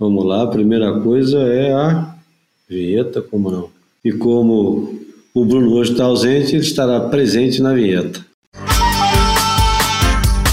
Vamos 0.00 0.24
lá, 0.24 0.44
a 0.44 0.46
primeira 0.46 1.00
coisa 1.00 1.38
é 1.38 1.72
a 1.72 2.14
vinheta, 2.70 3.20
como 3.20 3.50
não? 3.50 3.68
E 4.04 4.12
como 4.12 4.96
o 5.34 5.44
Bruno 5.44 5.72
hoje 5.72 5.90
está 5.90 6.04
ausente, 6.04 6.54
ele 6.54 6.62
estará 6.62 7.00
presente 7.00 7.60
na 7.60 7.74
vinheta. 7.74 8.24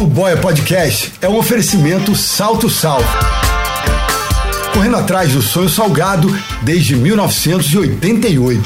O 0.02 0.08
Boia 0.08 0.36
Podcast 0.36 1.13
é 1.21 1.29
um 1.29 1.38
oferecimento 1.38 2.16
Salto 2.16 2.68
Sal. 2.71 2.97
Correndo 4.73 4.96
atrás 4.96 5.31
do 5.31 5.43
sonho 5.43 5.70
salgado 5.70 6.27
desde 6.64 6.96
1988. 6.96 8.64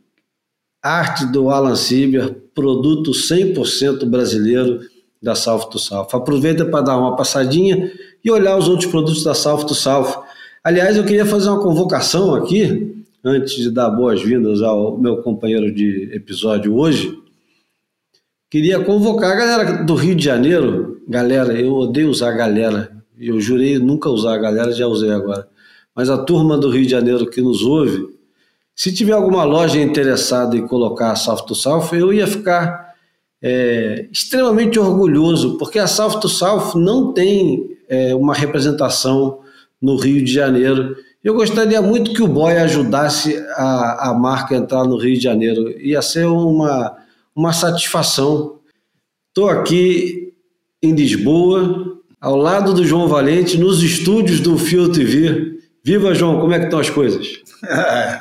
arte 0.83 1.27
do 1.27 1.51
Alan 1.51 1.77
Sieber, 1.77 2.35
produto 2.55 3.11
100% 3.11 4.07
brasileiro 4.07 4.81
da 5.23 5.35
South 5.35 5.69
to 5.69 5.79
South. 5.79 6.09
Aproveita 6.13 6.65
para 6.65 6.85
dar 6.85 6.97
uma 6.97 7.17
passadinha 7.17 7.93
e 8.25 8.31
olhar 8.31 8.57
os 8.57 8.67
outros 8.67 8.91
produtos 8.91 9.23
da 9.25 9.35
South 9.35 9.65
to 9.65 9.75
South. 9.75 10.23
Aliás, 10.65 10.97
eu 10.97 11.05
queria 11.05 11.27
fazer 11.27 11.51
uma 11.51 11.63
convocação 11.63 12.35
aqui 12.35 13.05
antes 13.23 13.57
de 13.57 13.71
dar 13.71 13.91
boas-vindas 13.91 14.63
ao 14.63 14.97
meu 14.97 15.19
companheiro 15.19 15.75
de 15.75 16.11
episódio 16.15 16.77
hoje, 16.77 17.19
queria 18.49 18.79
convocar 18.81 19.33
a 19.33 19.35
galera 19.35 19.85
do 19.85 19.95
Rio 19.97 20.15
de 20.15 20.25
Janeiro. 20.25 21.03
Galera, 21.09 21.53
eu 21.53 21.75
odeio 21.75 22.09
usar 22.09 22.31
galera. 22.33 22.97
Eu 23.19 23.41
jurei 23.41 23.79
nunca 23.79 24.09
usar 24.09 24.35
a 24.35 24.39
galera, 24.39 24.73
já 24.73 24.87
usei 24.87 25.11
agora. 25.11 25.49
Mas 25.97 26.11
a 26.11 26.19
turma 26.19 26.59
do 26.59 26.71
Rio 26.71 26.85
de 26.85 26.91
Janeiro 26.91 27.31
que 27.31 27.41
nos 27.41 27.63
ouve, 27.63 28.07
se 28.75 28.93
tiver 28.93 29.15
alguma 29.15 29.43
loja 29.43 29.81
interessada 29.81 30.57
em 30.57 30.67
colocar 30.67 31.13
a 31.13 31.17
South 31.17 31.47
to 31.47 31.55
South, 31.55 31.89
eu 31.93 32.13
ia 32.13 32.27
ficar 32.27 32.95
é, 33.43 34.07
extremamente 34.13 34.79
orgulhoso, 34.79 35.57
porque 35.57 35.79
a 35.79 35.87
South 35.87 36.21
to 36.21 36.29
South 36.29 36.79
não 36.79 37.13
tem 37.13 37.77
é, 37.89 38.15
uma 38.15 38.35
representação 38.35 39.41
no 39.81 39.97
Rio 39.97 40.23
de 40.23 40.33
Janeiro 40.33 40.95
eu 41.27 41.35
gostaria 41.35 41.83
muito 41.83 42.13
que 42.13 42.23
o 42.23 42.29
Boy 42.29 42.57
ajudasse 42.57 43.37
a, 43.57 44.11
a 44.11 44.15
marca 44.15 44.55
a 44.55 44.59
entrar 44.59 44.85
no 44.85 44.97
Rio 44.97 45.17
de 45.17 45.25
Janeiro. 45.25 45.69
Ia 45.81 46.01
ser 46.01 46.25
uma, 46.25 46.97
uma 47.35 47.53
satisfação. 47.53 48.61
Estou 49.27 49.49
aqui 49.49 50.33
em 50.81 50.95
Lisboa, 50.95 51.99
ao 52.21 52.37
lado 52.37 52.73
do 52.73 52.87
João 52.87 53.09
Valente, 53.09 53.59
nos 53.59 53.83
estúdios 53.83 54.39
do 54.39 54.57
Fio 54.57 54.93
TV. 54.93 55.56
Viva, 55.87 56.13
João, 56.13 56.41
como 56.41 56.53
é 56.53 56.59
que 56.59 56.65
estão 56.65 56.81
as 56.81 56.91
coisas? 56.91 57.29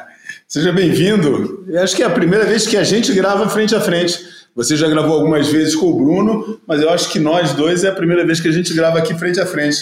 Seja 0.48 0.72
bem-vindo. 0.72 1.66
Acho 1.82 1.96
que 1.96 2.04
é 2.04 2.06
a 2.06 2.12
primeira 2.12 2.46
vez 2.46 2.68
que 2.68 2.78
a 2.78 2.84
gente 2.84 3.12
grava 3.12 3.50
frente 3.50 3.74
a 3.74 3.82
frente. 3.82 4.20
Você 4.56 4.76
já 4.76 4.88
gravou 4.88 5.16
algumas 5.16 5.48
vezes 5.48 5.76
com 5.76 5.88
o 5.88 5.98
Bruno, 5.98 6.60
mas 6.68 6.84
eu 6.84 6.92
acho 6.92 7.12
que 7.12 7.18
nós 7.18 7.54
dois 7.54 7.84
é 7.84 7.88
a 7.88 7.92
primeira 7.92 8.24
vez 8.24 8.40
que 8.40 8.48
a 8.48 8.52
gente 8.52 8.72
grava 8.72 9.00
aqui 9.00 9.16
frente 9.16 9.40
a 9.40 9.48
frente. 9.48 9.78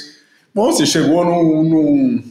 Bom, 0.56 0.72
você 0.72 0.86
chegou 0.86 1.26
num, 1.26 1.64
num 1.64 2.24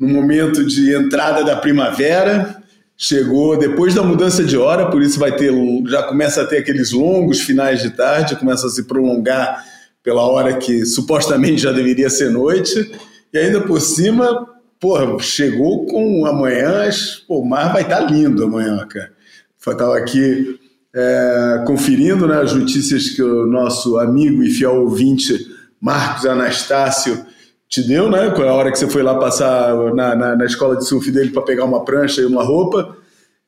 no 0.00 0.08
momento 0.08 0.66
de 0.66 0.92
entrada 0.92 1.44
da 1.44 1.54
primavera, 1.54 2.60
chegou 2.98 3.56
depois 3.56 3.94
da 3.94 4.02
mudança 4.02 4.42
de 4.42 4.56
hora, 4.56 4.90
por 4.90 5.00
isso 5.00 5.16
vai 5.16 5.30
ter 5.30 5.52
já 5.86 6.02
começa 6.02 6.42
a 6.42 6.44
ter 6.44 6.58
aqueles 6.58 6.90
longos 6.90 7.40
finais 7.40 7.80
de 7.80 7.90
tarde, 7.90 8.34
começa 8.34 8.66
a 8.66 8.70
se 8.70 8.82
prolongar 8.82 9.64
pela 10.02 10.22
hora 10.22 10.56
que 10.56 10.84
supostamente 10.84 11.62
já 11.62 11.70
deveria 11.70 12.10
ser 12.10 12.30
noite, 12.32 12.90
e 13.32 13.38
ainda 13.38 13.60
por 13.60 13.80
cima, 13.80 14.51
porra, 14.82 15.16
chegou 15.20 15.86
com 15.86 16.26
amanhã, 16.26 16.90
pô, 17.28 17.38
o 17.38 17.48
mar 17.48 17.72
vai 17.72 17.82
estar 17.82 17.98
tá 17.98 18.04
lindo 18.04 18.42
amanhã, 18.42 18.84
cara. 18.88 19.12
Estava 19.56 19.96
aqui 19.96 20.58
é, 20.92 21.62
conferindo 21.64 22.26
né, 22.26 22.42
as 22.42 22.52
notícias 22.52 23.10
que 23.10 23.22
o 23.22 23.46
nosso 23.46 23.96
amigo 23.96 24.42
e 24.42 24.50
fiel 24.50 24.74
ouvinte 24.74 25.38
Marcos 25.80 26.26
Anastácio 26.26 27.24
te 27.68 27.80
deu, 27.80 28.10
né? 28.10 28.30
Com 28.30 28.42
a 28.42 28.52
hora 28.52 28.72
que 28.72 28.78
você 28.78 28.88
foi 28.88 29.04
lá 29.04 29.14
passar 29.14 29.72
na, 29.94 30.16
na, 30.16 30.36
na 30.36 30.44
escola 30.44 30.76
de 30.76 30.84
surf 30.84 31.08
dele 31.12 31.30
para 31.30 31.42
pegar 31.42 31.64
uma 31.64 31.84
prancha 31.84 32.20
e 32.20 32.26
uma 32.26 32.42
roupa. 32.42 32.96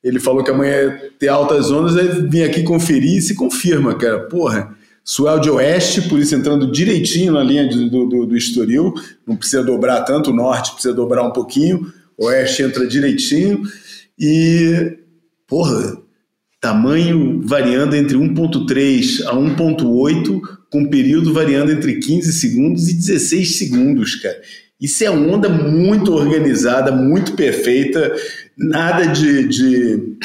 Ele 0.04 0.20
falou 0.20 0.44
que 0.44 0.52
amanhã 0.52 0.82
ia 0.82 1.10
ter 1.18 1.28
altas 1.28 1.68
ondas, 1.68 1.96
aí 1.96 2.08
vim 2.28 2.44
aqui 2.44 2.62
conferir 2.62 3.18
e 3.18 3.22
se 3.22 3.34
confirma, 3.34 3.96
cara. 3.96 4.20
Porra, 4.20 4.72
Suel 5.04 5.38
de 5.38 5.50
Oeste, 5.50 6.02
por 6.08 6.18
isso 6.18 6.34
entrando 6.34 6.72
direitinho 6.72 7.34
na 7.34 7.42
linha 7.42 7.68
de, 7.68 7.90
do, 7.90 8.06
do, 8.06 8.26
do 8.26 8.36
Estoril, 8.36 8.94
não 9.26 9.36
precisa 9.36 9.62
dobrar 9.62 10.02
tanto, 10.02 10.30
o 10.30 10.34
Norte 10.34 10.72
precisa 10.72 10.94
dobrar 10.94 11.22
um 11.22 11.30
pouquinho, 11.30 11.92
Oeste 12.16 12.62
entra 12.62 12.86
direitinho. 12.86 13.62
E, 14.18 14.96
porra, 15.46 15.98
tamanho 16.60 17.42
variando 17.44 17.94
entre 17.94 18.16
1.3 18.16 19.26
a 19.26 19.34
1.8 19.34 20.40
com 20.70 20.88
período 20.88 21.32
variando 21.32 21.70
entre 21.70 21.96
15 21.96 22.32
segundos 22.32 22.88
e 22.88 22.94
16 22.94 23.58
segundos, 23.58 24.14
cara. 24.16 24.40
Isso 24.80 25.04
é 25.04 25.10
onda 25.10 25.48
muito 25.48 26.12
organizada, 26.12 26.90
muito 26.90 27.32
perfeita, 27.32 28.12
nada 28.56 29.06
de, 29.06 29.46
de, 29.46 30.16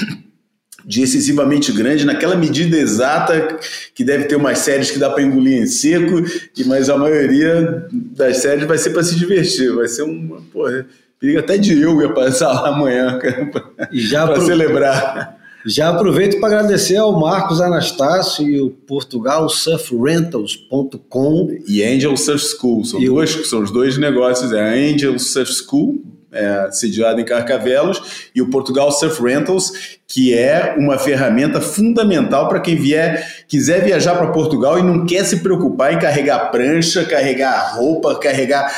de, 0.89 1.03
excessivamente 1.03 1.71
grande, 1.71 2.03
naquela 2.03 2.35
medida 2.35 2.75
exata 2.75 3.59
que 3.93 4.03
deve 4.03 4.23
ter 4.23 4.35
umas 4.35 4.57
séries 4.57 4.89
que 4.89 4.97
dá 4.97 5.07
para 5.07 5.21
engolir 5.21 5.61
em 5.61 5.67
seco, 5.67 6.23
e 6.57 6.63
mas 6.63 6.89
a 6.89 6.97
maioria 6.97 7.85
das 7.91 8.37
séries 8.37 8.65
vai 8.65 8.79
ser 8.79 8.89
para 8.89 9.03
se 9.03 9.15
divertir, 9.15 9.71
vai 9.71 9.87
ser 9.87 10.01
uma, 10.01 10.41
porra, 10.51 10.87
perigo 11.19 11.37
até 11.37 11.59
de 11.59 11.79
eu 11.79 12.01
ia 12.01 12.11
passar 12.11 12.51
lá 12.53 12.69
amanhã, 12.69 13.19
cara, 13.19 13.45
para 13.45 14.41
celebrar. 14.41 15.37
Já 15.63 15.89
aproveito 15.89 16.39
para 16.39 16.57
agradecer 16.57 16.97
ao 16.97 17.19
Marcos 17.19 17.61
Anastácio 17.61 18.49
e 18.49 18.59
o 18.59 18.71
Portugal 18.71 19.47
Surfrentals.com 19.47 21.55
e 21.67 21.83
Angel 21.83 22.17
Surf 22.17 22.43
School. 22.57 22.83
São, 22.83 22.99
duas, 22.99 23.29
são 23.47 23.61
os 23.61 23.69
dois 23.69 23.95
negócios, 23.99 24.51
é 24.53 24.59
a 24.59 24.73
Angel 24.73 25.19
Surf 25.19 25.53
School 25.53 26.03
é, 26.31 26.69
sediado 26.71 27.19
em 27.19 27.25
Carcavelos, 27.25 28.29
e 28.35 28.41
o 28.41 28.49
Portugal 28.49 28.91
Surf 28.91 29.21
Rentals, 29.21 29.97
que 30.07 30.33
é 30.33 30.75
uma 30.77 30.97
ferramenta 30.97 31.61
fundamental 31.61 32.47
para 32.47 32.59
quem 32.59 32.75
vier, 32.75 33.45
quiser 33.47 33.83
viajar 33.83 34.15
para 34.15 34.31
Portugal 34.31 34.79
e 34.79 34.83
não 34.83 35.05
quer 35.05 35.23
se 35.23 35.37
preocupar 35.37 35.93
em 35.93 35.99
carregar 35.99 36.51
prancha, 36.51 37.05
carregar 37.05 37.75
roupa, 37.75 38.15
carregar 38.19 38.71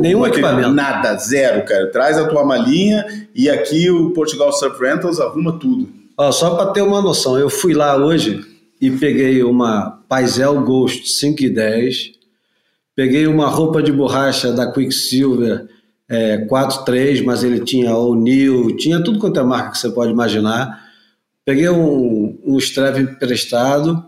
nenhum 0.00 0.26
equipamento, 0.26 0.70
nada, 0.70 1.16
zero, 1.16 1.64
cara. 1.64 1.90
Traz 1.90 2.18
a 2.18 2.28
tua 2.28 2.44
malinha 2.44 3.04
e 3.34 3.48
aqui 3.48 3.90
o 3.90 4.10
Portugal 4.10 4.52
Surf 4.52 4.78
Rentals 4.80 5.20
arruma 5.20 5.58
tudo. 5.58 5.88
Ó, 6.16 6.30
só 6.32 6.54
para 6.54 6.72
ter 6.72 6.82
uma 6.82 7.00
noção, 7.00 7.38
eu 7.38 7.48
fui 7.48 7.72
lá 7.72 7.96
hoje 7.96 8.44
e 8.80 8.90
peguei 8.90 9.42
uma 9.42 9.98
Paisel 10.08 10.60
Ghost 10.62 11.08
5 11.08 11.42
e 11.42 11.50
10, 11.50 12.12
peguei 12.94 13.26
uma 13.26 13.48
roupa 13.48 13.82
de 13.82 13.92
borracha 13.92 14.52
da 14.52 14.70
Quicksilver 14.70 15.66
é, 16.10 16.38
4.3, 16.38 17.24
mas 17.24 17.44
ele 17.44 17.60
tinha 17.60 17.94
O'Neill, 17.94 18.76
tinha 18.76 19.02
tudo 19.02 19.20
quanto 19.20 19.38
é 19.38 19.44
marca 19.44 19.70
que 19.70 19.78
você 19.78 19.88
pode 19.90 20.10
imaginar. 20.10 20.82
Peguei 21.44 21.68
um, 21.70 22.36
um 22.44 22.58
strap 22.58 22.98
emprestado, 22.98 24.04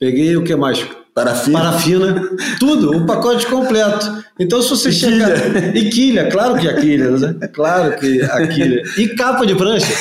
peguei 0.00 0.34
o 0.34 0.42
que 0.42 0.56
mais? 0.56 0.82
Parafina. 1.14 1.58
Parafina, 1.58 2.30
tudo, 2.58 2.96
o 2.96 3.06
pacote 3.06 3.46
completo. 3.46 4.24
Então, 4.40 4.62
se 4.62 4.70
você 4.70 4.88
e 4.88 4.92
chegar. 4.92 5.30
Quilha. 5.30 5.78
E 5.78 5.90
quilha, 5.90 6.30
claro 6.30 6.58
que 6.58 6.66
a 6.66 6.80
quilha, 6.80 7.10
né? 7.10 7.48
Claro 7.52 7.96
que 7.98 8.22
a 8.22 8.46
quilha. 8.48 8.82
E 8.96 9.08
capa 9.08 9.44
de 9.44 9.54
prancha. 9.54 9.92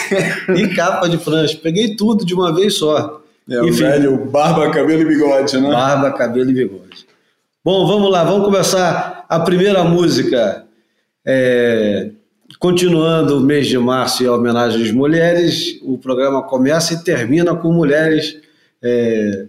E 0.56 0.70
capa 0.70 1.10
de 1.10 1.18
prancha. 1.18 1.60
Peguei 1.62 1.98
tudo 1.98 2.26
de 2.26 2.34
uma 2.34 2.56
vez 2.56 2.76
só. 2.76 3.22
É 3.50 3.60
Enfim, 3.60 3.84
o 3.84 3.88
velho 3.88 4.26
barba, 4.26 4.72
cabelo 4.72 5.02
e 5.02 5.06
bigode, 5.06 5.60
né? 5.60 5.70
Barba, 5.70 6.12
cabelo 6.12 6.50
e 6.50 6.54
bigode. 6.54 7.06
Bom, 7.64 7.86
vamos 7.86 8.10
lá, 8.10 8.24
vamos 8.24 8.46
começar 8.46 9.26
a 9.28 9.40
primeira 9.42 9.84
música. 9.84 10.66
É, 11.26 12.12
continuando 12.60 13.38
o 13.38 13.42
mês 13.42 13.68
de 13.68 13.78
março 13.78 14.24
e 14.24 14.28
homenagem 14.28 14.84
às 14.84 14.92
mulheres, 14.92 15.80
o 15.84 15.98
programa 15.98 16.44
começa 16.44 16.94
e 16.94 17.04
termina 17.04 17.56
com 17.56 17.72
mulheres 17.72 18.38
é, 18.82 19.46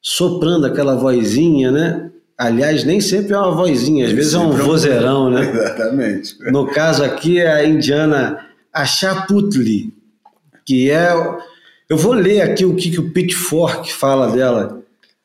soprando 0.00 0.66
aquela 0.66 0.94
vozinha, 0.94 1.70
né? 1.70 2.10
Aliás, 2.36 2.84
nem 2.84 3.00
sempre 3.00 3.32
é 3.32 3.38
uma 3.38 3.54
vozinha, 3.54 4.04
às 4.04 4.08
nem 4.08 4.16
vezes 4.16 4.34
é 4.34 4.38
um 4.38 4.52
vozeirão, 4.52 5.30
né? 5.30 5.48
Exatamente. 5.48 6.36
No 6.50 6.66
caso 6.66 7.04
aqui 7.04 7.38
é 7.38 7.50
a 7.50 7.64
indiana 7.64 8.46
Achaputli, 8.72 9.94
que 10.64 10.90
é 10.90 11.12
eu 11.88 11.96
vou 11.98 12.12
ler 12.14 12.40
aqui 12.40 12.64
o 12.64 12.74
que, 12.74 12.90
que 12.90 13.00
o 13.00 13.10
Pitchfork 13.12 13.92
fala 13.92 14.32
dela. 14.32 14.82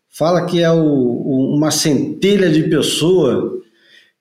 Fala 0.10 0.46
que 0.46 0.62
é 0.62 0.70
o, 0.70 1.56
uma 1.56 1.72
centelha 1.72 2.50
de 2.50 2.64
pessoa 2.64 3.60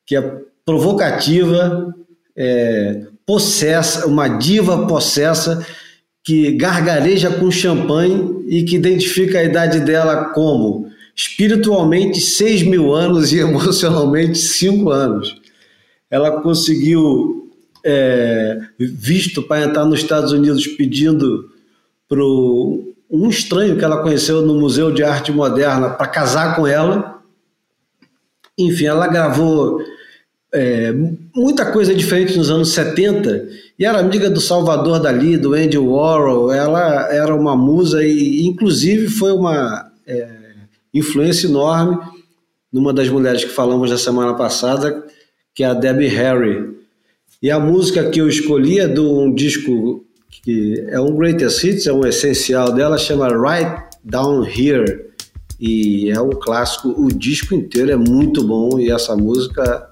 que 0.07 0.17
é 0.17 0.41
provocativa, 0.69 1.95
é, 2.37 3.07
possessa, 3.25 4.07
uma 4.07 4.29
diva 4.29 4.87
possessa 4.87 5.67
que 6.23 6.53
gargareja 6.53 7.31
com 7.31 7.51
champanhe 7.51 8.45
e 8.47 8.65
que 8.65 8.77
identifica 8.77 9.39
a 9.39 9.45
idade 9.45 9.81
dela 9.81 10.27
como 10.27 10.91
espiritualmente 11.17 12.21
6 12.21 12.65
mil 12.65 12.95
anos 12.95 13.33
e 13.33 13.39
emocionalmente 13.41 14.37
5 14.37 14.91
anos. 14.91 15.41
Ela 16.11 16.43
conseguiu 16.43 17.51
é, 17.83 18.59
visto 18.79 19.43
para 19.43 19.65
entrar 19.65 19.87
nos 19.87 20.01
Estados 20.01 20.33
Unidos 20.33 20.67
pedindo 20.67 21.51
para 22.07 22.23
um 23.11 23.31
estranho 23.31 23.79
que 23.79 23.85
ela 23.85 24.03
conheceu 24.03 24.43
no 24.43 24.61
Museu 24.61 24.93
de 24.93 25.03
Arte 25.03 25.33
Moderna 25.33 25.89
para 25.89 26.09
casar 26.09 26.57
com 26.57 26.67
ela. 26.67 27.23
Enfim, 28.59 28.85
ela 28.85 29.07
gravou 29.09 29.81
é, 30.53 30.93
muita 31.35 31.71
coisa 31.71 31.95
diferente 31.95 32.37
nos 32.37 32.51
anos 32.51 32.71
70 32.71 33.49
e 33.79 33.85
era 33.85 34.01
amiga 34.01 34.29
do 34.29 34.41
Salvador 34.41 34.99
Dali, 34.99 35.37
do 35.37 35.55
Andy 35.55 35.79
Warhol. 35.79 36.53
Ela 36.53 37.13
era 37.13 37.35
uma 37.35 37.57
musa 37.57 38.05
e, 38.05 38.47
inclusive, 38.47 39.09
foi 39.09 39.33
uma 39.33 39.91
é, 40.07 40.29
influência 40.93 41.47
enorme 41.47 41.99
numa 42.73 42.93
das 42.93 43.09
mulheres 43.09 43.45
que 43.45 43.51
falamos 43.51 43.91
na 43.91 43.99
semana 43.99 44.35
passada, 44.35 45.05
que 45.55 45.63
é 45.63 45.67
a 45.67 45.75
Debbie 45.75 46.09
Harry. 46.09 46.77
E 47.43 47.51
a 47.51 47.61
música 47.61 48.11
que 48.11 48.21
eu 48.21 48.29
escolhi 48.29 48.81
é 48.81 48.89
de 48.89 49.01
um 49.01 49.33
disco 49.33 50.05
que 50.43 50.85
é 50.89 51.01
um 51.01 51.15
greatest 51.15 51.63
hits, 51.63 51.87
é 51.87 51.93
um 51.93 52.07
essencial 52.07 52.73
dela, 52.73 52.99
chama 52.99 53.29
Right 53.29 53.85
Down 54.05 54.45
Here 54.45 55.09
e 55.61 56.11
é 56.11 56.21
um 56.21 56.31
clássico. 56.31 56.89
O 56.89 57.09
disco 57.09 57.55
inteiro 57.55 57.91
é 57.93 57.97
muito 57.97 58.45
bom 58.45 58.79
e 58.79 58.91
essa 58.91 59.17
música 59.17 59.88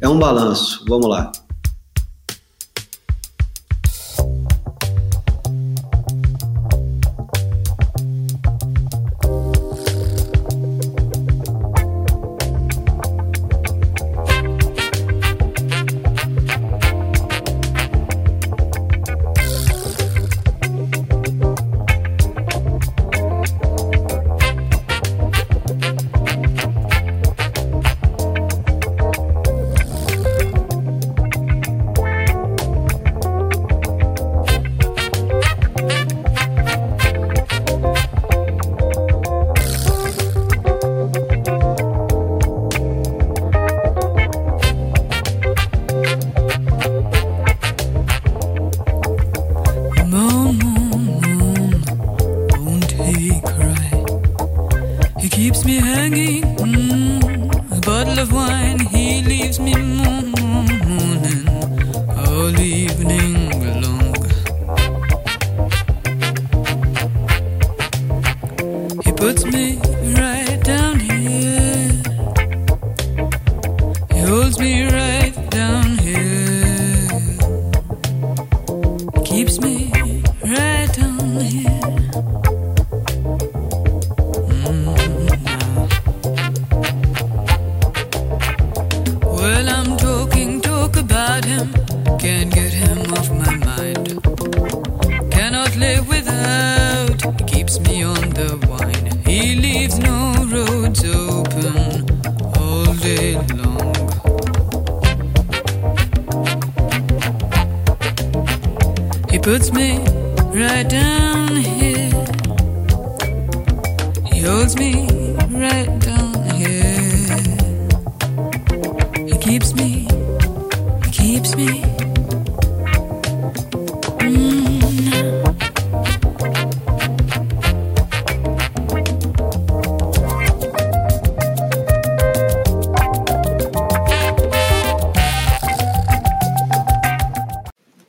é 0.00 0.08
um 0.08 0.18
balanço. 0.18 0.84
Vamos 0.88 1.08
lá. 1.08 1.30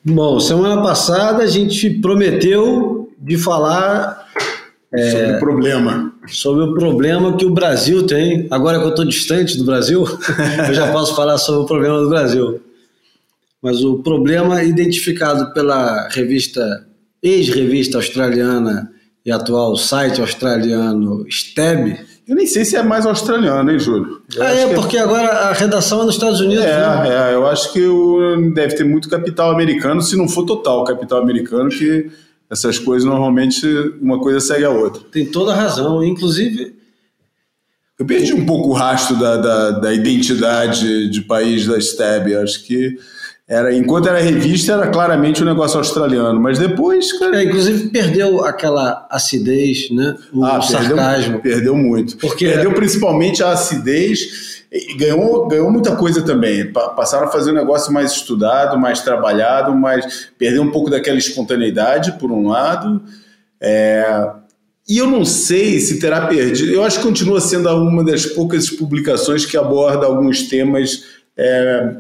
Bom, 0.08 0.40
semana 0.40 0.84
passada 0.84 1.42
a 1.42 1.48
gente 1.48 1.90
prometeu 1.90 3.10
de 3.18 3.38
falar 3.38 4.24
é, 4.94 5.10
sobre 5.10 5.32
o 5.32 5.40
problema. 5.40 6.14
Sobre 6.28 6.64
o 6.64 6.74
problema 6.76 7.36
que 7.36 7.46
o 7.46 7.50
Brasil 7.50 8.06
tem. 8.06 8.48
Agora 8.52 8.78
que 8.78 8.86
eu 8.86 8.90
estou 8.90 9.04
distante 9.04 9.58
do 9.58 9.64
Brasil, 9.64 10.06
eu 10.68 10.74
já 10.76 10.92
posso 10.92 11.16
falar 11.16 11.40
sobre 11.40 11.64
o 11.64 11.66
problema 11.66 12.00
do 12.00 12.08
Brasil. 12.08 12.62
Mas 13.66 13.84
o 13.84 13.98
problema 13.98 14.64
identificado 14.64 15.52
pela 15.52 16.08
revista, 16.10 16.86
ex-revista 17.24 17.98
australiana 17.98 18.92
e 19.26 19.32
atual 19.32 19.76
site 19.76 20.22
australiano 20.22 21.26
STEB. 21.28 22.00
Eu 22.28 22.36
nem 22.36 22.46
sei 22.46 22.64
se 22.64 22.76
é 22.76 22.84
mais 22.84 23.08
australiano, 23.08 23.72
hein, 23.72 23.80
Júlio? 23.80 24.22
Eu 24.36 24.44
ah, 24.44 24.52
é, 24.52 24.74
porque 24.76 25.00
agora 25.00 25.30
a 25.30 25.54
redação 25.54 26.04
é 26.04 26.06
nos 26.06 26.14
Estados 26.14 26.40
Unidos. 26.42 26.64
É, 26.64 26.78
né? 26.78 27.32
é 27.32 27.34
eu 27.34 27.48
acho 27.48 27.74
que 27.74 27.84
o, 27.84 28.54
deve 28.54 28.76
ter 28.76 28.84
muito 28.84 29.10
capital 29.10 29.50
americano, 29.50 30.00
se 30.00 30.16
não 30.16 30.30
for 30.30 30.46
total 30.46 30.84
capital 30.84 31.20
americano, 31.20 31.72
que 31.72 32.12
essas 32.48 32.78
coisas 32.78 33.04
normalmente 33.04 33.66
uma 34.00 34.20
coisa 34.20 34.40
segue 34.40 34.64
a 34.64 34.70
outra. 34.70 35.02
Tem 35.12 35.26
toda 35.26 35.54
a 35.54 35.56
razão. 35.56 36.04
Inclusive, 36.04 36.76
eu 37.98 38.06
perdi 38.06 38.32
um 38.32 38.46
pouco 38.46 38.70
o 38.70 38.74
rastro 38.74 39.18
da, 39.18 39.38
da, 39.38 39.72
da 39.72 39.92
identidade 39.92 41.10
de 41.10 41.22
país 41.22 41.66
da 41.66 41.82
STEB. 41.82 42.36
Acho 42.36 42.64
que 42.64 42.96
era, 43.48 43.76
enquanto 43.76 44.10
era 44.10 44.20
revista, 44.20 44.74
era 44.74 44.88
claramente 44.88 45.44
um 45.44 45.46
negócio 45.46 45.78
australiano, 45.78 46.40
mas 46.42 46.58
depois. 46.58 47.14
Cara... 47.14 47.40
É, 47.40 47.46
inclusive 47.46 47.90
perdeu 47.90 48.44
aquela 48.44 49.06
acidez, 49.08 49.92
né? 49.92 50.16
O 50.34 50.44
ah, 50.44 50.60
sarcasmo. 50.64 51.40
Perdeu, 51.40 51.76
muito. 51.76 52.18
Porque... 52.18 52.48
Perdeu 52.48 52.74
principalmente 52.74 53.44
a 53.44 53.52
acidez 53.52 54.64
e 54.72 54.96
ganhou, 54.96 55.48
ganhou 55.48 55.70
muita 55.70 55.96
coisa 55.96 56.24
também. 56.24 56.74
Passaram 56.74 57.28
a 57.28 57.32
fazer 57.32 57.52
um 57.52 57.56
negócio 57.56 57.94
mais 57.94 58.14
estudado, 58.14 58.80
mais 58.80 59.02
trabalhado, 59.02 59.76
mas 59.76 60.28
perdeu 60.40 60.64
um 60.64 60.72
pouco 60.72 60.90
daquela 60.90 61.20
espontaneidade, 61.20 62.14
por 62.14 62.32
um 62.32 62.48
lado. 62.48 63.04
É... 63.62 64.28
E 64.90 64.98
eu 64.98 65.06
não 65.06 65.24
sei 65.24 65.80
se 65.80 66.00
terá 66.00 66.26
perdido. 66.26 66.72
Eu 66.72 66.84
acho 66.84 66.98
que 66.98 67.06
continua 67.06 67.40
sendo 67.40 67.70
uma 67.70 68.04
das 68.04 68.26
poucas 68.26 68.72
publicações 68.72 69.46
que 69.46 69.56
aborda 69.56 70.08
alguns 70.08 70.48
temas. 70.48 71.04
É 71.38 72.00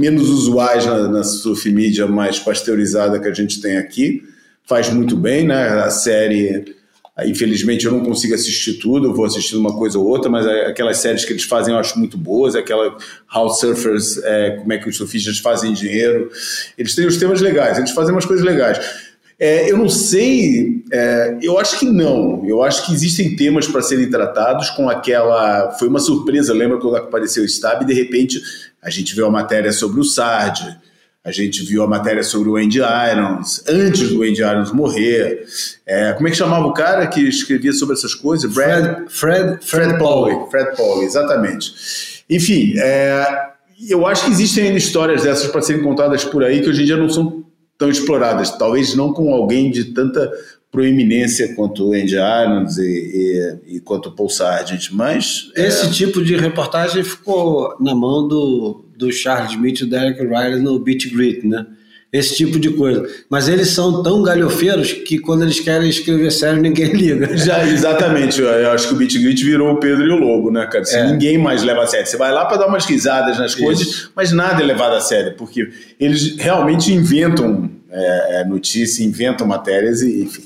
menos 0.00 0.30
usuais 0.30 0.86
na, 0.86 1.08
na 1.08 1.22
surf 1.22 1.70
media 1.70 2.06
mais 2.06 2.38
pasteurizada 2.38 3.20
que 3.20 3.28
a 3.28 3.34
gente 3.34 3.60
tem 3.60 3.76
aqui. 3.76 4.22
Faz 4.64 4.88
muito 4.88 5.14
bem, 5.14 5.46
né? 5.46 5.68
A 5.82 5.90
série, 5.90 6.74
infelizmente 7.26 7.84
eu 7.84 7.92
não 7.92 8.00
consigo 8.00 8.34
assistir 8.34 8.78
tudo, 8.78 9.08
eu 9.08 9.14
vou 9.14 9.26
assistindo 9.26 9.58
uma 9.58 9.76
coisa 9.76 9.98
ou 9.98 10.06
outra, 10.06 10.30
mas 10.30 10.46
aquelas 10.46 10.96
séries 10.96 11.26
que 11.26 11.34
eles 11.34 11.44
fazem 11.44 11.74
eu 11.74 11.78
acho 11.78 11.98
muito 11.98 12.16
boas, 12.16 12.56
aquela 12.56 12.96
How 13.34 13.50
Surfers, 13.50 14.16
é, 14.24 14.52
como 14.52 14.72
é 14.72 14.78
que 14.78 14.88
os 14.88 14.96
surfistas 14.96 15.38
fazem 15.38 15.74
dinheiro. 15.74 16.30
Eles 16.78 16.94
têm 16.94 17.06
os 17.06 17.18
temas 17.18 17.42
legais, 17.42 17.76
eles 17.76 17.90
fazem 17.90 18.14
umas 18.14 18.24
coisas 18.24 18.42
legais. 18.42 18.78
É, 19.40 19.70
eu 19.70 19.78
não 19.78 19.88
sei, 19.88 20.84
é, 20.92 21.38
eu 21.40 21.58
acho 21.58 21.78
que 21.78 21.86
não. 21.86 22.44
Eu 22.46 22.62
acho 22.62 22.84
que 22.84 22.92
existem 22.92 23.34
temas 23.34 23.66
para 23.66 23.80
serem 23.80 24.10
tratados 24.10 24.68
com 24.68 24.90
aquela. 24.90 25.70
Foi 25.78 25.88
uma 25.88 25.98
surpresa, 25.98 26.52
lembra 26.52 26.78
quando 26.78 26.96
apareceu 26.96 27.42
o 27.42 27.46
Stab 27.46 27.82
e 27.82 27.86
de 27.86 27.94
repente 27.94 28.38
a 28.82 28.90
gente 28.90 29.14
viu 29.14 29.24
a 29.24 29.30
matéria 29.30 29.72
sobre 29.72 29.98
o 29.98 30.04
Sard, 30.04 30.78
a 31.24 31.30
gente 31.30 31.62
viu 31.64 31.82
a 31.82 31.86
matéria 31.86 32.22
sobre 32.22 32.50
o 32.50 32.56
Andy 32.56 32.80
Irons, 32.80 33.64
antes 33.66 34.10
do 34.10 34.22
Andy 34.22 34.42
Irons 34.42 34.72
morrer. 34.72 35.46
É, 35.86 36.12
como 36.12 36.28
é 36.28 36.30
que 36.30 36.36
chamava 36.36 36.66
o 36.66 36.74
cara 36.74 37.06
que 37.06 37.20
escrevia 37.26 37.72
sobre 37.72 37.94
essas 37.94 38.14
coisas? 38.14 38.52
Brad, 38.52 39.08
Fred, 39.08 39.08
Fred, 39.08 39.66
Fred 39.66 39.98
Paul. 39.98 40.50
Fred 40.50 40.76
Paul, 40.76 41.02
exatamente. 41.02 41.72
Enfim, 42.28 42.74
é, 42.76 43.50
eu 43.88 44.06
acho 44.06 44.26
que 44.26 44.30
existem 44.32 44.76
histórias 44.76 45.22
dessas 45.22 45.50
para 45.50 45.62
serem 45.62 45.82
contadas 45.82 46.24
por 46.24 46.44
aí 46.44 46.60
que 46.60 46.68
hoje 46.68 46.82
em 46.82 46.84
dia 46.84 46.96
não 46.96 47.08
são 47.08 47.39
tão 47.80 47.88
exploradas. 47.88 48.50
Talvez 48.50 48.94
não 48.94 49.10
com 49.10 49.32
alguém 49.32 49.70
de 49.70 49.86
tanta 49.86 50.30
proeminência 50.70 51.54
quanto 51.56 51.88
o 51.88 51.92
Andy 51.94 52.14
Irons 52.14 52.76
e, 52.76 53.58
e, 53.66 53.76
e 53.76 53.80
quanto 53.80 54.10
o 54.10 54.12
Paul 54.12 54.28
Sargent, 54.28 54.90
mas... 54.92 55.50
Esse 55.56 55.86
é... 55.86 55.90
tipo 55.90 56.22
de 56.22 56.36
reportagem 56.36 57.02
ficou 57.02 57.74
na 57.80 57.94
mão 57.94 58.28
do, 58.28 58.84
do 58.96 59.10
Charles 59.10 59.52
Smith 59.52 59.80
e 59.80 59.84
do 59.84 59.90
Derek 59.90 60.20
Riley 60.20 60.60
no 60.60 60.78
Beat 60.78 61.10
Grit, 61.10 61.44
né? 61.44 61.66
Esse 62.12 62.34
tipo 62.34 62.58
de 62.58 62.70
coisa. 62.70 63.06
Mas 63.28 63.48
eles 63.48 63.68
são 63.68 64.02
tão 64.02 64.22
galhofeiros 64.22 64.92
que 64.92 65.18
quando 65.18 65.42
eles 65.42 65.60
querem 65.60 65.88
escrever 65.88 66.32
sério, 66.32 66.58
ninguém 66.62 66.92
liga. 66.92 67.36
Já, 67.36 67.64
exatamente. 67.64 68.40
Eu 68.40 68.70
acho 68.72 68.88
que 68.88 68.94
o 68.94 68.96
Beat 68.96 69.12
Grit 69.12 69.44
virou 69.44 69.72
o 69.72 69.76
Pedro 69.78 70.06
e 70.06 70.10
o 70.10 70.16
Lobo, 70.16 70.50
né, 70.50 70.66
cara? 70.66 70.84
É. 70.88 71.12
Ninguém 71.12 71.38
mais 71.38 71.62
leva 71.62 71.82
a 71.82 71.86
sério. 71.86 72.06
Você 72.06 72.16
vai 72.16 72.32
lá 72.32 72.46
para 72.46 72.56
dar 72.56 72.66
umas 72.66 72.84
risadas 72.84 73.38
nas 73.38 73.52
Isso. 73.52 73.62
coisas, 73.62 74.10
mas 74.14 74.32
nada 74.32 74.60
é 74.60 74.66
levado 74.66 74.94
a 74.94 75.00
sério, 75.00 75.34
porque 75.36 75.70
eles 76.00 76.36
realmente 76.36 76.92
inventam 76.92 77.70
é, 77.90 78.40
é 78.40 78.44
notícia, 78.44 79.04
inventam 79.04 79.46
matérias 79.46 80.02
e, 80.02 80.22
enfim. 80.22 80.44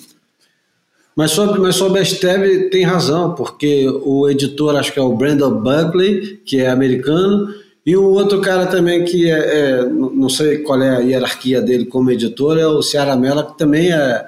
Mas 1.16 1.30
sobre, 1.30 1.60
mas 1.60 1.76
sobre 1.76 2.00
a 2.00 2.04
Steb 2.04 2.70
tem 2.70 2.82
razão, 2.82 3.34
porque 3.34 3.86
o 4.04 4.28
editor, 4.28 4.74
acho 4.76 4.92
que 4.92 4.98
é 4.98 5.02
o 5.02 5.14
Brandon 5.14 5.60
Buckley, 5.60 6.40
que 6.44 6.60
é 6.60 6.68
americano, 6.68 7.48
e 7.86 7.94
o 7.96 8.04
outro 8.04 8.40
cara 8.40 8.66
também 8.66 9.04
que 9.04 9.30
é, 9.30 9.34
é, 9.36 9.84
não 9.84 10.28
sei 10.28 10.58
qual 10.58 10.82
é 10.82 10.96
a 10.96 11.00
hierarquia 11.00 11.60
dele 11.60 11.84
como 11.84 12.10
editor, 12.10 12.58
é 12.58 12.66
o 12.66 12.82
Ciara 12.82 13.14
Mella, 13.14 13.44
que 13.44 13.58
também 13.58 13.92
é, 13.92 14.26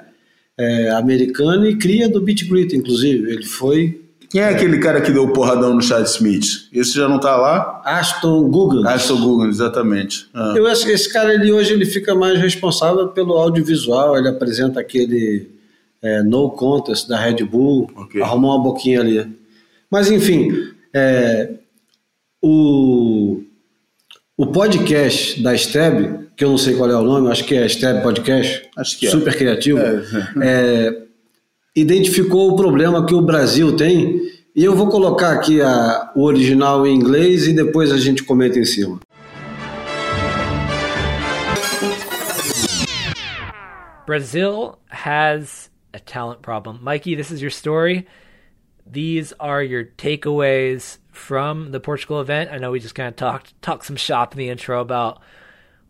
é 0.55 0.89
americano 0.91 1.65
e 1.65 1.75
cria 1.75 2.07
do 2.07 2.21
Beat 2.21 2.47
Grit, 2.47 2.75
inclusive. 2.75 3.31
Ele 3.31 3.45
foi. 3.45 4.01
Quem 4.29 4.41
é, 4.41 4.49
aquele 4.49 4.77
cara 4.77 5.01
que 5.01 5.11
deu 5.11 5.23
o 5.23 5.33
porradão 5.33 5.73
no 5.73 5.81
Chad 5.81 6.05
Smith? 6.05 6.67
Esse 6.71 6.93
já 6.93 7.07
não 7.07 7.19
tá 7.19 7.35
lá? 7.35 7.81
Aston 7.83 8.47
Google. 8.49 8.87
Aston 8.87 9.19
Google, 9.21 9.47
exatamente. 9.47 10.27
Ah. 10.35 10.53
Eu 10.55 10.67
acho 10.67 10.85
que 10.85 10.91
esse 10.91 11.11
cara 11.11 11.33
ele 11.33 11.51
hoje 11.51 11.73
ele 11.73 11.85
fica 11.85 12.13
mais 12.13 12.39
responsável 12.39 13.07
pelo 13.07 13.33
audiovisual, 13.33 14.17
ele 14.17 14.27
apresenta 14.27 14.79
aquele 14.79 15.49
é, 16.03 16.21
no 16.21 16.51
contest 16.51 17.07
da 17.07 17.17
Red 17.17 17.43
Bull, 17.43 17.89
okay. 17.95 18.21
arrumou 18.21 18.55
uma 18.55 18.63
boquinha 18.63 18.99
ali. 18.99 19.27
Mas 19.89 20.11
enfim, 20.11 20.51
é, 20.93 21.53
o, 22.41 23.41
o 24.39 24.45
podcast 24.45 25.41
da 25.41 25.57
Steb, 25.57 26.29
que 26.37 26.45
eu 26.45 26.51
não 26.51 26.59
sei 26.59 26.75
qual 26.75 26.87
é 26.91 26.95
o 26.95 27.01
nome, 27.01 27.31
acho 27.31 27.43
que 27.43 27.55
é 27.55 27.67
Steb 27.67 28.03
Podcast, 28.03 28.69
acho 28.77 28.99
que 28.99 29.07
é. 29.07 29.09
super 29.09 29.35
criativo, 29.35 29.79
é. 29.79 30.03
É, 30.43 31.03
identificou 31.75 32.51
o 32.51 32.55
problema 32.55 33.03
que 33.03 33.15
o 33.15 33.21
Brasil 33.21 33.75
tem 33.75 34.21
e 34.55 34.63
eu 34.63 34.75
vou 34.75 34.89
colocar 34.89 35.31
aqui 35.31 35.59
a, 35.59 36.11
o 36.15 36.21
original 36.21 36.85
em 36.85 36.95
inglês 36.95 37.47
e 37.47 37.53
depois 37.53 37.91
a 37.91 37.97
gente 37.97 38.23
comenta 38.23 38.59
em 38.59 38.65
cima. 38.65 38.99
Brazil 44.05 44.77
has 44.91 45.71
a 45.95 45.99
talent 45.99 46.43
problem. 46.43 46.77
Mikey, 46.83 47.15
this 47.15 47.31
is 47.31 47.41
your 47.41 47.51
story. 47.51 48.05
These 48.85 49.33
are 49.39 49.63
your 49.63 49.83
takeaways 49.97 50.99
from 51.17 51.71
the 51.71 51.79
Portugal 51.79 52.21
event. 52.21 52.51
I 52.51 52.57
know 52.57 52.71
we 52.71 52.79
just 52.79 52.95
kind 52.95 53.09
of 53.09 53.15
talked 53.15 53.59
talked 53.61 53.85
some 53.85 53.95
shop 53.95 54.33
in 54.33 54.37
the 54.37 54.49
intro 54.49 54.79
about 54.79 55.21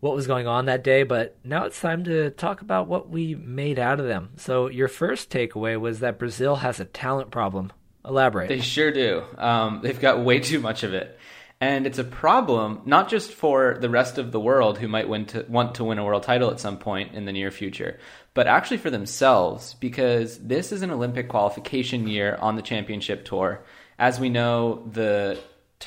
what 0.00 0.14
was 0.14 0.26
going 0.26 0.46
on 0.46 0.66
that 0.66 0.84
day, 0.84 1.02
but 1.02 1.36
now 1.44 1.64
it's 1.64 1.80
time 1.80 2.04
to 2.04 2.30
talk 2.30 2.60
about 2.60 2.86
what 2.86 3.10
we 3.10 3.34
made 3.34 3.78
out 3.78 3.98
of 3.98 4.06
them. 4.06 4.30
So 4.36 4.68
your 4.68 4.88
first 4.88 5.30
takeaway 5.30 5.78
was 5.78 6.00
that 6.00 6.18
Brazil 6.18 6.56
has 6.56 6.78
a 6.80 6.84
talent 6.84 7.30
problem. 7.30 7.72
Elaborate. 8.04 8.48
They 8.48 8.60
sure 8.60 8.92
do. 8.92 9.22
Um, 9.36 9.80
they've 9.82 10.00
got 10.00 10.24
way 10.24 10.38
too 10.38 10.60
much 10.60 10.82
of 10.82 10.94
it. 10.94 11.18
And 11.60 11.86
it's 11.86 11.98
a 11.98 12.04
problem 12.04 12.82
not 12.84 13.08
just 13.08 13.32
for 13.32 13.78
the 13.80 13.90
rest 13.90 14.16
of 14.16 14.30
the 14.30 14.38
world 14.38 14.78
who 14.78 14.86
might 14.86 15.08
to, 15.28 15.44
want 15.48 15.74
to 15.74 15.84
win 15.84 15.98
a 15.98 16.04
world 16.04 16.22
title 16.22 16.50
at 16.52 16.60
some 16.60 16.78
point 16.78 17.14
in 17.14 17.24
the 17.24 17.32
near 17.32 17.50
future, 17.50 17.98
but 18.32 18.46
actually 18.46 18.76
for 18.76 18.90
themselves 18.90 19.74
because 19.80 20.38
this 20.38 20.70
is 20.70 20.82
an 20.82 20.92
Olympic 20.92 21.28
qualification 21.28 22.06
year 22.06 22.38
on 22.40 22.54
the 22.54 22.62
championship 22.62 23.24
tour. 23.24 23.64
As 23.98 24.20
we 24.20 24.28
know, 24.28 24.84
the 24.90 25.38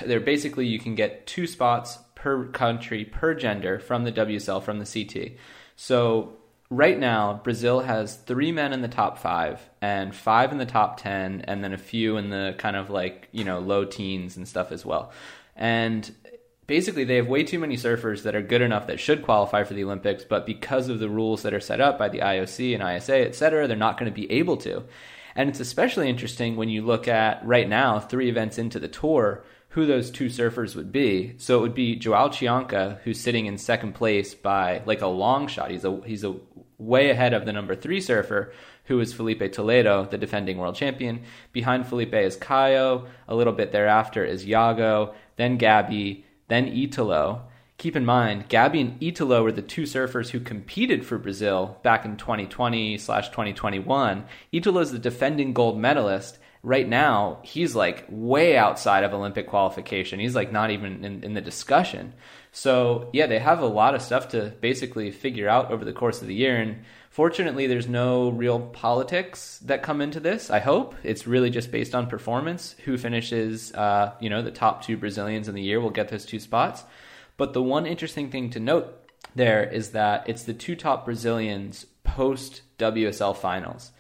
they're 0.06 0.20
basically 0.20 0.68
you 0.68 0.80
can 0.80 0.96
get 0.96 1.28
two 1.28 1.48
spots 1.48 1.98
per 2.16 2.46
country 2.48 3.06
per 3.06 3.34
gender 3.34 3.80
from 3.80 4.04
the 4.04 4.12
WSL 4.12 4.62
from 4.62 4.80
the 4.80 4.86
CT. 4.86 5.34
So 5.76 6.38
right 6.70 6.98
now 6.98 7.42
Brazil 7.44 7.82
has 7.82 8.16
3 8.16 8.52
men 8.52 8.74
in 8.74 8.82
the 8.82 8.88
top 8.88 9.18
5 9.18 9.70
and 9.82 10.16
5 10.16 10.52
in 10.52 10.58
the 10.58 10.66
top 10.66 11.02
10 11.02 11.42
and 11.42 11.64
then 11.64 11.74
a 11.74 11.78
few 11.78 12.18
in 12.18 12.30
the 12.30 12.56
kind 12.58 12.76
of 12.76 12.90
like, 12.90 13.28
you 13.32 13.44
know, 13.44 13.60
low 13.60 13.86
teens 13.86 14.38
and 14.38 14.48
stuff 14.48 14.72
as 14.72 14.86
well. 14.86 15.12
And 15.56 16.10
basically 16.68 17.04
they 17.04 17.18
have 17.18 17.28
way 17.28 17.44
too 17.44 17.60
many 17.60 17.76
surfers 17.76 18.24
that 18.24 18.36
are 18.36 18.42
good 18.42 18.62
enough 18.62 18.88
that 18.88 19.00
should 19.00 19.24
qualify 19.24 19.64
for 19.64 19.74
the 19.74 19.84
Olympics, 19.84 20.24
but 20.24 20.46
because 20.46 20.88
of 20.88 21.00
the 21.00 21.10
rules 21.10 21.42
that 21.42 21.54
are 21.54 21.60
set 21.60 21.82
up 21.82 22.00
by 22.00 22.08
the 22.08 22.20
IOC 22.20 22.74
and 22.74 22.98
ISA, 22.98 23.18
et 23.18 23.36
cetera, 23.36 23.68
they're 23.68 23.76
not 23.76 23.98
going 24.00 24.10
to 24.10 24.16
be 24.16 24.32
able 24.32 24.58
to. 24.58 24.84
And 25.36 25.50
it's 25.50 25.60
especially 25.60 26.10
interesting 26.10 26.56
when 26.56 26.70
you 26.70 26.82
look 26.84 27.08
at 27.08 27.46
right 27.46 27.68
now, 27.68 28.00
three 28.00 28.30
events 28.30 28.58
into 28.58 28.80
the 28.80 28.88
tour, 28.88 29.44
who 29.70 29.86
those 29.86 30.12
two 30.12 30.26
surfers 30.26 30.76
would 30.76 30.92
be. 30.92 31.34
So 31.38 31.58
it 31.58 31.62
would 31.62 31.74
be 31.74 31.96
Joao 31.96 32.30
Chianca, 32.30 33.00
who's 33.04 33.20
sitting 33.20 33.46
in 33.46 33.58
second 33.58 33.94
place 33.94 34.34
by 34.34 34.82
like 34.86 35.02
a 35.02 35.08
long 35.08 35.48
shot. 35.48 35.72
He's 35.72 35.86
a 35.86 36.02
he's 36.06 36.24
a 36.24 36.36
way 36.78 37.10
ahead 37.10 37.34
of 37.34 37.46
the 37.46 37.54
number 37.54 37.76
three 37.76 38.02
surfer, 38.02 38.52
who 38.86 39.00
is 39.00 39.14
Felipe 39.14 39.52
Toledo, 39.52 40.06
the 40.06 40.18
defending 40.18 40.58
world 40.58 40.76
champion. 40.76 41.24
Behind 41.54 41.88
Felipe 41.88 42.14
is 42.14 42.36
Caio. 42.36 43.08
A 43.28 43.36
little 43.36 43.54
bit 43.54 43.72
thereafter 43.72 44.26
is 44.26 44.46
Iago, 44.46 45.14
then 45.38 45.58
Gabby, 45.58 46.26
then 46.50 46.68
Italo. 46.68 47.44
Keep 47.82 47.96
in 47.96 48.06
mind, 48.06 48.48
Gabby 48.48 48.80
and 48.80 49.02
Italo 49.02 49.42
were 49.42 49.52
the 49.52 49.64
two 49.64 49.86
surfers 49.86 50.30
who 50.30 50.40
competed 50.40 51.04
for 51.04 51.18
Brazil 51.18 51.80
back 51.82 52.06
in 52.06 52.16
2020 52.16 53.00
slash 53.00 53.30
2021. 53.30 54.24
Italo 54.52 54.82
is 54.82 54.92
the 54.92 55.00
defending 55.00 55.52
gold 55.52 55.80
medalist, 55.80 56.38
right 56.62 56.88
now 56.88 57.40
he's 57.42 57.74
like 57.74 58.06
way 58.08 58.56
outside 58.56 59.04
of 59.04 59.16
Olympic 59.16 59.48
qualification. 59.48 60.20
He's 60.20 60.36
like 60.36 60.52
not 60.52 60.70
even 60.70 61.04
in, 61.04 61.24
in 61.24 61.34
the 61.34 61.42
discussion. 61.42 62.14
So 62.52 63.10
yeah, 63.14 63.26
they 63.26 63.40
have 63.40 63.62
a 63.62 63.66
lot 63.66 63.96
of 63.96 64.04
stuff 64.04 64.30
to 64.30 64.54
basically 64.62 65.10
figure 65.10 65.50
out 65.50 65.72
over 65.72 65.84
the 65.84 65.92
course 65.92 66.22
of 66.22 66.28
the 66.28 66.36
year. 66.36 66.58
And 66.58 66.84
fortunately, 67.10 67.66
there's 67.66 67.88
no 67.88 68.30
real 68.30 68.60
politics 68.60 69.58
that 69.66 69.82
come 69.82 70.02
into 70.02 70.20
this. 70.20 70.52
I 70.52 70.60
hope 70.60 70.94
it's 71.02 71.26
really 71.26 71.50
just 71.50 71.72
based 71.72 71.96
on 71.96 72.06
performance. 72.06 72.76
Who 72.86 73.00
finishes, 73.00 73.74
uh, 73.74 74.14
you 74.20 74.30
know, 74.30 74.44
the 74.44 74.52
top 74.52 74.84
two 74.84 74.98
Brazilians 74.98 75.48
in 75.48 75.56
the 75.56 75.64
year 75.64 75.82
will 75.82 75.90
get 75.90 76.10
those 76.10 76.26
two 76.26 76.40
spots. 76.40 76.84
But 77.42 77.54
the 77.54 77.64
one 77.64 77.88
interesting 77.88 78.30
thing 78.30 78.52
to 78.52 78.60
note 78.60 79.04
there 79.34 79.64
is 79.64 79.94
that 79.94 80.30
it's 80.30 80.44
the 80.44 80.54
two 80.54 80.76
top 80.76 81.06
Brazilians 81.06 81.88
post 82.04 82.62
WSL 82.78 83.36
finals. 83.36 83.92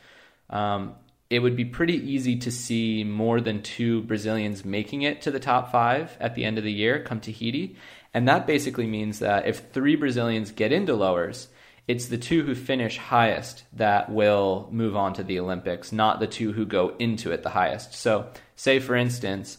Um, 0.51 0.93
it 1.27 1.39
would 1.39 1.55
be 1.55 1.65
pretty 1.65 1.95
easy 1.95 2.37
to 2.37 2.51
see 2.51 3.03
more 3.03 3.41
than 3.41 3.63
two 3.63 4.03
Brazilians 4.03 4.63
making 4.63 5.01
it 5.01 5.23
to 5.23 5.31
the 5.31 5.39
top 5.39 5.71
five 5.71 6.15
at 6.19 6.35
the 6.35 6.45
end 6.45 6.59
of 6.59 6.63
the 6.63 6.71
year 6.71 7.01
come 7.01 7.19
Tahiti. 7.19 7.77
And 8.13 8.27
that 8.27 8.45
basically 8.45 8.85
means 8.85 9.17
that 9.17 9.47
if 9.47 9.71
three 9.73 9.95
Brazilians 9.95 10.51
get 10.51 10.71
into 10.71 10.93
lowers, 10.93 11.47
it's 11.87 12.09
the 12.09 12.19
two 12.19 12.43
who 12.43 12.53
finish 12.53 12.99
highest 12.99 13.63
that 13.73 14.11
will 14.11 14.69
move 14.71 14.95
on 14.95 15.13
to 15.13 15.23
the 15.23 15.39
Olympics, 15.39 15.91
not 15.91 16.19
the 16.19 16.27
two 16.27 16.53
who 16.53 16.67
go 16.67 16.95
into 16.99 17.31
it 17.31 17.41
the 17.41 17.49
highest. 17.49 17.95
So, 17.95 18.27
say 18.55 18.77
for 18.77 18.95
instance, 18.95 19.57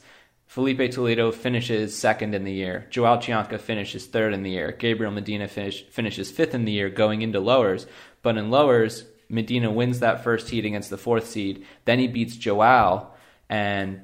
Filipe 0.52 0.90
Toledo 0.90 1.32
finishes 1.32 1.96
second 1.96 2.34
in 2.34 2.44
the 2.44 2.52
year, 2.52 2.86
Joao 2.90 3.16
Chianca 3.16 3.58
finishes 3.58 4.04
third 4.04 4.34
in 4.34 4.42
the 4.42 4.50
year, 4.50 4.70
Gabriel 4.70 5.10
Medina 5.10 5.48
finish, 5.48 5.82
finishes 5.86 6.30
fifth 6.30 6.54
in 6.54 6.66
the 6.66 6.72
year 6.72 6.90
going 6.90 7.22
into 7.22 7.40
lowers. 7.40 7.86
But 8.20 8.36
in 8.36 8.50
lowers, 8.50 9.06
Medina 9.30 9.70
wins 9.70 10.00
that 10.00 10.22
first 10.22 10.50
heat 10.50 10.66
against 10.66 10.90
the 10.90 10.98
fourth 10.98 11.26
seed. 11.26 11.64
Then 11.86 11.98
he 11.98 12.06
beats 12.06 12.36
Joao, 12.36 13.12
and 13.48 14.02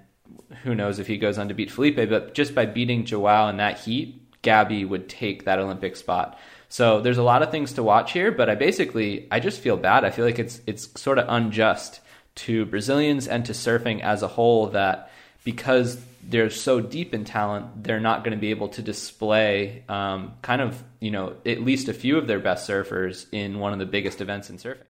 who 0.62 0.74
knows 0.74 0.98
if 0.98 1.06
he 1.06 1.18
goes 1.18 1.36
on 1.36 1.48
to 1.48 1.54
beat 1.54 1.70
Felipe. 1.70 1.96
But 1.96 2.32
just 2.32 2.54
by 2.54 2.64
beating 2.64 3.04
Joao 3.04 3.48
in 3.48 3.58
that 3.58 3.80
heat, 3.80 4.40
Gabby 4.40 4.86
would 4.86 5.06
take 5.06 5.44
that 5.44 5.58
Olympic 5.58 5.96
spot. 5.96 6.38
So 6.70 7.02
there's 7.02 7.18
a 7.18 7.22
lot 7.22 7.42
of 7.42 7.50
things 7.50 7.74
to 7.74 7.82
watch 7.82 8.12
here, 8.12 8.32
but 8.32 8.48
I 8.48 8.54
basically 8.54 9.28
I 9.30 9.40
just 9.40 9.60
feel 9.60 9.76
bad. 9.76 10.02
I 10.02 10.10
feel 10.10 10.24
like 10.24 10.38
it's 10.38 10.62
it's 10.66 10.98
sort 10.98 11.18
of 11.18 11.26
unjust 11.28 12.00
to 12.36 12.64
Brazilians 12.64 13.28
and 13.28 13.44
to 13.44 13.52
surfing 13.52 14.00
as 14.00 14.22
a 14.22 14.28
whole 14.28 14.68
that 14.68 15.07
because 15.50 15.96
they're 16.30 16.50
so 16.50 16.78
deep 16.78 17.14
in 17.14 17.24
talent, 17.24 17.64
they're 17.84 18.06
not 18.10 18.18
going 18.22 18.36
to 18.36 18.40
be 18.46 18.50
able 18.50 18.68
to 18.68 18.82
display 18.82 19.82
um, 19.88 20.20
kind 20.42 20.60
of 20.60 20.70
you 21.00 21.10
know 21.10 21.26
at 21.46 21.58
least 21.68 21.88
a 21.88 21.94
few 22.02 22.18
of 22.20 22.26
their 22.26 22.42
best 22.48 22.68
surfers 22.68 23.14
in 23.32 23.58
one 23.64 23.72
of 23.72 23.78
the 23.78 23.90
biggest 23.96 24.20
events 24.20 24.50
in 24.50 24.56
surfing. 24.58 24.88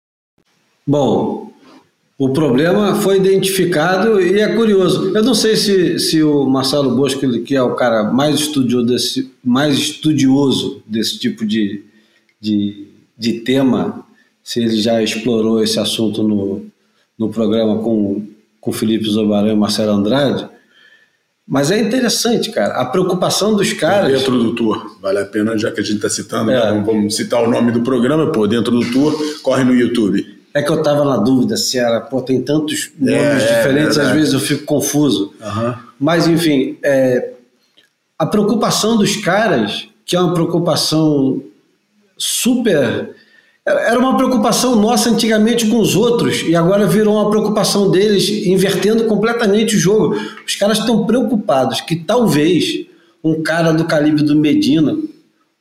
Bom, 0.87 1.53
o 2.17 2.29
problema 2.29 2.95
foi 2.95 3.17
identificado 3.17 4.19
e 4.19 4.39
é 4.39 4.55
curioso. 4.55 5.15
Eu 5.15 5.23
não 5.23 5.35
sei 5.35 5.55
se, 5.55 5.99
se 5.99 6.23
o 6.23 6.45
Marcelo 6.45 6.95
Bosco, 6.95 7.19
que 7.43 7.55
é 7.55 7.61
o 7.61 7.75
cara 7.75 8.03
mais 8.05 8.39
estudioso 8.39 8.87
desse, 8.87 9.31
mais 9.43 9.77
estudioso 9.77 10.81
desse 10.87 11.19
tipo 11.19 11.45
de, 11.45 11.83
de, 12.41 12.87
de 13.15 13.41
tema, 13.41 14.03
se 14.41 14.59
ele 14.59 14.81
já 14.81 15.03
explorou 15.03 15.61
esse 15.61 15.79
assunto 15.79 16.23
no, 16.23 16.65
no 17.19 17.29
programa 17.29 17.77
com, 17.83 18.25
com 18.67 18.73
Felipe 18.73 19.09
Zobarão 19.09 19.47
e 19.47 19.55
Marcelo 19.55 19.93
Andrade. 19.93 20.45
Mas 21.47 21.71
é 21.71 21.79
interessante, 21.79 22.51
cara. 22.51 22.73
A 22.73 22.83
preocupação 22.83 23.55
dos 23.55 23.71
caras. 23.71 24.11
Dentro 24.11 24.37
do 24.37 24.53
tour. 24.53 24.97
Vale 25.01 25.19
a 25.19 25.25
pena, 25.25 25.57
já 25.57 25.71
que 25.71 25.79
a 25.79 25.83
gente 25.83 25.95
está 25.95 26.09
citando, 26.09 26.51
é. 26.51 26.73
né? 26.73 26.83
vamos 26.85 27.15
citar 27.15 27.41
o 27.41 27.49
nome 27.49 27.71
do 27.71 27.79
programa, 27.79 28.29
pô, 28.29 28.45
dentro 28.45 28.77
do 28.77 28.91
tour, 28.91 29.17
corre 29.41 29.63
no 29.63 29.73
YouTube. 29.73 30.37
É 30.53 30.61
que 30.61 30.69
eu 30.69 30.79
estava 30.79 31.05
na 31.05 31.15
dúvida 31.15 31.55
se 31.55 31.77
era, 31.77 32.01
pô, 32.01 32.21
tem 32.21 32.41
tantos 32.41 32.91
nomes 32.99 33.43
é, 33.43 33.57
diferentes, 33.57 33.97
é 33.97 34.01
às 34.01 34.11
vezes 34.11 34.33
eu 34.33 34.39
fico 34.41 34.65
confuso. 34.65 35.31
Uhum. 35.39 35.73
Mas, 35.97 36.27
enfim, 36.27 36.77
é, 36.83 37.29
a 38.19 38.25
preocupação 38.25 38.97
dos 38.97 39.15
caras, 39.15 39.87
que 40.05 40.13
é 40.13 40.19
uma 40.19 40.33
preocupação 40.33 41.41
super. 42.17 43.15
Era 43.67 43.99
uma 43.99 44.15
preocupação 44.15 44.77
nossa 44.77 45.09
antigamente 45.09 45.67
com 45.67 45.79
os 45.79 45.93
outros, 45.93 46.41
e 46.47 46.55
agora 46.55 46.87
virou 46.87 47.15
uma 47.15 47.29
preocupação 47.29 47.91
deles, 47.91 48.29
invertendo 48.47 49.03
completamente 49.03 49.75
o 49.75 49.79
jogo. 49.79 50.15
Os 50.45 50.55
caras 50.55 50.77
estão 50.79 51.05
preocupados 51.05 51.81
que 51.81 51.97
talvez 51.97 52.85
um 53.21 53.43
cara 53.43 53.73
do 53.73 53.83
calibre 53.83 54.23
do 54.23 54.37
Medina 54.37 54.97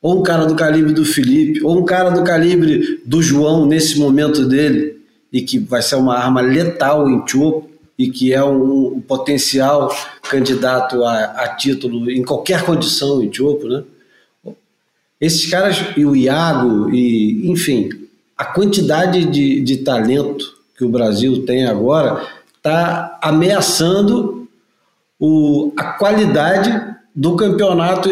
ou 0.01 0.21
um 0.21 0.23
cara 0.23 0.47
do 0.47 0.55
calibre 0.55 0.93
do 0.93 1.05
Felipe, 1.05 1.65
ou 1.65 1.77
um 1.77 1.85
cara 1.85 2.11
do 2.11 2.23
calibre 2.23 3.01
do 3.05 3.21
João 3.21 3.67
nesse 3.67 3.99
momento 3.99 4.47
dele, 4.47 5.01
e 5.33 5.43
que 5.43 5.59
vai 5.59 5.83
ser 5.83 5.97
uma 5.97 6.17
arma 6.17 6.41
letal 6.41 7.11
em 7.11 7.27
Chupo, 7.27 7.69
e 7.99 8.09
que 8.09 8.33
é 8.33 8.45
um, 8.45 8.95
um 8.95 9.01
potencial 9.01 9.93
candidato 10.31 11.03
a, 11.03 11.25
a, 11.25 11.49
título 11.57 12.09
em 12.09 12.23
qualquer 12.23 12.63
condição 12.63 13.21
em 13.21 13.33
Chupo, 13.33 13.67
né? 13.67 13.83
Esses 15.21 15.51
caras, 15.51 15.79
e 15.97 16.05
o 16.05 16.15
Iago, 16.15 16.91
e 16.91 17.51
enfim, 17.51 17.89
a 18.37 18.45
quantidade 18.45 19.25
de, 19.25 19.61
de 19.61 19.79
talento 19.79 20.57
que 20.77 20.85
o 20.85 20.89
Brasil 20.91 21.45
tem 21.47 21.65
agora 21.65 22.27
está 22.57 23.19
ameaçando 23.23 24.47
o, 25.19 25.73
a 25.77 25.93
qualidade 25.93 26.97
do 27.15 27.35
campeonato, 27.35 28.11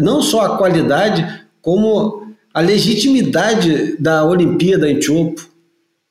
não 0.00 0.20
só 0.20 0.40
a 0.40 0.58
qualidade, 0.58 1.44
como 1.62 2.34
a 2.52 2.60
legitimidade 2.60 3.96
da 3.98 4.24
Olimpíada 4.24 4.90
em 4.90 5.00
Chopo. 5.00 5.48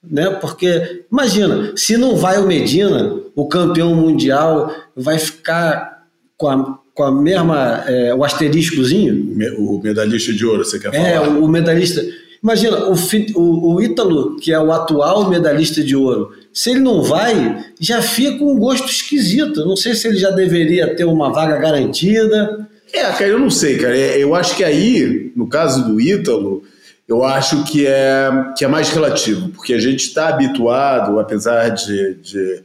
Né? 0.02 0.30
Porque, 0.30 1.06
imagina, 1.12 1.74
se 1.76 1.98
não 1.98 2.16
vai 2.16 2.38
o 2.38 2.48
Medina, 2.48 3.20
o 3.36 3.48
campeão 3.48 3.94
mundial, 3.94 4.74
vai 4.96 5.20
ficar 5.20 6.06
com 6.38 6.48
a, 6.48 6.79
com 7.00 7.04
a 7.06 7.12
mesma, 7.14 7.86
é, 7.88 8.14
o 8.14 8.26
asteriscozinho. 8.26 9.34
O 9.58 9.80
medalhista 9.82 10.34
de 10.34 10.46
ouro, 10.46 10.66
você 10.66 10.78
quer 10.78 10.94
é, 10.94 11.14
falar? 11.14 11.28
É, 11.28 11.30
o 11.30 11.48
medalhista. 11.48 12.06
Imagina, 12.44 12.90
o, 12.90 12.94
o, 13.36 13.76
o 13.76 13.82
Ítalo, 13.82 14.36
que 14.36 14.52
é 14.52 14.60
o 14.60 14.70
atual 14.70 15.30
medalhista 15.30 15.82
de 15.82 15.96
ouro, 15.96 16.34
se 16.52 16.72
ele 16.72 16.82
não 16.82 17.02
vai, 17.02 17.64
já 17.80 18.02
fica 18.02 18.44
um 18.44 18.60
gosto 18.60 18.90
esquisito. 18.90 19.66
Não 19.66 19.78
sei 19.78 19.96
se 19.96 20.10
ele 20.10 20.18
já 20.18 20.30
deveria 20.32 20.94
ter 20.94 21.06
uma 21.06 21.32
vaga 21.32 21.56
garantida. 21.56 22.68
É, 22.92 23.04
cara, 23.04 23.28
eu 23.28 23.40
não 23.40 23.50
sei, 23.50 23.78
cara. 23.78 23.98
É, 23.98 24.22
eu 24.22 24.36
acho 24.36 24.58
que 24.58 24.64
aí, 24.66 25.32
no 25.38 25.48
caso 25.48 25.86
do 25.88 26.02
Ítalo, 26.02 26.64
eu 27.08 27.24
acho 27.24 27.64
que 27.64 27.88
é, 27.88 28.30
que 28.58 28.66
é 28.66 28.68
mais 28.68 28.90
relativo, 28.90 29.48
porque 29.52 29.74
a 29.74 29.80
gente 29.80 30.02
está 30.02 30.28
habituado, 30.28 31.18
apesar 31.18 31.70
de, 31.70 32.16
de 32.16 32.62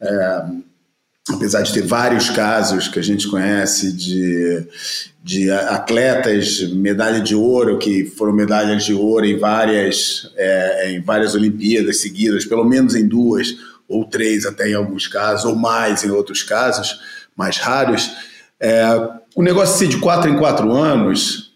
é, 0.00 0.42
apesar 1.30 1.62
de 1.62 1.72
ter 1.72 1.82
vários 1.82 2.30
casos 2.30 2.88
que 2.88 2.98
a 2.98 3.02
gente 3.02 3.28
conhece 3.28 3.92
de, 3.92 4.66
de 5.22 5.50
atletas 5.50 6.60
medalha 6.72 7.20
de 7.20 7.34
ouro 7.34 7.78
que 7.78 8.04
foram 8.04 8.32
medalhas 8.32 8.84
de 8.84 8.94
ouro 8.94 9.26
em 9.26 9.38
várias 9.38 10.30
é, 10.36 10.92
em 10.92 11.00
várias 11.00 11.34
Olimpíadas 11.34 12.00
seguidas, 12.00 12.44
pelo 12.44 12.64
menos 12.64 12.94
em 12.94 13.06
duas 13.06 13.54
ou 13.88 14.04
três 14.04 14.46
até 14.46 14.70
em 14.70 14.74
alguns 14.74 15.06
casos 15.06 15.44
ou 15.44 15.54
mais 15.54 16.04
em 16.04 16.10
outros 16.10 16.42
casos 16.42 16.98
mais 17.36 17.58
raros. 17.58 18.10
É, 18.60 18.84
o 19.36 19.42
negócio 19.42 19.78
ser 19.78 19.88
de 19.88 19.98
quatro 19.98 20.30
em 20.30 20.36
quatro 20.36 20.72
anos 20.72 21.47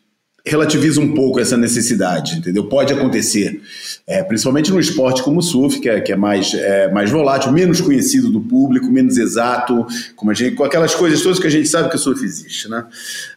relativiza 0.44 1.00
um 1.00 1.14
pouco 1.14 1.38
essa 1.38 1.56
necessidade, 1.56 2.38
entendeu? 2.38 2.68
Pode 2.68 2.92
acontecer, 2.92 3.60
é, 4.06 4.22
principalmente 4.22 4.72
no 4.72 4.80
esporte 4.80 5.22
como 5.22 5.38
o 5.38 5.42
surf, 5.42 5.78
que 5.78 5.88
é, 5.88 6.00
que 6.00 6.12
é 6.12 6.16
mais, 6.16 6.52
é, 6.54 6.90
mais 6.90 7.10
volátil, 7.10 7.52
menos 7.52 7.80
conhecido 7.80 8.30
do 8.30 8.40
público, 8.40 8.90
menos 8.90 9.16
exato, 9.18 9.86
como 10.16 10.30
a 10.32 10.34
gente, 10.34 10.56
com 10.56 10.64
aquelas 10.64 10.94
coisas 10.94 11.22
todas 11.22 11.38
que 11.38 11.46
a 11.46 11.50
gente 11.50 11.68
sabe 11.68 11.88
que 11.88 11.96
o 11.96 11.98
surf 11.98 12.24
existe, 12.24 12.68
né? 12.68 12.84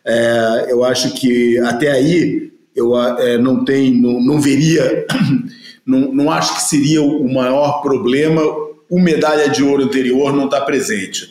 É, 0.04 0.66
eu 0.70 0.84
acho 0.84 1.14
que 1.14 1.60
até 1.60 1.92
aí 1.92 2.52
eu 2.76 2.98
é, 2.98 3.38
não 3.38 3.64
tem, 3.64 3.94
não, 4.02 4.20
não 4.20 4.42
veria, 4.42 5.06
não, 5.86 6.12
não 6.12 6.32
acho 6.32 6.56
que 6.56 6.64
seria 6.64 7.02
o 7.04 7.32
maior 7.32 7.82
problema 7.82 8.42
o 8.90 9.00
medalha 9.00 9.50
de 9.50 9.64
ouro 9.64 9.84
anterior 9.84 10.34
não 10.34 10.46
estar 10.46 10.60
tá 10.60 10.66
presente. 10.66 11.30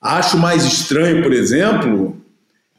Acho 0.00 0.36
mais 0.36 0.64
estranho, 0.64 1.22
por 1.22 1.32
exemplo, 1.32 2.16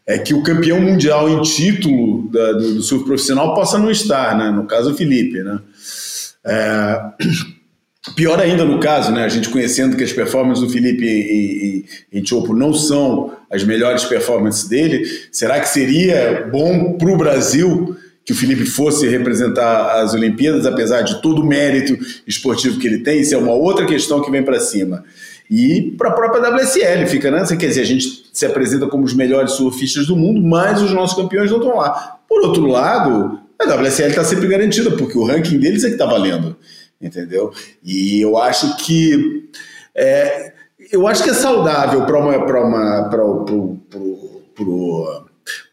é 0.07 0.17
que 0.17 0.33
o 0.33 0.41
campeão 0.41 0.79
mundial 0.79 1.29
em 1.29 1.41
título 1.41 2.29
da, 2.31 2.53
do, 2.53 2.75
do, 2.75 2.81
surf 2.81 3.03
profissional 3.03 3.53
possa 3.53 3.77
não 3.77 3.91
estar, 3.91 4.37
né? 4.37 4.49
no 4.49 4.65
caso 4.65 4.91
o 4.91 4.95
Felipe. 4.95 5.43
Né? 5.43 5.59
É, 6.45 7.01
pior 8.15 8.39
ainda 8.39 8.63
no 8.63 8.79
caso, 8.79 9.11
né? 9.11 9.25
a 9.25 9.29
gente 9.29 9.49
conhecendo 9.49 9.97
que 9.97 10.03
as 10.05 10.13
performances 10.13 10.63
do 10.63 10.69
Felipe 10.69 11.05
em, 11.05 11.83
em, 12.13 12.19
em 12.19 12.25
Chopo 12.25 12.55
não 12.55 12.73
são 12.73 13.35
as 13.51 13.65
melhores 13.65 14.05
performances 14.05 14.69
dele, 14.69 15.05
será 15.29 15.59
que 15.59 15.67
seria 15.67 16.47
bom 16.49 16.93
para 16.93 17.11
o 17.11 17.17
Brasil 17.17 17.97
que 18.23 18.31
o 18.31 18.35
Felipe 18.35 18.65
fosse 18.65 19.07
representar 19.07 20.01
as 20.01 20.13
Olimpíadas, 20.13 20.65
apesar 20.65 21.01
de 21.01 21.21
todo 21.21 21.41
o 21.41 21.45
mérito 21.45 21.97
esportivo 22.25 22.79
que 22.79 22.87
ele 22.87 22.99
tem? 22.99 23.21
Isso 23.21 23.35
é 23.35 23.37
uma 23.37 23.53
outra 23.53 23.85
questão 23.85 24.21
que 24.21 24.31
vem 24.31 24.43
para 24.43 24.59
cima. 24.59 25.03
E 25.49 25.95
para 25.97 26.09
a 26.09 26.13
própria 26.13 26.49
WSL 26.49 27.07
fica, 27.07 27.31
né? 27.31 27.45
Quer 27.47 27.67
dizer, 27.67 27.81
a 27.81 27.85
gente 27.85 28.29
se 28.33 28.45
apresenta 28.45 28.87
como 28.87 29.05
os 29.05 29.13
melhores 29.13 29.53
surfistas 29.53 30.07
do 30.07 30.15
mundo, 30.15 30.41
mas 30.41 30.81
os 30.81 30.91
nossos 30.91 31.15
campeões 31.15 31.49
não 31.49 31.59
estão 31.59 31.75
lá. 31.75 32.19
Por 32.27 32.41
outro 32.41 32.65
lado, 32.65 33.39
a 33.59 33.65
WSL 33.75 34.09
está 34.09 34.23
sempre 34.23 34.47
garantida, 34.47 34.91
porque 34.91 35.17
o 35.17 35.25
ranking 35.25 35.57
deles 35.57 35.83
é 35.83 35.87
que 35.87 35.93
está 35.93 36.05
valendo, 36.05 36.55
entendeu? 37.01 37.51
E 37.83 38.21
eu 38.21 38.37
acho 38.37 38.75
que 38.77 39.49
É, 39.95 40.53
eu 40.91 41.07
acho 41.07 41.23
que 41.23 41.29
é 41.31 41.33
saudável 41.33 42.05
para 42.05 42.19
uma, 42.19 42.45
para 42.45 42.63
uma, 42.63 43.09
para 43.09 43.23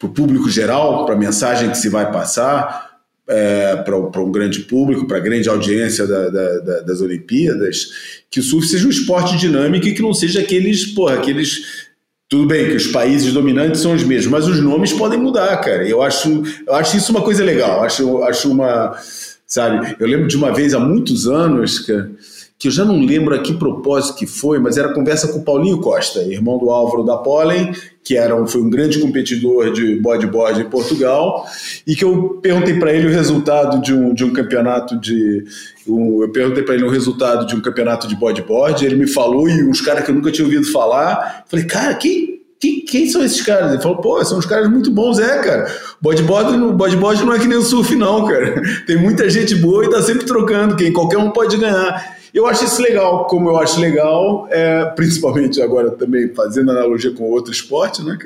o 0.07 0.09
público 0.09 0.49
geral, 0.49 1.05
para 1.05 1.15
a 1.15 1.19
mensagem 1.19 1.69
que 1.69 1.77
se 1.77 1.89
vai 1.89 2.11
passar, 2.11 2.84
é, 3.29 3.77
para 3.77 4.21
um 4.21 4.31
grande 4.31 4.61
público, 4.61 5.07
para 5.07 5.17
a 5.17 5.21
grande 5.21 5.49
audiência 5.49 6.07
da, 6.07 6.29
da, 6.29 6.59
da, 6.59 6.81
das 6.81 7.01
Olimpíadas, 7.01 7.89
que 8.31 8.41
o 8.41 8.43
surf 8.43 8.67
seja 8.67 8.87
um 8.87 8.91
esporte 8.91 9.37
dinâmico 9.37 9.87
e 9.87 9.95
que 9.95 10.03
não 10.03 10.13
seja 10.13 10.41
aqueles, 10.41 10.87
porra, 10.87 11.15
aqueles 11.15 11.85
tudo 12.29 12.47
bem 12.49 12.69
que 12.69 12.77
os 12.77 12.89
países 12.89 13.33
dominantes 13.33 13.81
são 13.81 13.95
os 13.95 14.03
mesmos, 14.03 14.31
mas 14.31 14.49
os 14.49 14.61
nomes 14.61 14.93
podem 14.93 15.19
mudar, 15.19 15.57
cara. 15.59 15.87
Eu 15.87 16.03
acho, 16.03 16.43
eu 16.67 16.75
acho 16.75 16.97
isso 16.97 17.13
uma 17.13 17.23
coisa 17.23 17.45
legal. 17.45 17.83
Acho, 17.85 18.23
acho 18.25 18.51
uma, 18.51 18.99
sabe? 19.47 19.95
Eu 20.01 20.07
lembro 20.09 20.27
de 20.27 20.37
uma 20.37 20.53
vez 20.53 20.75
há 20.75 20.81
muitos 20.81 21.29
anos, 21.29 21.79
cara, 21.81 22.11
que 22.65 22.69
eu 22.69 22.73
já 22.73 22.83
não 22.83 22.99
lembro 22.99 23.35
a 23.35 23.41
que 23.41 23.53
propósito 23.53 24.17
que 24.17 24.27
foi, 24.27 24.59
mas 24.59 24.79
era 24.79 24.95
conversa 24.95 25.29
com 25.29 25.41
o 25.41 25.43
Paulinho 25.43 25.83
Costa, 25.83 26.21
irmão 26.21 26.57
do 26.57 26.71
Álvaro 26.71 27.05
da 27.05 27.19
Pollen, 27.19 27.75
que 28.03 28.17
era 28.17 28.35
um, 28.35 28.47
foi 28.47 28.63
um 28.63 28.71
grande 28.71 28.99
competidor 29.01 29.71
de 29.71 29.97
bodyboard 29.97 30.63
em 30.63 30.71
Portugal, 30.71 31.47
e 31.87 31.95
que 31.95 32.03
eu 32.03 32.39
perguntei 32.41 32.79
para 32.79 32.91
ele 32.91 33.07
o 33.07 33.11
resultado 33.11 33.83
de 33.83 33.93
um, 33.93 34.15
de 34.15 34.25
um 34.25 34.33
campeonato 34.33 34.99
de. 34.99 35.45
Um, 35.87 36.23
eu 36.23 36.33
perguntei 36.33 36.63
para 36.63 36.75
ele 36.75 36.85
o 36.85 36.89
resultado 36.89 37.47
de 37.47 37.55
um 37.55 37.61
campeonato 37.61 38.09
de 38.09 38.17
bodyboard, 38.17 38.83
ele 38.83 38.97
me 38.97 39.07
falou, 39.07 39.47
e 39.47 39.63
uns 39.63 39.83
caras 39.83 40.03
que 40.03 40.11
eu 40.11 40.15
nunca 40.15 40.33
tinha 40.33 40.47
ouvido 40.47 40.65
falar. 40.73 41.45
Falei, 41.47 41.67
cara, 41.67 41.93
quem, 41.97 42.41
quem, 42.59 42.81
quem, 42.81 43.11
são 43.11 43.23
esses 43.23 43.43
caras? 43.43 43.75
Ele 43.75 43.83
falou, 43.83 43.99
pô, 43.99 44.25
são 44.25 44.39
uns 44.39 44.47
caras 44.47 44.71
muito 44.71 44.91
bons, 44.91 45.19
é, 45.19 45.39
cara. 45.43 45.71
Bodyboard, 46.01 46.73
bodyboard 46.73 47.27
não 47.27 47.35
é 47.35 47.39
que 47.39 47.47
nem 47.47 47.59
o 47.59 47.63
surf, 47.63 47.95
não, 47.95 48.25
cara. 48.25 48.55
Tem 48.87 48.97
muita 48.97 49.29
gente 49.29 49.55
boa 49.55 49.85
e 49.85 49.91
tá 49.91 50.01
sempre 50.01 50.25
trocando, 50.25 50.77
quem 50.77 50.91
qualquer 50.95 51.19
um 51.19 51.31
pode 51.31 51.59
ganhar. 51.59 52.24
Eu 52.35 52.49
acho 52.49 52.65
isso 52.65 52.83
legal, 52.83 53.29
como 53.29 53.49
eu 53.49 53.57
acho 53.57 53.79
legal, 53.79 54.49
é, 54.51 54.85
principalmente 54.97 55.63
agora 55.63 55.93
também 55.93 56.35
fazendo 56.35 56.73
analogia 56.73 57.13
com 57.13 57.31
outro 57.31 57.53
esporte, 57.53 58.03
né, 58.03 58.19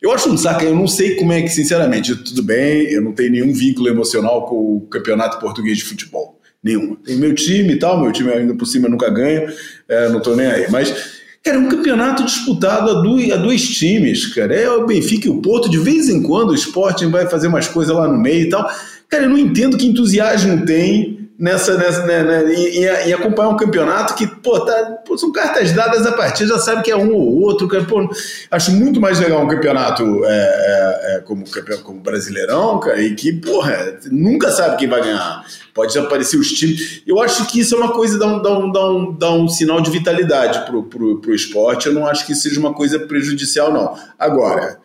Eu 0.00 0.12
acho 0.12 0.30
um 0.30 0.36
saco, 0.36 0.62
eu 0.62 0.74
não 0.74 0.86
sei 0.86 1.16
como 1.16 1.32
é 1.32 1.42
que, 1.42 1.48
sinceramente, 1.48 2.14
tudo 2.14 2.44
bem, 2.44 2.88
eu 2.92 3.02
não 3.02 3.10
tenho 3.10 3.32
nenhum 3.32 3.52
vínculo 3.52 3.88
emocional 3.88 4.46
com 4.46 4.76
o 4.76 4.80
campeonato 4.82 5.40
português 5.40 5.78
de 5.78 5.84
futebol. 5.84 6.38
Nenhuma. 6.62 6.96
Tem 7.04 7.16
meu 7.16 7.34
time 7.34 7.72
e 7.72 7.78
tal, 7.78 8.00
meu 8.00 8.12
time 8.12 8.30
ainda 8.30 8.54
por 8.54 8.66
cima 8.66 8.88
nunca 8.88 9.10
ganha, 9.10 9.52
é, 9.88 10.08
não 10.10 10.20
tô 10.20 10.36
nem 10.36 10.46
aí. 10.46 10.70
Mas 10.70 11.18
Cara, 11.42 11.56
é 11.56 11.60
um 11.60 11.70
campeonato 11.70 12.22
disputado 12.22 12.90
a 12.90 13.00
dois, 13.00 13.32
a 13.32 13.36
dois, 13.36 13.66
times, 13.66 14.26
cara. 14.26 14.54
É 14.54 14.70
o 14.70 14.86
Benfica 14.86 15.26
e 15.26 15.30
o 15.30 15.40
Porto. 15.40 15.70
De 15.70 15.78
vez 15.78 16.10
em 16.10 16.22
quando 16.22 16.50
o 16.50 16.54
Sporting 16.54 17.10
vai 17.10 17.26
fazer 17.26 17.48
umas 17.48 17.66
coisas 17.66 17.96
lá 17.96 18.06
no 18.06 18.18
meio 18.18 18.42
e 18.42 18.48
tal. 18.50 18.70
Cara, 19.08 19.24
eu 19.24 19.30
não 19.30 19.38
entendo 19.38 19.78
que 19.78 19.86
entusiasmo 19.86 20.66
tem 20.66 21.19
nessa, 21.40 21.78
nessa 21.78 22.04
né, 22.04 22.22
né, 22.22 22.52
em, 22.52 23.12
acompanhar 23.14 23.48
um 23.48 23.56
campeonato 23.56 24.14
que, 24.14 24.26
pô, 24.26 24.60
tá, 24.60 24.98
pô, 25.06 25.16
são 25.16 25.32
cartas 25.32 25.72
dadas 25.72 26.06
a 26.06 26.12
partir, 26.12 26.46
já 26.46 26.58
sabe 26.58 26.82
que 26.82 26.90
é 26.90 26.96
um 26.96 27.14
ou 27.14 27.40
outro. 27.40 27.66
Pô, 27.86 28.08
acho 28.50 28.70
muito 28.72 29.00
mais 29.00 29.18
legal 29.18 29.42
um 29.42 29.48
campeonato 29.48 30.22
é, 30.26 30.28
é, 30.28 31.16
é, 31.16 31.20
como, 31.20 31.44
como 31.82 32.00
Brasileirão, 32.00 32.78
cara, 32.78 33.00
e 33.00 33.14
que, 33.14 33.32
porra, 33.32 33.98
nunca 34.12 34.50
sabe 34.50 34.76
quem 34.76 34.88
vai 34.88 35.00
ganhar. 35.00 35.44
Pode 35.72 35.98
aparecer 35.98 36.36
os 36.36 36.52
times. 36.52 37.02
Eu 37.06 37.20
acho 37.22 37.46
que 37.46 37.60
isso 37.60 37.74
é 37.74 37.78
uma 37.78 37.92
coisa, 37.92 38.18
dá 38.18 38.26
um, 38.26 38.42
dá 38.42 38.58
um, 38.58 38.72
dá 38.72 38.90
um, 38.90 39.12
dá 39.16 39.32
um 39.32 39.48
sinal 39.48 39.80
de 39.80 39.90
vitalidade 39.90 40.66
pro, 40.66 40.82
pro, 40.82 41.20
pro 41.20 41.34
esporte. 41.34 41.86
Eu 41.86 41.94
não 41.94 42.06
acho 42.06 42.26
que 42.26 42.34
seja 42.34 42.60
uma 42.60 42.74
coisa 42.74 42.98
prejudicial, 42.98 43.72
não. 43.72 43.96
Agora, 44.18 44.79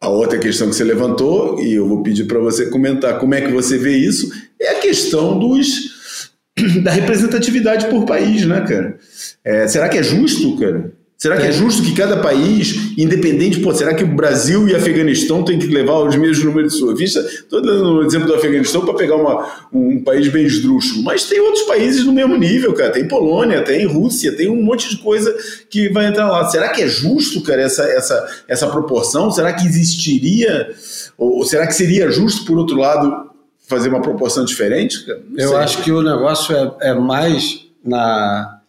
a 0.00 0.08
outra 0.08 0.38
questão 0.38 0.68
que 0.68 0.74
você 0.74 0.84
levantou, 0.84 1.60
e 1.60 1.74
eu 1.74 1.86
vou 1.86 2.02
pedir 2.02 2.24
para 2.24 2.38
você 2.38 2.70
comentar 2.70 3.18
como 3.18 3.34
é 3.34 3.40
que 3.42 3.52
você 3.52 3.76
vê 3.76 3.96
isso, 3.96 4.32
é 4.58 4.70
a 4.70 4.80
questão 4.80 5.38
dos 5.38 6.40
da 6.82 6.90
representatividade 6.90 7.86
por 7.86 8.06
país, 8.06 8.46
né, 8.46 8.60
cara? 8.62 8.98
É, 9.44 9.68
será 9.68 9.88
que 9.88 9.98
é 9.98 10.02
justo, 10.02 10.56
cara? 10.56 10.92
Será 11.20 11.36
que 11.36 11.42
é. 11.42 11.48
é 11.48 11.52
justo 11.52 11.82
que 11.82 11.92
cada 11.92 12.16
país, 12.16 12.94
independente, 12.96 13.60
pô, 13.60 13.74
será 13.74 13.92
que 13.94 14.02
o 14.02 14.06
Brasil 14.06 14.66
e 14.66 14.72
o 14.72 14.76
Afeganistão 14.78 15.44
têm 15.44 15.58
que 15.58 15.66
levar 15.66 15.98
os 15.98 16.16
mesmos 16.16 16.42
números 16.42 16.72
de 16.72 16.78
surfistas? 16.78 17.26
Estou 17.26 17.60
dando 17.60 17.84
o 17.84 18.00
um 18.00 18.06
exemplo 18.06 18.26
do 18.26 18.34
Afeganistão 18.34 18.86
para 18.86 18.94
pegar 18.94 19.16
uma, 19.16 19.46
um 19.70 20.02
país 20.02 20.28
bem 20.28 20.46
esdrúxulo, 20.46 21.02
mas 21.02 21.24
tem 21.24 21.38
outros 21.38 21.64
países 21.64 22.06
no 22.06 22.12
mesmo 22.12 22.38
nível, 22.38 22.72
cara. 22.72 22.90
Tem 22.90 23.06
Polônia, 23.06 23.62
tem 23.62 23.84
Rússia, 23.84 24.34
tem 24.34 24.48
um 24.48 24.62
monte 24.62 24.88
de 24.88 24.96
coisa 24.96 25.36
que 25.68 25.90
vai 25.90 26.06
entrar 26.06 26.26
lá. 26.26 26.48
Será 26.48 26.70
que 26.70 26.80
é 26.80 26.88
justo, 26.88 27.42
cara, 27.42 27.60
essa, 27.60 27.82
essa, 27.82 28.42
essa 28.48 28.66
proporção? 28.68 29.30
Será 29.30 29.52
que 29.52 29.66
existiria, 29.66 30.70
ou 31.18 31.44
será 31.44 31.66
que 31.66 31.74
seria 31.74 32.10
justo, 32.10 32.46
por 32.46 32.56
outro 32.56 32.78
lado, 32.78 33.28
fazer 33.68 33.90
uma 33.90 34.00
proporção 34.00 34.42
diferente? 34.42 35.04
Cara? 35.04 35.20
Eu 35.36 35.54
acho 35.58 35.82
que 35.82 35.92
o 35.92 36.00
negócio 36.00 36.56
é, 36.56 36.92
é 36.92 36.94
mais 36.94 37.66
na 37.84 38.59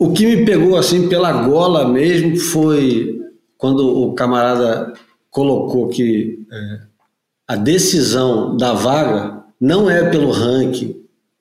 o 0.00 0.14
que 0.14 0.24
me 0.24 0.46
pegou 0.46 0.78
assim 0.78 1.10
pela 1.10 1.30
gola 1.30 1.86
mesmo 1.86 2.34
foi 2.38 3.20
quando 3.58 3.86
o 3.86 4.14
camarada 4.14 4.94
colocou 5.30 5.88
que 5.88 6.38
é, 6.50 6.78
a 7.46 7.54
decisão 7.54 8.56
da 8.56 8.72
vaga 8.72 9.44
não 9.60 9.90
é 9.90 10.08
pelo 10.08 10.30
ranking 10.30 10.96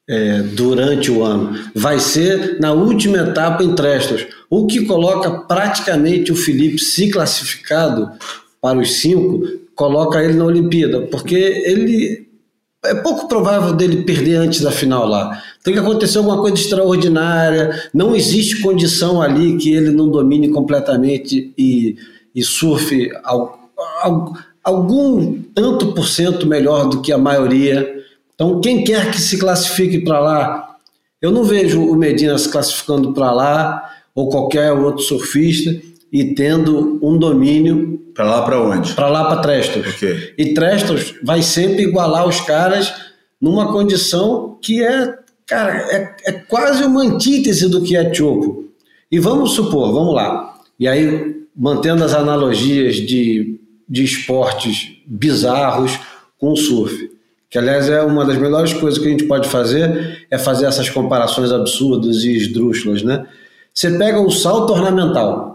é, 0.06 0.42
durante 0.42 1.10
o 1.10 1.24
ano, 1.24 1.58
vai 1.74 2.00
ser 2.00 2.60
na 2.60 2.74
última 2.74 3.20
etapa 3.20 3.64
em 3.64 3.74
Trestos, 3.74 4.28
o 4.50 4.68
que 4.68 4.86
coloca 4.86 5.32
praticamente 5.48 6.30
o 6.32 6.36
Felipe 6.36 6.80
se 6.80 7.10
classificado 7.10 8.12
para 8.60 8.78
os 8.78 9.00
cinco, 9.00 9.42
coloca 9.74 10.22
ele 10.22 10.34
na 10.34 10.44
Olimpíada, 10.44 11.04
porque 11.04 11.36
ele 11.36 12.28
é 12.86 12.96
pouco 12.96 13.28
provável 13.28 13.74
dele 13.74 14.04
perder 14.04 14.36
antes 14.36 14.62
da 14.62 14.72
final 14.72 15.06
lá. 15.06 15.42
Tem 15.64 15.74
que 15.74 15.80
acontecer 15.80 16.18
alguma 16.18 16.40
coisa 16.40 16.56
extraordinária. 16.56 17.90
Não 17.94 18.16
existe 18.16 18.62
condição 18.62 19.22
ali 19.22 19.58
que 19.58 19.74
ele 19.74 19.92
não 19.92 20.10
domine 20.10 20.50
completamente 20.50 21.54
e, 21.58 21.98
e 22.34 22.42
surfe 22.42 23.12
al, 23.24 23.70
al, 24.02 24.34
algum 24.64 25.42
tanto 25.54 25.94
por 25.94 26.08
cento 26.08 26.48
melhor 26.48 26.88
do 26.88 27.02
que 27.02 27.12
a 27.12 27.18
maioria. 27.18 27.96
Então, 28.34 28.62
quem 28.62 28.84
quer 28.84 29.12
que 29.12 29.20
se 29.20 29.38
classifique 29.38 30.00
para 30.00 30.20
lá, 30.20 30.76
eu 31.22 31.32
não 31.32 31.44
vejo 31.44 31.82
o 31.84 31.96
Medina 31.96 32.38
se 32.38 32.50
classificando 32.50 33.14
para 33.14 33.32
lá 33.32 33.90
ou 34.16 34.30
qualquer 34.30 34.72
outro 34.72 35.04
surfista 35.04 35.70
e 36.12 36.34
tendo 36.34 36.98
um 37.02 37.18
domínio. 37.18 37.99
Para 38.14 38.26
lá 38.26 38.42
para 38.44 38.62
onde? 38.62 38.94
Para 38.94 39.08
lá 39.08 39.26
para 39.26 39.42
Trestos. 39.42 39.96
Okay. 39.96 40.34
E 40.38 40.54
Trestos 40.54 41.16
vai 41.24 41.42
sempre 41.42 41.84
igualar 41.84 42.28
os 42.28 42.42
caras 42.42 42.94
numa 43.40 43.72
condição 43.72 44.58
que 44.62 44.84
é, 44.84 45.18
cara, 45.46 45.78
é, 45.92 46.16
é 46.26 46.32
quase 46.34 46.84
uma 46.84 47.04
antítese 47.04 47.70
do 47.70 47.82
que 47.82 47.96
é 47.96 48.14
Chopo. 48.14 48.66
E 49.12 49.20
vamos 49.20 49.52
supor, 49.52 49.92
vamos 49.92 50.14
lá. 50.14 50.56
E 50.80 50.88
aí, 50.88 51.46
mantendo 51.56 52.04
as 52.04 52.14
analogias 52.14 52.96
de, 52.96 53.60
de 53.88 54.04
esportes 54.04 54.92
bizarros 55.06 56.00
com 56.38 56.52
o 56.52 56.58
surf. 56.58 57.10
Que, 57.50 57.58
aliás, 57.58 57.90
é 57.90 58.02
uma 58.04 58.26
das 58.26 58.38
melhores 58.38 58.74
coisas 58.74 59.00
que 59.00 59.08
a 59.08 59.12
gente 59.12 59.26
pode 59.26 59.50
fazer, 59.50 60.28
é 60.30 60.38
fazer 60.38 60.68
essas 60.68 60.90
comparações 60.90 61.52
absurdas 61.52 62.24
e 62.24 62.36
esdrúxulas, 62.36 63.02
né? 63.02 63.26
Você 63.74 63.98
pega 63.98 64.20
o 64.20 64.30
salto 64.30 64.74
ornamental, 64.74 65.50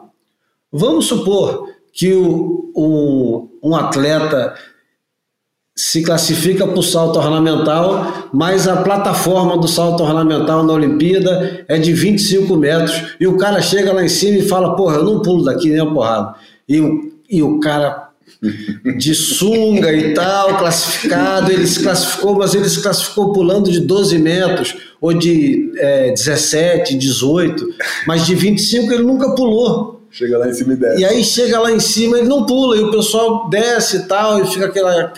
Vamos 0.77 1.07
supor 1.07 1.69
que 1.95 2.13
o, 2.13 2.73
um, 2.77 3.71
um 3.71 3.77
atleta 3.77 4.55
se 5.77 6.03
classifica 6.03 6.67
para 6.67 6.79
o 6.79 6.83
salto 6.83 7.19
ornamental, 7.19 8.29
mas 8.33 8.69
a 8.69 8.77
plataforma 8.77 9.59
do 9.59 9.67
salto 9.67 10.03
ornamental 10.03 10.63
na 10.63 10.73
Olimpíada 10.73 11.65
é 11.69 11.79
de 11.79 11.93
25 11.93 12.57
metros, 12.57 13.17
e 13.19 13.27
o 13.27 13.37
cara 13.37 13.61
chega 13.61 13.93
lá 13.93 14.05
em 14.05 14.09
cima 14.09 14.39
e 14.39 14.49
fala, 14.49 14.77
porra, 14.77 14.97
eu 14.97 15.05
não 15.05 15.21
pulo 15.21 15.45
daqui 15.45 15.71
nem 15.71 15.81
a 15.81 15.87
porrada. 15.87 16.35
E, 16.69 16.81
e 17.29 17.43
o 17.43 17.59
cara 17.59 18.11
de 18.99 19.15
sunga 19.15 19.93
e 19.93 20.15
tal, 20.15 20.59
classificado, 20.59 21.51
ele 21.51 21.67
se 21.67 21.83
classificou, 21.83 22.37
mas 22.37 22.55
ele 22.55 22.69
se 22.69 22.81
classificou 22.81 23.33
pulando 23.33 23.71
de 23.71 23.81
12 23.81 24.19
metros, 24.19 24.77
ou 25.01 25.13
de 25.13 25.73
é, 25.77 26.11
17, 26.11 26.97
18, 26.97 27.67
mas 28.07 28.27
de 28.27 28.35
25 28.35 28.93
ele 28.93 29.03
nunca 29.03 29.35
pulou. 29.35 30.04
Chega 30.15 30.39
lá 30.39 30.49
em 30.49 30.55
cima 30.55 30.75
e 30.75 30.77
desce. 30.77 31.01
E 31.01 31.05
aí 31.05 31.25
chega 31.25 31.59
lá 31.59 31.73
em 31.73 31.81
cima, 31.81 32.19
ele 32.19 32.29
não 32.29 32.47
pula, 32.47 32.77
e 32.77 32.81
o 32.81 32.91
pessoal 32.93 33.51
desce 33.51 33.97
e 33.97 34.03
tal, 34.07 34.41
e 34.41 34.47
fica 34.47 34.67
aquela, 34.67 35.13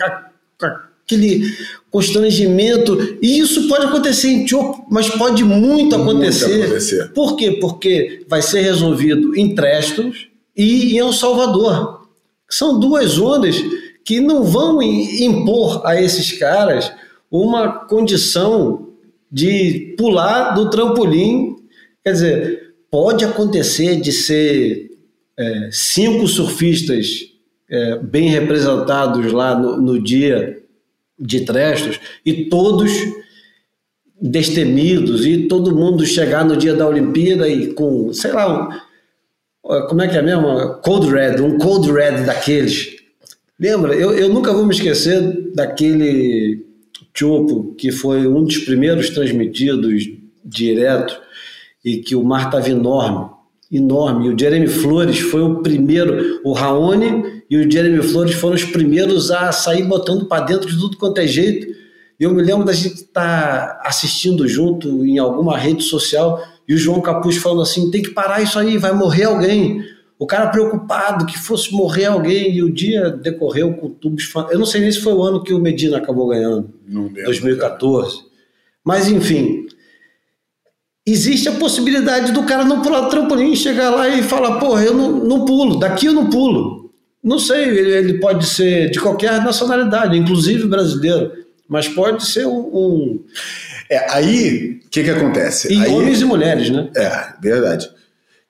aquele 1.05 1.43
constrangimento. 1.91 3.17
E 3.21 3.37
isso 3.37 3.67
pode 3.67 3.85
acontecer 3.85 4.29
em 4.29 4.43
Tio, 4.43 4.83
mas 4.89 5.07
pode 5.07 5.43
muito 5.43 5.95
acontecer. 5.95 6.47
muito 6.47 6.63
acontecer. 6.63 7.11
Por 7.13 7.35
quê? 7.35 7.59
Porque 7.61 8.25
vai 8.27 8.41
ser 8.41 8.61
resolvido 8.61 9.37
em 9.37 9.53
Trestos 9.53 10.29
e 10.55 10.95
em 10.95 10.97
El 10.97 11.13
Salvador. 11.13 12.07
São 12.49 12.79
duas 12.79 13.11
zonas 13.11 13.55
que 14.03 14.19
não 14.19 14.43
vão 14.43 14.81
impor 14.81 15.85
a 15.85 16.01
esses 16.01 16.31
caras 16.39 16.91
uma 17.29 17.85
condição 17.85 18.87
de 19.31 19.93
pular 19.95 20.55
do 20.55 20.71
trampolim. 20.71 21.55
Quer 22.03 22.13
dizer, 22.13 22.73
pode 22.89 23.25
acontecer 23.25 23.99
de 23.99 24.11
ser 24.11 24.86
é, 25.37 25.69
cinco 25.71 26.27
surfistas 26.27 27.25
é, 27.69 27.97
bem 27.99 28.29
representados 28.29 29.31
lá 29.31 29.57
no, 29.57 29.77
no 29.79 30.01
dia 30.01 30.61
de 31.19 31.41
Trestos 31.41 31.99
e 32.25 32.45
todos 32.45 32.91
destemidos 34.19 35.25
e 35.25 35.47
todo 35.47 35.75
mundo 35.75 36.05
chegar 36.05 36.43
no 36.43 36.57
dia 36.57 36.73
da 36.73 36.87
Olimpíada 36.87 37.47
e 37.47 37.73
com, 37.73 38.11
sei 38.13 38.31
lá, 38.31 38.67
um, 39.63 39.87
como 39.87 40.01
é 40.01 40.07
que 40.07 40.17
é 40.17 40.21
mesmo? 40.21 40.75
Cold 40.81 41.09
Red, 41.11 41.41
um 41.41 41.57
Cold 41.57 41.91
Red 41.91 42.23
daqueles. 42.23 42.95
Lembra? 43.59 43.93
Eu, 43.93 44.13
eu 44.13 44.29
nunca 44.29 44.53
vou 44.53 44.65
me 44.65 44.73
esquecer 44.73 45.51
daquele 45.53 46.65
Chopo, 47.13 47.73
que 47.75 47.91
foi 47.91 48.27
um 48.27 48.43
dos 48.43 48.59
primeiros 48.59 49.09
transmitidos 49.09 50.07
direto 50.45 51.19
e 51.83 51.97
que 51.97 52.15
o 52.15 52.23
mar 52.23 52.45
estava 52.45 52.69
enorme, 52.69 53.29
enorme. 53.71 54.27
E 54.27 54.33
o 54.33 54.39
Jeremy 54.39 54.67
Flores 54.67 55.19
foi 55.19 55.41
o 55.41 55.61
primeiro, 55.61 56.39
o 56.43 56.53
Raoni 56.53 57.41
e 57.49 57.57
o 57.57 57.69
Jeremy 57.69 58.01
Flores 58.01 58.35
foram 58.35 58.55
os 58.55 58.63
primeiros 58.63 59.31
a 59.31 59.51
sair 59.51 59.83
botando 59.83 60.25
para 60.25 60.45
dentro 60.45 60.69
de 60.69 60.77
tudo 60.77 60.97
quanto 60.97 61.19
é 61.19 61.27
jeito. 61.27 61.75
Eu 62.19 62.33
me 62.33 62.41
lembro 62.41 62.65
da 62.65 62.73
gente 62.73 62.95
estar 62.95 63.67
tá 63.67 63.81
assistindo 63.83 64.47
junto 64.47 65.05
em 65.05 65.19
alguma 65.19 65.57
rede 65.57 65.83
social 65.83 66.41
e 66.67 66.73
o 66.73 66.77
João 66.77 67.01
Capuz 67.01 67.37
falando 67.37 67.61
assim: 67.61 67.91
tem 67.91 68.01
que 68.01 68.09
parar 68.09 68.41
isso 68.41 68.57
aí, 68.57 68.77
vai 68.77 68.93
morrer 68.93 69.25
alguém. 69.25 69.83
O 70.19 70.25
cara 70.25 70.47
preocupado 70.47 71.27
que 71.27 71.37
fosse 71.37 71.71
morrer 71.71 72.05
alguém 72.05 72.55
e 72.55 72.63
o 72.63 72.73
dia 72.73 73.11
decorreu 73.11 73.73
com 73.75 73.89
tubos. 73.89 74.31
Eu 74.49 74.57
não 74.57 74.65
sei 74.65 74.81
nem 74.81 74.91
se 74.91 74.99
foi 74.99 75.13
o 75.13 75.21
ano 75.21 75.43
que 75.43 75.53
o 75.53 75.59
Medina 75.59 75.97
acabou 75.97 76.29
ganhando, 76.29 76.73
não 76.87 77.03
lembro, 77.03 77.25
2014. 77.25 78.15
Cara. 78.15 78.27
Mas 78.83 79.07
enfim, 79.07 79.66
existe 81.07 81.47
a 81.47 81.53
possibilidade 81.53 82.33
do 82.33 82.43
cara 82.43 82.65
não 82.65 82.81
pular 82.81 83.01
do 83.01 83.09
trampolim, 83.09 83.55
chegar 83.55 83.89
lá 83.89 84.09
e 84.09 84.21
falar: 84.21 84.59
porra, 84.59 84.83
eu 84.83 84.93
não, 84.93 85.11
não 85.23 85.45
pulo, 85.45 85.79
daqui 85.79 86.07
eu 86.07 86.13
não 86.13 86.29
pulo. 86.29 86.91
Não 87.23 87.39
sei, 87.39 87.63
ele, 87.69 87.91
ele 87.91 88.19
pode 88.19 88.45
ser 88.45 88.91
de 88.91 88.99
qualquer 88.99 89.41
nacionalidade, 89.43 90.17
inclusive 90.17 90.67
brasileiro, 90.67 91.31
mas 91.67 91.87
pode 91.87 92.25
ser 92.25 92.45
um. 92.45 92.59
um... 92.59 93.23
É, 93.89 94.13
aí, 94.13 94.81
o 94.85 94.89
que, 94.89 95.03
que 95.03 95.09
acontece? 95.09 95.73
E 95.73 95.81
aí, 95.81 95.91
homens 95.91 96.21
e 96.21 96.25
mulheres, 96.25 96.69
né? 96.69 96.89
É, 96.95 97.33
verdade. 97.41 97.89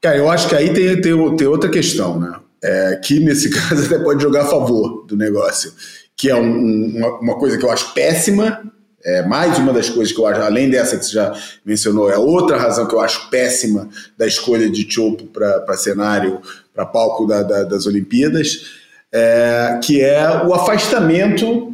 Cara, 0.02 0.18
eu 0.18 0.30
acho 0.30 0.50
que 0.50 0.56
aí 0.56 0.74
tem, 0.74 1.00
tem, 1.02 1.36
tem 1.36 1.48
outra 1.48 1.70
questão, 1.70 2.20
né? 2.20 2.34
É, 2.64 3.00
que 3.04 3.20
nesse 3.20 3.50
caso 3.52 3.86
até 3.86 4.00
pode 4.04 4.22
jogar 4.22 4.44
a 4.44 4.48
favor 4.48 5.06
do 5.08 5.16
negócio, 5.16 5.72
que 6.16 6.30
é 6.30 6.36
um, 6.36 6.98
uma, 6.98 7.20
uma, 7.20 7.40
coisa 7.40 7.58
que 7.58 7.64
eu 7.64 7.72
acho 7.72 7.94
péssima. 7.94 8.62
É 9.08 9.26
mais 9.26 9.58
uma 9.58 9.72
das 9.72 9.90
coisas 9.90 10.14
que 10.14 10.20
eu 10.20 10.28
acho, 10.28 10.42
além 10.42 10.70
dessa 10.70 10.98
que 10.98 11.06
você 11.06 11.14
já 11.14 11.34
mencionou, 11.66 12.12
é 12.12 12.18
outra 12.18 12.58
razão 12.58 12.86
que 12.86 12.94
eu 12.94 13.00
acho 13.00 13.30
péssima 13.30 13.88
da 14.18 14.28
escolha 14.28 14.70
de 14.70 14.86
Chopo 14.92 15.24
para 15.28 15.78
cenário, 15.78 16.42
para 16.74 16.86
palco 16.86 17.26
da, 17.26 17.42
da, 17.42 17.64
das 17.64 17.86
Olimpíadas, 17.86 18.66
é, 19.10 19.80
que 19.82 20.02
é 20.02 20.44
o 20.46 20.54
afastamento 20.54 21.74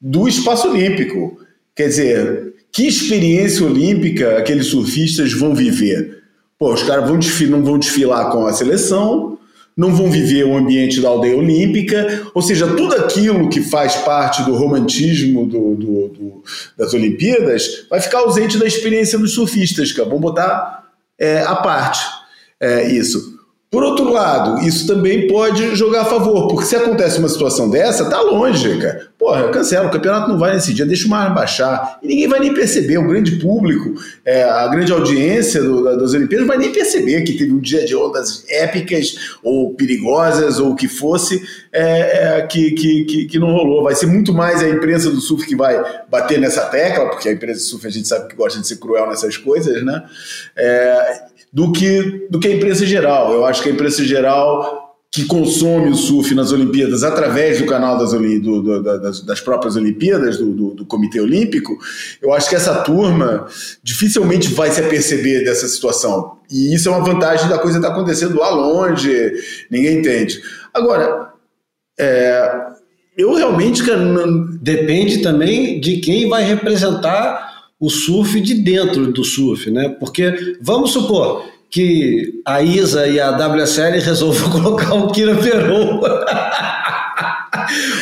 do 0.00 0.26
espaço 0.26 0.70
olímpico. 0.70 1.38
Quer 1.76 1.88
dizer, 1.88 2.54
que 2.72 2.88
experiência 2.88 3.66
olímpica 3.66 4.38
aqueles 4.38 4.68
surfistas 4.68 5.34
vão 5.34 5.54
viver? 5.54 6.22
Pô, 6.58 6.72
os 6.72 6.82
caras 6.82 7.06
vão 7.06 7.20
não 7.50 7.62
vão 7.62 7.78
desfilar 7.78 8.30
com 8.30 8.46
a 8.46 8.54
seleção, 8.54 9.37
não 9.78 9.94
vão 9.94 10.10
viver 10.10 10.44
o 10.44 10.56
ambiente 10.56 11.00
da 11.00 11.08
aldeia 11.08 11.36
olímpica, 11.36 12.26
ou 12.34 12.42
seja, 12.42 12.66
tudo 12.74 12.96
aquilo 12.96 13.48
que 13.48 13.62
faz 13.62 13.94
parte 13.98 14.42
do 14.42 14.56
romantismo 14.56 15.46
do, 15.46 15.76
do, 15.76 16.08
do, 16.08 16.42
das 16.76 16.92
Olimpíadas 16.94 17.86
vai 17.88 18.00
ficar 18.00 18.18
ausente 18.18 18.58
da 18.58 18.66
experiência 18.66 19.16
dos 19.16 19.34
surfistas. 19.34 19.92
Vamos 19.92 20.20
botar 20.20 20.84
é, 21.16 21.42
à 21.42 21.54
parte 21.54 22.00
é, 22.58 22.90
isso. 22.90 23.37
Por 23.70 23.82
outro 23.82 24.10
lado, 24.10 24.66
isso 24.66 24.86
também 24.86 25.28
pode 25.28 25.76
jogar 25.76 26.00
a 26.00 26.04
favor, 26.06 26.48
porque 26.48 26.64
se 26.64 26.74
acontece 26.74 27.18
uma 27.18 27.28
situação 27.28 27.68
dessa, 27.68 28.08
tá 28.08 28.18
longe, 28.18 28.78
cara. 28.78 29.08
Porra, 29.18 29.42
eu 29.42 29.50
cancelo, 29.50 29.88
o 29.88 29.90
campeonato 29.90 30.30
não 30.30 30.38
vai 30.38 30.54
nesse 30.54 30.72
dia, 30.72 30.86
deixa 30.86 31.06
o 31.06 31.10
mar 31.10 31.34
baixar. 31.34 31.98
E 32.02 32.08
ninguém 32.08 32.26
vai 32.26 32.40
nem 32.40 32.54
perceber, 32.54 32.96
o 32.96 33.06
grande 33.06 33.32
público, 33.32 33.92
é, 34.24 34.44
a 34.44 34.66
grande 34.68 34.90
audiência 34.90 35.62
do, 35.62 35.84
das 35.98 36.14
Olimpíadas 36.14 36.46
vai 36.46 36.56
nem 36.56 36.72
perceber 36.72 37.24
que 37.24 37.34
teve 37.34 37.52
um 37.52 37.58
dia 37.58 37.84
de 37.84 37.94
ondas 37.94 38.42
épicas, 38.48 39.36
ou 39.42 39.74
perigosas, 39.74 40.58
ou 40.58 40.70
o 40.70 40.74
que 40.74 40.88
fosse, 40.88 41.42
é, 41.70 42.38
é, 42.38 42.42
que, 42.46 42.70
que, 42.70 43.04
que, 43.04 43.24
que, 43.26 43.38
não 43.38 43.52
rolou. 43.52 43.84
Vai 43.84 43.94
ser 43.94 44.06
muito 44.06 44.32
mais 44.32 44.62
a 44.62 44.68
imprensa 44.70 45.10
do 45.10 45.20
surf 45.20 45.46
que 45.46 45.54
vai 45.54 45.78
bater 46.10 46.40
nessa 46.40 46.62
tecla, 46.62 47.10
porque 47.10 47.28
a 47.28 47.32
imprensa 47.32 47.60
do 47.60 47.66
surf 47.66 47.86
a 47.86 47.90
gente 47.90 48.08
sabe 48.08 48.28
que 48.28 48.34
gosta 48.34 48.58
de 48.58 48.66
ser 48.66 48.76
cruel 48.76 49.08
nessas 49.08 49.36
coisas, 49.36 49.84
né? 49.84 50.04
Do 51.52 51.72
que, 51.72 52.26
do 52.30 52.38
que 52.38 52.48
a 52.48 52.54
imprensa 52.54 52.84
geral. 52.84 53.32
Eu 53.32 53.44
acho 53.44 53.62
que 53.62 53.68
a 53.68 53.72
imprensa 53.72 54.04
geral 54.04 54.88
que 55.10 55.24
consome 55.24 55.88
o 55.88 55.94
surf 55.94 56.34
nas 56.34 56.52
Olimpíadas 56.52 57.02
através 57.02 57.58
do 57.58 57.66
canal 57.66 57.96
das, 57.96 58.12
do, 58.12 58.62
do, 58.62 58.82
das, 58.82 59.22
das, 59.22 59.40
próprias 59.40 59.74
Olimpíadas, 59.74 60.36
do, 60.36 60.74
do, 60.74 60.84
Comitê 60.84 61.18
Olímpico, 61.18 61.78
eu 62.20 62.32
acho 62.32 62.48
que 62.48 62.54
essa 62.54 62.74
turma 62.82 63.46
dificilmente 63.82 64.52
vai 64.52 64.70
se 64.70 64.80
aperceber 64.80 65.44
dessa 65.44 65.66
situação. 65.66 66.36
E 66.50 66.74
isso 66.74 66.88
é 66.88 66.92
uma 66.92 67.04
vantagem 67.04 67.48
da 67.48 67.58
coisa 67.58 67.78
estar 67.78 67.88
acontecendo 67.88 68.38
lá 68.38 68.50
longe, 68.50 69.32
ninguém 69.70 69.98
entende. 69.98 70.42
Agora, 70.74 71.32
é, 71.98 72.66
eu 73.16 73.34
realmente. 73.34 73.82
Depende 74.60 75.18
também 75.18 75.80
de 75.80 75.96
quem 75.96 76.28
vai 76.28 76.44
representar 76.44 77.47
o 77.80 77.88
surf 77.88 78.40
de 78.40 78.54
dentro 78.54 79.12
do 79.12 79.24
surf, 79.24 79.70
né? 79.70 79.88
Porque 80.00 80.56
vamos 80.60 80.92
supor 80.92 81.44
que 81.70 82.40
a 82.44 82.62
ISA 82.62 83.06
e 83.06 83.20
a 83.20 83.30
WSL 83.30 84.00
resolvam 84.00 84.50
colocar 84.62 84.94
o 84.94 85.10
Kira 85.12 85.36
Peron. 85.36 86.00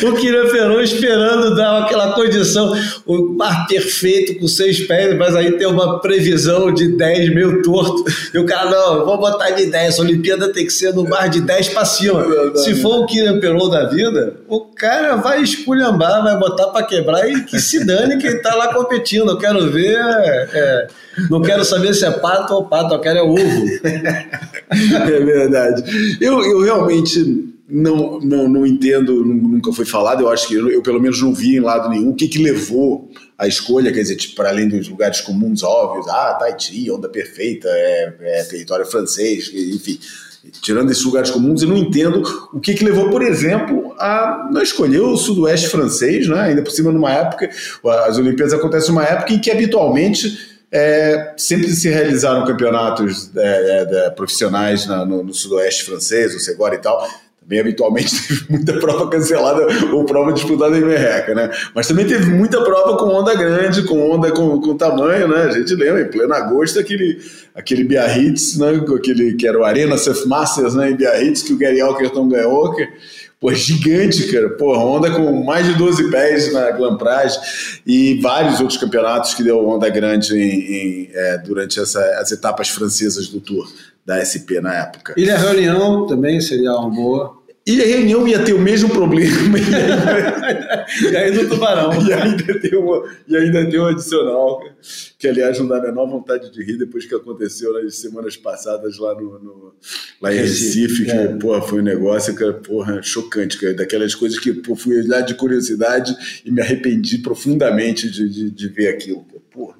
O 0.03 0.13
Kira 0.13 0.49
Peron 0.49 0.81
esperando 0.81 1.55
dar 1.55 1.83
aquela 1.83 2.13
condição, 2.13 2.73
o 3.05 3.33
mar 3.33 3.67
perfeito 3.67 4.39
com 4.39 4.47
seis 4.47 4.85
pés, 4.85 5.17
mas 5.17 5.35
aí 5.35 5.51
tem 5.53 5.67
uma 5.67 5.99
previsão 5.99 6.73
de 6.73 6.89
10 6.89 7.33
meio 7.33 7.61
torto. 7.61 8.03
E 8.33 8.37
o 8.37 8.45
cara, 8.45 8.69
não, 8.69 9.05
vou 9.05 9.17
botar 9.17 9.51
de 9.51 9.65
10, 9.65 9.99
a 9.99 10.01
Olimpíada 10.01 10.51
tem 10.51 10.65
que 10.65 10.73
ser 10.73 10.93
no 10.93 11.03
mar 11.03 11.29
de 11.29 11.41
10 11.41 11.69
para 11.69 11.85
cima. 11.85 12.23
Se 12.55 12.75
for 12.75 13.03
o 13.03 13.05
Kira 13.05 13.39
Peron 13.39 13.69
da 13.69 13.85
vida, 13.85 14.37
o 14.47 14.61
cara 14.61 15.15
vai 15.15 15.41
esculhambar, 15.41 16.23
vai 16.23 16.37
botar 16.37 16.67
para 16.67 16.85
quebrar 16.85 17.29
e 17.29 17.43
que 17.43 17.59
se 17.59 17.85
dane 17.85 18.17
quem 18.17 18.41
tá 18.41 18.55
lá 18.55 18.73
competindo. 18.73 19.31
Eu 19.31 19.37
quero 19.37 19.69
ver. 19.71 19.97
É, 19.97 20.49
é, 20.53 20.87
não 21.29 21.41
quero 21.41 21.65
saber 21.65 21.93
se 21.93 22.05
é 22.05 22.11
pato 22.11 22.53
ou 22.53 22.65
pato, 22.65 22.93
eu 22.93 22.99
quero 22.99 23.19
é 23.19 23.23
ovo. 23.23 23.65
é 23.83 25.19
verdade. 25.19 26.17
Eu, 26.21 26.43
eu 26.43 26.61
realmente 26.61 27.56
não, 27.69 28.19
não, 28.19 28.47
não 28.47 28.65
entendo, 28.65 29.25
nunca 29.25 29.73
foi 29.73 29.85
falado, 29.85 30.21
eu 30.21 30.29
acho 30.29 30.47
que 30.47 30.55
eu, 30.55 30.69
eu, 30.69 30.81
pelo 30.81 31.01
menos 31.01 31.21
não 31.21 31.33
vi 31.33 31.57
em 31.57 31.59
lado 31.59 31.89
nenhum 31.89 32.11
o 32.11 32.15
que, 32.15 32.27
que 32.27 32.41
levou 32.41 33.11
à 33.37 33.45
escolha, 33.45 33.91
quer 33.91 34.01
dizer, 34.01 34.15
tipo, 34.15 34.35
para 34.35 34.49
além 34.49 34.69
dos 34.69 34.87
lugares 34.87 35.19
comuns 35.19 35.63
óbvios, 35.63 36.07
ah, 36.07 36.35
Tahiti, 36.39 36.89
onda 36.89 37.09
perfeita, 37.09 37.67
é, 37.69 38.15
é 38.21 38.43
território 38.45 38.85
francês, 38.85 39.51
enfim, 39.53 39.99
tirando 40.61 40.91
esses 40.91 41.03
lugares 41.03 41.29
comuns, 41.29 41.61
eu 41.61 41.67
não 41.67 41.77
entendo 41.77 42.23
o 42.53 42.59
que, 42.59 42.73
que 42.73 42.85
levou, 42.85 43.09
por 43.09 43.21
exemplo, 43.21 43.93
a 43.99 44.47
não 44.51 44.61
escolher 44.61 45.01
o 45.01 45.17
sudoeste 45.17 45.67
francês, 45.67 46.27
né? 46.27 46.39
ainda 46.39 46.61
por 46.61 46.71
cima 46.71 46.91
numa 46.91 47.11
época, 47.11 47.49
as 48.05 48.17
Olimpíadas 48.17 48.53
acontecem 48.53 48.89
numa 48.89 49.03
época 49.03 49.33
em 49.33 49.39
que 49.39 49.51
habitualmente 49.51 50.57
é, 50.71 51.33
sempre 51.37 51.69
se 51.71 51.89
realizaram 51.89 52.45
campeonatos 52.45 53.31
é, 53.35 53.87
é, 53.89 54.09
profissionais 54.11 54.85
na, 54.85 55.05
no, 55.05 55.23
no, 55.23 55.33
sudoeste 55.33 55.83
francês, 55.83 56.35
o 56.35 56.39
Segora 56.39 56.75
e 56.75 56.79
tal, 56.79 57.07
Bem 57.47 57.61
habitualmente 57.61 58.11
teve 58.27 58.45
muita 58.49 58.73
prova 58.73 59.09
cancelada 59.09 59.65
ou 59.93 60.03
prova 60.03 60.33
disputada 60.33 60.77
em 60.77 60.83
merreca, 60.83 61.33
né? 61.33 61.49
Mas 61.73 61.87
também 61.87 62.05
teve 62.05 62.29
muita 62.29 62.61
prova 62.61 62.97
com 62.97 63.05
onda 63.05 63.33
grande, 63.33 63.83
com 63.83 64.11
onda 64.11 64.29
com, 64.33 64.59
com 64.59 64.75
tamanho, 64.75 65.29
né? 65.29 65.43
A 65.43 65.51
gente 65.51 65.73
lembra, 65.73 66.01
em 66.01 66.09
pleno 66.09 66.33
agosto, 66.33 66.77
aquele, 66.77 67.21
aquele 67.55 67.85
Biarritz, 67.85 68.57
né? 68.57 68.83
Aquele 68.93 69.35
que 69.35 69.47
era 69.47 69.57
o 69.57 69.63
Arena 69.63 69.97
Surf 69.97 70.27
Masters, 70.27 70.75
né? 70.75 70.91
Em 70.91 70.95
Biarritz, 70.97 71.41
que 71.41 71.53
o 71.53 71.57
Gary 71.57 71.79
Alkerton 71.79 72.27
ganhou, 72.27 72.75
que, 72.75 72.85
pô, 73.39 73.53
gigante, 73.53 74.29
cara. 74.29 74.49
Pô, 74.49 74.77
onda 74.77 75.09
com 75.09 75.41
mais 75.45 75.65
de 75.65 75.73
12 75.75 76.11
pés 76.11 76.51
na 76.51 76.71
Glamprage 76.71 77.39
e 77.87 78.19
vários 78.19 78.59
outros 78.59 78.77
campeonatos 78.77 79.33
que 79.33 79.41
deu 79.41 79.65
onda 79.65 79.87
grande 79.87 80.37
em, 80.37 80.59
em, 80.59 81.09
é, 81.13 81.37
durante 81.37 81.79
essa, 81.79 82.01
as 82.19 82.29
etapas 82.29 82.67
francesas 82.67 83.29
do 83.29 83.39
Tour 83.39 83.71
da 84.07 84.23
SP 84.23 84.63
na 84.63 84.73
época. 84.73 85.13
Ilha 85.17 85.37
Reunião 85.37 86.07
também 86.07 86.39
seria 86.39 86.71
uma 86.71 86.89
boa. 86.89 87.36
E 87.67 87.81
a 87.81 87.85
reunião 87.85 88.25
ia 88.25 88.39
ter 88.39 88.53
o 88.53 88.59
mesmo 88.59 88.87
problema. 88.89 89.59
e 91.11 91.17
aí 91.17 91.31
do 91.31 91.49
tubarão. 91.49 91.91
E 92.01 92.13
ainda 92.13 92.59
tem 92.61 92.79
uma, 92.79 93.03
e 93.27 93.35
ainda 93.35 93.69
tem 93.69 93.77
um 93.77 93.87
adicional, 93.87 94.61
que 95.19 95.27
aliás 95.27 95.59
não 95.59 95.67
dá 95.67 95.75
a 95.75 95.81
menor 95.81 96.07
vontade 96.07 96.49
de 96.49 96.63
rir 96.63 96.77
depois 96.77 97.05
que 97.05 97.13
aconteceu 97.13 97.73
nas 97.73 97.97
semanas 97.97 98.37
passadas 98.37 98.97
lá 98.97 99.13
no, 99.15 99.37
no 99.39 99.73
lá 100.21 100.33
em 100.33 100.37
Recife, 100.37 101.03
que 101.03 101.11
é. 101.11 101.27
porra, 101.35 101.61
foi 101.61 101.81
um 101.81 101.83
negócio 101.83 102.33
que 102.33 102.53
porra, 102.65 103.03
chocante, 103.03 103.59
cara, 103.59 103.73
daquelas 103.73 104.15
coisas 104.15 104.39
que 104.39 104.53
pô, 104.53 104.73
fui 104.73 105.05
lá 105.05 105.19
de 105.19 105.35
curiosidade 105.35 106.15
e 106.45 106.51
me 106.51 106.61
arrependi 106.61 107.17
profundamente 107.17 108.09
de, 108.09 108.29
de, 108.29 108.49
de 108.49 108.67
ver 108.69 108.87
aquilo. 108.87 109.25
Porra. 109.51 109.75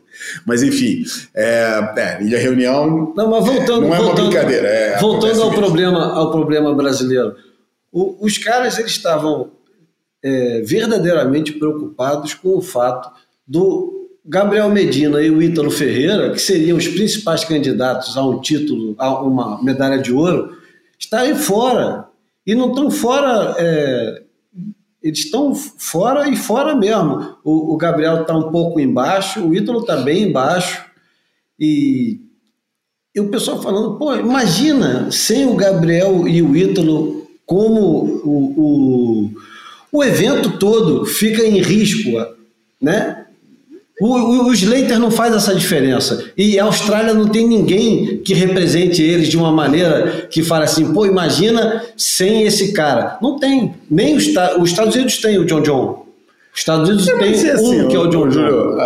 Mas 0.45 0.62
enfim, 0.62 1.06
é, 1.34 1.93
é, 1.95 2.21
Ilha 2.21 2.39
Reunião. 2.39 3.13
Não, 3.15 3.30
mas 3.30 3.45
voltando, 3.45 3.88
não 3.88 3.95
é 3.95 3.97
voltando, 3.97 4.23
uma 4.23 4.30
brincadeira. 4.30 4.67
É, 4.67 5.00
voltando 5.00 5.41
ao 5.41 5.52
problema, 5.52 6.13
ao 6.13 6.32
problema 6.32 6.76
brasileiro 6.76 7.46
o, 8.01 8.25
os 8.25 8.38
caras 8.38 8.77
eles 8.77 8.91
estavam 8.91 9.51
é, 10.23 10.62
verdadeiramente 10.62 11.53
preocupados 11.53 12.33
com 12.33 12.57
o 12.57 12.62
fato 12.62 13.12
do, 13.47 13.97
Gabriel 14.29 14.69
Medina 14.69 15.21
e 15.21 15.31
o 15.31 15.41
Ítalo 15.41 15.71
Ferreira, 15.71 16.31
que 16.31 16.41
seriam 16.41 16.77
os 16.77 16.86
principais 16.86 17.45
candidatos 17.45 18.17
a 18.17 18.25
um 18.25 18.41
título, 18.41 18.93
a 18.97 19.21
uma 19.21 19.63
medalha 19.63 19.97
de 19.97 20.12
ouro, 20.12 20.51
estarem 20.99 21.33
fora. 21.33 22.10
E 22.45 22.53
não 22.53 22.69
estão 22.69 22.91
fora, 22.91 23.55
é, 23.57 24.23
eles 25.01 25.19
estão 25.19 25.55
fora 25.55 26.27
e 26.27 26.36
fora 26.36 26.75
mesmo. 26.75 27.38
O, 27.41 27.73
o 27.73 27.77
Gabriel 27.77 28.21
está 28.21 28.38
um 28.38 28.51
pouco 28.51 28.81
embaixo, 28.81 29.47
o 29.47 29.55
Ítalo 29.55 29.79
está 29.79 29.95
bem 29.95 30.23
embaixo. 30.23 30.86
E, 31.57 32.19
e 33.15 33.21
o 33.21 33.29
pessoal 33.29 33.62
falando, 33.62 33.97
pô, 33.97 34.13
imagina 34.13 35.10
sem 35.10 35.47
o 35.47 35.55
Gabriel 35.55 36.27
e 36.27 36.41
o 36.41 36.53
Ítalo, 36.53 37.16
como 37.47 38.21
o, 38.25 38.53
o, 38.57 39.31
o 39.91 40.03
evento 40.03 40.60
todo 40.60 41.05
fica 41.05 41.43
em 41.43 41.62
risco, 41.62 42.12
né? 42.79 43.23
O, 43.99 44.45
o, 44.45 44.53
Slater 44.53 44.99
não 44.99 45.10
faz 45.10 45.33
essa 45.33 45.55
diferença. 45.55 46.31
E 46.38 46.60
a 46.60 46.65
Austrália 46.65 47.15
não 47.15 47.27
tem 47.27 47.47
ninguém 47.47 48.17
que 48.17 48.36
represente 48.36 49.01
eles 49.01 49.27
de 49.27 49.36
uma 49.38 49.51
maneira 49.51 50.27
que 50.29 50.43
fale 50.43 50.65
assim, 50.65 50.93
pô, 50.93 51.03
imagina 51.05 51.83
sem 51.95 52.43
esse 52.43 52.73
cara. 52.73 53.17
Não 53.23 53.39
tem. 53.39 53.73
Nem 53.89 54.15
os, 54.15 54.27
os 54.60 54.69
Estados 54.69 54.93
Unidos 54.93 55.17
têm 55.17 55.39
o 55.39 55.45
John 55.45 55.62
John. 55.62 56.05
Os 56.53 56.60
Estados 56.60 56.89
Unidos 56.89 57.07
é, 57.07 57.17
tem 57.17 57.31
assim, 57.49 57.81
um 57.81 57.88
que 57.88 57.95
é 57.95 57.99
o 57.99 58.07
John 58.07 58.27
John. 58.27 58.77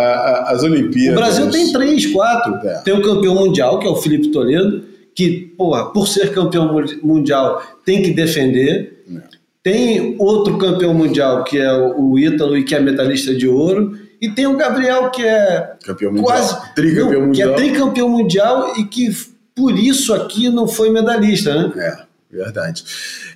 as 0.46 0.62
Olimpíadas. 0.62 1.12
O 1.12 1.20
Brasil 1.20 1.50
tem 1.50 1.72
três, 1.72 2.06
quatro. 2.06 2.54
É. 2.66 2.80
Tem 2.82 2.94
o 2.94 3.02
campeão 3.02 3.34
mundial, 3.34 3.78
que 3.80 3.86
é 3.86 3.90
o 3.90 3.96
Felipe 3.96 4.28
Toledo, 4.28 4.82
que, 5.14 5.52
porra, 5.56 5.92
por 5.92 6.08
ser 6.08 6.32
campeão 6.32 6.74
mundial, 7.02 7.62
tem 7.84 8.02
que 8.02 8.10
defender. 8.10 9.04
É. 9.08 9.42
Tem 9.62 10.16
outro 10.18 10.58
campeão 10.58 10.92
mundial, 10.92 11.44
que 11.44 11.58
é 11.58 11.72
o 11.72 12.18
Ítalo, 12.18 12.56
e 12.56 12.64
que 12.64 12.74
é 12.74 12.80
medalhista 12.80 13.34
de 13.34 13.46
ouro. 13.46 13.96
E 14.20 14.28
tem 14.28 14.46
o 14.46 14.56
Gabriel, 14.56 15.10
que 15.10 15.24
é 15.24 15.74
campeão 15.84 16.12
mundial. 16.12 16.26
quase 16.26 16.74
tricampeão 16.74 17.20
não, 17.20 17.26
mundial. 17.28 17.54
que 17.54 17.54
é 17.54 17.64
tricampeão 17.64 18.08
mundial 18.08 18.72
e 18.76 18.84
que 18.84 19.10
por 19.54 19.78
isso 19.78 20.14
aqui 20.14 20.48
não 20.48 20.66
foi 20.66 20.90
medalhista, 20.90 21.54
né? 21.54 21.72
É, 21.76 22.36
verdade. 22.36 22.84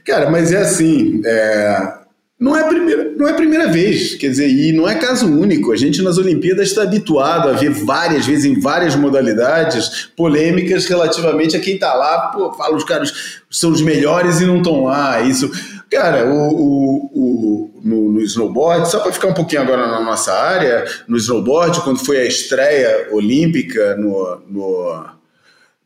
Cara, 0.05 0.31
mas 0.31 0.53
é 0.53 0.59
assim, 0.59 1.21
é, 1.25 1.93
não, 2.39 2.57
é 2.57 2.65
primeira, 2.69 3.13
não 3.17 3.29
é 3.29 3.33
primeira 3.33 3.69
vez, 3.69 4.15
quer 4.15 4.29
dizer, 4.29 4.49
e 4.49 4.73
não 4.73 4.89
é 4.89 4.95
caso 4.95 5.27
único. 5.27 5.73
A 5.73 5.77
gente 5.77 6.03
nas 6.03 6.19
Olimpíadas 6.19 6.69
está 6.69 6.83
habituado 6.83 7.49
a 7.49 7.53
ver 7.53 7.71
várias 7.71 8.27
vezes, 8.27 8.45
em 8.45 8.61
várias 8.61 8.95
modalidades, 8.95 10.09
polêmicas 10.17 10.87
relativamente 10.87 11.57
a 11.57 11.61
quem 11.61 11.75
está 11.75 11.95
lá, 11.95 12.29
pô, 12.29 12.53
fala 12.53 12.77
os 12.77 12.85
caras 12.85 13.43
são 13.51 13.71
os 13.71 13.81
melhores 13.81 14.41
e 14.41 14.47
não 14.47 14.59
estão 14.59 14.85
lá. 14.85 15.21
Isso 15.23 15.51
Cara, 15.91 16.27
o, 16.27 16.49
o, 16.49 17.11
o 17.15 17.81
no, 17.85 18.13
no, 18.13 18.21
snowboard, 18.21 18.91
só 18.91 18.99
para 18.99 19.13
ficar 19.13 19.29
um 19.29 19.35
pouquinho 19.35 19.63
agora 19.63 19.87
na 19.87 20.01
nossa 20.01 20.33
área, 20.33 20.85
no 21.07 21.17
snowboard, 21.17 21.81
quando 21.83 22.05
foi 22.05 22.19
a 22.19 22.25
estreia 22.25 23.09
olímpica 23.13 23.97
no, 23.97 24.43
no 24.49 25.07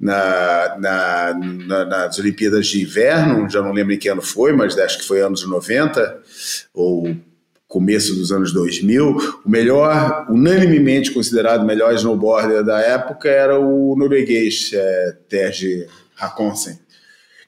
na, 0.00 0.78
na, 0.78 1.34
na, 1.34 1.84
nas 1.84 2.18
Olimpíadas 2.18 2.66
de 2.66 2.82
Inverno, 2.82 3.48
já 3.50 3.60
não 3.60 3.72
lembro 3.72 3.92
em 3.92 3.98
que 3.98 4.08
ano 4.08 4.22
foi, 4.22 4.52
mas 4.52 4.78
acho 4.78 4.98
que 4.98 5.06
foi 5.06 5.20
anos 5.20 5.46
90, 5.46 6.22
ou 6.72 7.14
começo 7.68 8.14
dos 8.14 8.32
anos 8.32 8.52
2000, 8.52 9.16
o 9.44 9.48
melhor, 9.48 10.26
unanimemente 10.28 11.12
considerado 11.12 11.64
melhor 11.64 11.94
snowboarder 11.94 12.64
da 12.64 12.80
época 12.80 13.28
era 13.28 13.60
o 13.60 13.94
norueguês 13.96 14.70
é, 14.72 15.16
Terje 15.28 15.86
Hakonsen. 16.18 16.78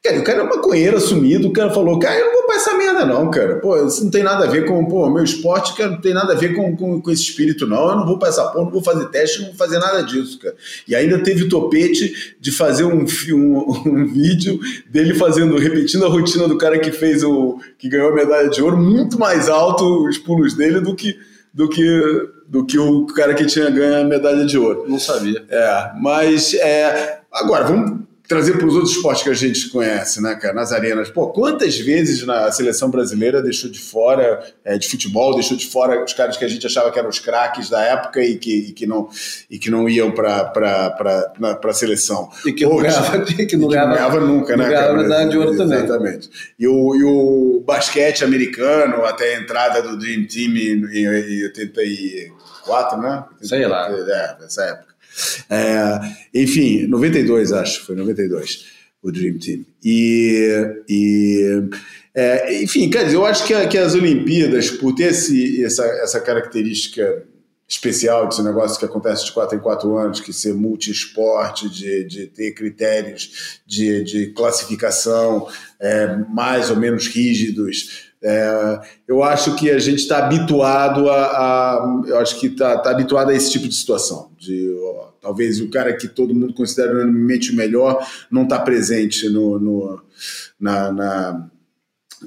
Cara, 0.04 0.18
o 0.18 0.24
cara 0.24 0.40
é 0.40 0.42
um 0.42 0.48
maconheiro 0.48 0.96
assumido, 0.96 1.46
o 1.46 1.52
cara 1.52 1.70
falou, 1.70 1.96
cara, 1.96 2.18
eu 2.18 2.26
não 2.26 2.32
vou 2.32 2.42
pra 2.42 2.56
essa 2.56 2.76
merda 2.76 3.04
não, 3.04 3.30
cara. 3.30 3.60
Pô, 3.60 3.86
isso 3.86 4.02
não 4.02 4.10
tem 4.10 4.24
nada 4.24 4.44
a 4.44 4.48
ver 4.48 4.66
com, 4.66 4.84
pô, 4.84 5.08
meu 5.08 5.22
esporte, 5.22 5.76
cara, 5.76 5.92
não 5.92 6.00
tem 6.00 6.12
nada 6.12 6.32
a 6.32 6.36
ver 6.36 6.56
com, 6.56 6.76
com, 6.76 7.00
com 7.00 7.10
esse 7.12 7.22
espírito 7.22 7.68
não, 7.68 7.88
eu 7.88 7.96
não 7.96 8.04
vou 8.04 8.18
pra 8.18 8.28
essa 8.28 8.44
porra, 8.48 8.64
não 8.64 8.72
vou 8.72 8.82
fazer 8.82 9.04
teste, 9.10 9.38
não 9.38 9.50
vou 9.50 9.56
fazer 9.56 9.78
nada 9.78 10.02
disso, 10.02 10.40
cara. 10.40 10.56
E 10.88 10.96
ainda 10.96 11.22
teve 11.22 11.44
o 11.44 11.48
topete 11.48 12.34
de 12.40 12.50
fazer 12.50 12.82
um, 12.82 13.06
um, 13.30 13.58
um 13.86 14.06
vídeo 14.08 14.58
dele 14.90 15.14
fazendo, 15.14 15.56
repetindo 15.56 16.04
a 16.04 16.08
rotina 16.08 16.48
do 16.48 16.58
cara 16.58 16.80
que 16.80 16.90
fez 16.90 17.22
o, 17.22 17.60
que 17.78 17.88
ganhou 17.88 18.10
a 18.10 18.14
medalha 18.14 18.48
de 18.48 18.60
ouro, 18.60 18.76
muito 18.76 19.20
mais 19.20 19.48
alto 19.48 19.84
os 20.08 20.18
pulos 20.18 20.54
dele 20.54 20.80
do 20.80 20.96
que, 20.96 21.16
do 21.54 21.68
que, 21.68 22.28
do 22.48 22.66
que 22.66 22.76
o 22.76 23.06
cara 23.06 23.34
que 23.34 23.46
tinha 23.46 23.70
ganho 23.70 24.00
a 24.00 24.04
medalha 24.04 24.44
de 24.44 24.58
ouro. 24.58 24.84
Não 24.88 24.98
sabia. 24.98 25.44
É, 25.48 25.92
mas, 26.00 26.54
é, 26.54 27.20
agora, 27.30 27.66
vamos 27.66 28.02
trazer 28.26 28.56
para 28.56 28.66
os 28.66 28.74
outros 28.74 28.92
esportes 28.92 29.22
que 29.22 29.30
a 29.30 29.35
gente 29.35 29.68
conhece, 29.68 30.22
né, 30.22 30.35
cara? 30.35 30.54
Nas 30.54 30.72
arenas. 30.72 31.11
Pô, 31.11 31.28
quantas 31.28 31.78
vezes 31.78 32.24
na 32.24 32.50
seleção 32.52 32.90
brasileira 32.90 33.42
deixou 33.42 33.70
de 33.70 33.78
fora 33.78 34.42
é, 34.64 34.78
de 34.78 34.88
futebol, 34.88 35.35
deixou 35.35 35.56
de 35.56 35.66
fora 35.66 36.02
os 36.02 36.12
caras 36.12 36.37
que 36.37 36.44
a 36.44 36.48
gente 36.48 36.66
achava 36.66 36.90
que 36.90 36.98
eram 36.98 37.08
os 37.08 37.18
craques 37.18 37.68
da 37.68 37.82
época 37.82 38.22
e 38.22 38.37
que, 38.37 38.68
e 38.68 38.72
que, 38.72 38.87
não, 38.87 39.08
e 39.50 39.58
que 39.58 39.70
não 39.70 39.88
iam 39.88 40.12
para 40.12 40.52
a 41.62 41.72
seleção. 41.72 42.30
E 42.46 42.52
que 42.52 42.64
não, 42.64 42.76
ganhava, 42.76 43.20
que 43.20 43.56
não, 43.56 43.68
ganhava, 43.68 43.94
ganhava 43.94 44.20
nunca, 44.20 44.56
né? 44.56 44.68
Ganhava 44.68 44.94
medalha 44.94 45.28
de 45.28 45.38
ouro 45.38 45.56
também. 45.56 45.78
Exatamente. 45.78 46.30
E 46.58 46.66
o, 46.66 46.94
e 46.94 47.04
o 47.04 47.62
basquete 47.66 48.24
americano, 48.24 49.04
até 49.04 49.35
a 49.35 49.40
entrada 49.40 49.82
do 49.82 49.98
Dream 49.98 50.26
Team 50.26 50.56
em, 50.56 50.85
em 50.87 51.44
84, 51.44 53.00
né? 53.00 53.24
Sei 53.42 53.66
lá. 53.66 53.90
É, 53.90 54.37
nessa 54.40 54.62
época. 54.64 54.91
É, 55.51 56.01
enfim, 56.35 56.87
92, 56.87 57.53
acho, 57.53 57.85
foi 57.85 57.96
92 57.96 58.83
o 59.03 59.11
Dream 59.11 59.38
Team. 59.38 59.64
E, 59.85 60.85
e 60.88 61.68
é, 62.14 62.62
enfim, 62.62 62.88
quer 62.88 63.05
dizer, 63.05 63.16
eu 63.16 63.27
acho 63.27 63.46
que, 63.46 63.66
que 63.66 63.79
as 63.79 63.94
Olimpíadas, 63.94 64.70
por 64.70 64.94
ter 64.94 65.11
esse, 65.11 65.64
essa, 65.64 65.85
essa 65.85 66.20
característica 66.20 67.25
especial 67.68 68.29
desse 68.29 68.42
negócio 68.42 68.79
que 68.79 68.85
acontece 68.85 69.25
de 69.25 69.33
quatro 69.33 69.57
em 69.57 69.61
quatro 69.61 69.96
anos, 69.96 70.20
que 70.20 70.33
ser 70.33 70.53
multi-esporte, 70.53 71.70
de, 71.70 72.05
de 72.05 72.27
ter 72.27 72.53
critérios 72.53 73.61
de, 73.66 74.05
de 74.05 74.27
classificação 74.33 75.48
é, 75.81 76.18
mais 76.29 76.70
ou 76.70 76.77
menos 76.77 77.09
rígidos, 77.09 78.12
é, 78.22 78.80
eu 79.08 79.22
acho 79.24 79.56
que 79.56 79.68
a 79.70 79.78
gente 79.78 79.98
está 79.98 80.18
habituado 80.18 81.11
a, 81.11 81.24
a, 81.24 82.02
eu 82.06 82.18
acho 82.18 82.38
que 82.38 82.46
está 82.46 82.78
tá 82.78 82.90
habituado 82.90 83.30
a 83.30 83.35
esse 83.35 83.50
tipo 83.50 83.66
de 83.66 83.74
situação. 83.74 84.30
De 84.38 84.72
ó, 84.80 85.08
talvez 85.20 85.61
o 85.61 85.68
cara 85.70 85.92
que 85.96 86.06
todo 86.06 86.35
mundo 86.35 86.54
considera 86.54 86.92
unanimemente 86.92 87.50
o 87.50 87.56
melhor 87.56 88.06
não 88.30 88.44
está 88.44 88.61
presente 88.61 89.28
no, 89.28 89.58
no 89.58 90.02
na, 90.58 90.92
na, 90.92 91.46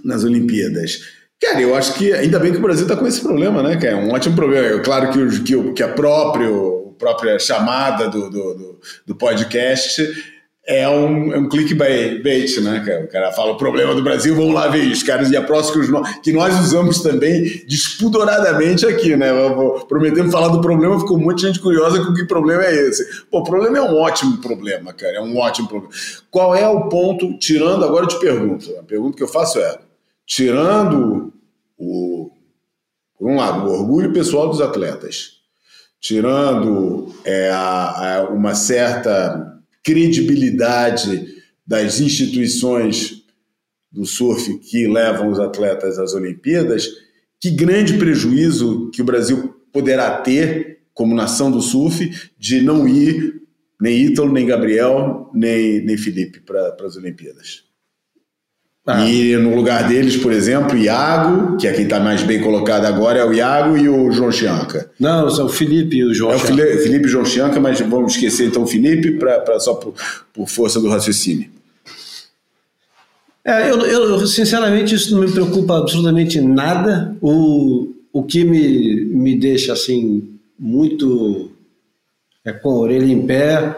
nas 0.03 0.23
Olimpíadas. 0.25 1.01
Cara, 1.41 1.62
eu 1.62 1.75
acho 1.75 1.93
que 1.93 2.12
ainda 2.12 2.39
bem 2.39 2.51
que 2.51 2.58
o 2.58 2.62
Brasil 2.62 2.84
está 2.84 2.97
com 2.97 3.08
esse 3.08 3.21
problema, 3.21 3.63
né? 3.63 3.77
Que 3.77 3.88
é 3.88 3.95
um 3.95 4.12
ótimo 4.12 4.36
problema. 4.36 4.79
É 4.79 4.79
claro 4.79 5.12
que, 5.12 5.19
o, 5.19 5.43
que, 5.43 5.73
que 5.73 5.84
a 5.84 5.89
próprio, 5.89 6.95
própria 6.97 7.39
chamada 7.39 8.10
do, 8.10 8.29
do, 8.29 8.53
do, 8.53 8.79
do 9.08 9.15
podcast 9.15 10.35
é 10.67 10.89
um, 10.89 11.32
é 11.32 11.38
um 11.38 11.47
clickbait, 11.47 12.60
né? 12.62 13.04
O 13.04 13.08
cara 13.08 13.32
fala 13.32 13.51
o 13.51 13.58
problema 13.58 13.93
do 13.93 14.01
Brasil, 14.01 14.36
vamos 14.36 14.54
lá 14.54 14.67
ver 14.67 14.91
os 14.91 15.04
caras 15.04 15.30
e 15.30 15.38
a 15.38 15.43
próxima 15.43 16.04
que 16.23 16.34
nós 16.34 16.60
usamos 16.60 17.01
também 17.01 17.63
despudoradamente 17.67 18.84
aqui, 18.86 19.15
né? 19.15 19.28
Prometemos 19.88 20.32
falar 20.32 20.47
do 20.47 20.62
problema, 20.62 20.99
ficou 20.99 21.19
muita 21.19 21.41
gente 21.41 21.60
curiosa 21.60 22.04
com 22.04 22.13
que 22.13 22.25
problema 22.25 22.65
é 22.65 22.73
esse. 22.73 23.25
Pô, 23.30 23.39
o 23.39 23.43
problema 23.43 23.78
é 23.78 23.82
um 23.82 23.95
ótimo 23.95 24.38
problema, 24.38 24.91
cara, 24.91 25.17
é 25.17 25.21
um 25.21 25.38
ótimo 25.38 25.67
problema. 25.67 25.93
Qual 26.32 26.56
é 26.56 26.67
o 26.67 26.89
ponto, 26.89 27.38
tirando, 27.38 27.86
agora 27.86 28.06
eu 28.06 28.10
te 28.10 28.19
pergunto, 28.19 28.75
a 28.80 28.84
pergunta 28.84 29.15
que 29.15 29.23
eu 29.23 29.28
faço 29.28 29.60
é, 29.60 29.78
tirando 30.25 31.32
o, 31.78 32.32
por 33.19 33.30
um 33.30 33.36
lado, 33.36 33.67
o 33.67 33.71
orgulho 33.71 34.12
pessoal 34.12 34.49
dos 34.49 34.62
atletas, 34.62 35.34
tirando 36.01 37.13
é, 37.23 37.51
a, 37.51 38.17
a 38.17 38.23
uma 38.30 38.56
certa 38.56 39.55
credibilidade 39.86 41.36
das 41.65 42.02
instituições 42.02 43.24
do 43.91 44.06
surf 44.06 44.58
que 44.58 44.88
levam 44.88 45.30
os 45.30 45.39
atletas 45.39 46.00
às 46.00 46.13
Olimpíadas, 46.13 46.88
que 47.39 47.52
grande 47.52 47.98
prejuízo 47.98 48.89
que 48.91 49.02
o 49.02 49.06
Brasil 49.06 49.56
poderá 49.71 50.17
ter 50.21 50.80
como 50.93 51.15
nação 51.15 51.52
do 51.52 51.62
surf 51.62 52.32
de 52.38 52.62
não 52.62 52.88
ir 52.88 53.43
nem 53.80 54.06
Ítalo, 54.06 54.32
nem 54.32 54.48
Gabriel, 54.48 55.30
nem, 55.34 55.84
nem 55.84 55.98
Felipe 55.98 56.39
para 56.39 56.76
as 56.82 56.95
Olimpíadas. 56.95 57.64
Ah. 58.88 59.04
E 59.04 59.36
no 59.38 59.56
lugar 59.56 59.88
deles, 59.88 60.15
por 60.15 60.32
exemplo, 60.32 60.78
Iago, 60.78 61.58
que 61.58 61.67
é 61.67 61.74
quem 61.74 61.86
está 61.86 62.00
mais 62.00 62.21
bem 62.21 62.39
colocado 62.39 62.86
agora, 62.86 63.19
é 63.19 63.26
o 63.26 63.34
Iago 63.34 63.76
e 63.76 63.89
o 63.89 64.12
João 64.12 64.32
Chianca. 64.32 64.91
Não, 65.00 65.28
são 65.32 65.48
o 65.48 65.50
Felipe 65.50 65.98
e 65.98 66.04
o 66.04 66.13
João 66.13 66.34
É 66.34 66.36
o 66.36 66.39
Felipe, 66.39 66.78
Felipe 66.78 67.06
e 67.06 67.08
o 67.08 67.10
João 67.10 67.26
Chianca, 67.26 67.60
mas 67.60 67.80
vamos 67.80 68.13
esquecer 68.13 68.45
então 68.45 68.62
o 68.62 68.67
Felipe 68.67 69.13
pra, 69.13 69.39
pra 69.39 69.60
só 69.60 69.74
por, 69.74 69.95
por 70.32 70.48
força 70.48 70.80
do 70.80 70.88
raciocínio. 70.88 71.50
É, 73.43 73.69
eu, 73.69 73.80
eu, 73.82 74.28
sinceramente, 74.28 74.93
isso 74.93 75.14
não 75.14 75.22
me 75.22 75.32
preocupa 75.32 75.78
absolutamente 75.78 76.39
nada. 76.39 77.16
O, 77.22 77.91
o 78.14 78.24
que 78.24 78.43
me, 78.43 79.05
me 79.05 79.36
deixa 79.36 79.74
assim 79.74 80.30
muito 80.59 81.51
é, 82.43 82.53
com 82.53 82.70
a 82.70 82.76
orelha 82.76 83.12
em 83.12 83.26
pé 83.26 83.76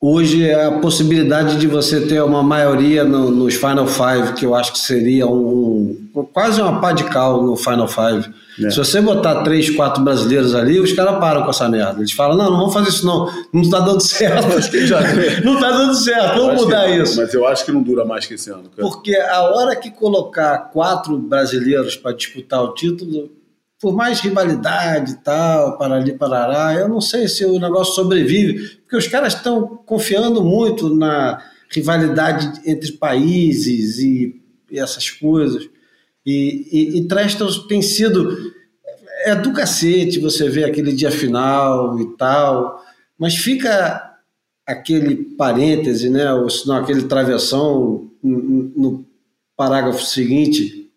hoje 0.00 0.44
é 0.44 0.66
a 0.66 0.72
possibilidade 0.72 1.58
de 1.58 1.66
você 1.66 2.06
ter 2.06 2.22
uma 2.22 2.42
maioria 2.42 3.04
no, 3.04 3.30
nos 3.30 3.54
Final 3.54 3.86
Five, 3.86 4.34
que 4.34 4.44
eu 4.44 4.54
acho 4.54 4.72
que 4.72 4.78
seria 4.78 5.26
um, 5.26 6.08
um 6.14 6.24
quase 6.24 6.60
uma 6.60 6.80
pá 6.80 6.92
de 6.92 7.04
cal 7.04 7.42
no 7.42 7.56
Final 7.56 7.88
Five. 7.88 8.28
É. 8.64 8.70
Se 8.70 8.78
você 8.78 9.00
botar 9.00 9.42
três, 9.42 9.68
quatro 9.70 10.02
brasileiros 10.02 10.54
ali, 10.54 10.80
os 10.80 10.92
caras 10.92 11.18
param 11.18 11.42
com 11.42 11.50
essa 11.50 11.68
merda. 11.68 12.00
Eles 12.00 12.12
falam, 12.12 12.36
não, 12.36 12.50
não 12.50 12.58
vamos 12.58 12.74
fazer 12.74 12.88
isso 12.88 13.06
não, 13.06 13.30
não 13.52 13.62
está 13.62 13.80
dando 13.84 14.00
certo. 14.00 14.46
não 15.44 15.54
está 15.54 15.70
dando 15.70 15.94
certo, 15.94 16.38
vamos 16.38 16.62
mudar 16.62 16.86
que, 16.86 17.02
isso. 17.02 17.16
Mas 17.16 17.34
eu 17.34 17.46
acho 17.46 17.64
que 17.64 17.72
não 17.72 17.82
dura 17.82 18.04
mais 18.04 18.26
que 18.26 18.34
esse 18.34 18.50
ano. 18.50 18.64
Cara. 18.74 18.88
Porque 18.88 19.14
a 19.14 19.42
hora 19.42 19.76
que 19.76 19.90
colocar 19.90 20.70
quatro 20.72 21.18
brasileiros 21.18 21.96
para 21.96 22.12
disputar 22.12 22.62
o 22.62 22.72
título, 22.72 23.30
por 23.80 23.94
mais 23.94 24.20
rivalidade 24.20 25.12
e 25.12 25.16
tal, 25.16 25.76
para 25.76 25.96
ali, 25.96 26.12
parará, 26.12 26.74
eu 26.74 26.88
não 26.88 27.00
sei 27.00 27.28
se 27.28 27.44
o 27.44 27.58
negócio 27.58 27.94
sobrevive, 27.94 28.76
porque 28.78 28.96
os 28.96 29.06
caras 29.06 29.34
estão 29.34 29.82
confiando 29.84 30.42
muito 30.42 30.94
na 30.94 31.42
rivalidade 31.70 32.60
entre 32.64 32.92
países 32.92 33.98
e, 33.98 34.40
e 34.70 34.78
essas 34.78 35.10
coisas. 35.10 35.68
E, 36.24 36.68
e, 36.72 36.98
e 36.98 37.08
Trestos 37.08 37.66
tem 37.66 37.82
sido. 37.82 38.54
É 39.24 39.34
do 39.34 39.52
cacete 39.52 40.20
você 40.20 40.48
ver 40.48 40.64
aquele 40.64 40.92
dia 40.92 41.10
final 41.10 41.98
e 42.00 42.16
tal, 42.16 42.82
mas 43.18 43.34
fica 43.34 44.14
aquele 44.64 45.16
parêntese, 45.36 46.10
né, 46.10 46.32
ou 46.32 46.50
senão 46.50 46.76
aquele 46.76 47.04
travessão 47.04 48.10
no 48.22 49.04
parágrafo 49.56 50.04
seguinte, 50.04 50.90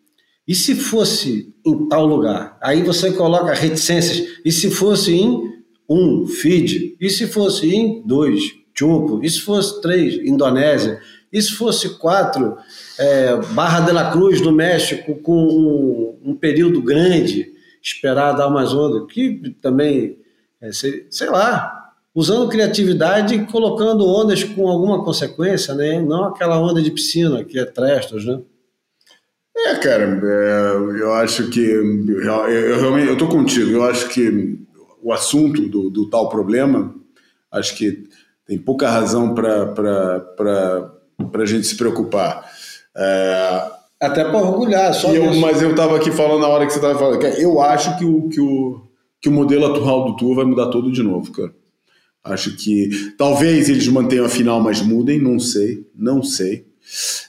e 0.46 0.54
se 0.54 0.74
fosse 0.74 1.49
em 1.64 1.88
tal 1.88 2.06
lugar? 2.06 2.56
Aí 2.60 2.82
você 2.82 3.12
coloca 3.12 3.52
reticências. 3.54 4.40
E 4.44 4.50
se 4.52 4.70
fosse 4.70 5.14
em 5.14 5.50
um, 5.88 6.26
Fiji? 6.26 6.96
E 7.00 7.10
se 7.10 7.26
fosse 7.26 7.74
em 7.74 8.02
dois, 8.06 8.42
Chumpo? 8.74 9.20
E 9.22 9.28
se 9.28 9.40
fosse 9.40 9.80
três, 9.80 10.14
Indonésia? 10.26 11.00
E 11.32 11.40
se 11.40 11.52
fosse 11.52 11.98
quatro, 11.98 12.56
é, 12.98 13.36
Barra 13.52 13.80
de 13.80 13.92
la 13.92 14.10
Cruz, 14.10 14.40
no 14.40 14.52
México, 14.52 15.14
com 15.16 15.36
um, 15.36 16.30
um 16.30 16.34
período 16.34 16.82
grande, 16.82 17.52
esperar 17.82 18.32
dar 18.32 18.50
mais 18.50 18.72
onda, 18.72 19.06
que 19.06 19.54
também, 19.60 20.18
é, 20.60 20.72
sei, 20.72 21.06
sei 21.08 21.28
lá, 21.28 21.92
usando 22.14 22.48
criatividade 22.48 23.34
e 23.34 23.46
colocando 23.46 24.06
ondas 24.06 24.42
com 24.42 24.68
alguma 24.68 25.04
consequência, 25.04 25.74
né? 25.74 26.00
não 26.00 26.24
aquela 26.24 26.60
onda 26.60 26.82
de 26.82 26.90
piscina 26.90 27.44
que 27.44 27.58
é 27.58 27.64
trestos, 27.64 28.24
né? 28.26 28.40
É, 29.56 29.74
cara, 29.76 30.20
é, 30.22 31.02
eu 31.02 31.12
acho 31.14 31.50
que. 31.50 31.60
Eu, 31.60 32.30
eu, 32.48 32.80
realmente 32.80 33.08
eu 33.08 33.18
tô 33.18 33.28
contigo. 33.28 33.70
Eu 33.70 33.84
acho 33.84 34.08
que 34.08 34.58
o 35.02 35.12
assunto 35.12 35.68
do, 35.68 35.90
do 35.90 36.08
tal 36.08 36.28
problema, 36.28 36.94
acho 37.50 37.76
que 37.76 38.04
tem 38.46 38.58
pouca 38.58 38.90
razão 38.90 39.34
para 39.34 39.72
a 41.34 41.46
gente 41.46 41.66
se 41.66 41.76
preocupar. 41.76 42.50
É, 42.96 43.70
Até 44.00 44.24
para 44.24 44.38
orgulhar, 44.38 44.92
só 44.94 45.12
eu, 45.12 45.34
Mas 45.36 45.62
eu 45.62 45.70
estava 45.70 45.96
aqui 45.96 46.10
falando 46.10 46.40
na 46.40 46.48
hora 46.48 46.66
que 46.66 46.72
você 46.72 46.78
estava 46.78 46.98
falando. 46.98 47.22
Eu 47.22 47.60
acho 47.60 47.96
que 47.98 48.04
o, 48.04 48.28
que, 48.28 48.40
o, 48.40 48.82
que 49.20 49.28
o 49.28 49.32
modelo 49.32 49.66
atual 49.66 50.06
do 50.06 50.16
Tour 50.16 50.36
vai 50.36 50.44
mudar 50.44 50.66
todo 50.66 50.92
de 50.92 51.02
novo, 51.02 51.30
cara. 51.32 51.52
Acho 52.22 52.54
que 52.56 53.14
talvez 53.16 53.68
eles 53.68 53.88
mantenham 53.88 54.26
a 54.26 54.28
final, 54.28 54.60
mas 54.60 54.82
mudem, 54.82 55.18
não 55.18 55.38
sei, 55.38 55.86
não 55.94 56.22
sei. 56.22 56.66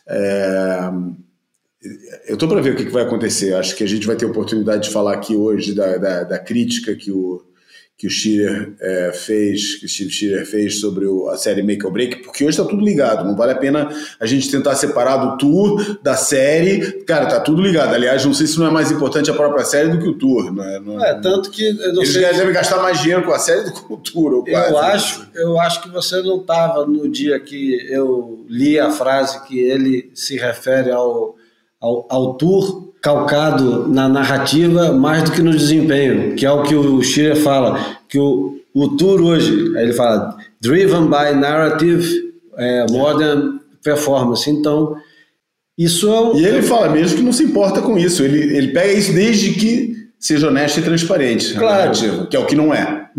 É, 0.08 0.90
eu 2.28 2.36
estou 2.36 2.48
para 2.48 2.62
ver 2.62 2.74
o 2.74 2.76
que, 2.76 2.86
vai 2.86 3.04
acontecer. 3.04 3.54
Acho 3.54 3.76
que 3.76 3.84
a 3.84 3.88
gente 3.88 4.06
vai 4.06 4.16
ter 4.16 4.26
oportunidade 4.26 4.84
de 4.84 4.90
falar 4.92 5.14
aqui 5.14 5.36
hoje 5.36 5.74
da, 5.74 5.98
da, 5.98 6.24
da 6.24 6.40
crítica 6.40 6.96
que 6.96 7.12
o, 7.12 7.44
que 7.98 8.06
o 8.06 8.10
Schiller 8.10 8.74
é, 8.80 9.12
fez, 9.14 9.76
que 9.76 9.86
o 9.86 9.90
Steve 9.90 10.12
Schiller 10.12 10.46
fez 10.46 10.80
sobre 10.80 11.06
o, 11.06 11.28
a 11.30 11.38
série 11.38 11.64
Make 11.64 11.86
or 11.86 11.92
Break, 11.92 12.24
porque 12.24 12.44
hoje 12.44 12.58
está 12.60 12.70
tudo 12.70 12.84
ligado. 12.84 13.26
Não 13.26 13.36
vale 13.36 13.52
a 13.52 13.56
pena 13.56 13.90
a 14.20 14.26
gente 14.28 14.50
tentar 14.50 14.76
separar 14.76 15.18
do 15.18 15.38
tour 15.38 16.00
da 16.04 16.16
série. 16.16 17.04
Cara, 17.04 17.26
tá 17.26 17.40
tudo 17.40 17.64
ligado. 17.64 17.96
Aliás, 17.96 18.24
não 18.26 18.34
sei 18.34 18.46
se 18.46 18.60
não 18.60 18.68
é 18.68 18.72
mais 18.72 18.92
importante 18.92 19.32
a 19.32 19.34
própria 19.34 19.66
série 19.66 19.90
do 19.90 20.00
que 20.00 20.08
o 20.08 20.18
tour. 20.18 20.54
Não 20.54 20.64
é, 20.64 20.80
não, 20.80 21.04
é 21.04 21.20
tanto 21.20 21.50
que 21.50 21.64
eles 21.64 22.12
sei... 22.12 22.22
devem 22.22 22.54
gastar 22.54 22.80
mais 22.80 23.00
dinheiro 23.00 23.24
com 23.24 23.34
a 23.34 23.40
série 23.40 23.66
do 23.66 23.74
que 23.74 23.82
com 23.82 23.96
o 23.96 23.98
tour. 23.98 24.44
eu 24.48 24.78
acho, 24.78 25.28
eu 25.34 25.60
acho 25.60 25.82
que 25.82 25.90
você 25.90 26.22
não 26.22 26.42
estava 26.42 26.86
no 26.86 27.10
dia 27.10 27.40
que 27.40 27.88
eu 27.90 28.46
li 28.48 28.80
a 28.80 28.92
frase 28.92 29.44
que 29.48 29.60
ele 29.60 30.12
se 30.14 30.38
refere 30.38 30.92
ao 30.92 31.36
ao, 31.82 32.36
tour 32.36 32.94
calcado 33.02 33.88
na 33.88 34.08
narrativa 34.08 34.94
mais 34.94 35.24
do 35.24 35.32
que 35.32 35.42
no 35.42 35.52
desempenho, 35.52 36.36
que 36.36 36.46
é 36.46 36.52
o 36.52 36.62
que 36.64 36.76
o 36.76 37.02
Schiller 37.02 37.36
fala, 37.38 37.98
que 38.08 38.20
o, 38.20 38.60
o 38.74 38.90
tour 38.90 39.22
hoje, 39.22 39.52
ele 39.76 39.94
fala, 39.94 40.38
driven 40.62 41.06
by 41.06 41.36
narrative 41.36 42.32
é, 42.58 42.86
more 42.92 43.18
than 43.18 43.60
performance. 43.84 44.48
Então, 44.50 44.96
isso 45.76 46.08
é 46.08 46.22
um... 46.22 46.38
E 46.38 46.46
ele 46.46 46.62
fala 46.62 46.90
mesmo 46.90 47.18
que 47.18 47.24
não 47.24 47.34
se 47.34 47.44
importa 47.44 47.82
com 47.82 47.98
isso, 47.98 48.24
ele, 48.24 48.56
ele 48.56 48.68
pega 48.68 48.94
isso 48.94 49.14
desde 49.14 49.54
que 49.54 50.01
seja 50.22 50.50
honesto 50.50 50.80
e 50.80 50.84
transparente 50.84 51.56
claro. 51.56 52.28
que 52.28 52.38
é 52.38 52.40
o 52.40 52.46
que 52.46 52.56
não 52.56 52.72
é. 52.72 53.10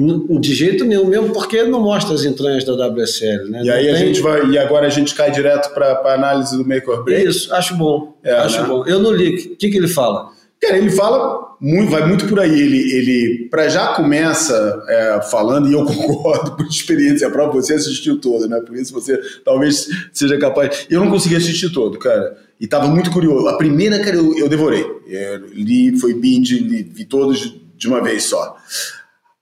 De 0.41 0.55
jeito 0.55 0.85
nenhum, 0.85 1.05
mesmo 1.05 1.31
porque 1.33 1.65
não 1.65 1.81
mostra 1.81 2.15
as 2.15 2.25
entranhas 2.25 2.65
da 2.65 2.73
WSL. 2.73 3.51
Né? 3.51 3.65
E 3.65 3.71
aí 3.71 3.85
tem... 3.87 3.95
a 3.95 3.97
gente 3.97 4.21
vai. 4.21 4.47
E 4.49 4.57
agora 4.57 4.87
a 4.87 4.91
gente 4.91 5.13
cai 5.15 5.33
direto 5.33 5.75
para 5.75 6.01
a 6.05 6.15
análise 6.15 6.57
do 6.57 6.65
make 6.65 6.89
or 6.89 7.05
break. 7.05 7.29
Isso, 7.29 7.53
acho 7.53 7.75
bom. 7.75 8.17
É, 8.23 8.33
acho 8.35 8.63
né? 8.63 8.69
bom. 8.69 8.87
Eu 8.87 9.01
não 9.01 9.11
li. 9.11 9.53
O 9.53 9.57
que, 9.57 9.69
que 9.69 9.77
ele 9.77 9.89
fala? 9.89 10.31
Cara, 10.61 10.79
ele 10.79 10.91
fala 10.91 11.57
muito, 11.61 11.91
vai 11.91 12.07
muito 12.07 12.27
por 12.29 12.39
aí. 12.39 12.61
Ele, 12.61 12.79
ele 12.93 13.49
para 13.51 13.69
já 13.69 13.89
começa 13.89 14.83
é, 14.89 15.21
falando, 15.29 15.69
e 15.69 15.73
eu 15.73 15.83
concordo 15.85 16.53
por 16.53 16.65
experiência 16.67 17.29
própria, 17.29 17.61
você 17.61 17.75
assistiu 17.75 18.21
todo, 18.21 18.49
né? 18.49 18.61
Por 18.65 18.77
isso 18.77 18.93
você 18.95 19.21
talvez 19.45 19.89
seja 20.13 20.39
capaz. 20.39 20.87
Eu 20.89 21.01
não 21.01 21.11
consegui 21.11 21.35
assistir 21.35 21.71
todo, 21.71 21.99
cara. 21.99 22.37
E 22.63 22.69
tava 22.69 22.87
muito 22.87 23.11
curioso. 23.11 23.49
A 23.49 23.57
primeira, 23.57 23.99
cara, 23.99 24.15
eu, 24.15 24.39
eu 24.39 24.49
devorei. 24.49 24.87
Eu 25.05 25.47
li, 25.49 25.99
foi 25.99 26.15
binge, 26.15 26.61
li, 26.61 26.85
vi 26.85 27.05
todos 27.05 27.61
de 27.77 27.89
uma 27.89 28.01
vez 28.01 28.23
só. 28.23 28.57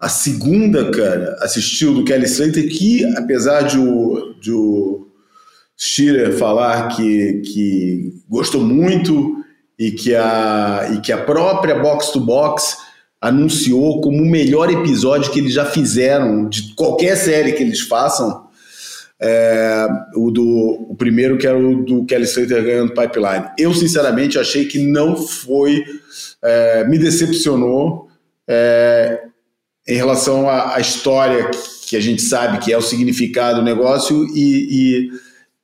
A 0.00 0.08
segunda, 0.08 0.90
cara, 0.90 1.36
assistiu 1.42 1.92
do 1.92 2.02
Kelly 2.02 2.24
Slater, 2.24 2.66
que 2.70 3.04
apesar 3.18 3.60
de 3.60 3.78
o, 3.78 4.34
de 4.40 4.50
o 4.50 5.06
Shearer 5.76 6.32
falar 6.38 6.88
que, 6.96 7.42
que 7.44 8.14
gostou 8.26 8.62
muito 8.62 9.44
e 9.78 9.90
que, 9.90 10.14
a, 10.14 10.90
e 10.94 11.00
que 11.02 11.12
a 11.12 11.22
própria 11.22 11.78
Box 11.78 12.12
to 12.12 12.20
Box 12.20 12.78
anunciou 13.20 14.00
como 14.00 14.22
o 14.22 14.30
melhor 14.30 14.70
episódio 14.70 15.30
que 15.30 15.40
eles 15.40 15.52
já 15.52 15.66
fizeram 15.66 16.48
de 16.48 16.74
qualquer 16.74 17.16
série 17.16 17.52
que 17.52 17.62
eles 17.62 17.80
façam. 17.80 18.48
É, 19.22 19.86
o, 20.14 20.30
do, 20.30 20.86
o 20.88 20.94
primeiro 20.96 21.36
que 21.36 21.46
era 21.46 21.58
o 21.58 21.84
do 21.84 22.06
Kelly 22.06 22.24
Slater 22.24 22.64
ganhando 22.64 22.94
Pipeline. 22.94 23.50
Eu, 23.58 23.74
sinceramente, 23.74 24.38
achei 24.38 24.64
que 24.64 24.78
não 24.78 25.16
foi. 25.16 25.84
É, 26.42 26.84
me 26.84 26.98
decepcionou. 26.98 28.08
É, 28.48 29.24
em 29.86 29.96
relação 29.96 30.48
à, 30.48 30.76
à, 30.76 30.80
história 30.80 31.50
que 31.86 31.96
a 31.96 32.00
gente 32.00 32.22
sabe 32.22 32.58
que 32.58 32.72
é 32.72 32.78
o 32.78 32.82
significado 32.82 33.58
do 33.58 33.64
negócio 33.64 34.24
e, 34.34 35.08
e 35.08 35.10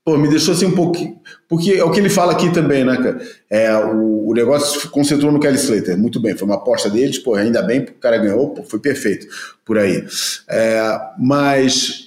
pô, 0.04 0.16
me 0.16 0.28
deixou 0.28 0.54
assim 0.54 0.66
um 0.66 0.74
pouquinho. 0.74 1.20
Porque 1.48 1.72
é 1.72 1.84
o 1.84 1.90
que 1.90 2.00
ele 2.00 2.08
fala 2.08 2.32
aqui 2.32 2.52
também, 2.52 2.84
né, 2.84 2.96
cara? 2.96 3.20
É, 3.48 3.76
o, 3.76 4.28
o 4.28 4.34
negócio 4.34 4.80
se 4.80 4.88
concentrou 4.88 5.30
no 5.30 5.38
Kelly 5.38 5.56
Slater. 5.56 5.96
Muito 5.96 6.18
bem, 6.20 6.36
foi 6.36 6.46
uma 6.46 6.56
aposta 6.56 6.90
deles, 6.90 7.18
pô, 7.18 7.34
ainda 7.34 7.62
bem, 7.62 7.80
o 7.80 7.94
cara 7.94 8.18
ganhou, 8.18 8.50
pô, 8.50 8.62
foi 8.64 8.80
perfeito 8.80 9.26
por 9.64 9.78
aí. 9.78 10.04
É, 10.48 11.00
mas 11.18 12.05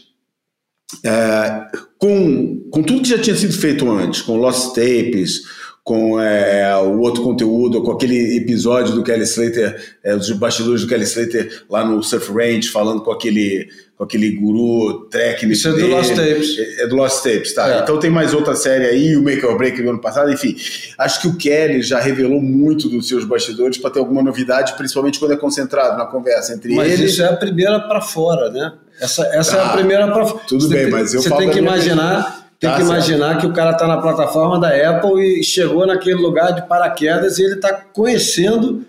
é, 1.03 1.67
com, 1.97 2.67
com 2.71 2.83
tudo 2.83 3.01
que 3.01 3.09
já 3.09 3.19
tinha 3.19 3.35
sido 3.35 3.53
feito 3.53 3.89
antes, 3.89 4.21
com 4.21 4.37
Lost 4.37 4.69
Tapes, 4.69 5.41
com 5.83 6.19
é, 6.19 6.75
o 6.77 6.99
outro 6.99 7.23
conteúdo, 7.23 7.81
com 7.81 7.91
aquele 7.91 8.37
episódio 8.37 8.93
do 8.93 9.03
Kelly 9.03 9.23
Slater, 9.23 9.95
é, 10.03 10.15
dos 10.15 10.29
bastidores 10.31 10.81
do 10.81 10.87
Kelly 10.87 11.03
Slater 11.03 11.63
lá 11.69 11.83
no 11.83 12.03
Surf 12.03 12.31
Range, 12.31 12.67
falando 12.67 13.01
com 13.01 13.11
aquele, 13.11 13.67
com 13.97 14.03
aquele 14.03 14.31
guru 14.31 15.07
técnico. 15.09 15.53
Isso 15.53 15.67
é 15.67 15.73
do 15.73 15.87
Lost 15.87 16.09
Tapes. 16.13 16.59
É, 16.59 16.83
é, 16.83 16.87
do 16.87 16.95
Lost 16.95 17.23
Tapes, 17.23 17.55
tá. 17.55 17.77
É. 17.77 17.79
Então 17.81 17.97
tem 17.97 18.09
mais 18.09 18.35
outra 18.35 18.55
série 18.55 18.85
aí, 18.85 19.15
o 19.15 19.23
Make 19.23 19.43
or 19.45 19.57
Break 19.57 19.81
do 19.81 19.89
ano 19.89 19.99
passado, 19.99 20.31
enfim. 20.31 20.55
Acho 20.97 21.21
que 21.21 21.27
o 21.27 21.35
Kelly 21.37 21.81
já 21.81 21.99
revelou 21.99 22.39
muito 22.39 22.87
dos 22.87 23.07
seus 23.07 23.25
bastidores 23.25 23.77
para 23.77 23.89
ter 23.89 23.99
alguma 23.99 24.21
novidade, 24.21 24.77
principalmente 24.77 25.17
quando 25.17 25.33
é 25.33 25.37
concentrado 25.37 25.97
na 25.97 26.05
conversa 26.05 26.53
entre 26.53 26.75
mas 26.75 26.87
eles. 26.87 26.99
Mas 26.99 27.11
isso 27.13 27.23
é 27.23 27.29
a 27.29 27.35
primeira 27.35 27.79
para 27.79 27.99
fora, 27.99 28.51
né? 28.51 28.73
Essa, 28.99 29.25
essa 29.27 29.57
é 29.57 29.59
a 29.59 29.65
ah, 29.67 29.73
primeira 29.73 30.07
para 30.11 30.25
fora. 30.25 30.43
Tudo 30.47 30.67
você 30.67 30.73
bem, 30.73 30.83
tem, 30.83 30.91
mas 30.91 31.13
eu 31.13 31.21
Você 31.21 31.35
tem 31.35 31.49
que 31.49 31.59
imaginar 31.59 32.39
tem 32.59 32.69
tá 32.69 32.75
que 32.75 32.81
imaginar 32.81 33.27
certo. 33.29 33.39
que 33.39 33.47
o 33.47 33.53
cara 33.53 33.71
está 33.71 33.87
na 33.87 34.01
plataforma 34.01 34.59
da 34.59 34.67
Apple 34.89 35.39
e 35.39 35.43
chegou 35.43 35.87
naquele 35.87 36.15
lugar 36.15 36.51
de 36.51 36.67
paraquedas 36.67 37.39
e 37.39 37.43
ele 37.43 37.55
está 37.55 37.73
conhecendo 37.73 38.85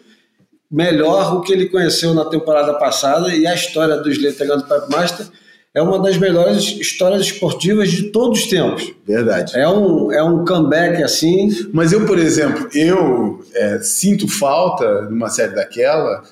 melhor 0.68 1.36
o 1.36 1.40
que 1.40 1.52
ele 1.52 1.68
conheceu 1.68 2.12
na 2.12 2.24
temporada 2.24 2.74
passada 2.74 3.32
e 3.32 3.46
a 3.46 3.54
história 3.54 3.96
do 3.96 4.10
Slater 4.10 4.46
ganhando 4.46 4.64
Pipe 4.64 4.90
Master 4.90 5.26
é 5.72 5.80
uma 5.80 6.00
das 6.00 6.16
melhores 6.16 6.64
histórias 6.64 7.22
esportivas 7.22 7.90
de 7.92 8.10
todos 8.10 8.40
os 8.40 8.46
tempos. 8.48 8.92
Verdade. 9.06 9.56
É 9.56 9.68
um, 9.68 10.10
é 10.10 10.22
um 10.22 10.44
comeback 10.44 11.00
assim. 11.00 11.48
Mas 11.72 11.92
eu, 11.92 12.04
por 12.06 12.18
exemplo, 12.18 12.68
eu 12.74 13.44
é, 13.54 13.78
sinto 13.78 14.26
falta 14.26 15.02
numa 15.02 15.28
série 15.28 15.54
daquela, 15.54 16.24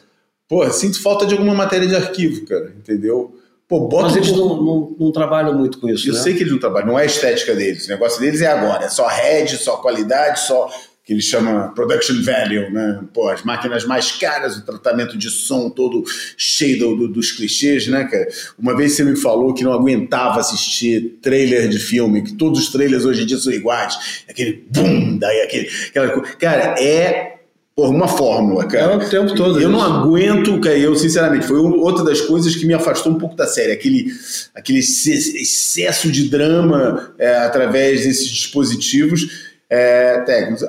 pô, 0.48 0.68
sinto 0.72 1.00
falta 1.00 1.24
de 1.24 1.34
alguma 1.34 1.54
matéria 1.54 1.86
de 1.86 1.94
arquivo, 1.94 2.44
cara, 2.46 2.72
entendeu? 2.76 3.37
Pô, 3.68 3.86
bota 3.86 4.04
Mas 4.04 4.16
eles 4.16 4.32
não, 4.32 4.62
não, 4.62 4.96
não 4.98 5.12
trabalham 5.12 5.52
muito 5.56 5.78
com 5.78 5.88
isso, 5.90 6.08
Eu 6.08 6.14
né? 6.14 6.20
sei 6.20 6.32
que 6.34 6.40
eles 6.40 6.52
não 6.52 6.58
trabalham, 6.58 6.88
não 6.88 6.98
é 6.98 7.02
a 7.02 7.06
estética 7.06 7.54
deles. 7.54 7.84
O 7.86 7.90
negócio 7.90 8.18
deles 8.20 8.40
é 8.40 8.46
agora, 8.46 8.86
é 8.86 8.88
só 8.88 9.06
head, 9.06 9.56
só 9.58 9.76
qualidade, 9.76 10.40
só 10.40 10.70
que 11.04 11.12
eles 11.14 11.24
chamam 11.24 11.70
production 11.74 12.16
value, 12.22 12.70
né? 12.70 13.00
Pô, 13.14 13.28
as 13.28 13.42
máquinas 13.42 13.84
mais 13.86 14.12
caras, 14.12 14.56
o 14.58 14.64
tratamento 14.64 15.16
de 15.18 15.30
som 15.30 15.70
todo 15.70 16.02
cheio 16.36 16.78
do- 16.78 16.96
do- 16.96 17.08
dos 17.08 17.32
clichês, 17.32 17.86
né, 17.88 18.04
cara? 18.04 18.28
Uma 18.58 18.76
vez 18.76 18.92
você 18.92 19.04
me 19.04 19.16
falou 19.16 19.52
que 19.54 19.64
não 19.64 19.72
aguentava 19.72 20.40
assistir 20.40 21.18
trailer 21.22 21.68
de 21.68 21.78
filme, 21.78 22.22
que 22.22 22.32
todos 22.34 22.60
os 22.60 22.68
trailers 22.70 23.04
hoje 23.06 23.22
em 23.22 23.26
dia 23.26 23.38
são 23.38 23.52
iguais. 23.52 24.24
Aquele 24.28 24.66
bum, 24.70 25.16
daí 25.18 25.40
aquele. 25.42 25.68
Aquela, 25.88 26.20
cara, 26.36 26.74
é. 26.82 27.37
Porra, 27.78 27.90
uma 27.94 28.08
fórmula, 28.08 28.66
cara. 28.66 28.94
É 28.94 28.96
o 28.96 29.08
tempo 29.08 29.36
todo 29.36 29.52
Eu 29.60 29.60
isso. 29.60 29.68
não 29.68 29.80
aguento, 29.80 30.58
cara, 30.58 30.76
eu 30.76 30.96
sinceramente, 30.96 31.46
foi 31.46 31.58
outra 31.60 32.02
das 32.04 32.20
coisas 32.20 32.56
que 32.56 32.66
me 32.66 32.74
afastou 32.74 33.12
um 33.12 33.18
pouco 33.18 33.36
da 33.36 33.46
série, 33.46 33.70
aquele, 33.70 34.10
aquele 34.52 34.80
exce- 34.80 35.40
excesso 35.40 36.10
de 36.10 36.28
drama 36.28 37.12
é, 37.16 37.36
através 37.36 38.02
desses 38.04 38.26
dispositivos 38.26 39.52
é, 39.70 40.20
técnicos. 40.22 40.64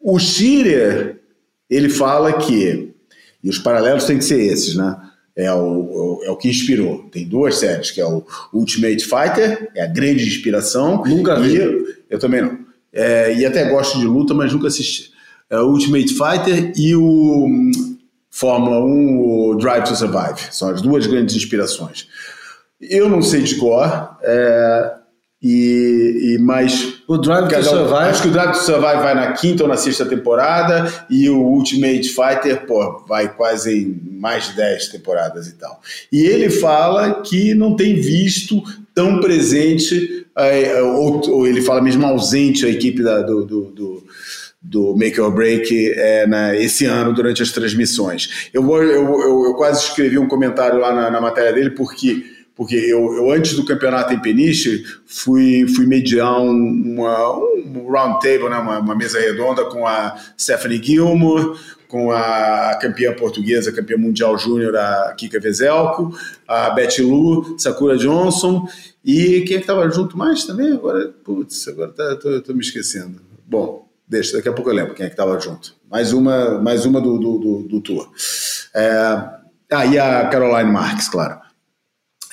O 0.00 0.16
Shearer, 0.16 1.16
ele 1.68 1.88
fala 1.88 2.32
que, 2.34 2.90
e 3.42 3.50
os 3.50 3.58
paralelos 3.58 4.04
têm 4.04 4.18
que 4.18 4.24
ser 4.24 4.40
esses, 4.40 4.76
né? 4.76 4.96
É 5.34 5.52
o, 5.52 6.20
é 6.22 6.30
o 6.30 6.36
que 6.36 6.48
inspirou. 6.48 7.08
Tem 7.10 7.26
duas 7.26 7.56
séries, 7.56 7.90
que 7.90 8.00
é 8.00 8.06
o 8.06 8.24
Ultimate 8.52 9.04
Fighter, 9.04 9.72
é 9.74 9.82
a 9.82 9.88
grande 9.88 10.24
inspiração. 10.24 11.02
Nunca 11.04 11.34
vi. 11.40 11.56
Eu, 11.56 11.84
eu 12.08 12.18
também 12.20 12.42
não. 12.42 12.56
É, 12.92 13.34
e 13.34 13.44
até 13.44 13.68
gosto 13.68 13.98
de 13.98 14.04
luta, 14.06 14.32
mas 14.32 14.52
nunca 14.52 14.68
assisti. 14.68 15.12
É 15.50 15.58
o 15.58 15.68
Ultimate 15.68 16.08
Fighter 16.08 16.72
e 16.76 16.94
o 16.96 17.44
hum, 17.46 17.70
Fórmula 18.30 18.80
1, 18.84 19.18
o 19.20 19.54
Drive 19.56 19.84
to 19.84 19.96
Survive. 19.96 20.40
São 20.50 20.70
as 20.70 20.82
duas 20.82 21.06
grandes 21.06 21.36
inspirações. 21.36 22.08
Eu 22.80 23.08
não 23.08 23.22
sei 23.22 23.42
de 23.42 23.54
cor, 23.56 24.16
é, 24.22 24.92
e, 25.42 26.34
e 26.34 26.38
mas 26.38 26.94
O 27.06 27.18
Drive 27.18 27.48
to 27.48 27.62
Survive, 27.62 27.94
Acho 27.94 28.22
que 28.22 28.28
o 28.28 28.32
Drive 28.32 28.52
to 28.52 28.58
Survive 28.64 29.02
vai 29.02 29.14
na 29.14 29.32
quinta 29.32 29.62
ou 29.62 29.68
na 29.68 29.76
sexta 29.76 30.06
temporada 30.06 30.90
e 31.10 31.28
o 31.28 31.38
Ultimate 31.38 32.08
Fighter, 32.08 32.66
pô, 32.66 33.04
vai 33.06 33.28
quase 33.34 33.72
em 33.72 34.18
mais 34.18 34.48
de 34.48 34.56
10 34.56 34.88
temporadas 34.88 35.46
e 35.46 35.52
tal. 35.54 35.80
E 36.10 36.22
ele 36.22 36.48
fala 36.50 37.20
que 37.22 37.54
não 37.54 37.76
tem 37.76 37.94
visto 38.00 38.62
tão 38.94 39.20
presente, 39.20 40.26
eh, 40.36 40.80
ou, 40.82 41.20
ou 41.30 41.46
ele 41.46 41.60
fala 41.60 41.82
mesmo 41.82 42.06
ausente 42.06 42.64
a 42.64 42.68
equipe 42.68 43.02
da- 43.02 43.22
do, 43.22 43.44
do, 43.44 43.62
do, 43.64 44.03
do 44.66 44.96
Make 44.96 45.20
or 45.20 45.30
Break 45.30 45.92
eh, 45.94 46.26
na- 46.26 46.56
esse 46.56 46.86
ano 46.86 47.12
durante 47.12 47.42
as 47.42 47.52
transmissões. 47.52 48.48
Eu, 48.52 48.66
eu, 48.82 49.20
eu, 49.20 49.44
eu 49.44 49.54
quase 49.54 49.84
escrevi 49.84 50.18
um 50.18 50.26
comentário 50.26 50.78
lá 50.80 50.92
na, 50.94 51.10
na 51.10 51.20
matéria 51.20 51.52
dele 51.52 51.70
porque 51.70 52.32
porque 52.56 52.76
eu, 52.76 53.12
eu, 53.14 53.32
antes 53.32 53.54
do 53.54 53.64
campeonato 53.64 54.14
em 54.14 54.20
Peniche, 54.22 54.84
fui, 55.06 55.66
fui 55.74 55.86
mediar 55.86 56.40
um, 56.40 56.52
uma, 56.52 57.36
um 57.36 57.90
round 57.90 58.20
table, 58.20 58.48
né, 58.48 58.56
uma, 58.58 58.78
uma 58.78 58.94
mesa 58.94 59.18
redonda 59.18 59.64
com 59.64 59.84
a 59.84 60.14
Stephanie 60.38 60.80
Gilmore, 60.80 61.58
com 61.88 62.12
a 62.12 62.78
campeã 62.80 63.12
portuguesa, 63.12 63.72
campeã 63.72 63.96
mundial 63.96 64.38
júnior, 64.38 64.76
a 64.76 65.12
Kika 65.16 65.40
Vezelko, 65.40 66.16
a 66.46 66.70
Betty 66.70 67.02
Lu, 67.02 67.56
Sakura 67.58 67.96
Johnson, 67.96 68.68
e 69.04 69.40
quem 69.40 69.56
é 69.56 69.58
que 69.58 69.64
estava 69.64 69.90
junto 69.90 70.16
mais 70.16 70.44
também? 70.44 70.72
Agora, 70.74 71.12
putz, 71.24 71.66
agora 71.66 71.90
tá, 71.90 72.52
me 72.54 72.60
esquecendo. 72.60 73.20
Bom, 73.46 73.83
deixa, 74.06 74.36
daqui 74.36 74.48
a 74.48 74.52
pouco 74.52 74.70
eu 74.70 74.74
lembro 74.74 74.94
quem 74.94 75.06
é 75.06 75.08
que 75.08 75.14
estava 75.14 75.38
junto. 75.40 75.74
Mais 75.90 76.12
uma, 76.12 76.60
mais 76.60 76.84
uma 76.84 77.00
do, 77.00 77.18
do, 77.18 77.38
do, 77.38 77.62
do 77.68 77.80
tour. 77.80 78.10
É, 78.74 78.90
ah, 79.70 79.86
e 79.86 79.98
a 79.98 80.28
Caroline 80.28 80.70
Marques, 80.70 81.08
claro. 81.08 81.38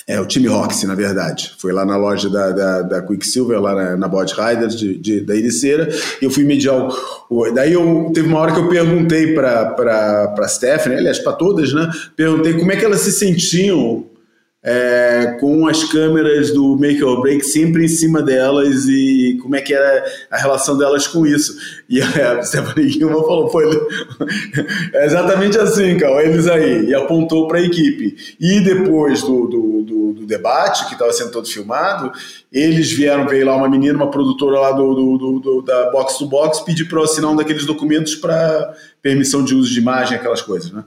É 0.07 0.19
o 0.19 0.25
time 0.25 0.47
Roxy, 0.47 0.85
na 0.87 0.95
verdade. 0.95 1.53
Foi 1.57 1.71
lá 1.71 1.85
na 1.85 1.95
loja 1.95 2.29
da, 2.29 2.51
da, 2.51 2.81
da 2.81 3.01
Quicksilver, 3.01 3.61
lá 3.61 3.95
na, 3.95 3.95
na 3.95 4.07
Riders 4.07 4.75
de, 4.75 4.97
de, 4.97 5.21
da 5.21 5.35
Ericeira. 5.35 5.87
E 6.21 6.25
eu 6.25 6.29
fui 6.29 6.43
mediar 6.43 6.75
o, 6.75 6.91
o. 7.29 7.51
Daí 7.51 7.73
eu, 7.73 8.11
teve 8.13 8.27
uma 8.27 8.39
hora 8.39 8.51
que 8.51 8.59
eu 8.59 8.67
perguntei 8.67 9.33
para 9.33 10.33
a 10.37 10.47
Stephanie, 10.47 10.97
aliás, 10.97 11.19
para 11.19 11.33
todas, 11.33 11.71
né? 11.71 11.89
Perguntei 12.15 12.57
como 12.57 12.71
é 12.71 12.75
que 12.75 12.83
elas 12.83 13.01
se 13.01 13.11
sentiam 13.11 14.05
é, 14.63 15.37
com 15.39 15.67
as 15.67 15.83
câmeras 15.85 16.51
do 16.53 16.77
Make 16.77 17.03
or 17.03 17.21
Break 17.21 17.43
sempre 17.43 17.85
em 17.85 17.87
cima 17.87 18.21
delas 18.21 18.85
e 18.87 19.39
como 19.41 19.55
é 19.55 19.61
que 19.61 19.73
era 19.73 20.05
a 20.29 20.37
relação 20.37 20.77
delas 20.77 21.07
com 21.07 21.25
isso. 21.25 21.57
E 21.89 21.99
a 22.01 22.41
Stephanie 22.43 22.89
Gilman 22.89 23.21
falou, 23.21 23.51
ele... 23.61 23.79
é 24.93 25.05
exatamente 25.05 25.57
assim, 25.57 25.97
cara, 25.97 26.23
eles 26.23 26.47
aí, 26.47 26.85
e 26.85 26.93
apontou 26.93 27.47
para 27.47 27.57
a 27.57 27.63
equipe. 27.63 28.15
E 28.39 28.59
depois 28.59 29.23
do, 29.23 29.47
do, 29.47 29.83
do, 29.83 30.13
do 30.13 30.25
debate, 30.27 30.85
que 30.85 30.93
estava 30.93 31.11
sendo 31.11 31.31
todo 31.31 31.47
filmado, 31.47 32.11
eles 32.51 32.91
vieram, 32.91 33.27
veio 33.27 33.47
lá 33.47 33.55
uma 33.55 33.69
menina, 33.69 33.95
uma 33.95 34.11
produtora 34.11 34.59
lá 34.59 34.71
do 34.73 35.63
da 35.65 35.89
Box 35.89 36.17
to 36.17 36.27
Box, 36.27 36.63
pedir 36.63 36.85
para 36.85 36.99
eu 36.99 37.03
assinar 37.03 37.31
um 37.31 37.35
daqueles 37.35 37.65
documentos 37.65 38.13
para 38.13 38.75
permissão 39.01 39.43
de 39.43 39.55
uso 39.55 39.71
de 39.71 39.79
imagem, 39.79 40.17
aquelas 40.17 40.41
coisas, 40.41 40.71
né? 40.71 40.83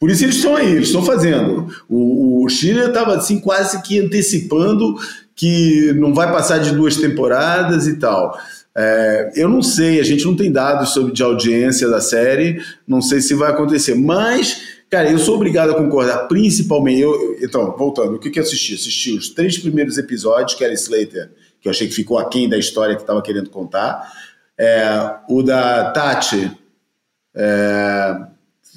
Por 0.00 0.10
isso 0.10 0.24
eles 0.24 0.36
estão 0.36 0.56
aí, 0.56 0.72
eles 0.72 0.88
estão 0.88 1.02
fazendo. 1.02 1.70
O, 1.86 2.42
o 2.42 2.48
Chile 2.48 2.80
estava 2.86 3.14
assim 3.14 3.38
quase 3.38 3.82
que 3.82 4.00
antecipando 4.00 4.96
que 5.36 5.92
não 5.92 6.14
vai 6.14 6.32
passar 6.32 6.56
de 6.56 6.72
duas 6.72 6.96
temporadas 6.96 7.86
e 7.86 7.98
tal. 7.98 8.34
É, 8.74 9.32
eu 9.36 9.46
não 9.46 9.60
sei, 9.60 10.00
a 10.00 10.02
gente 10.02 10.24
não 10.24 10.34
tem 10.34 10.50
dados 10.50 10.94
sobre 10.94 11.12
de 11.12 11.22
audiência 11.22 11.86
da 11.86 12.00
série, 12.00 12.62
não 12.88 13.02
sei 13.02 13.20
se 13.20 13.34
vai 13.34 13.50
acontecer, 13.50 13.94
mas, 13.94 14.80
cara, 14.88 15.10
eu 15.10 15.18
sou 15.18 15.34
obrigado 15.34 15.72
a 15.72 15.74
concordar, 15.74 16.28
principalmente. 16.28 17.02
Eu, 17.02 17.36
então, 17.42 17.76
voltando, 17.76 18.14
o 18.14 18.18
que, 18.18 18.30
que 18.30 18.38
eu 18.38 18.42
assisti? 18.42 18.74
Assisti 18.74 19.12
os 19.12 19.28
três 19.28 19.58
primeiros 19.58 19.98
episódios, 19.98 20.56
Kelly 20.56 20.74
Slater, 20.74 21.30
que 21.60 21.68
eu 21.68 21.70
achei 21.70 21.86
que 21.86 21.94
ficou 21.94 22.18
aquém 22.18 22.48
da 22.48 22.56
história 22.56 22.94
que 22.96 23.02
estava 23.02 23.20
querendo 23.20 23.50
contar. 23.50 24.10
É, 24.58 25.14
o 25.28 25.42
da 25.42 25.90
Tati. 25.90 26.50
É, 27.34 28.29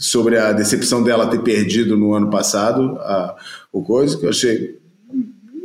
sobre 0.03 0.37
a 0.37 0.51
decepção 0.51 1.01
dela 1.01 1.27
ter 1.27 1.39
perdido 1.39 1.95
no 1.95 2.13
ano 2.13 2.29
passado 2.29 2.97
a, 2.99 3.35
o 3.71 3.81
coisa, 3.81 4.17
que 4.17 4.25
eu 4.25 4.29
achei 4.29 4.77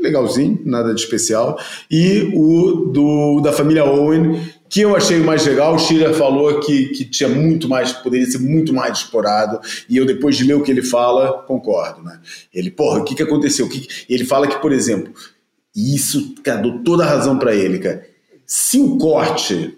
legalzinho, 0.00 0.60
nada 0.64 0.94
de 0.94 1.00
especial. 1.00 1.58
E 1.90 2.30
o 2.36 2.92
do, 2.92 3.40
da 3.40 3.52
família 3.52 3.84
Owen, 3.84 4.40
que 4.68 4.80
eu 4.82 4.94
achei 4.94 5.18
mais 5.18 5.44
legal. 5.44 5.74
O 5.74 5.78
Schiller 5.78 6.14
falou 6.14 6.60
que, 6.60 6.86
que 6.90 7.04
tinha 7.04 7.28
muito 7.28 7.68
mais, 7.68 7.92
poderia 7.92 8.30
ser 8.30 8.38
muito 8.38 8.72
mais 8.72 8.98
explorado. 8.98 9.58
E 9.88 9.96
eu, 9.96 10.06
depois 10.06 10.36
de 10.36 10.44
ler 10.44 10.54
o 10.54 10.62
que 10.62 10.70
ele 10.70 10.82
fala, 10.82 11.42
concordo. 11.42 12.00
Né? 12.04 12.20
Ele, 12.54 12.70
porra, 12.70 13.00
o 13.00 13.04
que, 13.04 13.16
que 13.16 13.22
aconteceu? 13.24 13.66
O 13.66 13.68
que, 13.68 13.88
ele 14.08 14.24
fala 14.24 14.46
que, 14.46 14.60
por 14.60 14.72
exemplo, 14.72 15.12
isso, 15.74 16.32
cara, 16.44 16.62
dou 16.62 16.78
toda 16.84 17.04
a 17.04 17.08
razão 17.08 17.36
para 17.36 17.52
ele, 17.52 17.80
cara. 17.80 18.06
Se 18.46 18.78
o 18.78 18.98
corte 18.98 19.76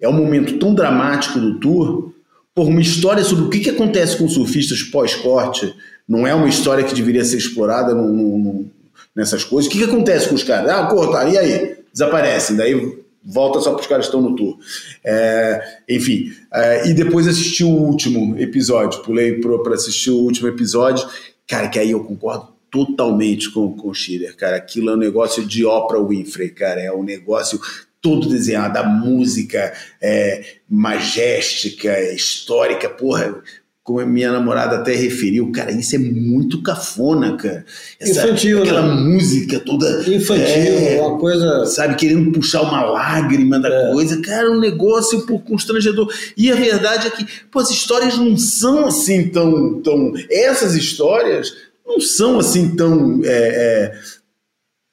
é 0.00 0.08
um 0.08 0.14
momento 0.14 0.58
tão 0.58 0.74
dramático 0.74 1.38
do 1.38 1.60
tour, 1.60 2.14
por 2.58 2.66
uma 2.66 2.80
história 2.80 3.22
sobre 3.22 3.44
o 3.44 3.48
que, 3.48 3.60
que 3.60 3.70
acontece 3.70 4.16
com 4.16 4.28
surfistas 4.28 4.82
pós-corte 4.82 5.72
não 6.08 6.26
é 6.26 6.34
uma 6.34 6.48
história 6.48 6.82
que 6.82 6.92
deveria 6.92 7.24
ser 7.24 7.36
explorada 7.36 7.94
no, 7.94 8.08
no, 8.08 8.36
no, 8.36 8.70
nessas 9.14 9.44
coisas. 9.44 9.68
O 9.68 9.72
que, 9.72 9.78
que 9.78 9.84
acontece 9.84 10.28
com 10.28 10.34
os 10.34 10.42
caras? 10.42 10.68
Ah, 10.68 10.84
cortaram, 10.86 11.30
e 11.30 11.38
aí? 11.38 11.76
Desaparecem, 11.92 12.56
daí 12.56 12.98
volta 13.24 13.60
só 13.60 13.70
para 13.70 13.80
os 13.80 13.86
caras 13.86 14.06
que 14.06 14.16
estão 14.16 14.28
no 14.28 14.34
tour. 14.34 14.58
É, 15.04 15.78
enfim, 15.88 16.32
é, 16.52 16.88
e 16.88 16.94
depois 16.94 17.28
assisti 17.28 17.62
o 17.62 17.68
último 17.68 18.36
episódio, 18.36 19.02
pulei 19.02 19.40
para 19.40 19.74
assistir 19.74 20.10
o 20.10 20.18
último 20.18 20.48
episódio, 20.48 21.06
cara, 21.46 21.68
que 21.68 21.78
aí 21.78 21.92
eu 21.92 22.02
concordo 22.02 22.48
totalmente 22.72 23.52
com, 23.52 23.72
com 23.72 23.88
o 23.88 23.94
Schiller, 23.94 24.36
cara. 24.36 24.56
Aquilo 24.56 24.90
é 24.90 24.94
um 24.94 24.98
negócio 24.98 25.46
de 25.46 25.64
Oprah 25.64 26.02
Winfrey, 26.02 26.50
cara. 26.50 26.80
É 26.80 26.92
um 26.92 27.04
negócio 27.04 27.60
todo 28.00 28.28
desenhado, 28.28 28.78
a 28.78 28.84
música 28.84 29.72
é, 30.00 30.44
majestica, 30.68 32.00
histórica, 32.12 32.88
porra, 32.88 33.42
como 33.88 34.00
a 34.00 34.06
minha 34.06 34.30
namorada 34.30 34.76
até 34.76 34.94
referiu, 34.94 35.50
cara, 35.50 35.72
isso 35.72 35.96
é 35.96 35.98
muito 35.98 36.62
cafona, 36.62 37.38
cara. 37.38 37.64
Essa, 37.98 38.26
Infantil, 38.26 38.62
aquela 38.62 38.82
né? 38.82 39.00
música 39.00 39.60
toda. 39.60 40.04
Infantil, 40.06 40.44
é, 40.44 41.00
uma 41.00 41.18
coisa. 41.18 41.64
Sabe, 41.64 41.94
querendo 41.94 42.30
puxar 42.30 42.60
uma 42.60 42.84
lágrima 42.84 43.58
da 43.58 43.70
é. 43.70 43.92
coisa, 43.92 44.20
cara, 44.20 44.50
um 44.50 44.60
negócio 44.60 45.20
um 45.20 45.24
pouco 45.24 45.46
constrangedor. 45.46 46.12
E 46.36 46.52
a 46.52 46.54
verdade 46.54 47.06
é 47.06 47.10
que, 47.10 47.26
pô, 47.50 47.60
as 47.60 47.70
histórias 47.70 48.18
não 48.18 48.36
são 48.36 48.84
assim 48.84 49.30
tão. 49.30 49.80
tão 49.80 50.12
essas 50.30 50.74
histórias 50.74 51.54
não 51.86 51.98
são 51.98 52.38
assim 52.38 52.76
tão. 52.76 53.22
É, 53.24 53.98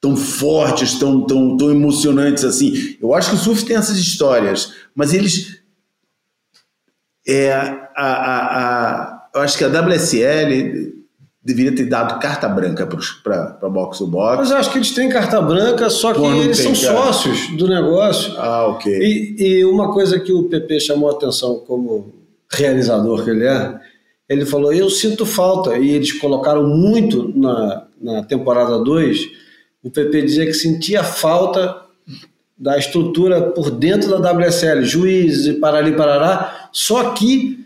tão 0.06 0.14
fortes, 0.14 0.94
tão, 0.94 1.22
tão, 1.22 1.56
tão 1.56 1.70
emocionantes 1.70 2.44
assim. 2.44 2.96
Eu 3.02 3.12
acho 3.12 3.30
que 3.30 3.36
o 3.36 3.38
surf 3.38 3.64
tem 3.64 3.76
essas 3.76 3.98
histórias, 3.98 4.72
mas 4.94 5.12
eles. 5.12 5.56
É, 7.26 7.52
a, 7.52 7.82
a, 7.96 8.60
a, 8.60 9.28
eu 9.34 9.40
acho 9.40 9.58
que 9.58 9.64
a 9.64 9.68
WSL 9.68 10.94
deveria 11.42 11.74
ter 11.74 11.86
dado 11.86 12.20
carta 12.20 12.48
branca 12.48 12.86
para 12.86 13.68
box 13.68 13.98
to 13.98 14.06
box. 14.06 14.36
Mas 14.36 14.50
eu 14.52 14.56
acho 14.58 14.70
que 14.70 14.78
eles 14.78 14.92
têm 14.92 15.08
carta 15.08 15.40
branca, 15.40 15.90
só 15.90 16.14
que 16.14 16.24
eles 16.24 16.58
tem, 16.58 16.72
são 16.72 16.88
cara. 16.88 17.04
sócios 17.04 17.48
do 17.56 17.66
negócio. 17.66 18.32
Ah, 18.36 18.68
ok. 18.68 18.92
E, 18.92 19.36
e, 19.38 19.64
uma 19.64 19.92
coisa 19.92 20.20
que 20.20 20.32
o 20.32 20.44
PP 20.44 20.78
chamou 20.78 21.10
a 21.10 21.14
atenção 21.14 21.58
como 21.66 22.14
realizador 22.48 23.24
que 23.24 23.30
ele 23.30 23.44
é, 23.44 23.74
ele 24.28 24.46
falou: 24.46 24.72
Eu 24.72 24.88
sinto 24.88 25.26
falta, 25.26 25.76
e 25.76 25.90
eles 25.90 26.12
colocaram 26.12 26.64
muito 26.64 27.32
na, 27.36 27.86
na 28.00 28.22
temporada 28.22 28.78
2. 28.78 29.45
O 29.86 29.90
PP 29.90 30.22
dizia 30.22 30.46
que 30.46 30.52
sentia 30.52 31.04
falta 31.04 31.80
da 32.58 32.76
estrutura 32.76 33.40
por 33.52 33.70
dentro 33.70 34.10
da 34.10 34.32
WSL, 34.32 34.82
juiz 34.84 35.46
e 35.46 35.52
parali 35.54 35.92
parará. 35.92 36.70
Só 36.72 37.10
que, 37.10 37.64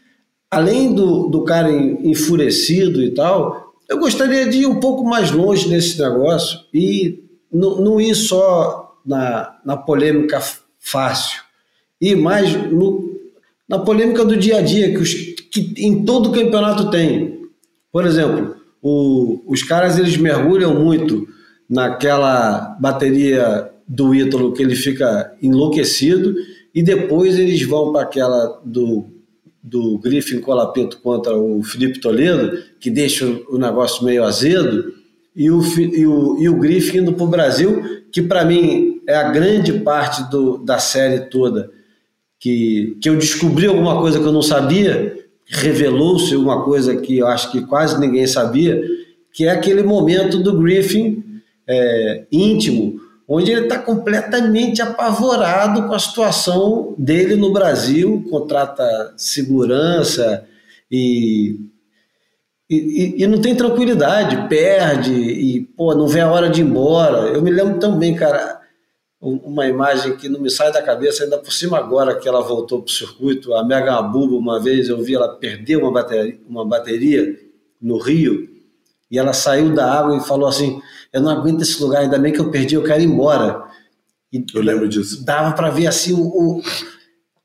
além 0.50 0.94
do, 0.94 1.28
do 1.28 1.44
cara 1.44 1.72
enfurecido 1.72 3.02
e 3.02 3.12
tal, 3.12 3.72
eu 3.88 3.98
gostaria 3.98 4.46
de 4.50 4.58
ir 4.58 4.66
um 4.66 4.78
pouco 4.78 5.02
mais 5.02 5.30
longe 5.30 5.66
nesse 5.66 5.98
negócio 5.98 6.60
e 6.74 7.24
não, 7.50 7.80
não 7.80 7.98
ir 7.98 8.14
só 8.14 9.00
na, 9.04 9.58
na 9.64 9.78
polêmica 9.78 10.42
fácil, 10.78 11.40
ir 11.98 12.16
mais 12.16 12.52
no, 12.70 13.18
na 13.66 13.78
polêmica 13.78 14.26
do 14.26 14.36
dia 14.36 14.58
a 14.58 14.60
dia, 14.60 14.90
que, 14.90 14.98
os, 14.98 15.14
que 15.14 15.72
em 15.78 16.04
todo 16.04 16.32
campeonato 16.32 16.90
tem. 16.90 17.48
Por 17.90 18.04
exemplo, 18.04 18.56
o, 18.82 19.42
os 19.46 19.62
caras 19.62 19.98
eles 19.98 20.18
mergulham 20.18 20.74
muito 20.74 21.26
naquela 21.70 22.76
bateria 22.80 23.70
do 23.86 24.14
Ítalo 24.14 24.52
que 24.52 24.62
ele 24.62 24.74
fica 24.74 25.32
enlouquecido 25.40 26.34
e 26.74 26.82
depois 26.82 27.38
eles 27.38 27.62
vão 27.62 27.92
para 27.92 28.02
aquela 28.02 28.60
do, 28.64 29.06
do 29.62 29.98
Griffin 29.98 30.40
Colapinto 30.40 30.98
contra 30.98 31.36
o 31.36 31.62
Felipe 31.62 32.00
Toledo, 32.00 32.58
que 32.80 32.90
deixa 32.90 33.24
o 33.48 33.58
negócio 33.58 34.04
meio 34.04 34.24
azedo, 34.24 34.92
e 35.34 35.50
o, 35.50 35.62
e 35.78 36.06
o, 36.06 36.38
e 36.38 36.48
o 36.48 36.56
Griffin 36.56 36.98
indo 36.98 37.12
para 37.12 37.24
o 37.24 37.28
Brasil, 37.28 38.02
que 38.10 38.20
para 38.20 38.44
mim 38.44 39.00
é 39.06 39.14
a 39.14 39.30
grande 39.30 39.72
parte 39.74 40.28
do, 40.28 40.58
da 40.58 40.78
série 40.78 41.20
toda 41.20 41.70
que, 42.40 42.96
que 43.00 43.08
eu 43.08 43.16
descobri 43.16 43.66
alguma 43.66 44.00
coisa 44.00 44.18
que 44.18 44.24
eu 44.24 44.32
não 44.32 44.42
sabia, 44.42 45.14
revelou-se 45.46 46.34
uma 46.34 46.64
coisa 46.64 46.96
que 46.96 47.18
eu 47.18 47.26
acho 47.26 47.52
que 47.52 47.60
quase 47.66 48.00
ninguém 48.00 48.26
sabia, 48.26 48.82
que 49.32 49.44
é 49.44 49.50
aquele 49.50 49.82
momento 49.82 50.42
do 50.42 50.58
Griffin 50.58 51.22
é, 51.70 52.26
íntimo, 52.32 53.00
onde 53.28 53.52
ele 53.52 53.62
está 53.62 53.78
completamente 53.78 54.82
apavorado 54.82 55.86
com 55.86 55.94
a 55.94 55.98
situação 56.00 56.96
dele 56.98 57.36
no 57.36 57.52
Brasil, 57.52 58.26
contrata 58.28 59.14
segurança 59.16 60.44
e, 60.90 61.60
e, 62.68 63.22
e, 63.22 63.26
não 63.28 63.40
tem 63.40 63.54
tranquilidade, 63.54 64.48
perde 64.48 65.12
e 65.12 65.60
pô, 65.60 65.94
não 65.94 66.08
vê 66.08 66.20
a 66.20 66.30
hora 66.30 66.50
de 66.50 66.60
ir 66.60 66.64
embora. 66.64 67.28
Eu 67.28 67.40
me 67.40 67.52
lembro 67.52 67.78
também, 67.78 68.16
cara, 68.16 68.60
uma 69.20 69.64
imagem 69.68 70.16
que 70.16 70.28
não 70.28 70.40
me 70.40 70.50
sai 70.50 70.72
da 70.72 70.82
cabeça, 70.82 71.22
ainda 71.22 71.38
por 71.38 71.52
cima 71.52 71.78
agora 71.78 72.18
que 72.18 72.28
ela 72.28 72.40
voltou 72.40 72.82
para 72.82 72.90
o 72.90 72.92
circuito, 72.92 73.54
a 73.54 73.64
Mega 73.64 73.94
Abuba, 73.94 74.34
uma 74.34 74.58
vez 74.58 74.88
eu 74.88 75.00
vi 75.00 75.14
ela 75.14 75.36
perder 75.36 75.76
uma 75.76 75.92
bateria, 75.92 76.40
uma 76.48 76.64
bateria 76.64 77.38
no 77.80 77.96
Rio, 77.98 78.49
e 79.10 79.18
ela 79.18 79.32
saiu 79.32 79.74
da 79.74 79.92
água 79.92 80.16
e 80.16 80.20
falou 80.20 80.48
assim, 80.48 80.80
eu 81.12 81.20
não 81.20 81.30
aguento 81.30 81.62
esse 81.62 81.82
lugar, 81.82 82.02
ainda 82.02 82.18
bem 82.18 82.32
que 82.32 82.40
eu 82.40 82.50
perdi, 82.50 82.74
eu 82.74 82.84
quero 82.84 83.02
ir 83.02 83.06
embora. 83.06 83.64
E 84.32 84.44
eu 84.54 84.62
lembro 84.62 84.88
disso. 84.88 85.24
Dava 85.24 85.52
para 85.54 85.70
ver 85.70 85.86
assim, 85.86 86.12
o, 86.12 86.20
o 86.20 86.62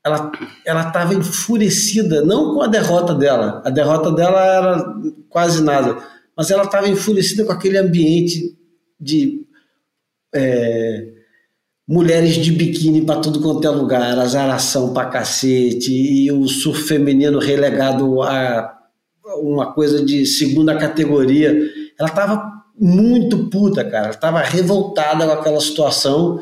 ela 0.05 0.32
ela 0.66 0.88
estava 0.88 1.16
enfurecida, 1.16 2.24
não 2.24 2.53
com 2.53 2.61
a 2.61 2.68
derrota 2.68 3.16
dela, 3.16 3.63
a 3.66 3.72
derrota 3.72 4.11
dela 4.11 4.39
era 4.39 4.95
quase 5.30 5.63
nada, 5.63 5.97
mas 6.38 6.51
ela 6.51 6.63
estava 6.63 6.88
enfurecida 6.88 7.43
com 7.43 7.51
aquele 7.51 7.78
ambiente 7.78 8.55
de... 8.99 9.45
É, 10.34 11.16
mulheres 11.88 12.36
de 12.36 12.51
biquíni 12.51 13.05
para 13.05 13.22
tudo 13.22 13.39
quanto 13.39 13.66
é 13.66 13.70
lugar, 13.70 14.18
azaração 14.18 14.91
pra 14.93 15.05
cacete, 15.05 15.91
e 15.91 16.32
o 16.32 16.47
surf 16.47 16.84
feminino 16.84 17.38
relegado 17.39 18.22
a 18.24 18.76
uma 19.41 19.73
coisa 19.73 20.03
de 20.03 20.25
segunda 20.25 20.75
categoria. 20.75 21.55
Ela 21.99 22.09
tava 22.09 22.51
muito 22.79 23.49
puta, 23.49 23.83
cara. 23.83 24.07
Ela 24.07 24.15
tava 24.15 24.39
revoltada 24.39 25.25
com 25.25 25.33
aquela 25.33 25.59
situação 25.59 26.39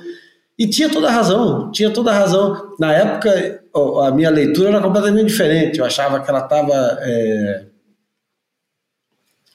e 0.58 0.68
tinha 0.68 0.90
toda 0.90 1.08
a 1.08 1.12
razão, 1.12 1.72
tinha 1.72 1.90
toda 1.90 2.12
a 2.12 2.18
razão. 2.18 2.74
Na 2.80 2.94
época, 2.94 3.62
a 4.04 4.12
minha 4.12 4.30
leitura 4.30 4.70
era 4.70 4.82
completamente 4.82 5.28
diferente. 5.28 5.80
Eu 5.80 5.86
achava 5.86 6.20
que 6.20 6.30
ela 6.30 6.40
estava 6.40 6.74
é, 7.02 7.66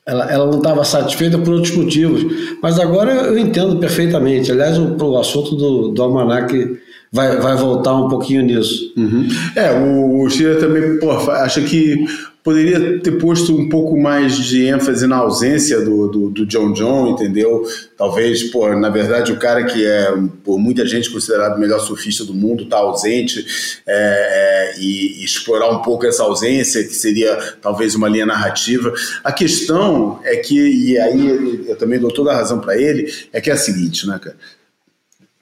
ela, 0.09 0.25
ela 0.33 0.47
não 0.47 0.57
estava 0.57 0.83
satisfeita 0.85 1.39
por 1.39 1.53
outros 1.53 1.77
motivos. 1.77 2.25
Mas 2.63 2.81
agora 2.81 3.13
eu 3.13 3.39
entendo 3.39 3.77
perfeitamente. 3.77 4.51
Aliás, 4.51 4.79
o, 4.79 4.97
o 4.97 5.19
assunto 5.19 5.55
do, 5.55 5.89
do 5.89 6.03
Almanac 6.03 6.81
vai, 7.13 7.37
vai 7.37 7.55
voltar 7.57 7.95
um 7.95 8.09
pouquinho 8.09 8.43
nisso. 8.43 8.91
Uhum. 8.97 9.29
É, 9.55 9.71
o, 9.73 10.25
o 10.25 10.59
também 10.59 10.99
pô, 10.99 11.11
acha 11.31 11.61
que 11.61 12.07
poderia 12.49 12.99
ter 13.01 13.13
posto 13.19 13.55
um 13.55 13.69
pouco 13.69 13.95
mais 13.95 14.35
de 14.37 14.65
ênfase 14.65 15.07
na 15.07 15.17
ausência 15.17 15.83
do, 15.83 16.09
do, 16.09 16.31
do, 16.31 16.47
John 16.47 16.73
John, 16.73 17.11
entendeu? 17.11 17.63
Talvez, 17.95 18.45
pô, 18.45 18.75
na 18.75 18.89
verdade, 18.89 19.31
o 19.31 19.39
cara 19.39 19.65
que 19.65 19.85
é, 19.85 20.11
por 20.43 20.59
muita 20.59 20.87
gente, 20.87 21.11
considerado 21.11 21.59
o 21.59 21.61
melhor 21.61 21.79
surfista 21.79 22.25
do 22.25 22.33
mundo, 22.33 22.65
está 22.65 22.79
ausente, 22.79 23.45
é, 23.87 24.73
é, 24.77 24.81
e, 24.81 25.21
e, 25.21 25.25
explorar 25.27 25.69
um 25.69 25.83
pouco 25.83 26.07
essa 26.07 26.23
ausência, 26.23 26.83
que 26.83 26.95
seria 26.95 27.37
talvez 27.61 27.95
uma 27.95 28.09
linha 28.09 28.25
narrativa. 28.25 28.95
A 29.23 29.31
questão 29.31 30.19
é 30.25 30.37
que, 30.37 30.55
e 30.59 30.99
aí 30.99 31.67
eu 31.69 31.77
também 31.77 32.01
dou 32.01 32.11
toda 32.11 32.33
a 32.33 32.37
razão 32.37 32.61
para 32.61 32.81
ele, 32.81 33.13
é 33.31 33.43
que 33.43 33.51
é 33.51 33.53
a 33.53 33.59
seguinte, 33.59 34.07
né, 34.07 34.19
cara? 34.19 34.39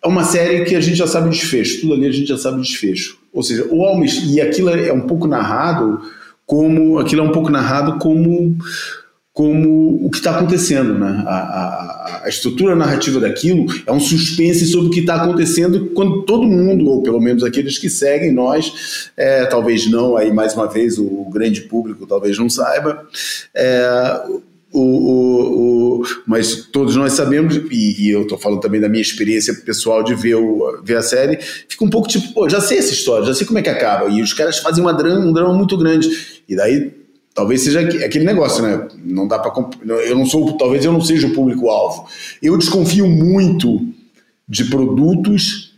É 0.02 0.08
uma 0.08 0.24
série 0.24 0.64
que 0.64 0.74
a 0.74 0.80
gente 0.80 0.96
já 0.96 1.06
sabe 1.06 1.28
o 1.28 1.30
desfecho, 1.30 1.82
tudo 1.82 1.94
ali 1.94 2.08
a 2.08 2.12
gente 2.12 2.26
já 2.26 2.36
sabe 2.36 2.58
o 2.58 2.62
desfecho. 2.62 3.16
Ou 3.32 3.44
seja, 3.44 3.64
o 3.70 4.04
e 4.04 4.40
aquilo 4.40 4.70
é 4.70 4.92
um 4.92 5.02
pouco 5.02 5.28
narrado 5.28 6.00
como 6.46 6.98
aquilo 6.98 7.22
é 7.22 7.24
um 7.24 7.32
pouco 7.32 7.50
narrado 7.50 7.98
como 7.98 8.56
como 9.36 10.02
o 10.02 10.08
que 10.08 10.16
está 10.16 10.34
acontecendo, 10.34 10.98
né? 10.98 11.22
A, 11.26 11.36
a, 11.36 12.20
a, 12.24 12.28
estrutura 12.30 12.74
narrativa 12.74 13.20
daquilo 13.20 13.66
é 13.86 13.92
um 13.92 14.00
suspense 14.00 14.64
sobre 14.64 14.86
o 14.86 14.90
que 14.90 15.00
está 15.00 15.16
acontecendo 15.16 15.90
quando 15.90 16.22
todo 16.22 16.46
mundo, 16.46 16.86
ou 16.86 17.02
pelo 17.02 17.20
menos 17.20 17.44
aqueles 17.44 17.76
que 17.76 17.90
seguem 17.90 18.32
nós, 18.32 19.10
é, 19.14 19.44
talvez 19.44 19.90
não, 19.90 20.16
aí 20.16 20.32
mais 20.32 20.54
uma 20.54 20.66
vez 20.66 20.98
o 20.98 21.28
grande 21.30 21.60
público 21.60 22.06
talvez 22.06 22.38
não 22.38 22.48
saiba, 22.48 23.06
é, 23.54 24.22
o, 24.72 24.80
o, 24.80 26.00
o, 26.00 26.02
mas 26.26 26.66
todos 26.66 26.96
nós 26.96 27.12
sabemos, 27.12 27.56
e, 27.70 28.06
e 28.06 28.10
eu 28.10 28.22
estou 28.22 28.36
falando 28.36 28.60
também 28.60 28.80
da 28.80 28.88
minha 28.88 29.02
experiência 29.02 29.54
pessoal 29.54 30.02
de 30.02 30.14
ver, 30.14 30.34
o, 30.34 30.80
ver 30.82 30.96
a 30.96 31.02
série, 31.02 31.38
fica 31.40 31.84
um 31.84 31.90
pouco 31.90 32.08
tipo, 32.08 32.32
pô, 32.34 32.48
já 32.48 32.60
sei 32.60 32.78
essa 32.78 32.92
história, 32.92 33.26
já 33.26 33.34
sei 33.34 33.46
como 33.46 33.58
é 33.58 33.62
que 33.62 33.68
acaba. 33.68 34.08
E 34.08 34.20
os 34.20 34.32
caras 34.32 34.58
fazem 34.58 34.82
uma 34.82 34.92
drama, 34.92 35.24
um 35.24 35.32
drama 35.32 35.54
muito 35.54 35.76
grande. 35.76 36.08
E 36.48 36.56
daí 36.56 36.92
talvez 37.34 37.62
seja 37.62 37.80
aquele 37.80 38.24
negócio, 38.24 38.62
né? 38.62 38.88
Não 39.04 39.28
dá 39.28 39.38
para 39.38 39.52
eu 40.06 40.16
não 40.16 40.26
sou, 40.26 40.56
talvez 40.56 40.84
eu 40.84 40.92
não 40.92 41.00
seja 41.00 41.26
o 41.26 41.34
público 41.34 41.68
alvo. 41.68 42.08
Eu 42.42 42.56
desconfio 42.58 43.06
muito 43.06 43.86
de 44.48 44.64
produtos 44.64 45.74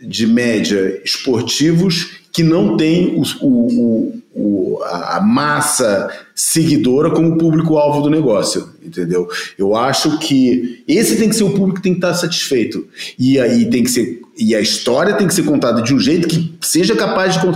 de 0.00 0.26
média 0.26 1.00
esportivos 1.04 2.18
que 2.32 2.42
não 2.42 2.76
têm 2.76 3.14
o, 3.14 3.22
o, 3.40 4.21
o, 4.34 4.78
a 4.82 5.20
massa 5.20 6.10
seguidora 6.34 7.10
como 7.10 7.36
público-alvo 7.36 8.02
do 8.02 8.10
negócio, 8.10 8.70
entendeu? 8.82 9.28
Eu 9.58 9.76
acho 9.76 10.18
que 10.18 10.82
esse 10.88 11.16
tem 11.16 11.28
que 11.28 11.36
ser 11.36 11.44
o 11.44 11.50
público 11.50 11.76
que 11.76 11.82
tem 11.82 11.92
que 11.92 11.98
estar 11.98 12.14
satisfeito. 12.14 12.86
E 13.18 13.38
aí 13.38 13.68
tem 13.68 13.82
que 13.82 13.90
ser. 13.90 14.22
E 14.36 14.54
a 14.54 14.60
história 14.60 15.14
tem 15.14 15.26
que 15.26 15.34
ser 15.34 15.42
contada 15.42 15.82
de 15.82 15.94
um 15.94 15.98
jeito 15.98 16.26
que 16.26 16.56
seja 16.62 16.96
capaz 16.96 17.34
de 17.34 17.46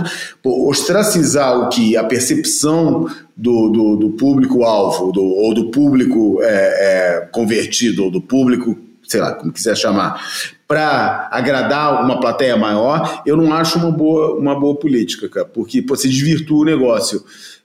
ostracizar 0.43 1.59
o 1.59 1.69
que 1.69 1.97
a 1.97 2.03
percepção 2.03 3.09
do, 3.35 3.69
do, 3.69 3.95
do 3.95 4.09
público-alvo, 4.11 5.11
do, 5.11 5.23
ou 5.23 5.53
do 5.55 5.71
público 5.71 6.39
é, 6.41 6.45
é, 6.47 7.29
convertido, 7.31 8.05
ou 8.05 8.11
do 8.11 8.21
público 8.21 8.77
sei 9.07 9.21
lá, 9.21 9.33
como 9.33 9.53
quiser 9.53 9.75
chamar, 9.75 10.21
para 10.67 11.29
agradar 11.31 12.03
uma 12.03 12.19
plateia 12.19 12.57
maior, 12.57 13.23
eu 13.25 13.37
não 13.37 13.53
acho 13.53 13.79
uma 13.79 13.91
boa, 13.91 14.35
uma 14.37 14.59
boa 14.59 14.75
política, 14.75 15.29
cara, 15.29 15.45
porque 15.45 15.81
você 15.81 16.07
desvirtua 16.09 16.61
o 16.61 16.65
negócio. 16.65 17.23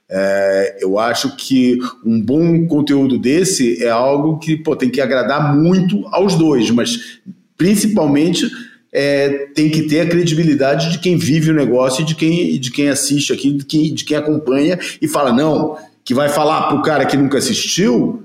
É, 0.09 0.77
eu 0.79 0.97
acho 0.99 1.35
que 1.35 1.79
um 2.05 2.21
bom 2.21 2.65
conteúdo 2.67 3.17
desse 3.17 3.83
é 3.83 3.89
algo 3.89 4.37
que 4.37 4.55
pô, 4.55 4.75
tem 4.75 4.89
que 4.89 5.01
agradar 5.01 5.55
muito 5.55 6.05
aos 6.11 6.35
dois, 6.35 6.69
mas 6.69 7.19
principalmente 7.57 8.49
é, 8.91 9.47
tem 9.55 9.69
que 9.69 9.83
ter 9.83 10.01
a 10.01 10.07
credibilidade 10.07 10.91
de 10.91 10.99
quem 10.99 11.17
vive 11.17 11.49
o 11.49 11.55
negócio 11.55 12.05
de 12.05 12.13
quem, 12.13 12.59
de 12.59 12.71
quem 12.71 12.89
assiste 12.89 13.33
aqui, 13.33 13.51
de 13.51 13.65
quem, 13.65 13.93
de 13.93 14.05
quem 14.05 14.15
acompanha 14.15 14.79
e 15.01 15.07
fala, 15.07 15.33
não, 15.33 15.75
que 16.05 16.13
vai 16.13 16.29
falar 16.29 16.67
para 16.67 16.77
o 16.77 16.83
cara 16.83 17.05
que 17.05 17.17
nunca 17.17 17.37
assistiu. 17.37 18.23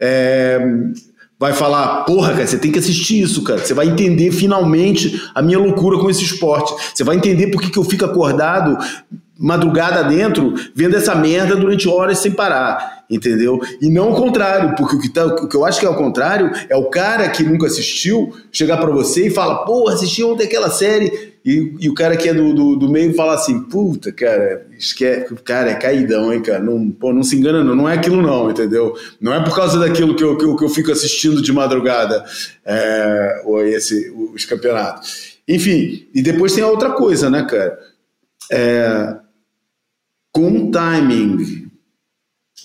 É, 0.00 0.58
vai 1.38 1.52
falar, 1.52 2.04
porra, 2.04 2.32
cara, 2.32 2.46
você 2.46 2.58
tem 2.58 2.72
que 2.72 2.78
assistir 2.78 3.22
isso, 3.22 3.42
cara. 3.44 3.58
Você 3.58 3.74
vai 3.74 3.86
entender 3.86 4.30
finalmente 4.32 5.22
a 5.34 5.42
minha 5.42 5.58
loucura 5.58 5.98
com 5.98 6.08
esse 6.08 6.24
esporte. 6.24 6.74
Você 6.94 7.04
vai 7.04 7.16
entender 7.16 7.48
por 7.48 7.60
que, 7.60 7.70
que 7.70 7.78
eu 7.78 7.84
fico 7.84 8.04
acordado 8.04 8.78
madrugada 9.38 10.02
dentro 10.04 10.54
vendo 10.74 10.96
essa 10.96 11.14
merda 11.14 11.54
durante 11.54 11.86
horas 11.88 12.18
sem 12.18 12.32
parar, 12.32 13.04
entendeu? 13.10 13.60
E 13.82 13.90
não 13.90 14.12
o 14.12 14.14
contrário, 14.14 14.74
porque 14.76 14.96
o 14.96 14.98
que, 14.98 15.10
tá, 15.10 15.26
o 15.26 15.46
que 15.46 15.54
eu 15.54 15.64
acho 15.64 15.78
que 15.78 15.84
é 15.84 15.90
o 15.90 15.94
contrário 15.94 16.50
é 16.70 16.76
o 16.76 16.88
cara 16.88 17.28
que 17.28 17.42
nunca 17.42 17.66
assistiu 17.66 18.32
chegar 18.50 18.78
para 18.78 18.90
você 18.90 19.26
e 19.26 19.30
fala, 19.30 19.64
pô, 19.64 19.88
assisti 19.88 20.24
ontem 20.24 20.44
aquela 20.44 20.70
série 20.70 21.35
e, 21.46 21.76
e 21.78 21.88
o 21.88 21.94
cara 21.94 22.16
que 22.16 22.28
é 22.28 22.34
do, 22.34 22.52
do, 22.52 22.74
do, 22.74 22.90
meio 22.90 23.14
fala 23.14 23.34
assim, 23.34 23.62
puta, 23.62 24.10
cara, 24.10 24.66
esquece, 24.76 25.32
cara, 25.44 25.70
é 25.70 25.74
caidão, 25.76 26.32
hein, 26.32 26.42
cara, 26.42 26.58
não, 26.58 26.90
pô, 26.90 27.12
não 27.12 27.22
se 27.22 27.36
engana 27.36 27.62
não, 27.62 27.76
não 27.76 27.88
é 27.88 27.94
aquilo 27.94 28.20
não, 28.20 28.50
entendeu? 28.50 28.96
Não 29.20 29.32
é 29.32 29.40
por 29.44 29.54
causa 29.54 29.78
daquilo 29.78 30.16
que 30.16 30.24
eu, 30.24 30.36
que 30.36 30.44
eu, 30.44 30.56
que 30.56 30.64
eu 30.64 30.68
fico 30.68 30.90
assistindo 30.90 31.40
de 31.40 31.52
madrugada 31.52 32.24
é, 32.64 33.42
esse, 33.66 34.10
os 34.34 34.44
campeonatos. 34.44 35.38
Enfim, 35.46 36.08
e 36.12 36.20
depois 36.20 36.52
tem 36.52 36.64
a 36.64 36.68
outra 36.68 36.90
coisa, 36.90 37.30
né, 37.30 37.44
cara? 37.44 37.78
É, 38.50 39.16
com 40.32 40.68
timing, 40.72 41.70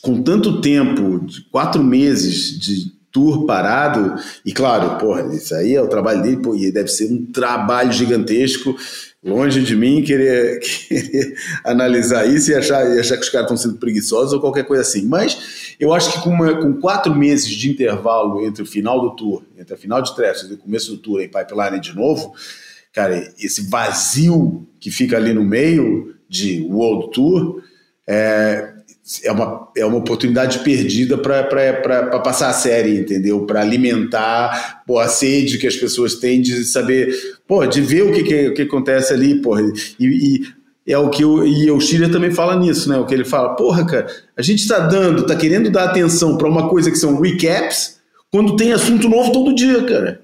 com 0.02 0.24
tanto 0.24 0.60
tempo, 0.60 1.24
quatro 1.52 1.84
meses 1.84 2.60
de 2.60 3.00
tour 3.12 3.46
parado, 3.46 4.16
e 4.46 4.54
claro, 4.54 4.98
porra, 4.98 5.36
isso 5.36 5.54
aí 5.54 5.76
é 5.76 5.82
o 5.82 5.88
trabalho 5.88 6.22
dele, 6.22 6.38
pô, 6.38 6.56
e 6.56 6.72
deve 6.72 6.88
ser 6.88 7.12
um 7.12 7.26
trabalho 7.26 7.92
gigantesco, 7.92 8.76
longe 9.24 9.62
de 9.62 9.76
mim 9.76 10.02
querer, 10.02 10.60
querer 10.88 11.36
analisar 11.64 12.26
isso 12.26 12.52
e 12.52 12.56
achar, 12.56 12.86
e 12.96 13.00
achar 13.00 13.18
que 13.18 13.24
os 13.24 13.30
caras 13.30 13.52
estão 13.52 13.58
sendo 13.58 13.80
preguiçosos 13.80 14.34
ou 14.34 14.40
qualquer 14.40 14.64
coisa 14.64 14.82
assim. 14.82 15.06
Mas 15.06 15.76
eu 15.80 15.94
acho 15.94 16.14
que 16.14 16.22
com, 16.22 16.30
uma, 16.30 16.56
com 16.56 16.80
quatro 16.80 17.14
meses 17.14 17.50
de 17.50 17.70
intervalo 17.70 18.46
entre 18.46 18.64
o 18.64 18.66
final 18.66 19.02
do 19.02 19.16
tour, 19.16 19.44
entre 19.58 19.74
a 19.74 19.78
final 19.78 20.02
de 20.02 20.16
Trestles 20.16 20.52
e 20.52 20.56
o 20.56 20.58
começo 20.58 20.92
do 20.92 20.98
tour 20.98 21.22
em 21.22 21.30
Pipeline 21.30 21.80
de 21.80 21.96
novo, 21.96 22.34
cara, 22.94 23.34
esse 23.40 23.70
vazio 23.70 24.68
que 24.80 24.90
fica 24.90 25.18
ali 25.18 25.34
no 25.34 25.44
meio 25.44 26.16
de 26.28 26.62
World 26.62 27.12
Tour, 27.12 27.62
é, 28.08 28.74
é 29.24 29.32
uma, 29.32 29.68
é 29.76 29.86
uma 29.86 29.98
oportunidade 29.98 30.60
perdida 30.60 31.18
para 31.18 32.20
passar 32.20 32.50
a 32.50 32.54
série, 32.54 33.00
entendeu? 33.00 33.46
Para 33.46 33.62
alimentar 33.62 34.84
pô, 34.86 35.00
a 35.00 35.08
sede 35.08 35.58
que 35.58 35.68
as 35.68 35.76
pessoas 35.76 36.16
têm 36.16 36.42
de 36.42 36.64
saber, 36.64 37.14
pô, 37.48 37.66
de 37.66 37.82
ver 37.82 38.04
o 38.04 38.14
que, 38.14 38.24
que, 38.24 38.48
o 38.50 38.54
que 38.54 38.62
acontece 38.62 39.14
ali, 39.14 39.42
porra. 39.42 39.62
E, 40.00 40.06
e 40.86 40.92
é 40.92 40.98
o 40.98 41.10
que 41.10 41.26
o, 41.26 41.46
e 41.46 41.70
o 41.72 41.80
Chile 41.80 42.10
também 42.10 42.32
fala 42.32 42.56
nisso, 42.56 42.90
né? 42.90 42.98
O 42.98 43.06
que 43.06 43.14
ele 43.14 43.26
fala, 43.26 43.56
porra, 43.56 43.86
cara, 43.86 44.08
a 44.38 44.42
gente 44.42 44.62
está 44.62 44.80
dando, 44.80 45.24
está 45.24 45.36
querendo 45.36 45.70
dar 45.70 45.86
atenção 45.86 46.38
para 46.38 46.48
uma 46.48 46.70
coisa 46.70 46.92
que 46.92 46.98
são 46.98 47.20
recaps, 47.20 48.00
quando 48.32 48.56
tem 48.56 48.72
assunto 48.72 49.10
novo 49.10 49.32
todo 49.32 49.56
dia, 49.56 49.84
cara. 49.84 50.22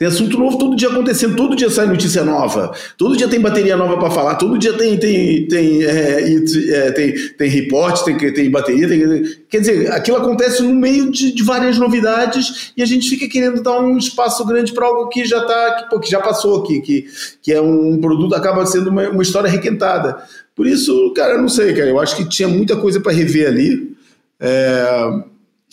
Tem 0.00 0.08
assunto 0.08 0.38
novo 0.38 0.56
todo 0.56 0.74
dia 0.74 0.88
acontecendo, 0.88 1.36
todo 1.36 1.54
dia 1.54 1.68
sai 1.68 1.86
notícia 1.86 2.24
nova, 2.24 2.72
todo 2.96 3.18
dia 3.18 3.28
tem 3.28 3.38
bateria 3.38 3.76
nova 3.76 3.98
para 3.98 4.10
falar, 4.10 4.36
todo 4.36 4.56
dia 4.56 4.72
tem 4.72 4.96
tem 4.98 5.46
tem 5.46 5.84
é, 5.84 6.36
é, 6.70 6.90
tem, 6.90 7.14
tem 7.36 7.50
report, 7.50 8.02
tem, 8.02 8.16
tem 8.16 8.50
bateria, 8.50 8.88
tem, 8.88 9.22
quer 9.46 9.60
dizer, 9.60 9.92
aquilo 9.92 10.16
acontece 10.16 10.62
no 10.62 10.74
meio 10.74 11.10
de, 11.10 11.34
de, 11.34 11.42
várias 11.42 11.76
novidades 11.76 12.72
e 12.74 12.82
a 12.82 12.86
gente 12.86 13.10
fica 13.10 13.28
querendo 13.28 13.62
dar 13.62 13.78
um 13.78 13.98
espaço 13.98 14.42
grande 14.46 14.72
para 14.72 14.86
algo 14.86 15.06
que 15.10 15.22
já 15.26 15.44
tá, 15.44 15.74
que, 15.74 15.90
pô, 15.90 16.00
que, 16.00 16.10
já 16.10 16.18
passou 16.18 16.62
aqui, 16.62 16.80
que, 16.80 17.04
que 17.42 17.52
é 17.52 17.60
um 17.60 18.00
produto 18.00 18.34
acaba 18.34 18.64
sendo 18.64 18.88
uma, 18.88 19.06
uma 19.10 19.22
história 19.22 19.50
requentada. 19.50 20.16
Por 20.56 20.66
isso, 20.66 21.12
cara, 21.12 21.34
eu 21.34 21.42
não 21.42 21.48
sei, 21.50 21.74
cara, 21.74 21.90
eu 21.90 22.00
acho 22.00 22.16
que 22.16 22.26
tinha 22.26 22.48
muita 22.48 22.74
coisa 22.74 23.00
para 23.00 23.12
rever 23.12 23.48
ali. 23.48 23.94
É, 24.40 25.22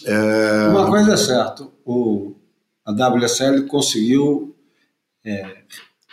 é... 0.06 0.68
Uma 0.68 0.86
coisa 0.86 1.14
é 1.14 1.18
certa, 1.18 1.66
o 1.86 2.27
a 2.88 2.92
WSL 2.94 3.68
conseguiu 3.68 4.56
é, 5.26 5.58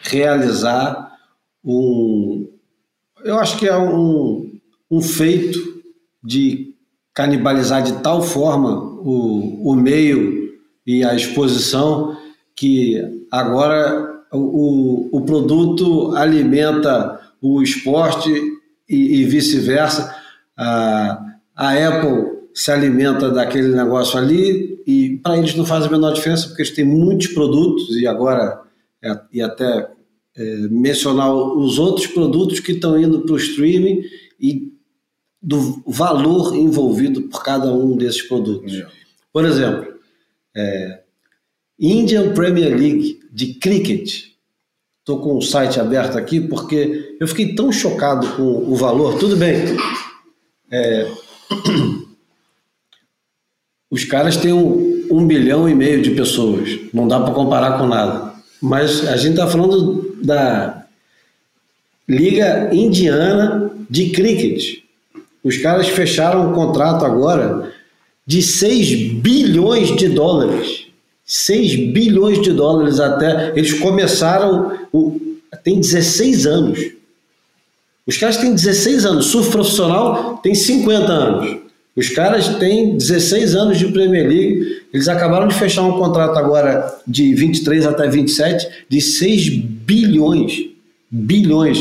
realizar 0.03 1.13
um, 1.65 2.49
eu 3.25 3.39
acho 3.39 3.57
que 3.57 3.69
é 3.69 3.79
um, 3.79 4.59
um 4.91 5.01
feito 5.01 5.59
de 6.23 6.75
canibalizar 7.15 7.83
de 7.83 7.93
tal 8.03 8.23
forma 8.23 8.75
o, 8.75 9.71
o 9.71 9.77
meio 9.77 10.53
e 10.85 11.05
a 11.05 11.15
exposição 11.15 12.19
que 12.57 13.25
agora 13.31 14.25
o, 14.33 15.17
o 15.17 15.21
produto 15.23 16.15
alimenta 16.17 17.21
o 17.41 17.63
esporte 17.63 18.31
e, 18.89 19.21
e 19.21 19.25
vice-versa. 19.25 20.15
A, 20.57 21.35
a 21.55 21.71
Apple 21.73 22.34
se 22.55 22.71
alimenta 22.71 23.31
daquele 23.31 23.75
negócio 23.75 24.17
ali 24.17 24.81
e 24.87 25.19
para 25.19 25.37
eles 25.37 25.57
não 25.57 25.67
faz 25.67 25.85
a 25.85 25.91
menor 25.91 26.13
diferença 26.13 26.47
porque 26.47 26.63
eles 26.63 26.75
têm 26.75 26.85
muitos 26.85 27.27
produtos 27.29 27.97
e 27.97 28.07
agora 28.07 28.63
é, 29.03 29.21
e 29.33 29.43
até 29.43 29.91
é, 30.37 30.57
mencionar 30.71 31.35
os 31.35 31.79
outros 31.81 32.07
produtos 32.07 32.61
que 32.61 32.73
estão 32.73 32.99
indo 32.99 33.23
para 33.23 33.35
o 33.35 33.39
streaming 33.39 34.03
e 34.41 34.73
do 35.43 35.83
valor 35.87 36.55
envolvido 36.57 37.23
por 37.23 37.43
cada 37.43 37.71
um 37.73 37.97
desses 37.97 38.23
produtos. 38.23 38.85
Por 39.33 39.45
exemplo, 39.45 39.93
é, 40.57 41.03
Indian 41.79 42.33
Premier 42.33 42.71
League 42.71 43.21
de 43.31 43.55
cricket. 43.55 44.33
Estou 45.01 45.21
com 45.21 45.37
o 45.37 45.43
site 45.43 45.79
aberto 45.79 46.17
aqui 46.17 46.41
porque 46.41 47.17
eu 47.21 47.29
fiquei 47.29 47.55
tão 47.55 47.71
chocado 47.71 48.27
com 48.37 48.43
o 48.43 48.75
valor. 48.75 49.19
Tudo 49.19 49.37
bem, 49.37 49.59
é, 50.71 51.11
Os 53.95 54.05
caras 54.05 54.37
têm 54.37 54.53
um, 54.53 55.07
um 55.09 55.25
bilhão 55.25 55.69
e 55.69 55.75
meio 55.75 56.03
de 56.03 56.11
pessoas, 56.11 56.69
não 56.93 57.07
dá 57.07 57.21
para 57.21 57.33
comparar 57.33 57.79
com 57.79 57.87
nada. 57.87 58.33
Mas 58.61 59.07
a 59.07 59.17
gente 59.17 59.35
está 59.35 59.47
falando 59.47 60.17
da 60.21 60.85
Liga 62.09 62.71
Indiana 62.75 63.71
de 63.89 64.11
Cricket. 64.11 64.83
Os 65.45 65.59
caras 65.59 65.87
fecharam 65.87 66.51
um 66.51 66.53
contrato 66.53 67.05
agora 67.05 67.73
de 68.27 68.43
6 68.43 69.13
bilhões 69.13 69.95
de 69.95 70.09
dólares. 70.09 70.87
6 71.25 71.93
bilhões 71.93 72.43
de 72.43 72.51
dólares 72.53 72.99
até. 72.99 73.53
Eles 73.55 73.75
começaram. 73.75 74.77
O, 74.93 75.21
tem 75.63 75.79
16 75.79 76.47
anos. 76.49 76.81
Os 78.05 78.19
caras 78.19 78.39
têm 78.39 78.53
16 78.53 79.07
anos. 79.07 79.27
Surf 79.27 79.53
profissional 79.53 80.41
tem 80.43 80.53
50 80.53 81.13
anos. 81.13 81.64
Os 81.97 82.09
caras 82.09 82.49
têm 82.57 82.97
16 82.97 83.55
anos 83.55 83.79
de 83.79 83.87
Premier 83.93 84.29
League, 84.29 84.83
eles 84.93 85.09
acabaram 85.09 85.47
de 85.47 85.55
fechar 85.55 85.83
um 85.83 85.99
contrato 85.99 86.37
agora 86.39 86.93
de 87.07 87.35
23 87.35 87.87
até 87.87 88.09
27 88.09 88.85
de 88.89 89.01
6 89.01 89.49
bilhões. 89.49 90.71
Bilhões. 91.11 91.79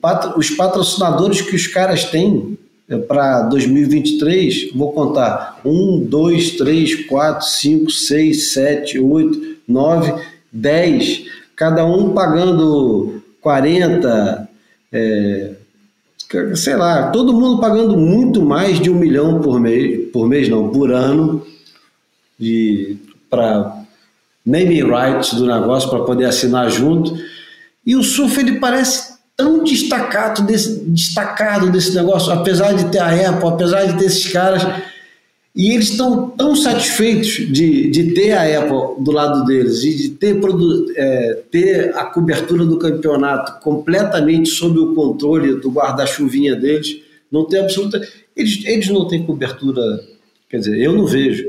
Patro, 0.00 0.38
os 0.38 0.50
patrocinadores 0.50 1.40
que 1.40 1.56
os 1.56 1.66
caras 1.66 2.04
têm 2.04 2.58
é, 2.88 2.96
para 2.96 3.42
2023, 3.42 4.72
vou 4.74 4.92
contar: 4.92 5.60
1, 5.64 6.06
2, 6.06 6.50
3, 6.52 7.06
4, 7.06 7.46
5, 7.46 7.90
6, 7.90 8.52
7, 8.52 8.98
8, 8.98 9.56
9, 9.66 10.14
10. 10.52 11.24
Cada 11.54 11.84
um 11.84 12.14
pagando 12.14 13.22
40, 13.40 14.48
é, 14.92 15.47
sei 16.56 16.76
lá, 16.76 17.10
todo 17.10 17.32
mundo 17.32 17.60
pagando 17.60 17.96
muito 17.96 18.42
mais 18.42 18.78
de 18.78 18.90
um 18.90 18.94
milhão 18.94 19.40
por 19.40 19.58
mês, 19.58 20.10
por 20.12 20.28
mês 20.28 20.48
não, 20.48 20.68
por 20.68 20.92
ano, 20.92 21.46
para 23.30 23.82
naming 24.44 24.84
rights 24.84 25.34
do 25.34 25.46
negócio, 25.46 25.88
para 25.88 26.04
poder 26.04 26.26
assinar 26.26 26.70
junto. 26.70 27.16
E 27.84 27.96
o 27.96 28.02
surf 28.02 28.38
ele 28.38 28.58
parece 28.58 29.18
tão 29.36 29.62
destacado 29.62 30.42
desse, 30.42 30.80
destacado 30.84 31.70
desse 31.70 31.94
negócio, 31.94 32.32
apesar 32.32 32.72
de 32.72 32.90
ter 32.90 32.98
a 32.98 33.30
Apple, 33.30 33.48
apesar 33.48 33.84
de 33.84 33.98
ter 33.98 34.06
esses 34.06 34.30
caras 34.30 34.62
e 35.58 35.72
eles 35.72 35.90
estão 35.90 36.30
tão 36.30 36.54
satisfeitos 36.54 37.30
de, 37.52 37.90
de 37.90 38.12
ter 38.12 38.30
a 38.30 38.60
Apple 38.60 39.02
do 39.02 39.10
lado 39.10 39.44
deles 39.44 39.82
e 39.82 39.92
de 39.92 40.10
ter, 40.10 40.40
é, 40.94 41.42
ter 41.50 41.96
a 41.96 42.04
cobertura 42.04 42.64
do 42.64 42.78
campeonato 42.78 43.60
completamente 43.60 44.50
sob 44.50 44.78
o 44.78 44.94
controle 44.94 45.56
do 45.56 45.68
guarda-chuvinha 45.68 46.54
deles, 46.54 47.00
não 47.28 47.44
tem 47.44 47.58
absoluta. 47.58 48.00
Eles, 48.36 48.64
eles 48.64 48.88
não 48.88 49.08
têm 49.08 49.26
cobertura, 49.26 49.82
quer 50.48 50.58
dizer, 50.58 50.80
eu 50.80 50.92
não 50.92 51.06
vejo, 51.06 51.44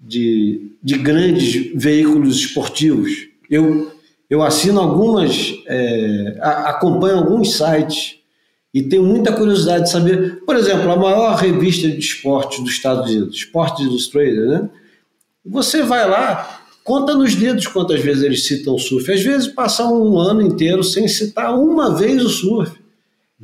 de, 0.00 0.72
de 0.82 0.96
grandes 0.96 1.70
veículos 1.74 2.36
esportivos. 2.36 3.28
Eu, 3.50 3.92
eu 4.30 4.42
assino 4.42 4.80
algumas, 4.80 5.54
é, 5.66 6.38
acompanho 6.40 7.18
alguns 7.18 7.58
sites 7.58 8.19
e 8.72 8.82
tenho 8.82 9.02
muita 9.02 9.32
curiosidade 9.32 9.84
de 9.84 9.90
saber, 9.90 10.42
por 10.44 10.56
exemplo, 10.56 10.90
a 10.90 10.96
maior 10.96 11.34
revista 11.36 11.88
de 11.88 11.98
esportes 11.98 12.60
dos 12.60 12.70
Estados 12.72 13.10
Unidos, 13.10 13.36
Sports 13.36 13.84
Illustrated, 13.84 14.46
né? 14.46 14.70
Você 15.44 15.82
vai 15.82 16.08
lá, 16.08 16.60
conta 16.84 17.14
nos 17.14 17.34
dedos 17.34 17.66
quantas 17.66 18.00
vezes 18.00 18.22
eles 18.22 18.46
citam 18.46 18.74
o 18.74 18.78
surf. 18.78 19.10
Às 19.10 19.22
vezes 19.22 19.48
passam 19.48 20.00
um 20.00 20.18
ano 20.18 20.42
inteiro 20.42 20.84
sem 20.84 21.08
citar 21.08 21.58
uma 21.58 21.96
vez 21.96 22.22
o 22.24 22.28
surf. 22.28 22.78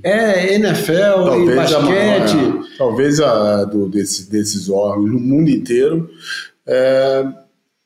É 0.02 0.54
NFL 0.54 1.24
talvez 1.24 1.50
e 1.50 1.56
basquete. 1.56 2.36
A, 2.36 2.78
talvez 2.78 3.20
a, 3.20 3.64
do, 3.64 3.88
desse, 3.88 4.30
desses 4.30 4.68
órgãos 4.68 5.10
no 5.10 5.18
mundo 5.18 5.48
inteiro. 5.48 6.08
É 6.66 7.24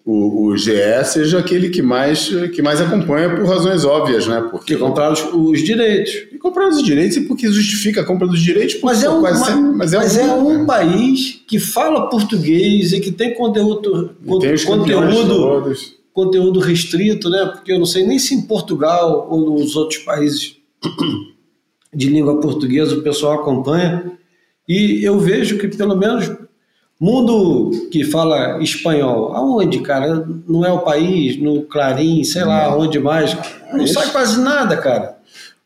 o, 0.05 0.47
o 0.47 0.57
GE 0.57 1.05
seja 1.05 1.39
aquele 1.39 1.69
que 1.69 1.83
mais, 1.83 2.29
que 2.55 2.63
mais 2.63 2.81
acompanha 2.81 3.35
por 3.37 3.47
razões 3.47 3.85
óbvias, 3.85 4.27
né? 4.27 4.49
Porque 4.51 4.77
comprar 4.77 5.13
os, 5.13 5.23
os, 5.33 5.63
direitos. 5.63 6.13
E 6.33 6.39
comprar 6.39 6.69
os 6.69 6.83
direitos 6.83 7.19
e 7.19 7.21
porque 7.23 7.51
justifica 7.51 8.01
a 8.01 8.05
compra 8.05 8.27
dos 8.27 8.41
direitos. 8.41 8.81
Mas, 8.83 9.05
é 9.05 9.11
um, 9.11 9.21
mas, 9.21 9.39
sempre, 9.39 9.77
mas, 9.77 9.93
é, 9.93 9.97
mas 9.99 10.17
um, 10.17 10.21
é 10.21 10.35
um 10.35 10.67
país 10.67 11.43
que 11.47 11.59
fala 11.59 12.09
português 12.09 12.93
e 12.93 13.01
que 13.01 13.13
tem 13.13 13.35
conteúdo, 13.35 14.15
tem 14.41 14.65
conteúdo 14.65 15.75
conteúdo 16.13 16.61
restrito, 16.61 17.31
né? 17.31 17.47
Porque 17.47 17.73
eu 17.73 17.79
não 17.79 17.87
sei 17.87 18.07
nem 18.07 18.19
se 18.19 18.35
em 18.35 18.43
Portugal 18.43 19.29
ou 19.31 19.59
nos 19.59 19.77
outros 19.77 20.03
países 20.03 20.57
de 21.95 22.09
língua 22.09 22.41
portuguesa 22.41 22.97
o 22.97 23.03
pessoal 23.03 23.41
acompanha. 23.41 24.13
E 24.69 25.05
eu 25.05 25.19
vejo 25.19 25.59
que 25.59 25.69
pelo 25.69 25.97
menos 25.97 26.31
mundo 27.01 27.89
que 27.91 28.05
fala 28.05 28.63
espanhol, 28.63 29.35
aonde, 29.35 29.81
cara? 29.81 30.29
Não 30.47 30.65
é 30.65 30.71
o 30.71 30.81
país, 30.81 31.41
no 31.41 31.63
Clarim, 31.63 32.23
sei 32.25 32.45
lá, 32.45 32.71
não. 32.71 32.81
onde 32.81 32.99
mais? 32.99 33.37
Não 33.73 33.87
sai 33.87 34.11
quase 34.11 34.39
nada, 34.41 34.77
cara. 34.77 35.17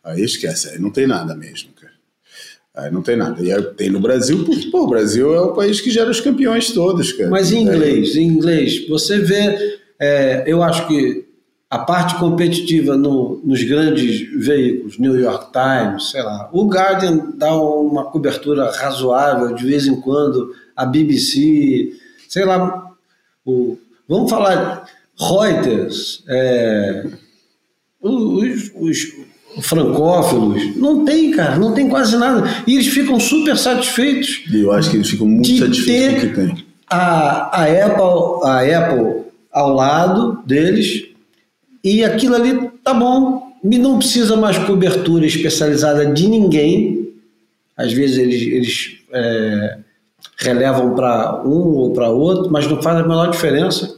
Aí 0.05 0.23
esquece, 0.23 0.69
aí 0.69 0.79
não 0.79 0.91
tem 0.91 1.07
nada 1.07 1.35
mesmo, 1.35 1.71
cara. 1.75 1.93
Aí 2.77 2.93
não 2.93 3.03
tem 3.03 3.17
nada. 3.17 3.43
E 3.43 3.53
aí 3.53 3.63
tem 3.63 3.91
no 3.91 4.01
Brasil, 4.01 4.45
porque 4.45 4.71
pô, 4.71 4.85
o 4.85 4.89
Brasil 4.89 5.35
é 5.35 5.41
o 5.41 5.55
país 5.55 5.81
que 5.81 5.91
gera 5.91 6.11
os 6.11 6.21
campeões 6.21 6.71
todos, 6.71 7.13
cara. 7.13 7.31
Mas 7.31 7.51
em 7.51 7.63
inglês, 7.63 8.15
em 8.15 8.27
inglês, 8.27 8.87
você 8.89 9.19
vê, 9.19 9.79
é, 9.99 10.45
eu 10.47 10.63
acho 10.63 10.87
que 10.87 11.25
a 11.71 11.79
parte 11.79 12.15
competitiva 12.17 12.97
no, 12.97 13.41
nos 13.43 13.63
grandes 13.65 14.29
veículos, 14.45 14.97
New 14.97 15.19
York 15.19 15.47
Times, 15.51 16.11
sei 16.11 16.23
lá, 16.23 16.49
o 16.53 16.69
Guardian 16.69 17.33
dá 17.37 17.53
uma 17.57 18.05
cobertura 18.05 18.71
razoável 18.71 19.53
de 19.55 19.65
vez 19.65 19.87
em 19.87 20.01
quando, 20.01 20.53
a 20.77 20.85
BBC, 20.85 21.93
sei 22.29 22.45
lá, 22.45 22.91
o, 23.45 23.79
vamos 24.09 24.31
falar 24.31 24.89
Reuters, 25.19 26.25
é, 26.29 27.07
os, 28.01 28.71
os 28.75 29.13
francófilos, 29.63 30.77
não 30.77 31.05
tem, 31.05 31.31
cara, 31.31 31.57
não 31.57 31.73
tem 31.73 31.89
quase 31.89 32.17
nada. 32.17 32.49
E 32.67 32.75
eles 32.75 32.89
ficam 32.89 33.21
super 33.21 33.57
satisfeitos. 33.57 34.43
Eu 34.53 34.73
acho 34.73 34.91
que 34.91 34.97
eles 34.97 35.09
ficam 35.09 35.27
muito 35.27 35.57
satisfeitos 35.59 36.23
com 36.23 36.27
o 36.27 36.31
que 36.31 36.55
tem. 36.55 36.67
A, 36.91 37.63
a, 37.63 37.87
Apple, 37.87 38.49
a 38.49 38.79
Apple 38.79 39.25
ao 39.53 39.73
lado 39.73 40.43
deles, 40.45 41.07
e 41.83 42.05
aquilo 42.05 42.35
ali 42.35 42.71
tá 42.83 42.93
bom. 42.93 43.53
E 43.63 43.79
não 43.79 43.99
precisa 43.99 44.37
mais 44.37 44.59
cobertura 44.59 45.25
especializada 45.25 46.05
de 46.07 46.29
ninguém. 46.29 47.15
Às 47.77 47.93
vezes 47.93 48.19
eles, 48.19 48.43
eles 48.43 48.99
é, 49.11 49.79
relevam 50.37 50.95
para 50.95 51.43
um 51.45 51.75
ou 51.75 51.93
para 51.93 52.09
outro, 52.11 52.51
mas 52.51 52.67
não 52.67 52.83
faz 52.83 52.99
a 52.99 53.03
menor 53.03 53.31
diferença. 53.31 53.97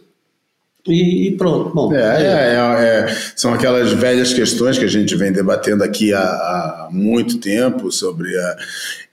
E, 0.86 1.28
e 1.28 1.36
pronto. 1.36 1.74
Bom, 1.74 1.92
é, 1.92 1.98
é, 1.98 2.26
é, 2.26 3.08
é, 3.10 3.16
são 3.34 3.52
aquelas 3.52 3.92
velhas 3.92 4.32
questões 4.32 4.78
que 4.78 4.84
a 4.84 4.88
gente 4.88 5.16
vem 5.16 5.32
debatendo 5.32 5.82
aqui 5.82 6.12
há, 6.12 6.20
há 6.20 6.88
muito 6.90 7.38
tempo 7.38 7.90
sobre 7.90 8.36
a. 8.38 8.56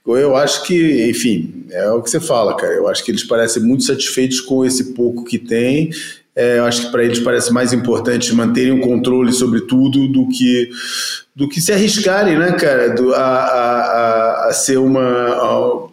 Eu 0.06 0.36
acho 0.36 0.64
que, 0.64 1.08
enfim, 1.08 1.64
é 1.70 1.90
o 1.90 2.02
que 2.02 2.10
você 2.10 2.20
fala, 2.20 2.54
cara. 2.56 2.74
Eu 2.74 2.86
acho 2.86 3.02
que 3.02 3.10
eles 3.10 3.24
parecem 3.24 3.62
muito 3.62 3.84
satisfeitos 3.84 4.40
com 4.40 4.64
esse 4.64 4.92
pouco 4.92 5.24
que 5.24 5.38
tem. 5.38 5.90
É, 6.36 6.58
eu 6.58 6.64
acho 6.64 6.82
que 6.82 6.92
para 6.92 7.04
eles 7.04 7.20
parece 7.20 7.52
mais 7.52 7.72
importante 7.72 8.34
manterem 8.34 8.72
o 8.72 8.80
controle 8.80 9.32
sobre 9.32 9.62
tudo 9.62 10.08
do 10.08 10.28
que 10.28 10.68
do 11.34 11.48
que 11.48 11.60
se 11.60 11.72
arriscarem, 11.72 12.38
né, 12.38 12.52
cara, 12.52 12.90
do, 12.90 13.12
a, 13.12 13.18
a, 13.18 14.48
a 14.48 14.52
ser 14.52 14.78
uma 14.78 15.02
a, 15.02 15.83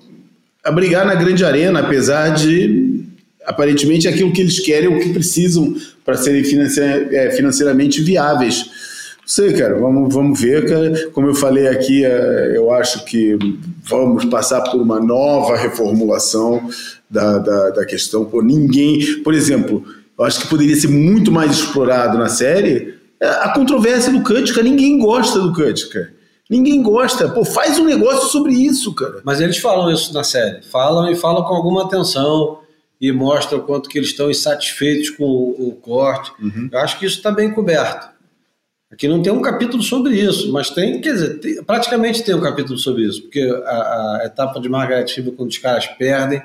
a 0.63 0.71
brigar 0.71 1.05
na 1.05 1.15
grande 1.15 1.43
arena, 1.43 1.79
apesar 1.79 2.29
de 2.29 3.05
aparentemente 3.45 4.07
aquilo 4.07 4.31
que 4.31 4.41
eles 4.41 4.59
querem 4.59 4.87
o 4.87 4.99
que 4.99 5.09
precisam 5.09 5.75
para 6.05 6.15
serem 6.15 6.43
é, 7.11 7.31
financeiramente 7.31 8.01
viáveis. 8.01 8.65
Não 9.21 9.27
sei, 9.27 9.53
cara, 9.53 9.79
vamos, 9.79 10.13
vamos 10.13 10.39
ver, 10.39 10.67
cara. 10.67 11.09
Como 11.11 11.27
eu 11.27 11.35
falei 11.35 11.67
aqui, 11.67 12.05
é, 12.05 12.53
eu 12.55 12.71
acho 12.71 13.05
que 13.05 13.37
vamos 13.83 14.25
passar 14.25 14.61
por 14.61 14.81
uma 14.81 14.99
nova 14.99 15.57
reformulação 15.57 16.69
da, 17.09 17.37
da, 17.37 17.69
da 17.71 17.85
questão. 17.85 18.25
Por 18.25 18.43
ninguém, 18.43 19.21
por 19.23 19.33
exemplo, 19.33 19.83
eu 20.17 20.25
acho 20.25 20.41
que 20.41 20.47
poderia 20.47 20.75
ser 20.75 20.89
muito 20.89 21.31
mais 21.31 21.51
explorado 21.51 22.17
na 22.17 22.29
série 22.29 22.95
é, 23.19 23.27
a 23.27 23.49
controvérsia 23.49 24.11
do 24.11 24.21
cara. 24.21 24.63
Ninguém 24.63 24.99
gosta 24.99 25.39
do 25.39 25.53
cara. 25.53 26.20
Ninguém 26.51 26.83
gosta. 26.83 27.29
Pô, 27.29 27.45
faz 27.45 27.79
um 27.79 27.85
negócio 27.85 28.27
sobre 28.27 28.53
isso, 28.53 28.93
cara. 28.93 29.21
Mas 29.23 29.39
eles 29.39 29.57
falam 29.57 29.89
isso 29.89 30.13
na 30.13 30.21
série. 30.21 30.61
Falam 30.61 31.09
e 31.09 31.15
falam 31.15 31.45
com 31.45 31.55
alguma 31.55 31.85
atenção 31.85 32.59
e 32.99 33.09
mostra 33.09 33.57
o 33.57 33.61
quanto 33.61 33.89
que 33.89 33.97
eles 33.97 34.09
estão 34.09 34.29
insatisfeitos 34.29 35.11
com 35.11 35.23
o, 35.23 35.69
o 35.69 35.75
corte. 35.77 36.33
Uhum. 36.41 36.67
Eu 36.69 36.79
acho 36.79 36.99
que 36.99 37.05
isso 37.05 37.15
está 37.15 37.31
bem 37.31 37.53
coberto. 37.53 38.11
Aqui 38.91 39.07
não 39.07 39.21
tem 39.21 39.31
um 39.31 39.41
capítulo 39.41 39.81
sobre 39.81 40.15
isso, 40.15 40.51
mas 40.51 40.69
tem, 40.69 40.99
quer 40.99 41.13
dizer, 41.13 41.39
tem, 41.39 41.63
praticamente 41.63 42.21
tem 42.21 42.35
um 42.35 42.41
capítulo 42.41 42.77
sobre 42.77 43.03
isso, 43.03 43.21
porque 43.21 43.39
a, 43.65 44.19
a 44.21 44.25
etapa 44.25 44.59
de 44.59 44.67
Margaret 44.67 45.05
River, 45.05 45.31
quando 45.31 45.49
os 45.49 45.57
caras 45.57 45.87
perdem, 45.87 46.43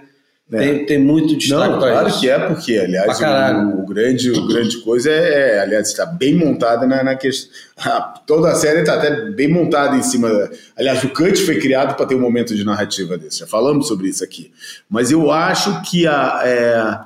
é. 0.53 0.59
Tem, 0.59 0.87
tem 0.87 0.99
muito 0.99 1.37
destaque 1.37 1.73
Não, 1.73 1.79
claro 1.81 2.09
isso. 2.09 2.21
que 2.21 2.31
é, 2.31 2.39
porque, 2.39 2.79
aliás, 2.79 3.21
o, 3.21 3.81
o, 3.81 3.87
grande, 3.87 4.31
o 4.31 4.47
grande 4.47 4.77
coisa 4.79 5.11
é, 5.11 5.57
é 5.57 5.61
aliás, 5.61 5.89
está 5.89 6.07
bem 6.07 6.37
montada 6.37 6.87
na, 6.87 7.03
na 7.03 7.17
questão. 7.17 7.51
toda 8.27 8.53
a 8.53 8.55
série 8.55 8.81
está 8.81 8.95
até 8.95 9.31
bem 9.31 9.49
montada 9.49 9.97
em 9.97 10.03
cima. 10.03 10.31
Da, 10.31 10.49
aliás, 10.77 11.03
o 11.03 11.09
Kant 11.09 11.37
foi 11.43 11.59
criado 11.59 11.97
para 11.97 12.07
ter 12.07 12.15
um 12.15 12.21
momento 12.21 12.55
de 12.55 12.65
narrativa 12.65 13.19
desse. 13.19 13.41
Já 13.41 13.47
falamos 13.47 13.89
sobre 13.89 14.09
isso 14.09 14.23
aqui. 14.23 14.53
Mas 14.89 15.11
eu 15.11 15.33
acho 15.33 15.83
que 15.83 16.07
a, 16.07 16.41
é, 16.45 17.01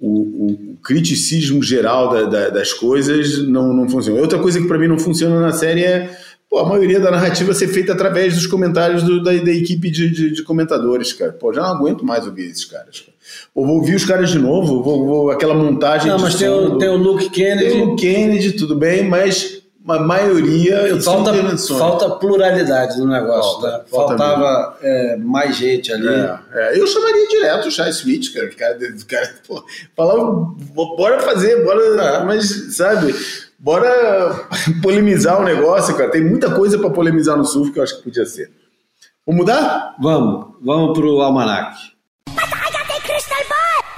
o, 0.00 0.46
o, 0.46 0.76
criticismo 0.82 1.62
geral 1.62 2.10
da, 2.10 2.22
da, 2.24 2.48
das 2.48 2.72
coisas 2.72 3.46
não, 3.46 3.72
não 3.72 3.88
funciona. 3.88 4.20
Outra 4.20 4.40
coisa 4.40 4.60
que 4.60 4.66
para 4.66 4.78
mim 4.78 4.88
não 4.88 4.98
funciona 4.98 5.40
na 5.40 5.52
série 5.52 5.84
é 5.84 6.10
pô, 6.56 6.60
a 6.60 6.64
maioria 6.64 6.98
da 6.98 7.10
narrativa 7.10 7.52
ser 7.52 7.68
feita 7.68 7.92
através 7.92 8.34
dos 8.34 8.46
comentários 8.46 9.02
do, 9.02 9.22
da, 9.22 9.30
da, 9.32 9.50
equipe 9.50 9.90
de, 9.90 10.08
de, 10.08 10.30
de, 10.30 10.42
comentadores, 10.42 11.12
cara. 11.12 11.32
Pô, 11.32 11.52
já 11.52 11.60
não 11.60 11.68
aguento 11.68 12.04
mais 12.04 12.26
ouvir 12.26 12.50
esses 12.50 12.64
caras. 12.64 13.00
Cara. 13.00 13.12
Pô, 13.54 13.66
vou 13.66 13.76
ouvir 13.76 13.94
os 13.94 14.06
caras 14.06 14.30
de 14.30 14.38
novo, 14.38 14.82
vou, 14.82 15.04
vou 15.04 15.30
aquela 15.30 15.54
montagem. 15.54 16.10
Não, 16.10 16.18
mas 16.18 16.36
tem 16.36 16.48
o, 16.48 16.78
tem 16.78 16.88
o 16.88 16.96
Luke 16.96 17.28
Kennedy. 17.28 17.70
Tem 17.70 17.82
o 17.82 17.84
Luke 17.84 18.02
Kennedy, 18.02 18.52
tudo 18.52 18.74
bem, 18.74 19.06
mas 19.06 19.62
a 19.86 20.00
maioria 20.00 20.98
falta, 21.02 21.32
falta 21.78 22.10
pluralidade 22.10 22.98
no 22.98 23.06
negócio. 23.06 23.60
Falta, 23.60 23.78
né? 23.78 23.84
falta 23.90 24.16
Faltava 24.16 24.78
é, 24.80 25.16
mais 25.16 25.56
gente 25.56 25.92
ali. 25.92 26.08
É, 26.08 26.38
é. 26.54 26.80
Eu 26.80 26.86
chamaria 26.86 27.28
direto 27.28 27.68
o 27.68 27.70
Chai 27.70 27.90
Smith, 27.90 28.32
cara. 28.32 28.46
O 28.46 28.56
cara, 28.56 28.78
o 28.78 29.06
cara 29.06 29.34
pô, 29.46 29.64
falava, 29.94 30.54
bora 30.96 31.20
fazer, 31.20 31.62
bora. 31.62 31.82
É. 31.82 32.24
Mas, 32.24 32.74
sabe, 32.74 33.14
bora 33.58 34.46
polemizar 34.82 35.40
o 35.40 35.44
negócio, 35.44 35.94
cara. 35.96 36.10
Tem 36.10 36.24
muita 36.24 36.50
coisa 36.54 36.78
para 36.78 36.90
polemizar 36.90 37.36
no 37.36 37.44
surf 37.44 37.72
que 37.72 37.78
eu 37.78 37.82
acho 37.82 37.98
que 37.98 38.04
podia 38.04 38.24
ser. 38.26 38.50
Vamos 39.26 39.40
mudar? 39.40 39.94
Vamos, 40.00 40.54
vamos 40.62 40.96
pro 40.98 41.20
almanac. 41.20 41.76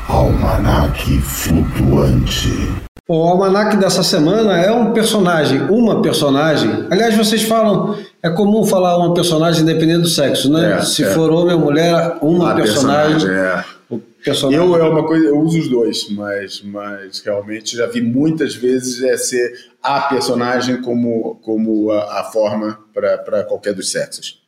Almanac 0.08 1.20
flutuante. 1.20 2.72
O 3.06 3.22
almanac 3.22 3.76
dessa 3.76 4.02
semana 4.02 4.58
é 4.58 4.70
um 4.70 4.92
personagem, 4.92 5.62
uma 5.70 6.02
personagem. 6.02 6.86
Aliás, 6.90 7.16
vocês 7.16 7.42
falam, 7.42 7.96
é 8.22 8.28
comum 8.30 8.64
falar 8.66 8.98
uma 8.98 9.14
personagem 9.14 9.62
independente 9.62 10.02
do 10.02 10.08
sexo, 10.08 10.52
né? 10.52 10.78
É, 10.78 10.82
Se 10.82 11.04
é. 11.04 11.10
for 11.10 11.30
homem 11.30 11.54
ou 11.54 11.60
mulher, 11.60 12.18
uma, 12.20 12.46
uma 12.46 12.54
personagem. 12.54 13.12
personagem 13.14 13.30
é 13.30 13.77
personagem. 14.24 14.66
Eu 14.66 14.76
é 14.76 14.88
uma 14.88 15.06
coisa, 15.06 15.26
eu 15.26 15.38
uso 15.40 15.58
os 15.58 15.68
dois, 15.68 16.08
mas, 16.10 16.62
mas 16.62 17.20
realmente 17.20 17.76
já 17.76 17.86
vi 17.86 18.00
muitas 18.00 18.54
vezes 18.54 19.02
é 19.02 19.16
ser 19.16 19.52
a 19.82 20.00
personagem 20.02 20.80
como, 20.82 21.36
como 21.36 21.90
a, 21.90 22.20
a 22.20 22.24
forma 22.24 22.78
para 22.92 23.44
qualquer 23.44 23.74
dos 23.74 23.90
sexos. 23.90 24.42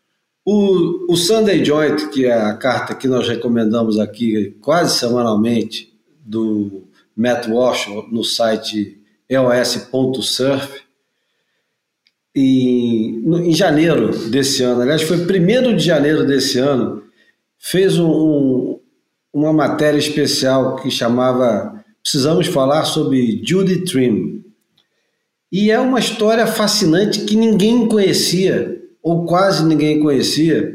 O, 0.44 1.12
o 1.12 1.16
Sunday 1.16 1.64
Joint, 1.64 2.08
que 2.08 2.26
é 2.26 2.32
a 2.32 2.54
carta 2.54 2.94
que 2.94 3.06
nós 3.06 3.28
recomendamos 3.28 3.98
aqui 3.98 4.56
quase 4.60 4.98
semanalmente, 4.98 5.90
do 6.24 6.88
Matt 7.16 7.48
Walsh 7.48 7.88
no 8.10 8.24
site 8.24 8.98
eos.surf, 9.28 10.82
em, 12.34 13.22
em 13.48 13.52
janeiro 13.52 14.28
desse 14.28 14.62
ano, 14.62 14.82
aliás, 14.82 15.02
foi 15.02 15.16
1 15.16 15.76
de 15.76 15.84
janeiro 15.84 16.26
desse 16.26 16.58
ano, 16.58 17.02
fez 17.58 17.98
um, 17.98 18.08
um 18.08 18.79
uma 19.32 19.52
matéria 19.52 19.98
especial 19.98 20.76
que 20.76 20.90
chamava 20.90 21.80
Precisamos 22.02 22.46
falar 22.46 22.84
sobre 22.84 23.42
Judy 23.44 23.84
Trim. 23.84 24.42
E 25.52 25.70
é 25.70 25.78
uma 25.78 26.00
história 26.00 26.46
fascinante 26.46 27.24
que 27.24 27.36
ninguém 27.36 27.86
conhecia, 27.86 28.80
ou 29.02 29.26
quase 29.26 29.64
ninguém 29.64 30.00
conhecia. 30.00 30.72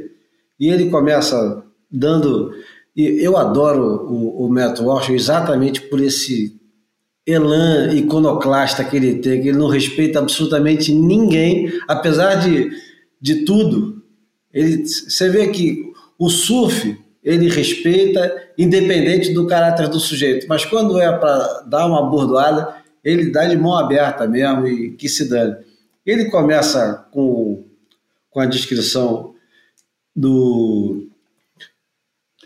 E 0.60 0.70
ele 0.70 0.90
começa 0.90 1.64
dando. 1.92 2.52
Eu 2.96 3.38
adoro 3.38 4.06
o, 4.08 4.46
o 4.46 4.50
Matt 4.50 4.80
Walsh 4.80 5.10
exatamente 5.10 5.82
por 5.82 6.00
esse 6.00 6.56
elan 7.26 7.92
iconoclasta 7.94 8.84
que 8.84 8.96
ele 8.96 9.16
tem, 9.16 9.42
que 9.42 9.50
ele 9.50 9.58
não 9.58 9.68
respeita 9.68 10.20
absolutamente 10.20 10.94
ninguém, 10.94 11.72
apesar 11.88 12.36
de, 12.36 12.70
de 13.20 13.46
tudo. 13.46 14.04
Ele, 14.54 14.86
você 14.86 15.28
vê 15.30 15.48
que 15.48 15.92
o 16.20 16.30
surf 16.30 16.98
ele 17.24 17.50
respeita, 17.50 18.32
independente 18.58 19.34
do 19.34 19.48
caráter 19.48 19.88
do 19.88 20.00
sujeito. 20.00 20.48
Mas 20.48 20.66
quando 20.66 21.00
é 21.00 21.12
para 21.18 21.64
dar 21.68 21.86
uma 21.86 22.10
bordoada, 22.10 22.76
ele 23.04 23.32
dá 23.32 23.46
de 23.46 23.58
mão 23.58 23.78
aberta 23.78 24.28
mesmo 24.28 24.68
e 24.68 24.92
que 24.92 25.08
se 25.08 25.30
dane. 25.30 25.58
Ele 26.06 26.26
começa 26.26 27.06
com, 27.12 27.64
com 28.30 28.40
a 28.40 28.46
descrição 28.46 29.34
do. 30.16 31.08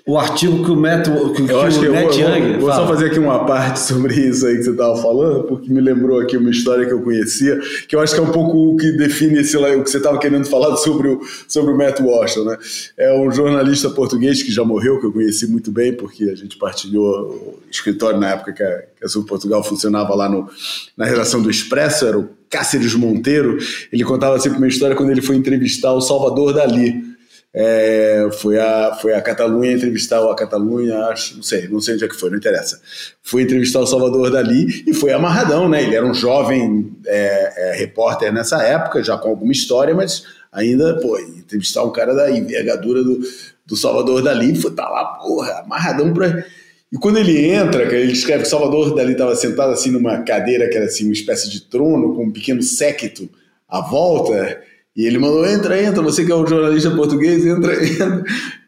O 0.08 0.18
artigo 0.18 0.64
que 0.64 0.72
o 0.72 0.80
Neto, 0.80 1.12
que, 1.34 1.52
eu 1.52 1.62
acho 1.62 1.80
que, 1.80 1.88
o 1.88 1.92
Net 1.92 2.20
eu 2.20 2.30
Young 2.30 2.52
vou, 2.54 2.62
vou 2.62 2.74
só 2.74 2.88
fazer 2.88 3.08
aqui 3.08 3.20
uma 3.20 3.46
parte 3.46 3.80
sobre 3.82 4.16
isso 4.16 4.46
aí 4.46 4.58
que 4.58 4.64
você 4.64 4.72
estava 4.72 4.96
falando, 5.02 5.44
porque 5.44 5.72
me 5.72 5.82
lembrou 5.82 6.20
aqui 6.20 6.38
uma 6.38 6.50
história 6.50 6.86
que 6.86 6.94
eu 6.94 7.02
conhecia, 7.02 7.60
que 7.88 7.96
eu 7.96 8.00
acho 8.00 8.14
que 8.14 8.20
é 8.20 8.24
um 8.24 8.32
pouco 8.32 8.74
o 8.74 8.78
que 8.78 8.92
define 8.92 9.40
esse, 9.40 9.58
o 9.58 9.84
que 9.84 9.90
você 9.90 9.98
estava 9.98 10.18
querendo 10.18 10.46
falar 10.50 10.76
sobre 10.78 11.10
o, 11.10 11.22
sobre 11.48 11.74
o 11.74 11.78
Matt 11.78 12.00
Washington, 12.00 12.50
né? 12.50 12.58
É 12.98 13.14
um 13.18 13.32
jornalista 13.32 13.90
português 13.90 14.42
que 14.42 14.52
já 14.52 14.64
morreu, 14.64 15.00
que 15.00 15.06
eu 15.06 15.12
conheci 15.12 15.48
muito 15.48 15.72
bem, 15.72 15.94
porque 15.94 16.26
a 16.26 16.36
gente 16.36 16.58
partilhou 16.58 17.06
o 17.06 17.60
escritório 17.70 18.20
na 18.20 18.32
época 18.32 18.54
que 18.54 18.64
a, 18.64 18.84
que 18.98 19.06
a 19.06 19.08
Sul 19.08 19.26
Portugal 19.26 19.64
funcionava 19.64 20.16
lá 20.16 20.30
no, 20.30 20.50
na 20.98 21.06
redação 21.06 21.42
do 21.42 21.50
Expresso, 21.50 22.06
era 22.06 22.18
o 22.18 22.30
Cáceres 22.50 22.96
Monteiro. 22.96 23.58
Ele 23.92 24.04
contava 24.04 24.40
sempre 24.40 24.58
uma 24.58 24.68
história 24.68 24.96
quando 24.96 25.12
ele 25.12 25.22
foi 25.22 25.36
entrevistar 25.36 25.94
o 25.94 26.02
Salvador 26.02 26.54
Dali. 26.54 27.09
É, 27.52 28.30
foi, 28.40 28.60
a, 28.60 28.96
foi 29.02 29.14
a 29.14 29.22
Catalunha 29.22 29.72
entrevistar 29.72 30.20
a 30.20 30.36
Catalunha, 30.36 31.06
acho, 31.06 31.36
não 31.36 31.44
sei, 31.44 31.68
não 31.68 31.82
sei 31.82 31.96
onde 31.96 32.06
é 32.06 32.08
que 32.08 32.16
foi, 32.16 32.30
não 32.30 32.38
interessa. 32.38 32.80
Foi 33.24 33.42
entrevistar 33.42 33.80
o 33.80 33.88
Salvador 33.88 34.30
Dali 34.30 34.84
e 34.86 34.94
foi 34.94 35.12
amarradão, 35.12 35.68
né? 35.68 35.84
Ele 35.84 35.96
era 35.96 36.06
um 36.06 36.14
jovem 36.14 36.96
é, 37.08 37.72
é, 37.72 37.78
repórter 37.78 38.32
nessa 38.32 38.62
época, 38.62 39.04
já 39.04 39.18
com 39.18 39.30
alguma 39.30 39.52
história, 39.52 39.96
mas 39.96 40.24
ainda, 40.52 41.00
pô, 41.00 41.18
entrevistar 41.20 41.84
um 41.84 41.92
cara 41.92 42.14
da 42.14 42.30
envergadura 42.30 43.04
do, 43.04 43.20
do 43.66 43.76
Salvador 43.76 44.22
Dali, 44.22 44.56
foi, 44.56 44.72
tá 44.72 44.88
lá, 44.88 45.06
porra, 45.06 45.62
amarradão 45.62 46.14
pra. 46.14 46.46
E 46.92 46.98
quando 46.98 47.18
ele 47.18 47.46
entra, 47.48 47.84
ele 47.96 48.12
escreve 48.12 48.44
que 48.44 48.48
o 48.48 48.52
Salvador 48.52 48.96
Dali 48.96 49.14
estava 49.14 49.36
sentado 49.36 49.72
assim 49.72 49.92
numa 49.92 50.22
cadeira 50.22 50.68
que 50.70 50.76
era 50.76 50.86
assim 50.86 51.06
uma 51.06 51.14
espécie 51.14 51.50
de 51.50 51.62
trono 51.62 52.16
com 52.16 52.26
um 52.26 52.32
pequeno 52.32 52.62
séquito 52.62 53.30
à 53.68 53.82
volta, 53.82 54.60
e 55.00 55.06
ele 55.06 55.18
mandou, 55.18 55.48
entra, 55.48 55.82
entra, 55.82 56.04
você 56.04 56.26
que 56.26 56.32
é 56.34 56.36
um 56.36 56.46
jornalista 56.46 56.92
português, 56.92 57.46
entra, 57.46 57.72
entra. 57.88 58.22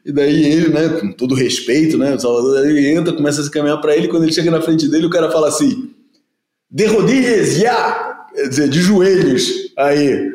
E 0.05 0.13
daí 0.13 0.45
ele, 0.45 0.69
né, 0.69 0.87
com 0.87 1.11
todo 1.11 1.35
respeito, 1.35 1.97
né, 1.97 2.15
o 2.15 2.19
Salvador 2.21 2.53
Dali 2.53 2.87
entra, 2.87 3.11
começa 3.11 3.41
a 3.41 3.43
se 3.43 3.51
caminhar 3.51 3.81
para 3.81 3.97
ele, 3.97 4.07
quando 4.07 4.23
ele 4.23 4.31
chega 4.31 4.49
na 4.49 4.61
frente 4.61 4.87
dele, 4.87 5.07
o 5.07 5.09
cara 5.09 5.29
fala 5.29 5.49
assim, 5.49 5.89
de 6.71 6.85
rodilhas, 6.85 7.57
já! 7.57 8.29
Quer 8.33 8.47
dizer, 8.47 8.69
de 8.69 8.79
joelhos, 8.79 9.73
aí. 9.77 10.31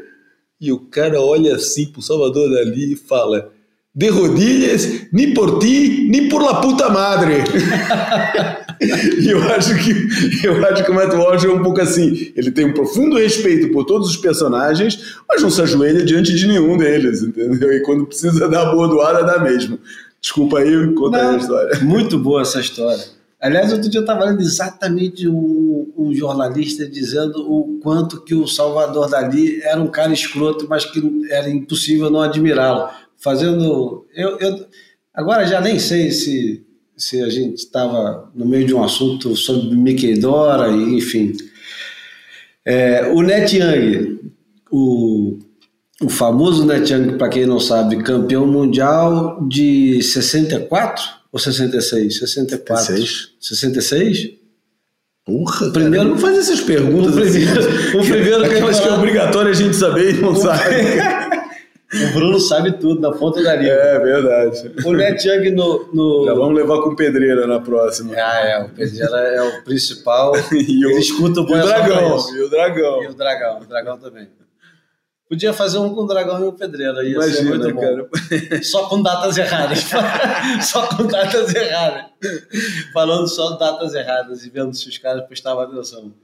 E 0.60 0.70
o 0.70 0.80
cara 0.80 1.18
olha 1.18 1.56
assim 1.56 1.86
pro 1.86 2.02
Salvador 2.02 2.50
Dali 2.50 2.92
e 2.92 2.96
fala, 2.96 3.50
de 3.96 4.10
rodilhas, 4.10 5.06
nem 5.10 5.32
por 5.32 5.58
ti, 5.58 6.06
nem 6.10 6.28
por 6.28 6.42
la 6.42 6.60
puta 6.60 6.90
madre. 6.90 7.44
E 9.18 9.26
eu 9.32 9.42
acho 9.44 9.74
que 9.74 10.46
eu 10.46 10.66
acho 10.66 10.84
que 10.84 10.90
o 10.90 10.94
Matt 10.94 11.14
Walsh 11.14 11.46
é 11.46 11.48
um 11.48 11.62
pouco 11.62 11.80
assim. 11.80 12.30
Ele 12.36 12.50
tem 12.50 12.66
um 12.66 12.74
profundo 12.74 13.16
respeito 13.16 13.72
por 13.72 13.86
todos 13.86 14.10
os 14.10 14.16
personagens, 14.18 15.16
mas 15.26 15.40
não 15.40 15.50
se 15.50 15.62
ajoelha 15.62 16.04
diante 16.04 16.34
de 16.34 16.46
nenhum 16.46 16.76
deles, 16.76 17.22
entendeu? 17.22 17.72
E 17.72 17.80
quando 17.80 18.04
precisa 18.04 18.46
dar 18.50 18.68
a 18.68 18.72
bordoada, 18.74 19.24
dá 19.24 19.38
mesmo. 19.38 19.78
Desculpa 20.20 20.58
aí, 20.58 20.92
conta 20.92 21.16
aí 21.16 21.22
a 21.22 21.32
Não, 21.32 21.38
história. 21.38 21.80
Muito 21.80 22.18
boa 22.18 22.42
essa 22.42 22.60
história. 22.60 23.02
Aliás, 23.40 23.72
outro 23.72 23.88
dia 23.88 24.00
eu 24.00 24.02
estava 24.02 24.24
lendo 24.26 24.40
exatamente 24.42 25.26
um, 25.26 25.90
um 25.96 26.14
jornalista 26.14 26.86
dizendo 26.86 27.50
o 27.50 27.78
quanto 27.82 28.22
que 28.22 28.34
o 28.34 28.46
Salvador 28.46 29.08
Dali 29.08 29.62
era 29.62 29.80
um 29.80 29.86
cara 29.86 30.12
escroto, 30.12 30.66
mas 30.68 30.84
que 30.84 31.00
era 31.30 31.48
impossível 31.48 32.10
não 32.10 32.20
admirá-lo. 32.20 32.88
Fazendo. 33.18 34.06
Eu, 34.14 34.38
eu, 34.38 34.66
agora 35.14 35.46
já 35.46 35.60
nem 35.60 35.78
sei 35.78 36.10
se, 36.10 36.64
se 36.96 37.22
a 37.22 37.28
gente 37.28 37.56
estava 37.58 38.30
no 38.34 38.44
meio 38.46 38.66
de 38.66 38.74
um 38.74 38.82
assunto 38.84 39.34
sobre 39.36 39.74
Mickey 39.76 40.18
Dora, 40.18 40.68
e, 40.70 40.96
enfim. 40.98 41.32
É, 42.64 43.10
o 43.12 43.22
Net 43.22 43.56
Young, 43.56 44.18
o, 44.70 45.38
o 46.02 46.08
famoso 46.08 46.64
Net 46.66 46.92
Young, 46.92 47.16
para 47.16 47.28
quem 47.28 47.46
não 47.46 47.60
sabe, 47.60 48.02
campeão 48.02 48.46
mundial 48.46 49.46
de 49.48 50.02
64 50.02 51.02
ou 51.32 51.38
66? 51.38 52.18
64. 52.18 52.84
66. 52.84 53.28
66? 53.40 54.30
Porra, 55.24 55.70
Primeiro- 55.72 55.72
primeiro 55.72 56.08
não 56.10 56.18
faz 56.18 56.38
essas 56.38 56.60
perguntas. 56.60 57.16
O 57.16 57.20
primeiro- 57.20 57.58
assim. 57.60 57.96
o 57.98 58.00
primeiro 58.04 58.48
que 58.48 58.54
é 58.88 58.92
obrigatório 58.92 59.50
a 59.50 59.54
gente 59.54 59.74
saber 59.76 60.14
e 60.16 60.20
não 60.20 60.34
sabe. 60.36 60.62
O 62.04 62.12
Bruno 62.12 62.38
sabe 62.40 62.72
tudo, 62.72 63.00
na 63.00 63.12
ponta 63.12 63.42
da 63.42 63.54
língua. 63.56 63.72
É 63.74 63.98
verdade. 63.98 64.72
O 64.84 64.92
Net 64.92 65.26
Young 65.28 65.50
no. 65.52 65.88
no... 65.92 66.24
Já 66.26 66.34
vamos 66.34 66.54
levar 66.56 66.82
com 66.82 66.94
pedreira 66.94 67.46
na 67.46 67.60
próxima. 67.60 68.12
Ah, 68.16 68.40
é, 68.40 68.64
o 68.64 68.68
Pedreira 68.70 69.16
é 69.16 69.42
o 69.42 69.62
principal. 69.64 70.32
E 70.52 70.86
o- 70.86 70.90
Ele 70.90 70.98
escuta 71.00 71.40
o 71.40 71.44
E 71.48 71.52
o 71.54 71.62
dragão. 71.62 72.18
E 72.34 72.42
o 72.42 72.48
dragão. 72.50 73.02
E 73.02 73.06
o 73.08 73.14
dragão, 73.14 73.60
o 73.60 73.64
dragão 73.66 73.98
também. 73.98 74.28
Podia 75.28 75.52
fazer 75.52 75.78
um 75.78 75.92
com 75.92 76.02
o 76.02 76.06
dragão 76.06 76.40
e 76.40 76.44
o 76.44 76.52
pedreiro, 76.52 77.02
ia 77.02 77.20
ser 77.20 77.42
Imagina, 77.42 77.50
muito 77.58 77.74
bom. 77.74 77.80
cara. 77.80 78.08
Só 78.62 78.88
com 78.88 79.02
datas 79.02 79.36
erradas. 79.36 79.80
só 80.62 80.86
com 80.86 81.04
datas 81.04 81.52
erradas. 81.52 82.04
Falando 82.92 83.26
só 83.26 83.56
datas 83.56 83.92
erradas 83.94 84.44
e 84.44 84.50
vendo 84.50 84.72
se 84.72 84.88
os 84.88 84.98
caras 84.98 85.26
prestavam 85.26 85.64
atenção. 85.64 86.14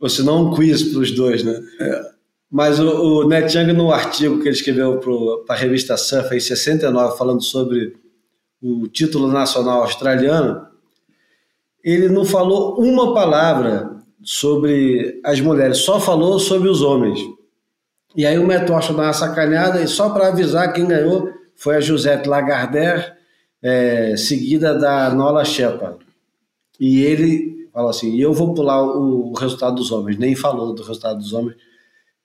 Ou 0.00 0.08
se 0.08 0.24
não, 0.24 0.46
um 0.50 0.54
quiz 0.56 0.82
para 0.82 0.98
os 1.00 1.12
dois, 1.12 1.44
né? 1.44 1.60
Mas 2.54 2.78
o, 2.78 2.86
o 2.86 3.26
Net 3.26 3.58
Young, 3.58 3.72
no 3.72 3.90
artigo 3.90 4.36
que 4.38 4.46
ele 4.46 4.54
escreveu 4.54 5.00
para 5.44 5.56
a 5.56 5.58
revista 5.58 5.96
Surf 5.96 6.32
em 6.36 6.38
69, 6.38 7.18
falando 7.18 7.42
sobre 7.42 7.96
o 8.62 8.86
título 8.86 9.26
nacional 9.26 9.82
australiano, 9.82 10.64
ele 11.82 12.08
não 12.08 12.24
falou 12.24 12.78
uma 12.78 13.12
palavra 13.12 13.96
sobre 14.22 15.20
as 15.24 15.40
mulheres, 15.40 15.78
só 15.78 15.98
falou 15.98 16.38
sobre 16.38 16.68
os 16.68 16.80
homens. 16.80 17.18
E 18.14 18.24
aí 18.24 18.38
o 18.38 18.46
Washington 18.46 18.98
dá 18.98 19.02
uma 19.02 19.12
sacaneada 19.12 19.82
e 19.82 19.88
só 19.88 20.10
para 20.10 20.28
avisar 20.28 20.72
quem 20.72 20.86
ganhou 20.86 21.28
foi 21.56 21.74
a 21.74 21.80
Josette 21.80 22.28
Lagardère, 22.28 23.14
é, 23.60 24.16
seguida 24.16 24.78
da 24.78 25.12
Nola 25.12 25.44
Shepard. 25.44 25.98
E 26.78 27.02
ele 27.02 27.68
falou 27.72 27.90
assim, 27.90 28.16
eu 28.16 28.32
vou 28.32 28.54
pular 28.54 28.80
o, 28.80 29.32
o 29.32 29.32
resultado 29.32 29.74
dos 29.74 29.90
homens, 29.90 30.18
nem 30.18 30.36
falou 30.36 30.72
do 30.72 30.84
resultado 30.84 31.18
dos 31.18 31.32
homens, 31.32 31.56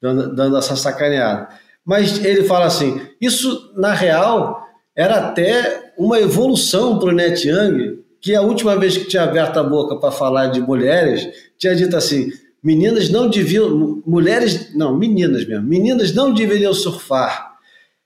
dando, 0.01 0.35
dando 0.35 0.57
essa 0.57 0.75
sacaneada. 0.75 1.49
Mas 1.85 2.23
ele 2.23 2.43
fala 2.43 2.65
assim, 2.65 3.01
isso 3.19 3.73
na 3.75 3.93
real 3.93 4.63
era 4.95 5.15
até 5.15 5.93
uma 5.97 6.19
evolução 6.19 6.99
para 6.99 7.09
o 7.09 7.11
Net 7.11 7.47
Young, 7.47 7.99
que 8.21 8.35
a 8.35 8.41
última 8.41 8.77
vez 8.77 8.97
que 8.97 9.05
tinha 9.05 9.23
aberto 9.23 9.57
a 9.57 9.63
boca 9.63 9.95
para 9.95 10.11
falar 10.11 10.47
de 10.47 10.61
mulheres, 10.61 11.27
tinha 11.57 11.75
dito 11.75 11.95
assim, 11.95 12.31
meninas 12.61 13.09
não 13.09 13.29
deviam, 13.29 14.01
mulheres, 14.05 14.75
não, 14.75 14.95
meninas 14.95 15.47
mesmo, 15.47 15.65
meninas 15.65 16.13
não 16.13 16.33
deveriam 16.33 16.73
surfar. 16.73 17.49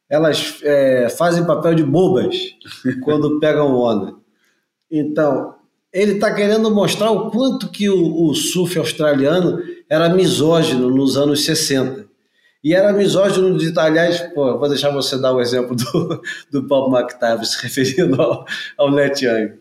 Elas 0.10 0.60
é, 0.62 1.10
fazem 1.10 1.46
papel 1.46 1.74
de 1.74 1.84
bobas 1.84 2.36
quando 3.04 3.40
pegam 3.40 3.76
onda. 3.76 4.14
Então, 4.92 5.56
ele 5.92 6.14
está 6.14 6.34
querendo 6.34 6.70
mostrar 6.70 7.12
o 7.12 7.32
quanto 7.32 7.70
que 7.70 7.90
o, 7.90 8.28
o 8.28 8.36
surf 8.36 8.78
australiano 8.78 9.60
era 9.90 10.10
misógino 10.10 10.90
nos 10.90 11.18
anos 11.18 11.44
60. 11.46 12.06
E 12.64 12.74
era 12.74 12.94
misógino 12.94 13.58
de, 13.58 13.78
aliás, 13.78 14.22
pô, 14.34 14.58
vou 14.58 14.70
deixar 14.70 14.90
você 14.92 15.18
dar 15.18 15.34
o 15.34 15.42
exemplo 15.42 15.76
do, 15.76 16.22
do 16.50 16.62
Bob 16.62 16.96
McTavish 16.96 17.50
se 17.50 17.62
referindo 17.62 18.22
ao, 18.22 18.46
ao 18.78 18.92
Net 18.92 19.26
Young. 19.26 19.52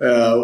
É, 0.00 0.34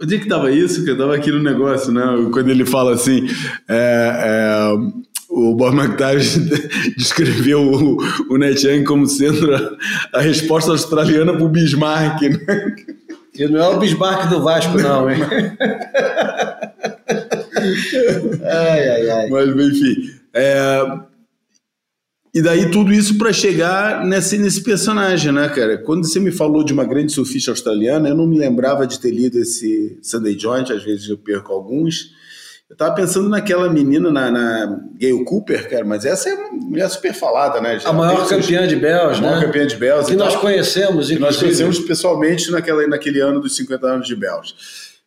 onde 0.00 0.14
é 0.14 0.18
que 0.18 0.24
estava 0.24 0.52
isso? 0.52 0.84
Que 0.84 0.90
eu 0.90 0.94
estava 0.94 1.16
aqui 1.16 1.32
no 1.32 1.42
negócio, 1.42 1.90
né? 1.92 2.02
Quando 2.32 2.50
ele 2.50 2.64
fala 2.64 2.94
assim, 2.94 3.26
é, 3.68 4.12
é, 4.16 4.72
o 5.28 5.56
Bob 5.56 5.76
McTavish 5.76 6.38
descreveu 6.96 7.62
o, 7.62 7.98
o 8.30 8.38
Net 8.38 8.64
Young 8.64 8.84
como 8.84 9.04
sendo 9.04 9.52
a, 9.52 10.18
a 10.18 10.20
resposta 10.20 10.70
australiana 10.70 11.32
para 11.32 11.44
o 11.44 11.48
Bismarck, 11.48 12.22
né? 12.22 12.76
E 13.36 13.48
não 13.48 13.60
é 13.60 13.68
o 13.70 13.80
Bismarck 13.80 14.30
do 14.30 14.40
Vasco, 14.40 14.78
não, 14.78 15.10
hein? 15.10 15.18
ai, 18.44 18.88
ai, 18.88 19.10
ai. 19.10 19.28
Mas, 19.30 19.48
enfim. 19.48 20.10
é, 20.32 20.80
e 22.34 22.42
daí 22.42 22.70
tudo 22.70 22.92
isso 22.92 23.16
para 23.16 23.32
chegar 23.32 24.04
nesse, 24.04 24.36
nesse 24.38 24.62
personagem, 24.62 25.30
né, 25.30 25.48
cara? 25.48 25.78
Quando 25.78 26.04
você 26.06 26.18
me 26.18 26.32
falou 26.32 26.64
de 26.64 26.72
uma 26.72 26.84
grande 26.84 27.12
surfista 27.12 27.50
australiana, 27.52 28.08
eu 28.08 28.14
não 28.16 28.26
me 28.26 28.38
lembrava 28.38 28.86
de 28.86 28.98
ter 28.98 29.12
lido 29.12 29.38
esse 29.38 29.98
Sunday 30.02 30.36
Joint, 30.38 30.72
às 30.72 30.82
vezes 30.82 31.08
eu 31.08 31.16
perco 31.16 31.52
alguns. 31.52 32.10
Eu 32.68 32.74
tava 32.76 32.94
pensando 32.94 33.28
naquela 33.28 33.68
menina, 33.70 34.10
na, 34.10 34.30
na 34.32 34.80
Gail 34.98 35.22
Cooper, 35.24 35.68
cara, 35.70 35.84
mas 35.84 36.04
essa 36.04 36.28
é 36.30 36.34
uma 36.34 36.50
mulher 36.50 36.88
super 36.88 37.12
falada, 37.14 37.60
né? 37.60 37.78
Já 37.78 37.90
A 37.90 37.92
maior 37.92 38.26
campeã 38.26 38.66
de 38.66 38.74
Bells, 38.74 39.18
a 39.18 39.22
maior 39.22 39.38
né? 39.40 39.46
campeã 39.46 39.66
de 39.66 39.76
Bells 39.76 40.10
Que 40.10 40.16
nós 40.16 40.32
tal. 40.32 40.40
conhecemos, 40.40 41.08
Que 41.08 41.18
nós 41.18 41.36
inclusive. 41.36 41.40
conhecemos 41.44 41.78
pessoalmente 41.80 42.50
naquela, 42.50 42.84
naquele 42.88 43.20
ano 43.20 43.38
dos 43.38 43.54
50 43.54 43.86
anos 43.86 44.06
de 44.08 44.16
Bells. 44.16 44.54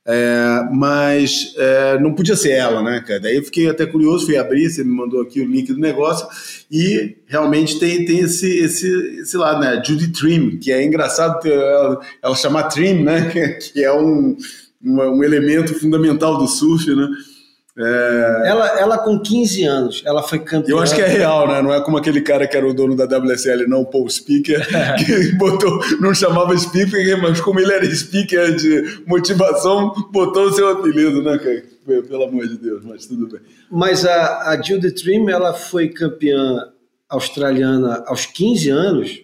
É, 0.09 0.69
mas 0.71 1.53
é, 1.57 1.99
não 1.99 2.13
podia 2.13 2.35
ser 2.37 2.51
ela, 2.51 2.81
né, 2.81 3.03
cara? 3.05 3.19
Daí 3.19 3.35
eu 3.35 3.43
fiquei 3.43 3.67
até 3.67 3.85
curioso, 3.85 4.25
fui 4.25 4.37
abrir, 4.37 4.69
você 4.69 4.81
me 4.81 4.89
mandou 4.95 5.21
aqui 5.21 5.41
o 5.41 5.45
link 5.45 5.73
do 5.73 5.79
negócio, 5.79 6.25
e 6.71 7.17
realmente 7.25 7.77
tem, 7.77 8.05
tem 8.05 8.19
esse, 8.19 8.47
esse, 8.57 8.87
esse 9.19 9.35
lado, 9.35 9.59
né? 9.59 9.81
Judy 9.85 10.07
Trim, 10.13 10.57
que 10.59 10.71
é 10.71 10.81
engraçado 10.85 11.45
ela, 11.45 11.99
ela 12.23 12.35
chamar 12.35 12.63
Trim, 12.69 13.03
né? 13.03 13.29
Que, 13.73 13.83
é 13.83 13.91
um, 13.93 14.37
uma- 14.81 15.09
um 15.09 15.21
elemento 15.23 15.73
fundamental 15.77 16.37
do 16.37 16.47
surf, 16.47 16.89
né? 16.95 17.05
É... 17.79 18.43
Ela, 18.45 18.79
ela 18.79 18.97
com 18.97 19.19
15 19.19 19.63
anos, 19.63 20.03
ela 20.03 20.23
foi 20.23 20.39
campeã. 20.39 20.71
Eu 20.71 20.79
acho 20.79 20.95
que 20.95 21.01
é 21.01 21.07
real, 21.07 21.47
né? 21.47 21.61
Não 21.61 21.71
é 21.71 21.79
como 21.79 21.97
aquele 21.97 22.21
cara 22.21 22.47
que 22.47 22.57
era 22.57 22.67
o 22.67 22.73
dono 22.73 22.95
da 22.95 23.05
WSL, 23.05 23.67
não, 23.67 23.85
Paul 23.85 24.09
Speaker, 24.09 24.65
que 24.97 25.35
botou, 25.35 25.79
não 26.01 26.13
chamava 26.13 26.57
Speaker, 26.57 27.21
mas 27.21 27.39
como 27.39 27.59
ele 27.59 27.71
era 27.71 27.85
speaker 27.93 28.55
de 28.55 29.01
motivação, 29.05 29.93
botou 30.11 30.45
o 30.45 30.53
seu 30.53 30.69
apelido, 30.69 31.21
né, 31.21 31.37
cara? 31.37 31.63
Pelo 32.03 32.23
amor 32.23 32.47
de 32.47 32.57
Deus, 32.57 32.83
mas 32.83 33.05
tudo 33.05 33.29
bem. 33.29 33.39
Mas 33.71 34.05
a, 34.05 34.49
a 34.49 34.61
Judith 34.61 34.95
Trim, 34.95 35.29
ela 35.29 35.53
foi 35.53 35.89
campeã 35.89 36.69
australiana 37.07 38.03
aos 38.07 38.25
15 38.25 38.69
anos, 38.69 39.21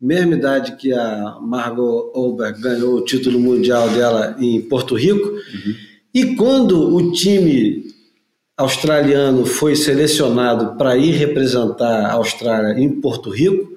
mesma 0.00 0.34
idade 0.34 0.76
que 0.76 0.92
a 0.92 1.38
Margot 1.40 2.10
Olberg 2.14 2.60
ganhou 2.60 2.96
o 2.96 3.04
título 3.04 3.38
mundial 3.38 3.88
dela 3.90 4.36
em 4.38 4.60
Porto 4.60 4.94
Rico. 4.94 5.28
Uhum. 5.28 5.85
E 6.16 6.34
quando 6.34 6.96
o 6.96 7.12
time 7.12 7.84
australiano 8.56 9.44
foi 9.44 9.76
selecionado 9.76 10.78
para 10.78 10.96
ir 10.96 11.10
representar 11.10 12.06
a 12.06 12.14
Austrália 12.14 12.82
em 12.82 12.88
Porto 12.88 13.28
Rico, 13.28 13.70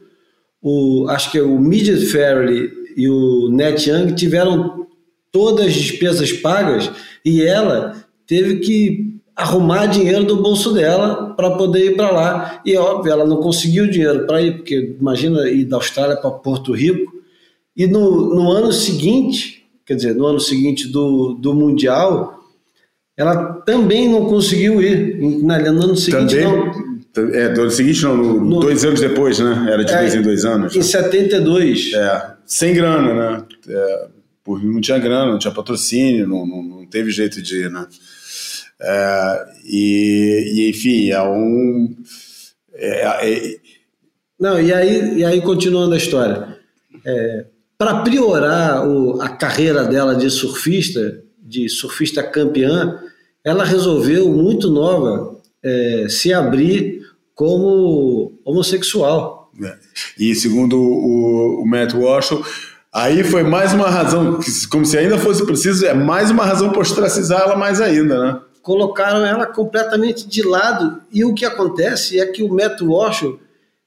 o, 0.62 1.06
acho 1.10 1.34
que 1.34 1.42
o 1.42 1.60
Midget 1.60 2.06
Fairley 2.06 2.72
e 2.96 3.10
o 3.10 3.50
Net 3.52 3.90
Young 3.90 4.16
tiveram 4.16 4.88
todas 5.34 5.66
as 5.66 5.74
despesas 5.74 6.32
pagas 6.32 6.90
e 7.26 7.42
ela 7.42 8.06
teve 8.26 8.60
que 8.60 9.20
arrumar 9.36 9.88
dinheiro 9.88 10.24
do 10.24 10.42
bolso 10.42 10.72
dela 10.72 11.34
para 11.36 11.58
poder 11.58 11.88
ir 11.88 11.98
para 11.98 12.10
lá. 12.10 12.62
E 12.66 12.78
óbvio, 12.78 13.12
ela 13.12 13.26
não 13.26 13.42
conseguiu 13.42 13.90
dinheiro 13.92 14.26
para 14.26 14.42
ir, 14.42 14.56
porque 14.56 14.96
imagina 14.98 15.50
ir 15.50 15.66
da 15.66 15.76
Austrália 15.76 16.16
para 16.16 16.32
Porto 16.32 16.72
Rico. 16.72 17.12
E 17.76 17.86
no, 17.86 18.34
no 18.34 18.50
ano 18.50 18.72
seguinte, 18.72 19.59
quer 19.90 19.96
dizer, 19.96 20.14
no 20.14 20.28
ano 20.28 20.40
seguinte 20.40 20.88
do, 20.88 21.34
do 21.34 21.52
Mundial, 21.52 22.44
ela 23.18 23.54
também 23.66 24.08
não 24.08 24.26
conseguiu 24.26 24.80
ir. 24.80 25.18
No 25.18 25.52
ano 25.52 25.96
seguinte, 25.96 26.36
também, 26.36 26.46
não. 26.46 27.34
É, 27.34 27.50
do 27.50 27.62
ano 27.62 27.72
seguinte, 27.72 28.04
não, 28.04 28.16
no, 28.16 28.40
no, 28.40 28.60
dois 28.60 28.86
anos 28.86 29.02
depois, 29.02 29.40
né? 29.40 29.66
Era 29.68 29.84
de 29.84 29.92
é, 29.92 29.98
dois 29.98 30.14
em 30.14 30.22
dois 30.22 30.46
anos. 30.46 30.76
Em 30.76 30.84
72. 30.84 31.92
É, 31.96 32.34
sem 32.46 32.76
grana, 32.76 33.14
né? 33.16 33.46
É, 33.68 34.08
porque 34.44 34.68
não 34.68 34.80
tinha 34.80 35.00
grana, 35.00 35.32
não 35.32 35.40
tinha 35.40 35.52
patrocínio, 35.52 36.28
não, 36.28 36.46
não, 36.46 36.62
não 36.62 36.86
teve 36.86 37.10
jeito 37.10 37.42
de 37.42 37.64
ir, 37.64 37.72
né? 37.72 37.88
É, 38.80 39.46
e, 39.66 40.54
e, 40.54 40.70
enfim, 40.70 41.10
é 41.10 41.22
um. 41.24 41.96
É, 42.76 43.28
é, 43.28 43.56
não, 44.40 44.62
e 44.62 44.72
aí, 44.72 45.18
e 45.18 45.26
aí 45.26 45.42
continuando 45.42 45.96
a 45.96 45.98
história. 45.98 46.60
É, 47.04 47.46
para 47.80 48.02
priorar 48.02 48.86
o, 48.86 49.22
a 49.22 49.30
carreira 49.30 49.86
dela 49.86 50.14
de 50.14 50.30
surfista, 50.30 51.24
de 51.42 51.70
surfista 51.70 52.22
campeã, 52.22 53.00
ela 53.42 53.64
resolveu, 53.64 54.28
muito 54.28 54.70
nova, 54.70 55.40
é, 55.64 56.08
se 56.10 56.34
abrir 56.34 57.08
como 57.34 58.38
homossexual. 58.44 59.50
É. 59.64 59.78
E 60.20 60.36
segundo 60.36 60.78
o, 60.78 61.64
o 61.64 61.66
Matt 61.66 61.94
Walsh, 61.94 62.32
aí 62.92 63.24
foi 63.24 63.44
mais 63.44 63.74
uma 63.74 63.90
razão, 63.90 64.42
como 64.70 64.86
se 64.86 64.98
ainda 64.98 65.18
fosse 65.18 65.46
preciso, 65.46 65.86
é 65.86 65.94
mais 65.94 66.30
uma 66.30 66.44
razão 66.44 66.72
para 66.72 66.82
ostracizar 66.82 67.44
ela 67.44 67.56
mais 67.56 67.80
ainda, 67.80 68.22
né? 68.22 68.42
Colocaram 68.62 69.26
ela 69.26 69.46
completamente 69.46 70.28
de 70.28 70.44
lado. 70.44 71.02
E 71.14 71.24
o 71.24 71.34
que 71.34 71.46
acontece 71.46 72.20
é 72.20 72.26
que 72.26 72.44
o 72.44 72.54
Matt 72.54 72.82
Walsh, 72.82 73.24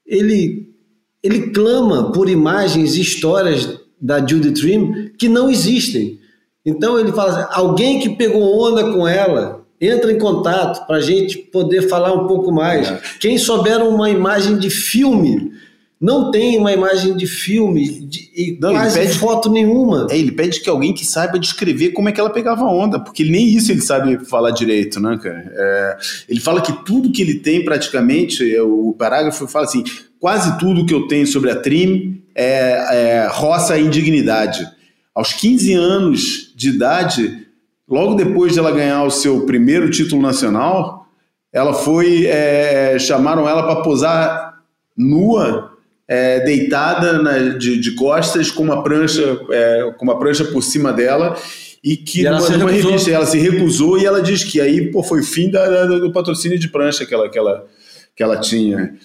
ele, 0.03 0.73
ele 1.21 1.51
clama 1.51 2.11
por 2.11 2.27
imagens 2.27 2.95
e 2.95 3.01
histórias 3.01 3.82
da 4.03 4.19
Judy 4.19 4.51
Trim 4.51 5.11
que 5.17 5.29
não 5.29 5.49
existem. 5.49 6.19
Então 6.65 6.99
ele 6.99 7.13
fala 7.13 7.29
assim, 7.29 7.47
alguém 7.51 7.99
que 7.99 8.09
pegou 8.09 8.67
onda 8.67 8.91
com 8.91 9.07
ela, 9.07 9.63
entra 9.79 10.11
em 10.11 10.17
contato 10.17 10.85
para 10.85 10.97
a 10.97 11.01
gente 11.01 11.37
poder 11.37 11.87
falar 11.87 12.13
um 12.13 12.27
pouco 12.27 12.51
mais. 12.51 12.89
É. 12.89 13.01
Quem 13.19 13.37
souber 13.37 13.81
uma 13.81 14.09
imagem 14.09 14.57
de 14.57 14.69
filme, 14.69 15.51
não 15.99 16.31
tem 16.31 16.57
uma 16.57 16.71
imagem 16.73 17.15
de 17.15 17.25
filme 17.25 18.07
de, 18.07 18.29
e 18.35 18.57
não, 18.61 18.71
quase 18.71 18.99
pede, 18.99 19.17
foto 19.17 19.49
nenhuma. 19.49 20.07
É, 20.09 20.17
ele 20.17 20.31
pede 20.31 20.59
que 20.59 20.69
alguém 20.69 20.93
que 20.93 21.05
saiba 21.05 21.39
descrever 21.39 21.91
como 21.91 22.09
é 22.09 22.11
que 22.11 22.19
ela 22.19 22.29
pegava 22.29 22.65
onda, 22.65 22.99
porque 22.99 23.23
nem 23.23 23.47
isso 23.47 23.71
ele 23.71 23.81
sabe 23.81 24.23
falar 24.25 24.51
direito, 24.51 24.99
né, 24.99 25.17
cara? 25.21 25.51
É, 25.53 25.97
ele 26.27 26.41
fala 26.41 26.61
que 26.61 26.73
tudo 26.85 27.11
que 27.11 27.21
ele 27.21 27.35
tem 27.35 27.63
praticamente, 27.63 28.53
é, 28.53 28.61
o 28.61 28.93
parágrafo 28.97 29.47
fala 29.47 29.65
assim, 29.65 29.83
quase 30.19 30.57
tudo 30.57 30.85
que 30.85 30.93
eu 30.93 31.07
tenho 31.07 31.27
sobre 31.27 31.51
a 31.51 31.55
Trim 31.55 32.22
é, 32.35 33.23
é, 33.23 33.27
roça 33.31 33.75
a 33.75 33.79
indignidade. 33.79 34.67
Aos 35.13 35.33
15 35.33 35.73
anos 35.73 36.53
de 36.55 36.69
idade, 36.69 37.47
logo 37.87 38.15
depois 38.15 38.53
de 38.53 38.59
ela 38.59 38.71
ganhar 38.71 39.03
o 39.03 39.11
seu 39.11 39.45
primeiro 39.45 39.89
título 39.89 40.21
nacional, 40.21 41.07
ela 41.51 41.73
foi. 41.73 42.25
É, 42.25 42.97
chamaram 42.97 43.47
ela 43.47 43.63
para 43.63 43.83
posar 43.83 44.61
nua, 44.97 45.71
é, 46.07 46.39
deitada 46.39 47.21
na, 47.21 47.37
de, 47.57 47.79
de, 47.79 47.91
costas, 47.91 48.49
com 48.49 48.63
uma 48.63 48.83
prancha, 48.83 49.39
é, 49.51 49.93
com 49.97 50.03
uma 50.03 50.17
prancha 50.17 50.45
por 50.45 50.63
cima 50.63 50.91
dela. 50.91 51.37
E 51.83 51.97
que 51.97 52.21
e 52.21 52.23
numa, 52.23 52.49
numa 52.49 52.71
revista 52.71 53.11
ela 53.11 53.25
se 53.25 53.37
recusou 53.37 53.99
e 53.99 54.05
ela 54.05 54.21
diz 54.21 54.43
que 54.43 54.61
aí 54.61 54.89
pô, 54.89 55.03
foi 55.03 55.19
o 55.19 55.23
fim 55.23 55.51
da, 55.51 55.67
da, 55.67 55.85
do 55.99 56.13
patrocínio 56.13 56.57
de 56.57 56.69
prancha 56.69 57.05
que 57.05 57.13
ela, 57.13 57.29
que 57.29 57.37
ela, 57.37 57.67
que 58.15 58.23
ela 58.23 58.39
tinha. 58.39 58.95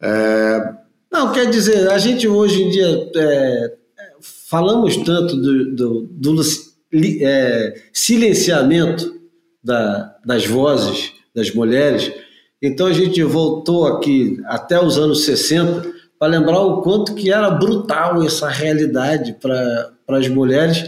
É, 0.00 0.74
não, 1.16 1.32
quer 1.32 1.48
dizer, 1.48 1.88
a 1.88 1.96
gente 1.96 2.28
hoje 2.28 2.62
em 2.62 2.68
dia 2.68 3.10
é, 3.16 3.72
falamos 4.20 4.98
tanto 4.98 5.34
do, 5.34 5.72
do, 5.72 6.02
do 6.10 6.42
é, 7.22 7.74
silenciamento 7.90 9.18
da, 9.64 10.14
das 10.24 10.46
vozes 10.46 11.12
das 11.34 11.50
mulheres, 11.50 12.12
então 12.60 12.86
a 12.86 12.92
gente 12.92 13.22
voltou 13.22 13.86
aqui 13.86 14.38
até 14.44 14.78
os 14.78 14.98
anos 14.98 15.24
60 15.24 15.94
para 16.18 16.28
lembrar 16.28 16.60
o 16.60 16.82
quanto 16.82 17.14
que 17.14 17.32
era 17.32 17.50
brutal 17.50 18.22
essa 18.22 18.48
realidade 18.48 19.34
para 19.40 19.92
as 20.08 20.28
mulheres 20.28 20.84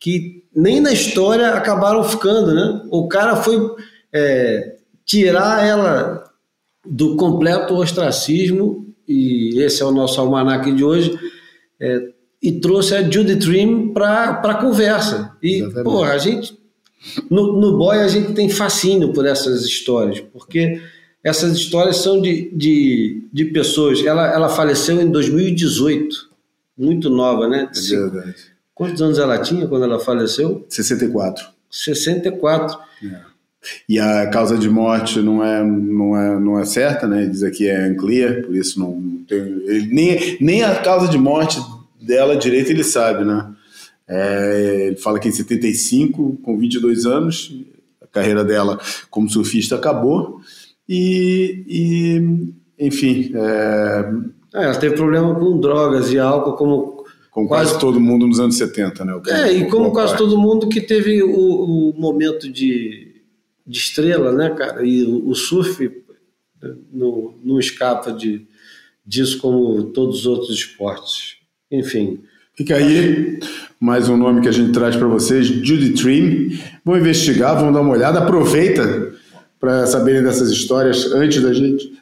que 0.00 0.42
nem 0.54 0.80
na 0.80 0.92
história 0.92 1.50
acabaram 1.50 2.02
ficando, 2.02 2.54
né? 2.54 2.82
O 2.90 3.08
cara 3.08 3.36
foi 3.36 3.58
é, 4.12 4.76
tirar 5.04 5.66
ela 5.66 6.24
do 6.84 7.16
completo 7.16 7.74
ostracismo 7.74 8.85
e 9.08 9.60
esse 9.60 9.82
é 9.82 9.84
o 9.84 9.90
nosso 9.90 10.20
almanac 10.20 10.70
de 10.72 10.84
hoje, 10.84 11.18
é, 11.80 12.08
e 12.42 12.52
trouxe 12.52 12.94
a 12.94 13.02
Judy 13.02 13.36
Trim 13.36 13.92
para 13.92 14.40
a 14.42 14.54
conversa. 14.54 15.36
E, 15.42 15.62
pô, 15.82 16.02
a 16.02 16.18
gente, 16.18 16.58
no, 17.30 17.58
no 17.60 17.76
Boy, 17.76 17.98
a 17.98 18.08
gente 18.08 18.32
tem 18.32 18.48
fascínio 18.48 19.12
por 19.12 19.26
essas 19.26 19.64
histórias, 19.64 20.20
porque 20.20 20.80
essas 21.24 21.56
histórias 21.56 21.96
são 21.96 22.20
de, 22.20 22.50
de, 22.54 23.28
de 23.32 23.44
pessoas. 23.46 24.04
Ela, 24.04 24.32
ela 24.32 24.48
faleceu 24.48 25.00
em 25.00 25.10
2018, 25.10 26.30
muito 26.76 27.10
nova, 27.10 27.48
né? 27.48 27.68
É 27.74 27.96
verdade. 27.96 28.34
Quantos 28.74 29.00
anos 29.00 29.18
ela 29.18 29.38
tinha 29.38 29.66
quando 29.66 29.84
ela 29.84 29.98
faleceu? 29.98 30.64
64. 30.68 31.46
64. 31.70 32.78
É. 33.02 33.35
E 33.88 33.98
a 33.98 34.26
causa 34.28 34.56
de 34.56 34.68
morte 34.68 35.20
não 35.20 35.44
é, 35.44 35.64
não 35.64 36.16
é, 36.16 36.40
não 36.40 36.58
é 36.58 36.64
certa, 36.64 37.06
né? 37.06 37.26
Diz 37.26 37.42
aqui 37.42 37.68
é 37.68 37.88
unclear, 37.88 38.42
por 38.42 38.54
isso 38.54 38.78
não, 38.78 39.00
tem. 39.28 39.38
Ele, 39.38 39.88
nem, 39.92 40.36
nem 40.40 40.62
a 40.62 40.74
causa 40.76 41.08
de 41.08 41.18
morte 41.18 41.60
dela 42.00 42.36
direito 42.36 42.70
ele 42.70 42.84
sabe, 42.84 43.24
né? 43.24 43.52
É, 44.08 44.86
ele 44.88 44.96
fala 44.96 45.18
que 45.18 45.28
em 45.28 45.32
75, 45.32 46.38
com 46.42 46.56
22 46.56 47.06
anos, 47.06 47.52
a 48.02 48.06
carreira 48.06 48.44
dela 48.44 48.78
como 49.10 49.28
surfista 49.28 49.76
acabou. 49.76 50.40
E, 50.88 51.64
e 51.66 52.86
enfim. 52.86 53.32
É... 53.34 54.36
É, 54.56 54.64
ela 54.64 54.74
teve 54.74 54.94
problema 54.94 55.34
com 55.34 55.58
drogas 55.58 56.10
e 56.10 56.18
álcool, 56.18 56.54
como. 56.54 56.96
Com 57.30 57.46
quase, 57.46 57.72
quase 57.72 57.80
todo 57.80 58.00
mundo 58.00 58.26
nos 58.26 58.40
anos 58.40 58.56
70, 58.56 59.04
né? 59.04 59.20
é, 59.28 59.52
e 59.52 59.68
como 59.68 59.92
quase 59.92 60.16
todo 60.16 60.38
mundo 60.38 60.70
que 60.70 60.80
teve 60.80 61.22
o, 61.22 61.90
o 61.90 61.94
momento 61.94 62.50
de 62.50 63.05
de 63.66 63.78
estrela, 63.78 64.32
né, 64.32 64.50
cara? 64.50 64.84
E 64.84 65.04
o, 65.04 65.34
surf 65.34 65.90
não, 66.92 67.34
não 67.42 67.58
escapa 67.58 68.12
de, 68.12 68.46
disso 69.04 69.38
como 69.38 69.84
todos 69.84 70.20
os 70.20 70.26
outros 70.26 70.50
esportes. 70.50 71.36
Enfim. 71.70 72.20
Fica 72.54 72.76
aí 72.76 73.38
mais 73.78 74.08
um 74.08 74.16
nome 74.16 74.40
que 74.40 74.48
a 74.48 74.52
gente 74.52 74.72
traz 74.72 74.96
para 74.96 75.06
vocês, 75.06 75.46
Judy 75.46 75.90
Trim. 75.94 76.58
Vão 76.84 76.96
investigar, 76.96 77.58
vão 77.58 77.72
dar 77.72 77.80
uma 77.80 77.92
olhada. 77.92 78.20
Aproveita 78.20 79.12
para 79.58 79.86
saberem 79.86 80.22
dessas 80.22 80.50
histórias 80.50 81.12
antes 81.12 81.42
da 81.42 81.52
gente 81.52 81.96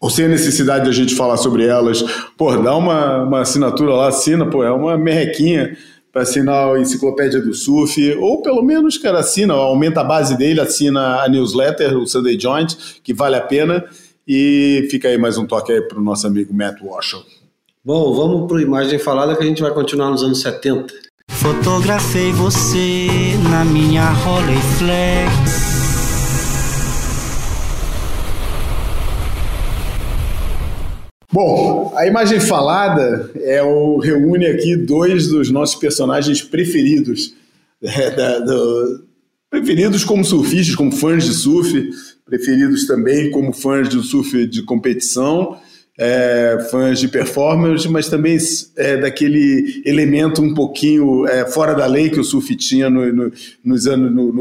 ou 0.00 0.08
sem 0.08 0.24
a 0.24 0.28
necessidade 0.28 0.84
de 0.84 0.90
a 0.90 0.94
gente 0.94 1.14
falar 1.14 1.36
sobre 1.36 1.66
elas, 1.66 2.02
pô, 2.36 2.56
dá 2.56 2.74
uma, 2.74 3.22
uma 3.22 3.40
assinatura 3.42 3.92
lá, 3.92 4.08
assina, 4.08 4.46
pô, 4.46 4.64
é 4.64 4.72
uma 4.72 4.96
merrequinha 4.96 5.76
assinar 6.14 6.74
a 6.74 6.80
Enciclopédia 6.80 7.40
do 7.40 7.54
Surf, 7.54 8.14
ou 8.14 8.42
pelo 8.42 8.62
menos, 8.62 8.98
cara, 8.98 9.20
assina, 9.20 9.54
aumenta 9.54 10.00
a 10.00 10.04
base 10.04 10.36
dele, 10.36 10.60
assina 10.60 11.22
a 11.22 11.28
newsletter, 11.28 11.96
o 11.96 12.06
Sunday 12.06 12.38
Joint, 12.38 12.76
que 13.02 13.14
vale 13.14 13.36
a 13.36 13.40
pena. 13.40 13.84
E 14.26 14.86
fica 14.90 15.08
aí 15.08 15.18
mais 15.18 15.38
um 15.38 15.46
toque 15.46 15.72
aí 15.72 15.80
para 15.80 15.98
o 15.98 16.02
nosso 16.02 16.26
amigo 16.26 16.54
Matt 16.54 16.80
Washoe. 16.82 17.22
Bom, 17.84 18.14
vamos 18.14 18.46
para 18.46 18.58
a 18.58 18.62
imagem 18.62 18.98
falada 18.98 19.34
que 19.34 19.42
a 19.42 19.46
gente 19.46 19.62
vai 19.62 19.72
continuar 19.72 20.10
nos 20.10 20.22
anos 20.22 20.40
70. 20.42 20.92
Fotografei 21.28 22.30
você 22.32 23.08
na 23.50 23.64
minha 23.64 24.10
Rolleiflex 24.10 25.69
Bom, 31.32 31.92
a 31.96 32.06
imagem 32.08 32.40
falada 32.40 33.30
é 33.36 33.62
o 33.62 33.98
reúne 33.98 34.46
aqui 34.46 34.76
dois 34.76 35.28
dos 35.28 35.48
nossos 35.48 35.76
personagens 35.76 36.42
preferidos, 36.42 37.34
é, 37.80 38.10
da, 38.10 38.38
do, 38.40 39.04
preferidos 39.48 40.02
como 40.02 40.24
surfistas, 40.24 40.74
como 40.74 40.90
fãs 40.90 41.24
de 41.24 41.32
surf, 41.32 41.88
preferidos 42.26 42.84
também 42.84 43.30
como 43.30 43.52
fãs 43.52 43.88
de 43.88 44.02
surf 44.02 44.44
de 44.48 44.64
competição, 44.64 45.56
é, 45.96 46.66
fãs 46.68 46.98
de 46.98 47.06
performance, 47.06 47.88
mas 47.88 48.08
também 48.08 48.36
é, 48.76 48.96
daquele 48.96 49.82
elemento 49.86 50.42
um 50.42 50.52
pouquinho 50.52 51.28
é, 51.28 51.46
fora 51.46 51.74
da 51.74 51.86
lei 51.86 52.10
que 52.10 52.18
o 52.18 52.24
surf 52.24 52.56
tinha 52.56 52.90
no, 52.90 53.12
no, 53.12 53.32
nos, 53.64 53.86
anos, 53.86 54.12
no, 54.12 54.32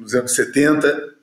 nos 0.00 0.14
anos 0.14 0.34
70 0.34 1.14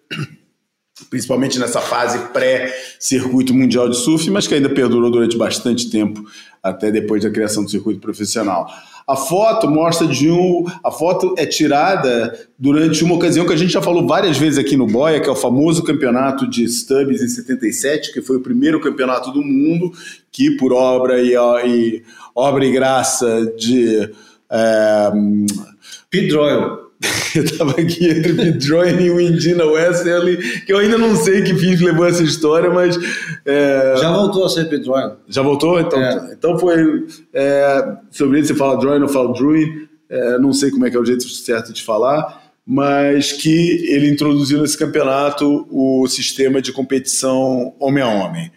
principalmente 1.10 1.60
nessa 1.60 1.82
fase 1.82 2.20
pré-circuito 2.30 3.54
mundial 3.54 3.90
de 3.90 3.98
surf, 3.98 4.30
mas 4.30 4.48
que 4.48 4.54
ainda 4.54 4.70
perdurou 4.70 5.12
durante 5.12 5.38
bastante 5.38 5.90
tempo, 5.90 6.24
até 6.62 6.92
depois 6.92 7.24
da 7.24 7.30
criação 7.30 7.64
do 7.64 7.70
circuito 7.70 8.00
profissional. 8.00 8.68
A 9.08 9.16
foto 9.16 9.68
mostra 9.68 10.08
de 10.08 10.30
um. 10.30 10.66
A 10.84 10.92
foto 10.92 11.36
é 11.38 11.46
tirada 11.46 12.48
durante 12.58 13.04
uma 13.04 13.16
ocasião 13.16 13.46
que 13.46 13.54
a 13.54 13.58
gente 13.58 13.74
já 13.74 13.82
falou 13.82 14.08
várias 14.08 14.38
vezes 14.38 14.60
aqui 14.60 14.78
no 14.78 14.88
Boia, 14.88 15.20
que 15.20 15.28
é 15.28 15.32
o 15.32 15.36
famoso 15.36 15.84
campeonato 15.84 16.48
de 16.48 16.68
Stubbs 16.68 17.22
em 17.22 17.28
77, 17.28 18.14
que 18.14 18.22
foi 18.22 18.38
o 18.38 18.42
primeiro 18.42 18.80
campeonato 18.80 19.32
do 19.32 19.42
mundo 19.42 19.92
que, 20.32 20.52
por 20.52 20.72
obra 20.72 21.20
e, 21.22 21.34
e 21.68 22.04
obra 22.36 22.66
e 22.66 22.72
graça 22.72 23.54
de. 23.58 24.10
É, 24.50 25.12
Pete 26.10 26.28
Doyle 26.28 26.91
Eu 27.36 27.44
estava 27.44 27.72
aqui 27.72 28.10
entre 28.10 28.34
Bidroin 28.34 29.02
e 29.02 29.10
o 29.10 29.20
Indina 29.20 29.66
Wesley, 29.66 30.62
que 30.66 30.72
eu 30.72 30.78
ainda 30.78 30.98
não 30.98 31.16
sei 31.16 31.42
que 31.42 31.56
fim 31.56 31.76
levou 31.76 32.06
essa 32.06 32.24
história, 32.24 32.70
mas. 32.70 32.98
É... 33.46 33.96
Já 33.98 34.12
voltou 34.12 34.46
a 34.46 34.50
ser 34.50 34.70
Bidroin. 34.70 35.14
Já 35.28 35.42
voltou? 35.42 35.80
Então, 35.80 36.00
é. 36.00 36.34
então 36.34 36.58
foi. 36.58 37.08
É, 37.34 37.98
sobre 38.12 38.38
ele 38.38 38.48
você 38.48 38.54
fala 38.54 38.80
Droin 38.80 39.02
ou 39.02 39.08
fala 39.08 39.34
Druin, 39.34 39.88
é, 40.10 40.38
não 40.38 40.54
sei 40.54 40.70
como 40.70 40.86
é 40.86 40.92
que 40.92 40.98
é 40.98 41.00
o 41.00 41.06
jeito 41.06 41.28
certo 41.30 41.74
de 41.74 41.82
falar, 41.82 42.44
mas 42.66 43.32
que 43.32 43.86
ele 43.90 44.10
introduziu 44.10 44.62
nesse 44.62 44.78
campeonato 44.78 45.68
o 45.72 46.08
sistema 46.08 46.62
de 46.62 46.72
competição 46.72 47.74
homem 47.80 48.04
a 48.04 48.08
homem. 48.08 48.52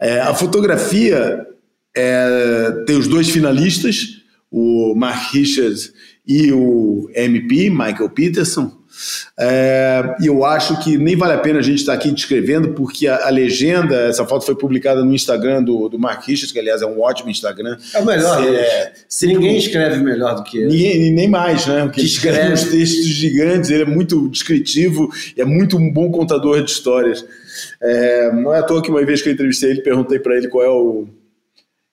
É, 0.00 0.20
a 0.20 0.34
fotografia 0.34 1.46
é, 1.94 2.84
tem 2.86 2.96
os 2.96 3.06
dois 3.06 3.28
finalistas, 3.28 4.22
o 4.50 4.94
Mark 4.94 5.34
Richards 5.34 5.92
e 6.26 6.52
o 6.52 7.08
MP, 7.14 7.70
Michael 7.70 8.10
Peterson. 8.10 8.72
É, 9.38 10.14
e 10.20 10.26
eu 10.26 10.44
acho 10.44 10.82
que 10.82 10.96
nem 10.96 11.14
vale 11.14 11.34
a 11.34 11.38
pena 11.38 11.58
a 11.58 11.62
gente 11.62 11.80
estar 11.80 11.92
aqui 11.92 12.10
descrevendo, 12.10 12.70
porque 12.70 13.06
a, 13.06 13.26
a, 13.26 13.30
legenda, 13.30 13.94
essa 14.08 14.24
foto 14.24 14.46
foi 14.46 14.56
publicada 14.56 15.04
no 15.04 15.14
Instagram 15.14 15.62
do, 15.62 15.88
do 15.88 15.98
Mark 15.98 16.26
Richards, 16.26 16.50
que 16.50 16.58
aliás 16.58 16.80
é 16.80 16.86
um 16.86 17.00
ótimo 17.00 17.30
Instagram. 17.30 17.76
É 17.94 17.98
o 17.98 18.06
melhor. 18.06 18.42
É, 18.42 18.92
ninguém 19.22 19.58
escreve 19.58 20.02
melhor 20.02 20.36
do 20.36 20.42
que 20.42 20.58
ele. 20.58 20.68
Ninguém, 20.68 21.12
nem 21.12 21.28
mais, 21.28 21.66
né? 21.66 21.84
Porque 21.84 22.00
escreve. 22.00 22.38
escreve 22.38 22.54
uns 22.54 22.70
textos 22.70 23.06
gigantes, 23.06 23.70
ele 23.70 23.82
é 23.82 23.86
muito 23.86 24.28
descritivo 24.28 25.10
é 25.36 25.44
muito 25.44 25.76
um 25.76 25.92
bom 25.92 26.10
contador 26.10 26.62
de 26.62 26.70
histórias. 26.70 27.24
É, 27.82 28.32
não 28.32 28.54
é 28.54 28.60
à 28.60 28.62
toa 28.62 28.82
que 28.82 28.90
uma 28.90 29.04
vez 29.04 29.22
que 29.22 29.28
eu 29.28 29.32
entrevistei 29.32 29.70
ele, 29.70 29.82
perguntei 29.82 30.18
para 30.18 30.36
ele 30.36 30.48
qual 30.48 30.64
é 30.64 30.68
o 30.68 31.06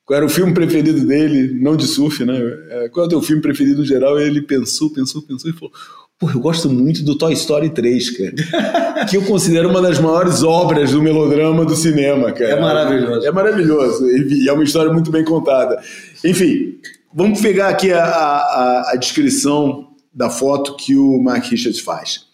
qual 0.06 0.18
era 0.18 0.26
o 0.26 0.30
filme 0.30 0.54
preferido 0.54 1.06
dele, 1.06 1.58
não 1.62 1.78
de 1.78 1.88
surf, 1.88 2.26
né? 2.26 2.38
É, 2.70 2.90
qual 2.90 3.06
é 3.06 3.08
o 3.08 3.10
teu 3.10 3.22
filme 3.22 3.42
preferido 3.42 3.80
no 3.80 3.86
geral? 3.86 4.20
Ele 4.20 4.42
pensou, 4.42 4.90
pensou, 4.90 5.22
pensou 5.22 5.50
e 5.50 5.54
falou: 5.54 5.72
Pô, 6.20 6.30
eu 6.30 6.40
gosto 6.40 6.70
muito 6.70 7.04
do 7.04 7.18
Toy 7.18 7.34
Story 7.34 7.70
3, 7.70 8.10
cara. 8.18 9.06
que 9.10 9.18
eu 9.18 9.24
considero 9.24 9.70
uma 9.70 9.82
das 9.82 10.00
maiores 10.00 10.44
obras 10.44 10.92
do 10.92 11.02
melodrama 11.02 11.66
do 11.66 11.76
cinema, 11.76 12.32
cara. 12.32 12.52
É 12.52 12.60
maravilhoso. 12.60 13.28
É 13.28 13.32
maravilhoso. 13.32 14.10
E 14.10 14.48
é 14.48 14.54
uma 14.54 14.64
história 14.64 14.92
muito 14.92 15.10
bem 15.10 15.24
contada. 15.24 15.82
Enfim, 16.24 16.80
vamos 17.14 17.42
pegar 17.42 17.70
aqui 17.70 17.92
a, 17.92 18.04
a, 18.04 18.92
a 18.92 18.96
descrição 18.96 19.88
da 20.14 20.30
foto 20.30 20.76
que 20.76 20.96
o 20.96 21.22
Mark 21.22 21.46
Richards 21.46 21.80
faz. 21.80 22.26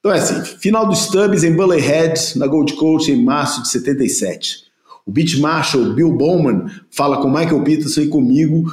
Então 0.00 0.12
é 0.12 0.18
assim: 0.18 0.42
final 0.58 0.86
dos 0.86 1.00
Stubbs 1.04 1.44
em 1.44 1.54
Bully 1.54 1.80
Head, 1.80 2.38
na 2.38 2.46
Gold 2.46 2.74
Coast, 2.74 3.10
em 3.10 3.22
março 3.22 3.62
de 3.62 3.68
77. 3.68 4.63
O 5.06 5.12
Beach 5.12 5.38
Marshal 5.38 5.92
Bill 5.92 6.12
Bowman 6.12 6.66
fala 6.90 7.20
com 7.20 7.28
Michael 7.28 7.62
Peterson 7.62 8.02
e 8.02 8.08
comigo 8.08 8.64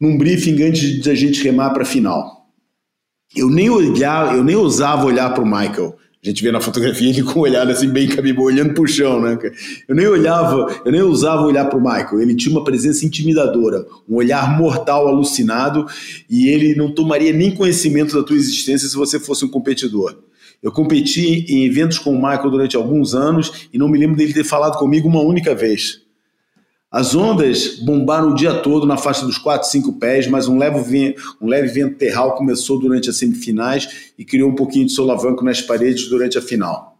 num 0.00 0.16
briefing 0.16 0.62
antes 0.62 1.00
de 1.00 1.10
a 1.10 1.14
gente 1.14 1.42
remar 1.42 1.70
para 1.70 1.82
a 1.82 1.86
final. 1.86 2.46
Eu 3.34 3.48
nem 3.50 3.68
olhar, 3.68 4.36
eu 4.36 4.42
nem 4.42 4.56
ousava 4.56 5.04
olhar 5.04 5.32
para 5.34 5.42
o 5.42 5.46
Michael. 5.46 5.96
A 6.22 6.28
gente 6.28 6.42
vê 6.42 6.52
na 6.52 6.60
fotografia 6.60 7.08
ele 7.08 7.22
com 7.22 7.40
o 7.40 7.42
olhar 7.42 7.66
assim 7.70 7.88
bem 7.88 8.06
cabibol, 8.06 8.44
olhando 8.44 8.74
para 8.74 8.82
o 8.82 8.86
chão, 8.86 9.22
né? 9.22 9.38
Eu 9.88 9.94
nem 9.94 10.06
olhava, 10.06 10.82
eu 10.84 10.92
nem 10.92 11.00
ousava 11.00 11.42
olhar 11.42 11.64
para 11.64 11.78
o 11.78 11.82
Michael. 11.82 12.20
Ele 12.20 12.34
tinha 12.34 12.54
uma 12.54 12.62
presença 12.62 13.06
intimidadora, 13.06 13.86
um 14.08 14.16
olhar 14.16 14.58
mortal, 14.58 15.08
alucinado, 15.08 15.86
e 16.28 16.48
ele 16.48 16.74
não 16.74 16.92
tomaria 16.92 17.32
nem 17.32 17.54
conhecimento 17.54 18.14
da 18.14 18.22
tua 18.22 18.36
existência 18.36 18.86
se 18.86 18.96
você 18.96 19.18
fosse 19.18 19.46
um 19.46 19.48
competidor. 19.48 20.14
Eu 20.62 20.70
competi 20.70 21.46
em 21.48 21.64
eventos 21.64 21.98
com 21.98 22.10
o 22.10 22.16
Michael 22.16 22.50
durante 22.50 22.76
alguns 22.76 23.14
anos 23.14 23.68
e 23.72 23.78
não 23.78 23.88
me 23.88 23.98
lembro 23.98 24.16
dele 24.16 24.34
ter 24.34 24.44
falado 24.44 24.78
comigo 24.78 25.08
uma 25.08 25.22
única 25.22 25.54
vez. 25.54 26.02
As 26.90 27.14
ondas 27.14 27.78
bombaram 27.78 28.30
o 28.30 28.34
dia 28.34 28.52
todo 28.54 28.84
na 28.84 28.96
faixa 28.96 29.24
dos 29.24 29.38
4, 29.38 29.68
5 29.68 29.92
pés, 29.94 30.26
mas 30.26 30.48
um 30.48 30.58
leve, 30.58 31.14
um 31.40 31.46
leve 31.46 31.68
vento 31.68 31.96
terral 31.96 32.34
começou 32.34 32.78
durante 32.80 33.08
as 33.08 33.16
semifinais 33.16 34.12
e 34.18 34.24
criou 34.24 34.50
um 34.50 34.54
pouquinho 34.54 34.86
de 34.86 34.92
solavanco 34.92 35.44
nas 35.44 35.62
paredes 35.62 36.08
durante 36.08 36.36
a 36.36 36.42
final. 36.42 36.98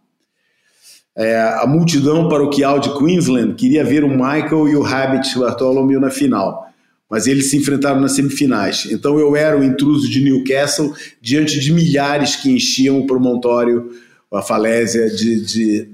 É, 1.13 1.41
a 1.61 1.67
multidão 1.67 2.29
paroquial 2.29 2.79
de 2.79 2.97
Queensland 2.97 3.55
queria 3.55 3.83
ver 3.83 4.05
o 4.05 4.09
Michael 4.09 4.69
e 4.69 4.75
o 4.77 4.81
Rabbit 4.81 5.37
Bartholomew 5.37 5.99
na 5.99 6.09
final 6.09 6.70
mas 7.11 7.27
eles 7.27 7.49
se 7.49 7.57
enfrentaram 7.57 7.99
nas 7.99 8.13
semifinais. 8.13 8.87
Então 8.89 9.19
eu 9.19 9.35
era 9.35 9.59
o 9.59 9.63
intruso 9.65 10.09
de 10.09 10.23
Newcastle 10.23 10.93
diante 11.19 11.59
de 11.59 11.73
milhares 11.73 12.37
que 12.37 12.49
enchiam 12.49 13.01
o 13.01 13.05
promontório, 13.05 13.91
a 14.33 14.41
falésia 14.41 15.09
de, 15.09 15.41
de. 15.41 15.89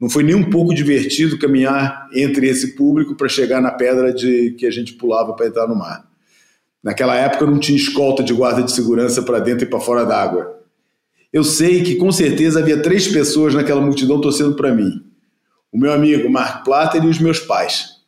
Não 0.00 0.08
foi 0.08 0.22
nem 0.22 0.36
um 0.36 0.48
pouco 0.48 0.72
divertido 0.72 1.36
caminhar 1.36 2.08
entre 2.14 2.46
esse 2.46 2.76
público 2.76 3.16
para 3.16 3.28
chegar 3.28 3.60
na 3.60 3.72
pedra 3.72 4.14
de 4.14 4.52
que 4.52 4.66
a 4.66 4.70
gente 4.70 4.92
pulava 4.92 5.32
para 5.32 5.48
entrar 5.48 5.66
no 5.66 5.74
mar. 5.74 6.08
Naquela 6.80 7.16
época 7.16 7.44
não 7.44 7.58
tinha 7.58 7.76
escolta 7.76 8.22
de 8.22 8.32
guarda 8.32 8.62
de 8.62 8.70
segurança 8.70 9.20
para 9.22 9.40
dentro 9.40 9.64
e 9.64 9.68
para 9.68 9.80
fora 9.80 10.04
d'água. 10.04 10.60
Eu 11.32 11.42
sei 11.42 11.82
que 11.82 11.96
com 11.96 12.12
certeza 12.12 12.60
havia 12.60 12.80
três 12.80 13.08
pessoas 13.08 13.52
naquela 13.52 13.80
multidão 13.80 14.20
torcendo 14.20 14.54
para 14.54 14.72
mim: 14.72 15.02
o 15.72 15.76
meu 15.76 15.92
amigo 15.92 16.30
Mark 16.30 16.64
Platter 16.64 17.02
e 17.02 17.08
os 17.08 17.18
meus 17.18 17.40
pais. 17.40 17.98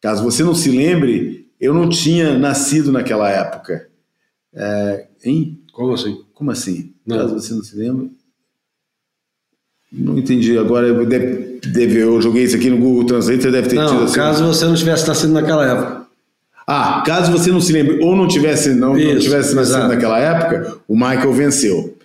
Caso 0.00 0.22
você 0.22 0.44
não 0.44 0.54
se 0.54 0.70
lembre, 0.70 1.37
eu 1.60 1.74
não 1.74 1.88
tinha 1.88 2.38
nascido 2.38 2.92
naquela 2.92 3.30
época. 3.30 3.88
É, 4.54 5.06
hein? 5.24 5.60
Como 5.72 5.92
assim? 5.92 6.24
Como 6.34 6.50
assim? 6.50 6.94
Não. 7.06 7.16
Caso 7.16 7.34
você 7.34 7.54
não 7.54 7.62
se 7.62 7.76
lembre. 7.76 8.10
Não 9.92 10.18
entendi. 10.18 10.56
Agora 10.58 10.92
deve, 11.04 11.60
deve, 11.66 11.98
eu 11.98 12.20
joguei 12.20 12.44
isso 12.44 12.56
aqui 12.56 12.68
no 12.68 12.78
Google 12.78 13.04
Translate, 13.04 13.50
deve 13.50 13.68
ter 13.68 13.76
não, 13.76 13.86
tido 13.86 14.04
assim. 14.04 14.14
Caso 14.14 14.46
você 14.46 14.64
não 14.66 14.74
tivesse 14.74 15.08
nascido 15.08 15.32
naquela 15.32 15.66
época. 15.66 16.08
Ah, 16.66 17.02
caso 17.06 17.32
você 17.32 17.50
não 17.50 17.62
se 17.62 17.72
lembre 17.72 17.98
ou 18.04 18.14
não 18.14 18.28
tivesse, 18.28 18.74
não, 18.74 18.96
isso, 18.96 19.14
não 19.14 19.20
tivesse 19.20 19.54
nascido 19.54 19.76
exato. 19.76 19.88
naquela 19.88 20.18
época, 20.18 20.76
o 20.86 20.94
Michael 20.94 21.32
venceu. 21.32 21.96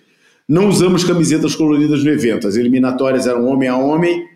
Não 0.48 0.68
usamos 0.68 1.04
camisetas 1.04 1.54
coloridas 1.54 2.02
no 2.02 2.10
evento. 2.10 2.48
As 2.48 2.56
eliminatórias 2.56 3.26
eram 3.26 3.46
homem 3.46 3.68
a 3.68 3.76
homem 3.76 4.26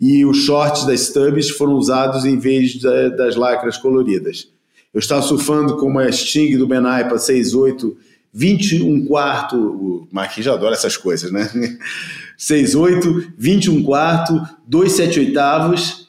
e 0.00 0.24
os 0.24 0.44
shorts 0.44 0.86
das 0.86 1.00
Stubbs 1.00 1.50
foram 1.50 1.74
usados 1.74 2.24
em 2.24 2.38
vez 2.38 2.80
da, 2.80 3.08
das 3.08 3.34
lacras 3.34 3.76
coloridas. 3.76 4.48
Eu 4.92 4.98
estava 4.98 5.22
surfando 5.22 5.76
com 5.76 5.86
uma 5.86 6.10
Sting 6.10 6.56
do 6.56 6.66
Benaipa 6.66 7.18
68, 7.18 7.96
21 8.32 9.06
quarto, 9.06 9.56
o 9.56 10.08
Marquinhos 10.10 10.46
já 10.46 10.54
adora 10.54 10.74
essas 10.74 10.96
coisas, 10.96 11.30
né? 11.30 11.50
68, 12.36 13.32
21 13.36 13.82
quarto, 13.82 14.40
27 14.68 15.20
oitavos, 15.20 16.02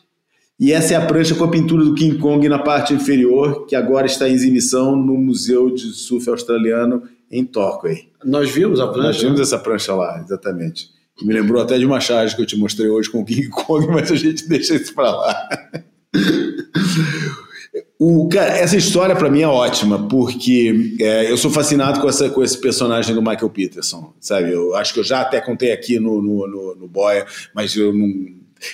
e 0.59 0.71
essa 0.71 0.93
é 0.93 0.97
a 0.97 1.05
prancha 1.05 1.35
com 1.35 1.43
a 1.43 1.51
pintura 1.51 1.83
do 1.83 1.93
King 1.93 2.17
Kong 2.17 2.47
na 2.47 2.59
parte 2.59 2.93
inferior, 2.93 3.65
que 3.65 3.75
agora 3.75 4.05
está 4.05 4.29
em 4.29 4.33
exibição 4.33 4.95
no 4.95 5.15
Museu 5.15 5.73
de 5.73 5.93
Surf 5.93 6.29
Australiano 6.29 7.03
em 7.29 7.43
Torquay. 7.43 8.09
Nós 8.23 8.51
vimos 8.51 8.79
a 8.79 8.87
prancha? 8.87 9.07
Nós 9.07 9.21
vimos 9.21 9.39
essa 9.39 9.59
prancha 9.59 9.93
lá, 9.93 10.21
exatamente. 10.23 10.89
Me 11.21 11.33
lembrou 11.33 11.61
até 11.61 11.77
de 11.77 11.85
uma 11.85 11.99
charge 11.99 12.35
que 12.35 12.41
eu 12.41 12.45
te 12.45 12.57
mostrei 12.57 12.89
hoje 12.89 13.09
com 13.09 13.21
o 13.21 13.25
King 13.25 13.49
Kong, 13.51 13.87
mas 13.87 14.11
a 14.11 14.15
gente 14.15 14.47
deixa 14.47 14.75
isso 14.75 14.93
para 14.93 15.11
lá. 15.11 15.49
O, 18.05 18.27
cara, 18.27 18.57
essa 18.57 18.75
história 18.75 19.15
para 19.15 19.29
mim 19.29 19.43
é 19.43 19.47
ótima, 19.47 20.09
porque 20.09 20.97
é, 20.99 21.31
eu 21.31 21.37
sou 21.37 21.49
fascinado 21.49 22.01
com, 22.01 22.09
essa, 22.09 22.29
com 22.29 22.43
esse 22.43 22.59
personagem 22.59 23.15
do 23.15 23.21
Michael 23.21 23.49
Peterson, 23.49 24.13
sabe? 24.19 24.51
Eu 24.51 24.75
acho 24.75 24.93
que 24.93 24.99
eu 24.99 25.05
já 25.05 25.21
até 25.21 25.39
contei 25.39 25.71
aqui 25.71 25.97
no, 26.01 26.21
no, 26.21 26.45
no, 26.45 26.75
no 26.75 26.87
Boia, 26.89 27.25
mas 27.55 27.73
eu 27.77 27.93
não. 27.93 28.11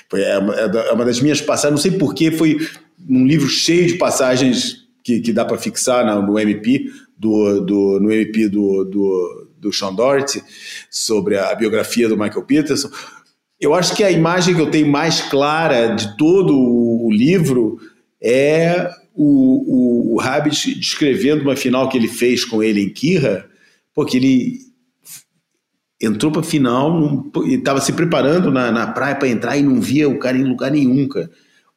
Foi, 0.10 0.22
é, 0.22 0.32
é, 0.32 0.92
uma 0.92 1.06
das 1.06 1.22
minhas 1.22 1.40
passagens, 1.40 1.72
não 1.72 1.78
sei 1.78 2.00
porquê, 2.00 2.32
foi 2.32 2.58
um 3.08 3.24
livro 3.24 3.48
cheio 3.48 3.86
de 3.86 4.00
passagens 4.00 4.88
que, 5.04 5.20
que 5.20 5.32
dá 5.32 5.46
para 5.46 5.60
fixar 5.60 6.04
no, 6.04 6.24
no 6.26 6.40
MP, 6.40 6.86
do, 7.16 7.62
do, 7.62 8.00
no 8.00 8.12
MP 8.12 8.50
do, 8.50 8.84
do, 8.84 9.48
do 9.60 9.72
Sean 9.72 9.94
Doherty, 9.94 10.42
sobre 10.90 11.38
a 11.38 11.54
biografia 11.54 12.10
do 12.10 12.18
Michael 12.18 12.46
Peterson. 12.46 12.90
Eu 13.62 13.76
acho 13.76 13.96
que 13.96 14.04
a 14.04 14.10
imagem 14.10 14.56
que 14.56 14.62
eu 14.62 14.72
tenho 14.72 14.88
mais 14.88 15.22
clara 15.22 15.90
de 15.90 16.18
todo 16.18 16.58
o 16.58 17.12
livro 17.12 17.80
é 18.20 18.90
o, 19.22 20.14
o, 20.14 20.18
Rabbit 20.18 20.76
descrevendo 20.76 21.44
uma 21.44 21.56
final 21.56 21.90
que 21.90 21.98
ele 21.98 22.08
fez 22.08 22.46
com 22.46 22.64
ele 22.64 22.82
em 22.82 22.90
Kira, 22.90 23.50
porque 23.94 24.18
ele 24.18 24.60
entrou 26.02 26.32
para 26.32 26.42
final 26.44 27.30
e 27.46 27.56
estava 27.56 27.82
se 27.82 27.92
preparando 27.92 28.50
na, 28.52 28.72
na 28.72 28.88
praia 28.88 29.16
para 29.16 29.28
entrar 29.28 29.58
e 29.58 29.64
não 29.64 29.82
via 29.82 30.08
o 30.08 30.20
cara 30.20 30.38
em 30.38 30.44
lugar 30.44 30.72
nenhum, 30.72 31.08
cara 31.08 31.30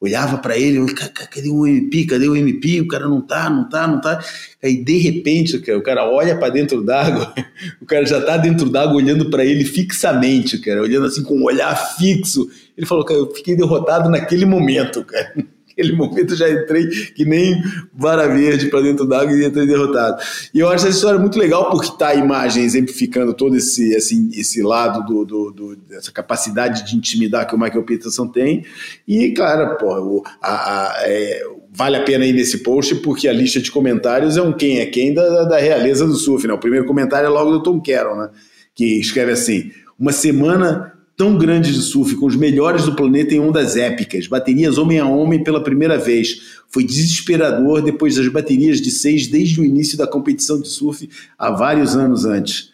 olhava 0.03 0.37
para 0.39 0.59
ele, 0.59 0.85
cadê 1.31 1.49
o 1.49 1.65
MP? 1.65 2.07
Cadê 2.07 2.27
o 2.27 2.35
MP? 2.35 2.81
O 2.81 2.89
cara 2.89 3.07
não 3.07 3.21
tá, 3.21 3.49
não 3.49 3.69
tá, 3.69 3.87
não 3.87 4.01
tá. 4.01 4.21
Aí 4.61 4.83
de 4.83 4.99
repente, 4.99 5.61
cara, 5.61 5.79
o 5.79 5.83
cara 5.83 6.11
olha 6.11 6.37
para 6.37 6.53
dentro 6.53 6.83
d'água, 6.83 7.33
o 7.81 7.87
cara 7.87 8.05
já 8.05 8.21
tá 8.21 8.37
dentro 8.37 8.69
d'água 8.69 8.97
olhando 8.97 9.31
para 9.31 9.45
ele 9.45 9.65
fixamente, 9.65 10.59
cara, 10.59 10.83
olhando 10.83 11.07
assim 11.07 11.23
com 11.23 11.37
um 11.37 11.45
olhar 11.45 11.73
fixo. 11.97 12.51
Ele 12.77 12.85
falou, 12.85 13.05
cara, 13.05 13.21
eu 13.21 13.33
fiquei 13.33 13.55
derrotado 13.55 14.11
naquele 14.11 14.45
momento, 14.45 15.05
cara. 15.05 15.33
Naquele 15.77 15.97
momento 15.97 16.37
já 16.37 16.51
entrei 16.51 16.87
que 16.89 17.25
nem 17.25 17.63
vara 17.95 18.29
verde 18.29 18.69
para 18.69 18.83
dentro 18.83 19.07
d'água 19.07 19.33
e 19.33 19.45
entrei 19.45 19.67
derrotado. 19.67 20.23
E 20.53 20.59
eu 20.59 20.69
acho 20.69 20.87
essa 20.87 20.97
história 20.97 21.19
muito 21.19 21.39
legal 21.39 21.71
porque 21.71 21.87
está 21.87 22.09
a 22.09 22.15
imagem 22.15 22.63
exemplificando 22.65 23.33
todo 23.35 23.57
esse, 23.57 23.95
assim, 23.97 24.31
esse 24.35 24.63
lado 24.63 25.05
do, 25.05 25.25
do, 25.25 25.51
do, 25.51 25.77
dessa 25.77 26.13
capacidade 26.13 26.85
de 26.87 26.97
intimidar 26.97 27.47
que 27.47 27.55
o 27.55 27.59
Michael 27.59 27.85
Peterson 27.85 28.27
tem. 28.27 28.65
E, 29.09 29.31
cara, 29.31 29.77
pô, 29.77 30.23
a, 30.43 30.53
a, 30.53 30.95
é, 31.05 31.43
vale 31.73 31.97
a 31.97 32.03
pena 32.03 32.27
ir 32.27 32.33
nesse 32.35 32.59
post 32.59 32.97
porque 32.97 33.27
a 33.27 33.33
lista 33.33 33.61
de 33.61 33.71
comentários 33.71 34.37
é 34.37 34.43
um 34.43 34.53
quem 34.53 34.79
é 34.79 34.87
quem 34.87 35.15
da, 35.15 35.45
da 35.45 35.59
realeza 35.59 36.07
do 36.07 36.15
surf. 36.15 36.47
Né? 36.47 36.53
O 36.53 36.59
primeiro 36.59 36.87
comentário 36.87 37.27
é 37.27 37.31
logo 37.31 37.51
do 37.51 37.63
Tom 37.63 37.81
Carroll, 37.81 38.17
né? 38.17 38.31
que 38.75 39.01
escreve 39.01 39.33
assim: 39.33 39.71
uma 39.99 40.13
semana 40.13 40.93
tão 41.17 41.37
grande 41.37 41.73
de 41.73 41.81
surf, 41.81 42.15
com 42.17 42.27
os 42.27 42.37
melhores 42.37 42.85
do 42.85 42.97
planeta 42.97 43.35
em 43.35 43.41
ondas 43.41 43.77
épicas, 43.77 44.27
baterias 44.27 44.79
homem 44.79 44.99
a 44.99 45.07
homem 45.07 45.43
pela 45.43 45.63
primeira 45.63 45.99
vez. 45.99 46.61
Foi 46.69 46.85
desesperador 46.85 47.83
depois 47.83 48.17
das 48.17 48.29
baterias 48.29 48.81
de 48.81 48.91
seis 48.91 49.27
desde 49.27 49.61
o 49.61 49.65
início 49.65 49.97
da 49.99 50.07
competição 50.07 50.61
de 50.61 50.69
surf 50.69 51.09
há 51.39 51.51
vários 51.51 51.95
anos 51.95 52.25
antes. 52.25 52.73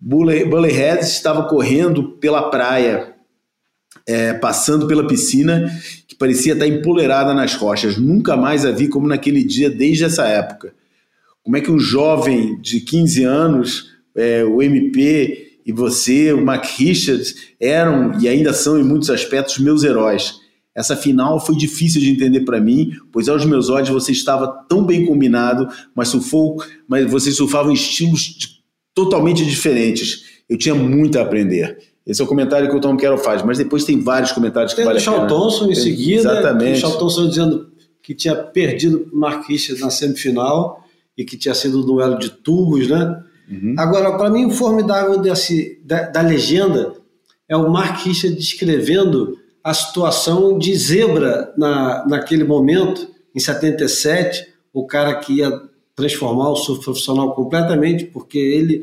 Bullyhead 0.00 1.02
estava 1.02 1.44
correndo 1.48 2.10
pela 2.18 2.50
praia, 2.50 3.14
é, 4.06 4.34
passando 4.34 4.86
pela 4.86 5.06
piscina, 5.06 5.70
que 6.06 6.14
parecia 6.14 6.52
estar 6.52 6.66
empolerada 6.66 7.32
nas 7.32 7.54
rochas. 7.54 7.96
Nunca 7.96 8.36
mais 8.36 8.66
a 8.66 8.70
vi 8.70 8.88
como 8.88 9.08
naquele 9.08 9.42
dia 9.42 9.70
desde 9.70 10.04
essa 10.04 10.26
época. 10.26 10.74
Como 11.42 11.56
é 11.56 11.60
que 11.60 11.70
um 11.70 11.78
jovem 11.78 12.58
de 12.60 12.80
15 12.80 13.24
anos, 13.24 13.94
é, 14.14 14.44
o 14.44 14.62
MP, 14.62 15.53
e 15.64 15.72
você, 15.72 16.32
o 16.32 16.44
Mac 16.44 16.64
Richards, 16.76 17.34
eram 17.58 18.18
e 18.20 18.28
ainda 18.28 18.52
são 18.52 18.78
em 18.78 18.84
muitos 18.84 19.10
aspectos 19.10 19.58
meus 19.58 19.82
heróis. 19.82 20.40
Essa 20.74 20.96
final 20.96 21.38
foi 21.44 21.54
difícil 21.54 22.00
de 22.00 22.10
entender 22.10 22.40
para 22.40 22.60
mim, 22.60 22.92
pois 23.12 23.28
aos 23.28 23.46
meus 23.46 23.68
olhos 23.68 23.88
você 23.88 24.12
estava 24.12 24.48
tão 24.68 24.84
bem 24.84 25.06
combinado, 25.06 25.68
mas 25.94 26.08
surfou, 26.08 26.56
mas 26.88 27.08
vocês 27.08 27.36
surfavam 27.36 27.70
em 27.70 27.74
estilos 27.74 28.60
totalmente 28.92 29.44
diferentes. 29.44 30.24
Eu 30.48 30.58
tinha 30.58 30.74
muito 30.74 31.18
a 31.18 31.22
aprender. 31.22 31.78
Esse 32.06 32.20
é 32.20 32.24
o 32.24 32.28
comentário 32.28 32.68
que 32.68 32.76
o 32.76 32.80
Tom 32.80 32.96
Carroll 32.96 33.18
faz, 33.18 33.42
mas 33.42 33.56
depois 33.56 33.84
tem 33.84 34.00
vários 34.00 34.32
comentários 34.32 34.72
que 34.72 34.76
tem 34.76 34.84
vale 34.84 34.98
a 34.98 35.02
pena. 35.02 35.16
Tem 35.16 35.24
o 35.24 35.28
Thompson 35.28 35.70
em 35.70 35.74
seguida, 35.74 36.32
Exatamente. 36.32 36.80
tem 36.82 36.90
o 36.90 36.98
Thompson 36.98 37.28
dizendo 37.28 37.72
que 38.02 38.14
tinha 38.14 38.34
perdido 38.34 39.08
o 39.10 39.16
Mark 39.16 39.48
Richards 39.48 39.80
na 39.80 39.90
semifinal 39.90 40.84
e 41.16 41.24
que 41.24 41.38
tinha 41.38 41.54
sido 41.54 41.80
um 41.80 41.86
duelo 41.86 42.18
de 42.18 42.28
tubos, 42.28 42.88
né? 42.88 43.22
Uhum. 43.50 43.74
Agora, 43.78 44.16
para 44.16 44.30
mim, 44.30 44.46
o 44.46 44.50
formidável 44.50 45.18
desse, 45.18 45.80
da, 45.84 46.02
da, 46.02 46.20
legenda 46.22 46.94
é 47.48 47.56
o 47.56 47.70
Mark 47.70 48.04
Richard 48.04 48.36
descrevendo 48.36 49.38
a 49.62 49.72
situação 49.74 50.58
de 50.58 50.74
zebra 50.76 51.52
na, 51.56 52.06
naquele 52.06 52.44
momento, 52.44 53.08
em 53.34 53.40
77, 53.40 54.46
o 54.72 54.86
cara 54.86 55.14
que 55.14 55.34
ia 55.34 55.50
transformar 55.94 56.50
o 56.50 56.56
surf 56.56 56.84
profissional 56.84 57.34
completamente, 57.34 58.04
porque 58.04 58.38
ele, 58.38 58.82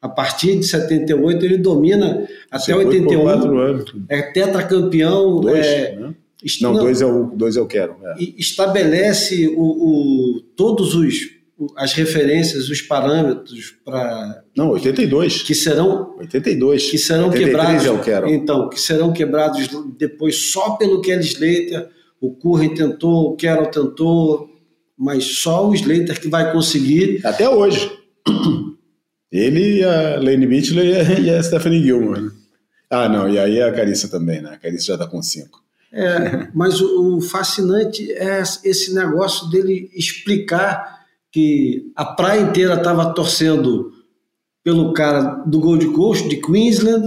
a 0.00 0.08
partir 0.08 0.58
de 0.58 0.66
78, 0.66 1.44
ele 1.44 1.58
domina 1.58 2.26
até 2.50 2.74
81. 2.74 3.84
É 4.08 4.22
tetracampeão. 4.22 5.40
Dois, 5.40 5.66
é, 5.66 5.96
né? 5.96 6.14
Não, 6.60 6.72
não, 6.72 6.80
dois, 6.80 7.00
eu, 7.00 7.32
dois 7.34 7.56
eu 7.56 7.66
quero. 7.66 7.96
É. 8.04 8.22
Estabelece 8.36 9.48
o, 9.56 9.62
o, 9.62 10.40
todos 10.56 10.94
os 10.94 11.37
as 11.76 11.92
referências, 11.92 12.68
os 12.68 12.80
parâmetros 12.80 13.74
para 13.84 14.44
não 14.56 14.70
82 14.70 15.42
que 15.42 15.54
serão 15.54 16.14
82 16.18 16.90
que 16.90 16.98
serão 16.98 17.30
quebrados. 17.30 17.84
eu 17.84 18.00
quero. 18.00 18.28
então 18.28 18.68
que 18.68 18.80
serão 18.80 19.12
quebrados 19.12 19.68
depois 19.98 20.52
só 20.52 20.76
pelo 20.76 21.00
Kelly 21.00 21.24
Slater 21.24 21.88
o 22.20 22.32
Curren 22.32 22.74
tentou 22.74 23.32
o 23.32 23.36
Carroll 23.36 23.66
tentou 23.66 24.48
mas 24.96 25.24
só 25.24 25.68
o 25.68 25.74
Slater 25.74 26.20
que 26.20 26.28
vai 26.28 26.50
conseguir. 26.52 27.24
Até 27.24 27.48
hoje. 27.48 27.88
Ele 29.30 29.84
a 29.84 30.18
Lane 30.18 30.46
Mitchell 30.46 30.82
e 30.84 31.30
a 31.30 31.42
Stephanie 31.42 31.82
Gilmore. 31.82 32.22
Né? 32.22 32.30
ah 32.90 33.08
não 33.08 33.28
e 33.28 33.38
aí 33.38 33.60
a 33.60 33.70
Carissa 33.70 34.08
também 34.08 34.40
né? 34.40 34.50
A 34.54 34.56
Carissa 34.56 34.86
já 34.86 34.94
está 34.94 35.06
com 35.06 35.22
cinco. 35.22 35.62
É, 35.92 36.48
mas 36.54 36.80
o, 36.80 37.16
o 37.16 37.20
fascinante 37.20 38.10
é 38.12 38.42
esse 38.42 38.94
negócio 38.94 39.48
dele 39.50 39.90
explicar 39.94 40.97
que 41.30 41.92
a 41.94 42.04
praia 42.04 42.40
inteira 42.40 42.74
estava 42.74 43.12
torcendo 43.12 43.92
pelo 44.64 44.92
cara 44.92 45.42
do 45.46 45.60
Gold 45.60 45.86
Coast, 45.88 46.28
de 46.28 46.36
Queensland, 46.36 47.06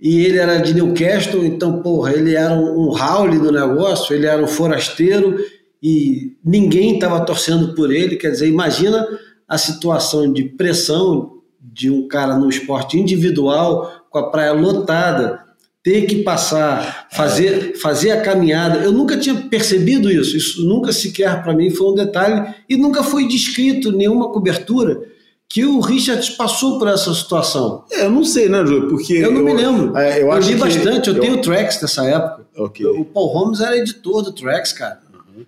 e 0.00 0.24
ele 0.24 0.38
era 0.38 0.58
de 0.58 0.74
Newcastle, 0.74 1.44
então, 1.44 1.82
porra, 1.82 2.12
ele 2.12 2.34
era 2.34 2.54
um, 2.54 2.88
um 2.88 2.88
Howley 2.90 3.38
do 3.38 3.52
negócio, 3.52 4.14
ele 4.14 4.26
era 4.26 4.42
um 4.42 4.48
forasteiro, 4.48 5.36
e 5.82 6.36
ninguém 6.44 6.94
estava 6.94 7.24
torcendo 7.24 7.74
por 7.74 7.92
ele, 7.92 8.16
quer 8.16 8.30
dizer, 8.30 8.48
imagina 8.48 9.06
a 9.48 9.58
situação 9.58 10.32
de 10.32 10.44
pressão 10.44 11.42
de 11.60 11.90
um 11.90 12.08
cara 12.08 12.36
no 12.36 12.48
esporte 12.48 12.98
individual, 12.98 13.90
com 14.10 14.18
a 14.18 14.30
praia 14.30 14.52
lotada, 14.52 15.41
ter 15.82 16.06
que 16.06 16.22
passar, 16.22 17.08
fazer, 17.10 17.76
fazer 17.80 18.12
a 18.12 18.20
caminhada. 18.20 18.78
Eu 18.78 18.92
nunca 18.92 19.16
tinha 19.16 19.34
percebido 19.34 20.10
isso, 20.10 20.36
isso 20.36 20.64
nunca 20.64 20.92
sequer 20.92 21.42
para 21.42 21.54
mim 21.54 21.70
foi 21.70 21.88
um 21.88 21.94
detalhe 21.94 22.54
e 22.68 22.76
nunca 22.76 23.02
foi 23.02 23.26
descrito 23.26 23.90
nenhuma 23.90 24.30
cobertura 24.30 25.10
que 25.48 25.66
o 25.66 25.80
Richard 25.80 26.32
passou 26.32 26.78
por 26.78 26.88
essa 26.88 27.12
situação. 27.12 27.84
É, 27.92 28.06
eu 28.06 28.10
não 28.10 28.24
sei, 28.24 28.48
né, 28.48 28.64
Júlio? 28.64 28.88
Porque 28.88 29.12
eu 29.14 29.30
não 29.30 29.40
eu, 29.40 29.44
me 29.44 29.52
lembro. 29.52 29.96
É, 29.98 30.22
eu, 30.22 30.28
eu 30.28 30.38
li 30.38 30.54
bastante, 30.54 31.10
eu, 31.10 31.16
eu, 31.16 31.20
tenho 31.20 31.42
tracks 31.42 31.78
dessa 31.78 32.06
época. 32.06 32.46
Okay. 32.56 32.86
O 32.86 33.04
Paul 33.04 33.26
Holmes 33.26 33.60
era 33.60 33.76
editor 33.76 34.22
do 34.22 34.32
tracks, 34.32 34.72
cara. 34.72 35.00
Uhum. 35.12 35.44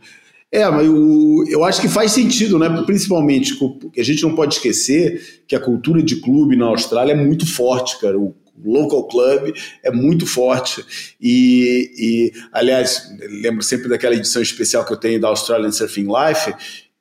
É, 0.52 0.68
mas 0.68 0.84
eu, 0.84 1.44
eu 1.48 1.64
acho 1.64 1.80
que 1.80 1.88
faz 1.88 2.12
sentido, 2.12 2.58
né? 2.58 2.68
Principalmente, 2.84 3.54
porque 3.56 3.98
a 3.98 4.04
gente 4.04 4.22
não 4.22 4.34
pode 4.34 4.56
esquecer 4.56 5.42
que 5.48 5.56
a 5.56 5.60
cultura 5.60 6.02
de 6.02 6.16
clube 6.16 6.54
na 6.54 6.66
Austrália 6.66 7.12
é 7.12 7.16
muito 7.16 7.46
forte, 7.46 7.98
cara. 7.98 8.18
O 8.18 8.34
local 8.62 9.08
club 9.08 9.54
é 9.82 9.90
muito 9.90 10.26
forte. 10.26 10.84
E, 11.20 11.90
e, 11.96 12.32
aliás, 12.52 13.10
lembro 13.42 13.62
sempre 13.62 13.88
daquela 13.88 14.14
edição 14.14 14.42
especial 14.42 14.84
que 14.84 14.92
eu 14.92 14.96
tenho 14.96 15.20
da 15.20 15.28
Australian 15.28 15.72
Surfing 15.72 16.06
Life, 16.06 16.54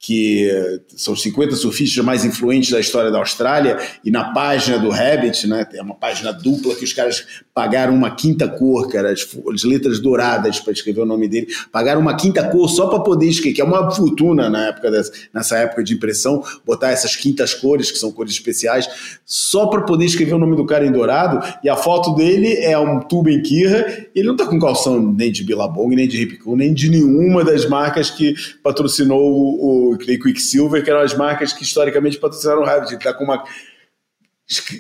que 0.04 0.82
são 0.98 1.16
50 1.16 1.56
surfistas 1.56 2.04
mais 2.04 2.26
influentes 2.26 2.72
da 2.72 2.80
história 2.82 3.10
da 3.10 3.20
Austrália, 3.20 3.80
e 4.04 4.12
na 4.12 4.34
página 4.34 4.78
do 4.78 4.90
Rabbit, 4.90 5.48
né, 5.48 5.64
tem 5.64 5.82
uma 5.82 5.96
página 5.96 6.34
dupla 6.34 6.76
que 6.76 6.84
os 6.84 6.92
caras 6.92 7.26
pagaram 7.54 7.94
uma 7.94 8.14
quinta 8.14 8.46
cor, 8.50 8.90
cara, 8.90 9.14
as, 9.14 9.26
as 9.54 9.64
letras 9.64 10.02
douradas 10.02 10.60
para 10.60 10.74
escrever 10.74 11.00
o 11.00 11.06
nome 11.06 11.30
dele, 11.30 11.48
pagaram 11.72 12.02
uma 12.02 12.18
quinta 12.18 12.44
cor 12.50 12.68
só 12.68 12.88
para 12.88 13.00
poder 13.00 13.30
escrever, 13.30 13.56
que 13.56 13.62
é 13.62 13.64
uma 13.64 13.90
fortuna 13.92 14.50
na 14.50 14.68
época 14.68 14.92
dessa, 14.92 15.14
nessa 15.34 15.58
época 15.58 15.82
de 15.82 15.94
impressão, 15.94 16.44
botar 16.66 16.90
essas 16.90 17.16
quintas 17.16 17.54
cores, 17.54 17.90
que 17.90 17.98
são 17.98 18.12
cores 18.12 18.34
especiais, 18.34 18.90
só 19.26 19.68
para 19.68 19.84
poder 19.84 20.04
escrever 20.04 20.34
o 20.34 20.38
nome 20.40 20.58
do 20.58 20.66
cara 20.66 20.86
em 20.86 20.92
dourado, 20.92 21.42
e 21.64 21.70
a 21.70 21.78
foto 21.78 22.14
dele 22.14 22.56
é 22.56 22.78
um 22.78 23.00
tubo 23.00 23.30
em 23.30 23.42
Kira, 23.42 24.10
ele 24.14 24.28
não 24.28 24.36
tá 24.36 24.46
com 24.46 24.60
calção 24.60 25.02
nem 25.02 25.32
de 25.32 25.46
Billabong, 25.46 25.96
nem 25.96 26.10
de 26.10 26.18
Ripcool, 26.18 26.58
nem 26.58 26.74
de 26.74 26.90
nenhuma 26.90 27.42
das 27.46 27.66
marcas 27.66 28.10
que 28.10 28.36
patrocinou 28.62 29.22
o, 29.22 29.93
o 29.94 29.98
Clay 29.98 30.18
Quicksilver, 30.18 30.84
que 30.84 30.90
eram 30.90 31.02
as 31.02 31.16
marcas 31.16 31.54
que 31.54 31.64
historicamente 31.64 32.18
patrocinaram 32.18 32.62
o 32.62 32.66
Rabbit. 32.66 32.90
Ele 32.90 32.98
está 32.98 33.14
com 33.14 33.24
uma, 33.24 33.44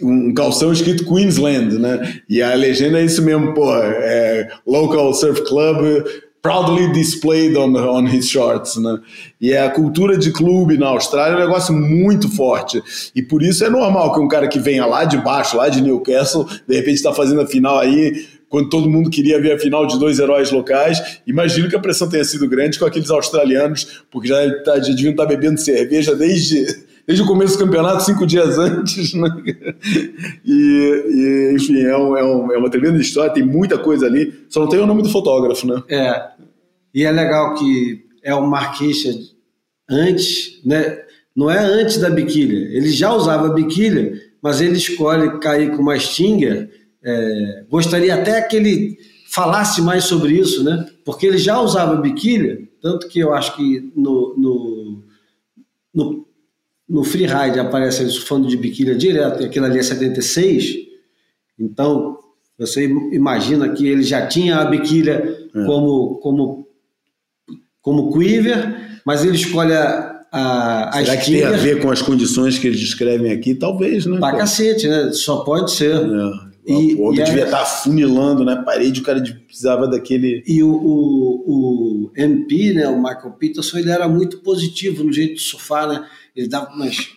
um 0.02 0.34
calção 0.34 0.72
escrito 0.72 1.06
Queensland, 1.06 1.78
né? 1.80 2.22
E 2.30 2.42
a 2.42 2.54
legenda 2.54 3.00
é 3.00 3.06
isso 3.06 3.22
mesmo, 3.22 3.54
pô, 3.54 3.74
é 3.76 4.50
Local 4.66 5.14
Surf 5.14 5.44
Club 5.44 6.06
proudly 6.44 6.92
displayed 6.92 7.56
on, 7.56 7.74
on 7.74 8.06
his 8.06 8.30
shorts, 8.30 8.76
né? 8.76 9.00
E 9.40 9.54
é 9.54 9.66
a 9.66 9.70
cultura 9.70 10.18
de 10.18 10.30
clube 10.30 10.78
na 10.78 10.88
Austrália 10.88 11.36
é 11.36 11.38
um 11.38 11.48
negócio 11.48 11.74
muito 11.74 12.30
forte. 12.30 12.84
E 13.16 13.24
por 13.24 13.42
isso 13.42 13.64
é 13.64 13.70
normal 13.70 14.14
que 14.14 14.20
um 14.20 14.28
cara 14.28 14.50
que 14.50 14.60
venha 14.60 14.86
lá 14.86 15.06
de 15.06 15.18
baixo, 15.18 15.56
lá 15.56 15.70
de 15.70 15.82
Newcastle, 15.82 16.46
de 16.68 16.76
repente 16.76 16.96
está 16.96 17.14
fazendo 17.14 17.40
a 17.40 17.48
final 17.48 17.80
aí 17.80 18.28
quando 18.54 18.70
todo 18.70 18.88
mundo 18.88 19.10
queria 19.10 19.42
ver 19.42 19.54
a 19.54 19.58
final 19.58 19.88
de 19.88 19.98
dois 19.98 20.20
heróis 20.20 20.52
locais. 20.52 21.20
Imagino 21.26 21.68
que 21.68 21.76
a 21.76 21.80
pressão 21.80 22.08
tenha 22.08 22.24
sido 22.24 22.48
grande 22.48 22.78
com 22.78 22.86
aqueles 22.86 23.10
australianos, 23.10 24.04
porque 24.12 24.28
já, 24.28 24.36
tá, 24.62 24.76
já 24.80 24.94
deviam 24.94 25.10
estar 25.10 25.24
tá 25.24 25.30
bebendo 25.30 25.60
cerveja 25.60 26.16
desde, 26.16 26.64
desde 27.08 27.24
o 27.24 27.26
começo 27.26 27.58
do 27.58 27.66
campeonato, 27.66 28.04
cinco 28.04 28.28
dias 28.28 28.60
antes. 28.60 29.16
Né? 29.16 29.28
E, 30.46 31.50
e, 31.50 31.56
enfim, 31.56 31.80
é, 31.80 31.98
um, 31.98 32.16
é, 32.16 32.24
um, 32.24 32.52
é, 32.52 32.58
uma 32.60 32.70
tremenda 32.70 33.00
história, 33.00 33.34
tem 33.34 33.42
muita 33.42 33.76
coisa 33.76 34.06
ali, 34.06 34.46
só 34.50 34.60
não 34.60 34.70
tem 34.70 34.80
o 34.80 34.86
nome 34.86 35.02
do 35.02 35.10
fotógrafo, 35.10 35.66
né? 35.66 35.82
É, 35.90 36.24
e 36.94 37.04
é 37.06 37.12
legal 37.12 37.56
que 37.56 38.06
é 38.24 38.36
o 38.36 38.46
Marquinhos 38.46 39.36
antes, 39.90 40.62
né? 40.64 41.00
Não 41.36 41.50
é 41.50 41.58
antes 41.58 41.98
da 41.98 42.12
biquília, 42.12 42.78
ele 42.78 42.92
já 42.92 43.16
usava 43.16 43.50
biquília, 43.50 44.14
mas 44.44 44.62
ele 44.62 44.78
escolhe 44.78 45.40
cair 45.40 45.72
com 45.72 45.82
uma 45.82 45.98
Stinger. 45.98 46.83
É, 47.04 47.66
gostaria 47.70 48.16
até 48.16 48.42
que 48.42 48.56
ele 48.56 48.98
falasse 49.30 49.82
mais 49.82 50.06
sobre 50.06 50.34
isso, 50.34 50.64
né? 50.64 50.86
Porque 51.04 51.26
ele 51.26 51.38
já 51.38 51.60
usava 51.60 52.00
biquília, 52.00 52.62
tanto 52.82 53.08
que 53.08 53.20
eu 53.20 53.34
acho 53.34 53.56
que 53.56 53.92
no, 53.96 54.36
no, 54.38 55.04
no, 55.94 56.28
no 56.88 57.04
freeride 57.04 57.60
aparece 57.60 58.04
ele 58.04 58.12
surfando 58.12 58.48
de 58.48 58.56
biquília 58.56 58.96
direto, 58.96 59.42
e 59.42 59.46
aquilo 59.46 59.66
ali 59.66 59.80
é 59.80 59.84
76, 59.84 60.76
então 61.60 62.20
você 62.58 62.86
imagina 62.86 63.70
que 63.70 63.88
ele 63.88 64.04
já 64.04 64.28
tinha 64.28 64.58
a 64.58 64.66
biquília 64.66 65.50
é. 65.54 65.66
como, 65.66 66.20
como, 66.20 66.68
como 67.82 68.14
quiver, 68.14 69.02
mas 69.06 69.26
ele 69.26 69.36
escolhe 69.36 69.74
a, 69.74 70.26
a, 70.32 70.90
a 70.90 71.06
Será 71.06 71.18
que 71.18 71.32
tem 71.32 71.44
a 71.44 71.52
ver 71.52 71.82
com 71.82 71.90
as 71.90 72.02
condições 72.02 72.60
que 72.60 72.68
eles 72.68 72.80
descrevem 72.80 73.32
aqui? 73.32 73.56
Talvez, 73.56 74.06
né? 74.06 74.20
Pra 74.20 74.38
cacete, 74.38 74.88
né? 74.88 75.12
Só 75.12 75.38
pode 75.44 75.72
ser. 75.72 75.96
É. 75.96 76.53
E, 76.66 76.96
o 76.96 77.02
outro 77.02 77.24
devia 77.24 77.46
estar 77.46 77.60
tá 77.60 77.66
funilando 77.66 78.46
na 78.46 78.56
né? 78.56 78.64
parede, 78.64 79.02
o 79.02 79.04
cara 79.04 79.22
precisava 79.22 79.88
daquele. 79.88 80.44
E 80.48 80.64
o, 80.64 80.70
o, 80.70 81.44
o, 81.46 82.12
MP, 82.16 82.74
né, 82.74 82.88
o 82.88 82.98
Michael 82.98 83.32
Peterson, 83.38 83.78
ele 83.78 83.92
era 83.92 84.08
muito 84.08 84.40
positivo 84.40 85.04
no 85.04 85.12
jeito 85.12 85.36
de 85.36 85.42
surfar, 85.42 85.88
né? 85.88 86.08
Ele 86.36 86.48
dava 86.48 86.74
umas 86.74 87.10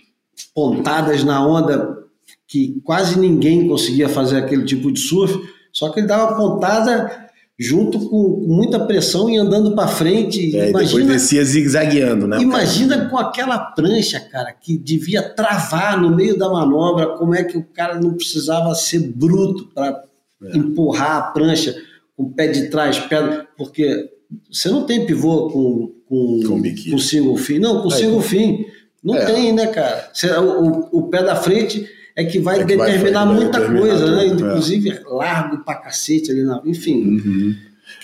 pontadas 0.55 1.23
na 1.23 1.47
onda 1.47 2.05
que 2.49 2.81
quase 2.85 3.19
ninguém 3.19 3.69
conseguia 3.69 4.09
fazer 4.09 4.39
aquele 4.39 4.65
tipo 4.65 4.91
de 4.91 5.01
surf, 5.01 5.39
só 5.73 5.91
que 5.91 6.01
ele 6.01 6.07
dava 6.07 6.37
pontada 6.37 7.26
junto 7.59 7.99
com 8.11 8.45
muita 8.47 8.79
pressão 8.81 9.31
e 9.31 9.37
andando 9.37 9.75
para 9.75 9.89
frente. 9.89 10.55
É, 10.57 10.71
imagina, 10.71 11.01
depois 11.01 11.07
descia 11.07 11.45
zigue-zagueando, 11.45 12.27
né? 12.27 12.39
Imagina 12.41 13.09
com 13.09 13.17
aquela 13.17 13.59
prancha, 13.59 14.21
cara, 14.21 14.53
que 14.53 14.77
devia 14.77 15.23
travar 15.23 16.01
no 16.01 16.15
meio 16.15 16.39
da 16.39 16.49
manobra, 16.51 17.17
como 17.17 17.35
é 17.35 17.43
que 17.43 17.57
o 17.57 17.65
cara 17.65 17.99
não 17.99 18.15
precisava 18.15 18.75
ser 18.75 19.01
bruto 19.01 19.69
para 19.75 20.05
é. 20.45 20.57
empurrar 20.57 21.17
a 21.17 21.23
prancha 21.23 21.75
com 22.15 22.25
o 22.25 22.31
pé 22.31 22.49
de 22.49 22.69
trás, 22.69 22.99
pé, 22.99 23.47
porque 23.57 24.11
você 24.51 24.69
não 24.69 24.85
tem 24.85 25.07
pivô 25.07 25.49
com, 25.49 25.95
com, 26.07 26.41
com, 26.47 26.91
com 26.91 26.99
single 26.99 27.37
fin. 27.37 27.59
Não, 27.59 27.83
com 27.83 27.89
é, 27.89 27.97
single 27.97 28.21
fin. 28.21 28.67
Não 29.03 29.15
é. 29.15 29.25
tem, 29.25 29.53
né, 29.53 29.67
cara? 29.69 30.11
Você, 30.13 30.31
o, 30.31 30.89
o 30.93 31.03
pé 31.09 31.23
da 31.23 31.37
frente 31.37 31.89
é 32.17 32.25
que 32.25 32.39
vai 32.39 32.57
é 32.57 32.65
que 32.65 32.77
determinar 32.77 33.27
vai, 33.27 33.35
muita 33.35 33.61
vai 33.61 33.79
coisa, 33.79 34.11
né? 34.11 34.29
tudo, 34.31 34.45
né? 34.45 34.51
Inclusive 34.51 34.91
é. 34.91 35.01
largo 35.07 35.59
pra 35.59 35.75
cacete 35.75 36.31
ali, 36.31 36.43
na, 36.43 36.63
enfim. 36.65 37.03
Uhum. 37.03 37.55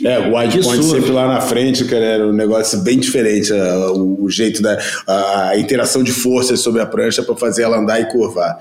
É, 0.05 0.19
o 0.19 0.37
wide 0.37 0.63
point 0.63 0.85
sempre 0.85 1.11
lá 1.11 1.27
na 1.27 1.41
frente, 1.41 1.85
cara, 1.87 2.05
era 2.05 2.27
um 2.27 2.33
negócio 2.33 2.81
bem 2.83 2.99
diferente, 2.99 3.53
o, 3.53 4.23
o 4.23 4.31
jeito 4.31 4.63
da 4.63 4.79
a 5.07 5.59
interação 5.59 6.03
de 6.03 6.13
forças 6.13 6.61
sobre 6.61 6.81
a 6.81 6.87
prancha 6.87 7.23
para 7.23 7.35
fazer 7.35 7.63
ela 7.63 7.79
andar 7.79 8.01
e 8.01 8.07
curvar. 8.07 8.59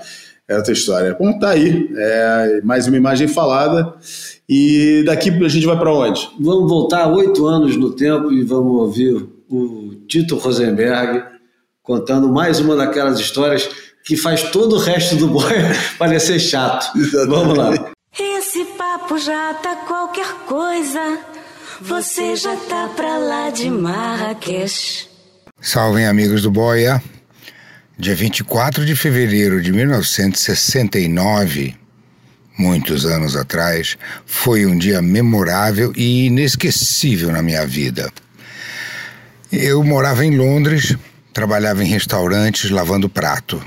É 0.48 0.56
outra 0.56 0.72
história. 0.72 1.16
Bom, 1.18 1.38
tá 1.38 1.50
aí. 1.50 1.88
É 1.96 2.60
mais 2.64 2.86
uma 2.86 2.96
imagem 2.96 3.28
falada. 3.28 3.94
E 4.48 5.02
daqui 5.06 5.30
a 5.30 5.48
gente 5.48 5.64
vai 5.64 5.78
para 5.78 5.94
onde? 5.94 6.28
Vamos 6.40 6.68
voltar 6.68 7.06
oito 7.12 7.46
anos 7.46 7.76
no 7.76 7.94
tempo 7.94 8.32
e 8.32 8.42
vamos 8.42 8.72
ouvir 8.80 9.24
o 9.48 9.94
Tito 10.08 10.36
Rosenberg 10.36 11.22
contando 11.82 12.28
mais 12.28 12.60
uma 12.60 12.76
daquelas 12.76 13.18
histórias 13.18 13.68
que 14.04 14.16
faz 14.16 14.42
todo 14.50 14.76
o 14.76 14.78
resto 14.78 15.16
do 15.16 15.28
boy 15.28 15.52
parecer 15.98 16.40
chato. 16.40 16.90
Vamos 17.28 17.56
lá. 17.56 17.92
Esse 18.18 18.64
papo 18.76 19.18
já 19.18 19.54
tá 19.54 19.76
qualquer 19.86 20.30
coisa. 20.46 21.20
Você 21.80 22.36
já 22.36 22.54
tá 22.56 22.90
pra 22.94 23.16
lá 23.18 23.48
de 23.50 23.70
Marrakech. 23.70 25.08
Salvem 25.60 26.06
amigos 26.06 26.42
do 26.42 26.50
Boia. 26.50 27.02
Dia 27.98 28.14
24 28.14 28.84
de 28.84 28.94
fevereiro 28.96 29.62
de 29.62 29.72
1969, 29.72 31.74
muitos 32.58 33.06
anos 33.06 33.36
atrás, 33.36 33.96
foi 34.26 34.66
um 34.66 34.76
dia 34.76 35.00
memorável 35.00 35.92
e 35.94 36.26
inesquecível 36.26 37.30
na 37.30 37.42
minha 37.42 37.64
vida. 37.66 38.10
Eu 39.52 39.84
morava 39.84 40.24
em 40.24 40.36
Londres, 40.36 40.96
trabalhava 41.32 41.84
em 41.84 41.88
restaurantes 41.88 42.70
lavando 42.70 43.08
prato. 43.08 43.62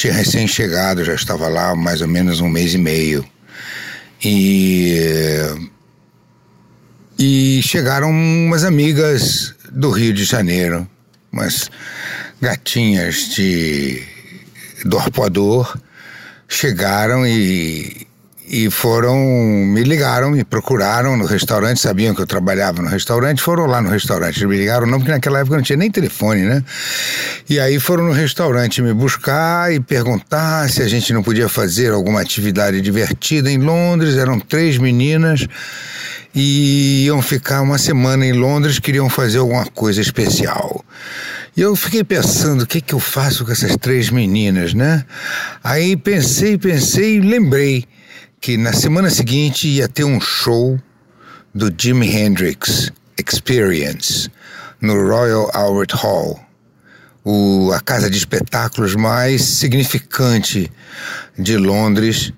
Tinha 0.00 0.14
recém-chegado, 0.14 1.04
já 1.04 1.12
estava 1.12 1.46
lá 1.46 1.76
mais 1.76 2.00
ou 2.00 2.08
menos 2.08 2.40
um 2.40 2.48
mês 2.48 2.72
e 2.72 2.78
meio. 2.78 3.22
E, 4.24 4.96
e 7.18 7.60
chegaram 7.62 8.08
umas 8.08 8.64
amigas 8.64 9.54
do 9.70 9.90
Rio 9.90 10.14
de 10.14 10.24
Janeiro, 10.24 10.88
umas 11.30 11.70
gatinhas 12.40 13.28
de 13.28 14.02
do 14.86 14.98
arpoador, 14.98 15.78
chegaram 16.48 17.26
e 17.26 18.06
e 18.52 18.68
foram, 18.68 19.16
me 19.16 19.84
ligaram, 19.84 20.32
me 20.32 20.42
procuraram 20.42 21.16
no 21.16 21.24
restaurante, 21.24 21.78
sabiam 21.78 22.12
que 22.12 22.20
eu 22.20 22.26
trabalhava 22.26 22.82
no 22.82 22.88
restaurante, 22.88 23.40
foram 23.40 23.64
lá 23.66 23.80
no 23.80 23.88
restaurante, 23.88 24.44
me 24.44 24.56
ligaram 24.56 24.88
não, 24.88 24.98
porque 24.98 25.12
naquela 25.12 25.38
época 25.38 25.54
não 25.54 25.62
tinha 25.62 25.76
nem 25.76 25.88
telefone, 25.88 26.42
né? 26.42 26.64
E 27.48 27.60
aí 27.60 27.78
foram 27.78 28.06
no 28.06 28.12
restaurante 28.12 28.82
me 28.82 28.92
buscar 28.92 29.72
e 29.72 29.78
perguntar 29.78 30.68
se 30.68 30.82
a 30.82 30.88
gente 30.88 31.12
não 31.12 31.22
podia 31.22 31.48
fazer 31.48 31.92
alguma 31.92 32.20
atividade 32.20 32.80
divertida 32.80 33.48
em 33.48 33.58
Londres, 33.58 34.16
eram 34.16 34.40
três 34.40 34.78
meninas 34.78 35.46
e 36.34 37.04
iam 37.04 37.22
ficar 37.22 37.62
uma 37.62 37.78
semana 37.78 38.26
em 38.26 38.32
Londres, 38.32 38.80
queriam 38.80 39.08
fazer 39.08 39.38
alguma 39.38 39.66
coisa 39.66 40.00
especial. 40.00 40.84
E 41.56 41.60
eu 41.60 41.76
fiquei 41.76 42.02
pensando, 42.02 42.62
o 42.62 42.66
que, 42.66 42.80
que 42.80 42.94
eu 42.94 43.00
faço 43.00 43.44
com 43.44 43.52
essas 43.52 43.76
três 43.76 44.10
meninas, 44.10 44.74
né? 44.74 45.04
Aí 45.62 45.96
pensei, 45.96 46.58
pensei 46.58 47.18
e 47.18 47.20
lembrei 47.20 47.86
que 48.40 48.56
na 48.56 48.72
semana 48.72 49.10
seguinte 49.10 49.68
ia 49.68 49.86
ter 49.86 50.04
um 50.04 50.18
show 50.18 50.80
do 51.54 51.70
Jimi 51.76 52.08
Hendrix 52.08 52.90
Experience 53.18 54.30
no 54.80 54.94
Royal 54.94 55.50
Albert 55.52 55.94
Hall, 55.94 56.40
o, 57.22 57.70
a 57.70 57.80
casa 57.80 58.08
de 58.08 58.16
espetáculos 58.16 58.94
mais 58.94 59.42
significante 59.42 60.72
de 61.38 61.58
Londres 61.58 62.32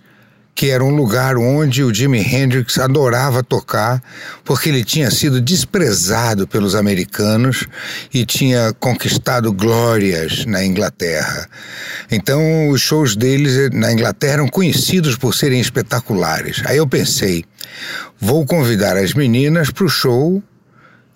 que 0.55 0.71
era 0.71 0.85
um 0.85 0.95
lugar 0.95 1.37
onde 1.37 1.83
o 1.83 1.93
Jimi 1.93 2.21
Hendrix 2.21 2.79
adorava 2.79 3.43
tocar, 3.43 4.03
porque 4.45 4.69
ele 4.69 4.85
tinha 4.85 5.11
sido 5.11 5.41
desprezado 5.41 6.47
pelos 6.47 6.75
americanos 6.75 7.67
e 8.13 8.25
tinha 8.25 8.73
conquistado 8.79 9.53
glórias 9.53 10.45
na 10.45 10.65
Inglaterra. 10.65 11.49
Então, 12.11 12.69
os 12.69 12.81
shows 12.81 13.17
deles 13.17 13.71
na 13.73 13.93
Inglaterra 13.93 14.35
eram 14.35 14.49
conhecidos 14.49 15.17
por 15.17 15.35
serem 15.35 15.61
espetaculares. 15.61 16.63
Aí 16.67 16.77
eu 16.77 16.87
pensei, 16.87 17.45
vou 18.21 18.45
convidar 18.45 18.97
as 18.97 19.15
meninas 19.15 19.71
para 19.71 19.85
o 19.85 19.89
show 19.89 20.43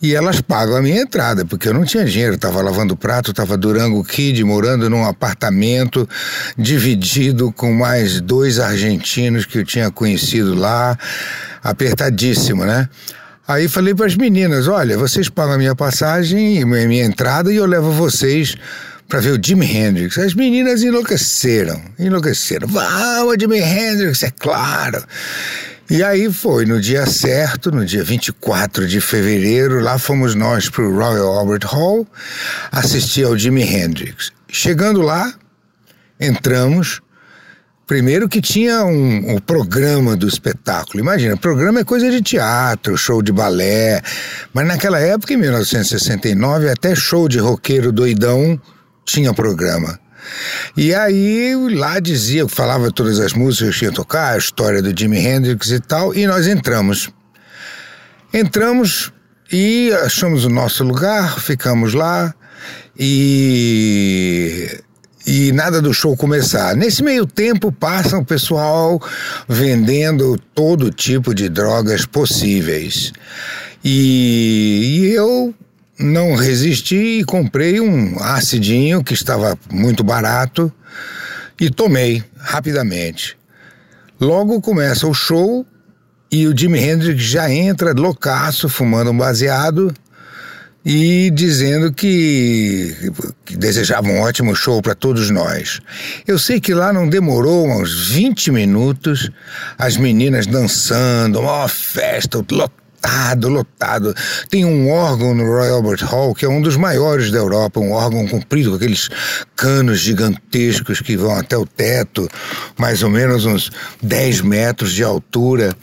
e 0.01 0.14
elas 0.14 0.40
pagam 0.40 0.77
a 0.77 0.82
minha 0.82 1.01
entrada, 1.01 1.44
porque 1.44 1.68
eu 1.68 1.74
não 1.74 1.85
tinha 1.85 2.05
dinheiro, 2.05 2.35
estava 2.35 2.60
lavando 2.60 2.97
prato, 2.97 3.31
estava 3.31 3.56
Durango 3.56 4.05
Kid, 4.05 4.43
morando 4.44 4.90
num 4.90 5.05
apartamento 5.05 6.09
dividido 6.56 7.51
com 7.51 7.73
mais 7.73 8.20
dois 8.20 8.59
argentinos 8.59 9.47
que 9.47 9.59
eu 9.59 9.64
tinha 9.64 9.90
conhecido 9.90 10.55
lá, 10.55 10.98
apertadíssimo, 11.62 12.64
né? 12.64 12.89
Aí 13.48 13.68
falei 13.68 13.94
para 13.94 14.06
as 14.06 14.16
meninas: 14.16 14.68
olha, 14.68 14.98
vocês 14.98 15.28
pagam 15.28 15.55
a 15.55 15.59
minha 15.59 15.74
passagem 15.74 16.59
e 16.59 16.64
minha 16.64 17.05
entrada 17.05 17.52
e 17.52 17.56
eu 17.56 17.64
levo 17.64 17.90
vocês 17.93 18.56
para 19.09 19.20
ver 19.20 19.39
o 19.39 19.40
Jimi 19.43 19.66
Hendrix. 19.66 20.18
As 20.18 20.35
meninas 20.35 20.82
enlouqueceram, 20.82 21.81
enlouqueceram. 21.98 22.66
Vamos, 22.68 23.36
Jimi 23.39 23.60
Hendrix, 23.60 24.23
é 24.24 24.31
claro. 24.31 25.02
E 25.88 26.02
aí 26.02 26.32
foi 26.32 26.66
no 26.66 26.80
dia 26.80 27.06
certo, 27.06 27.70
no 27.70 27.84
dia 27.84 28.02
24 28.02 28.88
de 28.88 29.00
fevereiro, 29.00 29.78
lá 29.78 29.98
fomos 29.98 30.34
nós 30.34 30.68
para 30.68 30.82
o 30.82 30.92
Royal 30.92 31.38
Albert 31.38 31.64
Hall 31.64 32.04
assistir 32.72 33.24
ao 33.24 33.38
Jimi 33.38 33.62
Hendrix. 33.62 34.32
Chegando 34.48 35.00
lá, 35.00 35.32
entramos. 36.20 37.00
Primeiro 37.86 38.28
que 38.28 38.40
tinha 38.40 38.84
um, 38.84 39.36
um 39.36 39.38
programa 39.38 40.16
do 40.16 40.26
espetáculo. 40.26 40.98
Imagina, 40.98 41.36
programa 41.36 41.78
é 41.78 41.84
coisa 41.84 42.10
de 42.10 42.20
teatro, 42.20 42.98
show 42.98 43.22
de 43.22 43.30
balé. 43.30 44.02
Mas 44.52 44.66
naquela 44.66 44.98
época, 44.98 45.34
em 45.34 45.36
1969, 45.36 46.68
até 46.68 46.96
show 46.96 47.28
de 47.28 47.38
roqueiro 47.38 47.92
doidão 47.92 48.60
tinha 49.04 49.32
programa. 49.32 50.00
E 50.76 50.94
aí 50.94 51.54
lá 51.74 51.98
dizia, 52.00 52.48
falava 52.48 52.90
todas 52.90 53.20
as 53.20 53.32
músicas 53.32 53.76
que 53.76 53.84
ia 53.84 53.92
tocar, 53.92 54.34
a 54.34 54.38
história 54.38 54.82
do 54.82 54.98
Jimi 54.98 55.18
Hendrix 55.18 55.70
e 55.70 55.80
tal, 55.80 56.14
e 56.14 56.26
nós 56.26 56.46
entramos. 56.46 57.10
Entramos 58.32 59.12
e 59.52 59.92
achamos 60.04 60.44
o 60.44 60.50
nosso 60.50 60.84
lugar, 60.84 61.40
ficamos 61.40 61.94
lá 61.94 62.34
e 62.98 64.80
e 65.26 65.50
nada 65.50 65.82
do 65.82 65.92
show 65.92 66.16
começar. 66.16 66.76
Nesse 66.76 67.02
meio 67.02 67.26
tempo 67.26 67.72
passa 67.72 68.16
o 68.16 68.24
pessoal 68.24 69.02
vendendo 69.48 70.38
todo 70.54 70.92
tipo 70.92 71.34
de 71.34 71.48
drogas 71.48 72.06
possíveis. 72.06 73.12
E, 73.82 75.00
e 75.00 75.12
eu 75.12 75.52
não 75.98 76.35
resisti 76.35 77.20
e 77.20 77.24
comprei 77.24 77.81
um 77.81 78.18
acidinho 78.20 79.02
que 79.02 79.14
estava 79.14 79.59
muito 79.70 80.05
barato 80.05 80.73
e 81.60 81.70
tomei 81.70 82.23
rapidamente. 82.39 83.36
Logo 84.20 84.60
começa 84.60 85.06
o 85.06 85.14
show 85.14 85.66
e 86.31 86.47
o 86.47 86.56
Jimi 86.56 86.78
Hendrix 86.78 87.23
já 87.23 87.51
entra 87.51 87.93
loucaço, 87.93 88.68
fumando 88.68 89.10
um 89.10 89.16
baseado 89.16 89.94
e 90.85 91.31
dizendo 91.32 91.93
que, 91.93 92.94
que 93.44 93.56
desejava 93.56 94.09
um 94.09 94.20
ótimo 94.20 94.55
show 94.55 94.81
para 94.81 94.94
todos 94.94 95.31
nós. 95.31 95.81
Eu 96.27 96.39
sei 96.39 96.60
que 96.60 96.73
lá 96.73 96.93
não 96.93 97.09
demorou 97.09 97.68
uns 97.68 98.10
20 98.10 98.52
minutos, 98.52 99.31
as 99.77 99.97
meninas 99.97 100.47
dançando, 100.47 101.40
uma 101.40 101.66
festa, 101.66 102.39
lotado, 102.39 102.85
lotado. 103.48 104.14
Tem 104.48 104.64
um 104.64 104.90
órgão 104.90 105.35
no 105.35 105.44
Royal 105.44 105.77
Albert 105.77 106.05
Hall 106.05 106.35
que 106.35 106.44
é 106.44 106.48
um 106.48 106.60
dos 106.60 106.77
maiores 106.77 107.31
da 107.31 107.39
Europa, 107.39 107.81
um 107.81 107.93
órgão 107.93 108.27
comprido 108.27 108.70
com 108.70 108.77
aqueles 108.77 109.09
canos 109.55 110.01
gigantescos 110.01 111.01
que 111.01 111.16
vão 111.16 111.36
até 111.36 111.56
o 111.56 111.66
teto, 111.66 112.28
mais 112.78 113.02
ou 113.02 113.10
menos 113.10 113.44
uns 113.44 113.70
10 114.02 114.40
metros 114.43 114.93
de 114.93 115.02
altura. 115.02 115.77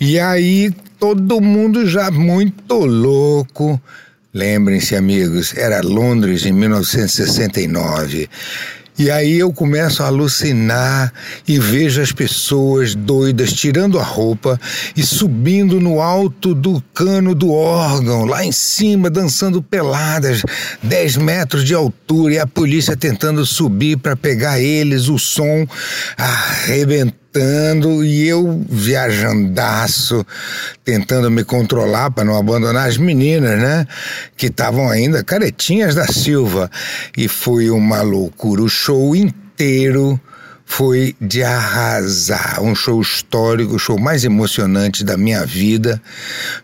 E 0.00 0.18
aí 0.18 0.72
todo 0.98 1.40
mundo 1.40 1.86
já 1.86 2.10
muito 2.10 2.74
louco, 2.74 3.80
Lembrem-se, 4.34 4.96
amigos, 4.96 5.56
era 5.56 5.80
Londres 5.80 6.44
em 6.44 6.50
1969. 6.52 8.28
E 8.96 9.10
aí 9.10 9.40
eu 9.40 9.52
começo 9.52 10.04
a 10.04 10.06
alucinar 10.06 11.12
e 11.48 11.58
vejo 11.58 12.00
as 12.00 12.12
pessoas 12.12 12.94
doidas 12.94 13.52
tirando 13.52 13.98
a 13.98 14.04
roupa 14.04 14.60
e 14.96 15.02
subindo 15.02 15.80
no 15.80 16.00
alto 16.00 16.54
do 16.54 16.80
cano 16.94 17.34
do 17.34 17.50
órgão, 17.50 18.24
lá 18.24 18.44
em 18.44 18.52
cima, 18.52 19.10
dançando 19.10 19.60
peladas, 19.60 20.42
10 20.80 21.16
metros 21.16 21.64
de 21.64 21.74
altura, 21.74 22.34
e 22.34 22.38
a 22.38 22.46
polícia 22.46 22.96
tentando 22.96 23.44
subir 23.44 23.96
para 23.96 24.14
pegar 24.14 24.60
eles, 24.60 25.08
o 25.08 25.18
som 25.18 25.66
arrebentando 26.16 27.23
e 28.04 28.28
eu 28.28 28.64
viajandaço, 28.68 30.24
tentando 30.84 31.30
me 31.30 31.42
controlar 31.42 32.10
para 32.10 32.24
não 32.24 32.36
abandonar 32.36 32.88
as 32.88 32.96
meninas, 32.96 33.58
né? 33.58 33.86
Que 34.36 34.46
estavam 34.46 34.88
ainda 34.88 35.24
caretinhas 35.24 35.94
da 35.94 36.06
Silva. 36.06 36.70
E 37.16 37.26
foi 37.26 37.70
uma 37.70 38.02
loucura. 38.02 38.62
O 38.62 38.68
show 38.68 39.16
inteiro 39.16 40.20
foi 40.66 41.14
de 41.20 41.42
arrasar. 41.42 42.62
Um 42.62 42.74
show 42.74 43.00
histórico, 43.00 43.74
o 43.74 43.78
show 43.78 43.98
mais 43.98 44.24
emocionante 44.24 45.04
da 45.04 45.16
minha 45.16 45.44
vida. 45.44 46.00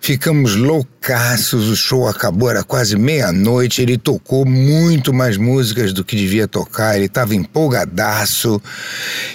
Ficamos 0.00 0.56
loucaços, 0.56 1.68
o 1.68 1.76
show 1.76 2.08
acabou, 2.08 2.50
era 2.50 2.64
quase 2.64 2.96
meia-noite. 2.96 3.82
Ele 3.82 3.98
tocou 3.98 4.44
muito 4.44 5.12
mais 5.12 5.36
músicas 5.36 5.92
do 5.92 6.04
que 6.04 6.16
devia 6.16 6.48
tocar, 6.48 6.96
ele 6.96 7.06
estava 7.06 7.34
empolgadaço. 7.34 8.60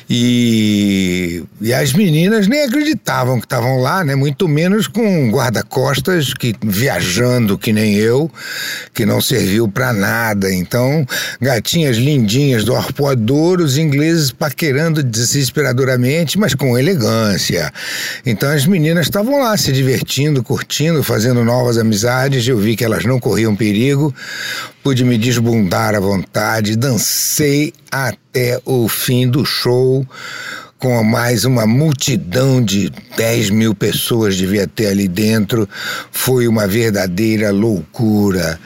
E, 0.09 1.43
e 1.61 1.73
as 1.73 1.93
meninas 1.93 2.47
nem 2.47 2.63
acreditavam 2.63 3.39
que 3.39 3.45
estavam 3.45 3.79
lá, 3.79 4.03
né? 4.03 4.15
Muito 4.15 4.47
menos 4.47 4.87
com 4.87 5.29
guarda-costas 5.29 6.33
que 6.33 6.53
viajando 6.61 7.57
que 7.57 7.71
nem 7.71 7.95
eu, 7.95 8.29
que 8.93 9.05
não 9.05 9.21
serviu 9.21 9.67
para 9.67 9.93
nada. 9.93 10.51
Então, 10.51 11.05
gatinhas 11.39 11.97
lindinhas 11.97 12.63
do 12.63 12.75
arpoador, 12.75 13.61
os 13.61 13.77
ingleses 13.77 14.31
paquerando 14.65 15.03
desesperadoramente, 15.03 16.39
mas 16.39 16.55
com 16.55 16.77
elegância. 16.77 17.71
Então 18.25 18.49
as 18.49 18.65
meninas 18.65 19.05
estavam 19.05 19.39
lá 19.39 19.55
se 19.55 19.71
divertindo, 19.71 20.41
curtindo, 20.41 21.03
fazendo 21.03 21.43
novas 21.43 21.77
amizades. 21.77 22.47
Eu 22.47 22.57
vi 22.57 22.75
que 22.75 22.83
elas 22.83 23.05
não 23.05 23.19
corriam 23.19 23.55
perigo, 23.55 24.13
pude 24.83 25.03
me 25.03 25.19
desbundar 25.19 25.93
à 25.93 25.99
vontade, 25.99 26.75
dancei 26.75 27.73
até 27.91 28.59
o 28.65 28.87
fim 28.87 29.29
do 29.29 29.45
show 29.45 30.05
com 30.79 31.03
mais 31.03 31.45
uma 31.45 31.67
multidão 31.67 32.63
de 32.63 32.91
10 33.15 33.51
mil 33.51 33.75
pessoas 33.75 34.35
devia 34.35 34.67
ter 34.67 34.87
ali 34.87 35.07
dentro. 35.07 35.69
Foi 36.11 36.47
uma 36.47 36.67
verdadeira 36.67 37.51
loucura. 37.51 38.59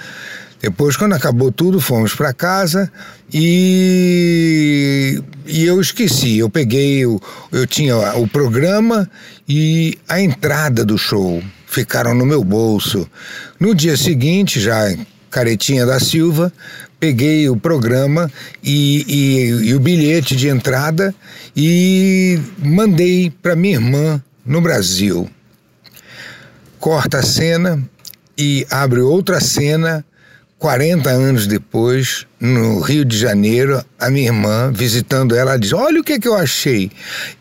Depois, 0.62 0.98
quando 0.98 1.14
acabou 1.14 1.52
tudo, 1.52 1.80
fomos 1.80 2.14
para 2.14 2.34
casa 2.34 2.92
e, 3.34 5.22
e 5.46 5.66
eu 5.66 5.80
esqueci. 5.80 6.38
Eu 6.38 6.50
peguei, 6.50 7.00
eu, 7.00 7.22
eu 7.52 7.68
tinha 7.68 7.96
o 8.18 8.28
programa 8.28 9.10
e 9.48 9.98
a 10.08 10.20
entrada 10.20 10.84
do 10.84 10.98
show 10.98 11.42
ficaram 11.68 12.14
no 12.14 12.26
meu 12.26 12.44
bolso. 12.44 13.10
No 13.60 13.76
dia 13.76 13.96
seguinte, 13.96 14.60
já 14.60 14.96
caretinha 15.30 15.86
da 15.86 16.00
Silva, 16.00 16.52
peguei 17.00 17.48
o 17.50 17.56
programa 17.56 18.32
e, 18.64 19.06
e, 19.08 19.70
e 19.70 19.74
o 19.76 19.80
bilhete 19.80 20.36
de 20.36 20.48
entrada 20.48 21.14
e 21.56 22.40
mandei 22.58 23.30
para 23.30 23.56
minha 23.56 23.76
irmã 23.76 24.24
no 24.46 24.60
Brasil. 24.60 25.30
Corta 26.80 27.20
a 27.20 27.24
cena 27.24 27.82
e 28.38 28.66
abre 28.72 29.02
outra 29.02 29.40
cena 29.40 30.04
40 30.60 31.10
anos 31.10 31.48
depois, 31.48 32.28
no 32.38 32.82
Rio 32.82 33.06
de 33.06 33.18
Janeiro, 33.18 33.82
a 33.98 34.10
minha 34.10 34.28
irmã, 34.28 34.70
visitando 34.74 35.34
ela, 35.34 35.58
diz: 35.58 35.72
Olha 35.72 36.02
o 36.02 36.04
que, 36.04 36.14
é 36.14 36.20
que 36.20 36.28
eu 36.28 36.36
achei. 36.36 36.92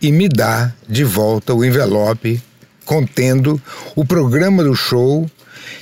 E 0.00 0.12
me 0.12 0.28
dá 0.28 0.72
de 0.88 1.02
volta 1.02 1.52
o 1.52 1.64
envelope 1.64 2.40
contendo 2.84 3.60
o 3.96 4.04
programa 4.04 4.62
do 4.62 4.74
show 4.74 5.28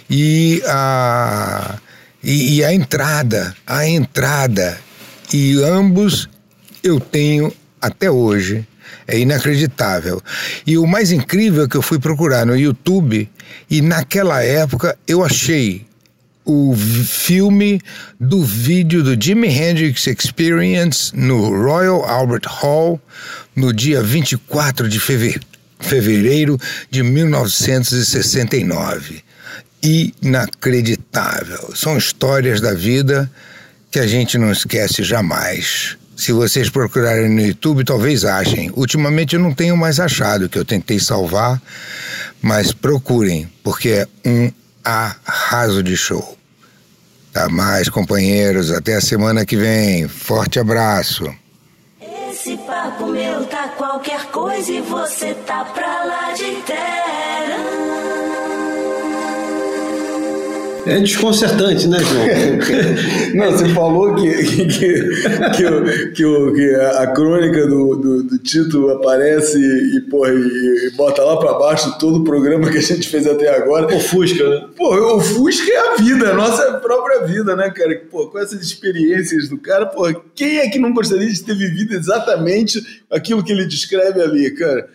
e 0.09 0.63
a, 0.67 1.79
e, 2.25 2.57
e 2.57 2.65
a 2.65 2.73
entrada. 2.73 3.55
A 3.67 3.87
entrada. 3.87 4.79
E 5.31 5.63
ambos 5.63 6.31
eu 6.83 6.99
tenho 6.99 7.53
até 7.83 8.11
hoje. 8.11 8.67
É 9.07 9.19
inacreditável. 9.19 10.23
E 10.67 10.79
o 10.79 10.87
mais 10.87 11.13
incrível 11.13 11.65
é 11.65 11.69
que 11.69 11.77
eu 11.77 11.83
fui 11.83 11.99
procurar 11.99 12.47
no 12.47 12.57
YouTube 12.57 13.29
e 13.69 13.83
naquela 13.83 14.43
época 14.43 14.97
eu 15.07 15.23
achei 15.23 15.87
o 16.47 16.75
filme 16.77 17.81
do 18.21 18.43
vídeo 18.43 19.03
do 19.03 19.21
Jimi 19.21 19.49
Hendrix 19.49 20.07
Experience 20.07 21.15
no 21.15 21.51
Royal 21.51 22.05
Albert 22.05 22.47
Hall 22.47 23.01
no 23.55 23.73
dia 23.73 24.01
24 24.01 24.89
de 24.89 25.01
fevereiro 25.01 26.59
de 26.89 27.03
1969. 27.03 29.25
Inacreditável. 29.83 31.75
São 31.75 31.99
histórias 31.99 32.61
da 32.61 32.73
vida 32.73 33.29
que 33.91 33.99
a 33.99 34.07
gente 34.07 34.39
não 34.39 34.53
esquece 34.53 35.03
jamais. 35.03 35.97
Se 36.17 36.33
vocês 36.33 36.71
procurarem 36.71 37.29
no 37.29 37.41
YouTube, 37.41 37.85
talvez 37.85 38.25
achem. 38.25 38.71
Ultimamente 38.75 39.35
eu 39.35 39.41
não 39.41 39.53
tenho 39.53 39.77
mais 39.77 40.01
achado, 40.01 40.49
que 40.49 40.59
eu 40.59 40.65
tentei 40.65 40.99
salvar, 40.99 41.61
mas 42.41 42.73
procurem, 42.73 43.49
porque 43.63 43.91
é 43.91 44.09
um 44.25 44.51
arraso 44.83 45.83
de 45.83 45.97
show. 45.97 46.36
Tá 47.37 47.51
mais, 47.51 47.91
companheiros. 47.91 48.73
Até 48.73 48.95
a 48.95 49.01
semana 49.03 49.45
que 49.45 49.59
vem. 49.59 50.09
Forte 50.09 50.59
abraço. 50.59 51.31
Esse 52.31 52.57
papo 52.57 53.09
meu 53.09 53.45
tá 53.45 53.69
qualquer 53.77 54.25
coisa 54.31 54.73
e 54.73 54.81
você 54.81 55.35
tá 55.47 55.63
pra 55.67 56.05
lá 56.05 56.33
de 56.33 56.63
terra. 56.63 57.06
É 60.87 61.01
desconcertante, 61.01 61.89
né, 61.89 61.99
João? 61.99 62.27
Não, 63.35 63.51
você 63.51 63.69
falou 63.71 64.15
que, 64.15 64.31
que, 64.31 64.67
que, 64.67 65.03
que, 65.57 66.13
que, 66.15 66.53
que 66.55 66.75
a 66.75 67.07
crônica 67.09 67.67
do, 67.67 67.97
do, 67.97 68.23
do, 68.23 68.39
Tito 68.39 68.89
aparece 68.91 69.59
e, 69.59 70.01
porra, 70.03 70.31
e, 70.31 70.87
e 70.87 70.91
bota 70.97 71.23
lá 71.25 71.37
para 71.39 71.55
baixo 71.55 71.99
todo 71.99 72.21
o 72.21 72.25
programa 72.25 72.71
que 72.71 72.79
a 72.79 72.83
gente 72.83 73.09
fez 73.09 73.27
até 73.27 73.49
agora. 73.55 73.95
Ofusca, 73.95 74.49
né? 74.49 74.69
Pô, 74.77 74.95
ofusca 75.17 75.71
é 75.73 75.77
a 75.77 75.95
vida, 75.97 76.31
a 76.31 76.35
nossa 76.35 76.75
própria 76.75 77.27
vida, 77.27 77.57
né, 77.57 77.69
cara? 77.71 78.01
Pô, 78.11 78.29
com 78.29 78.39
essas 78.39 78.63
experiências 78.63 79.49
do 79.49 79.59
cara, 79.59 79.87
pô, 79.87 80.05
quem 80.35 80.59
é 80.59 80.69
que 80.69 80.79
não 80.79 80.95
gostaria 80.95 81.29
de 81.29 81.43
ter 81.43 81.57
vivido 81.57 81.95
exatamente 81.95 83.05
aquilo 83.11 83.43
que 83.43 83.53
ele 83.53 83.67
descreve 83.67 84.21
ali, 84.23 84.51
cara? 84.53 84.89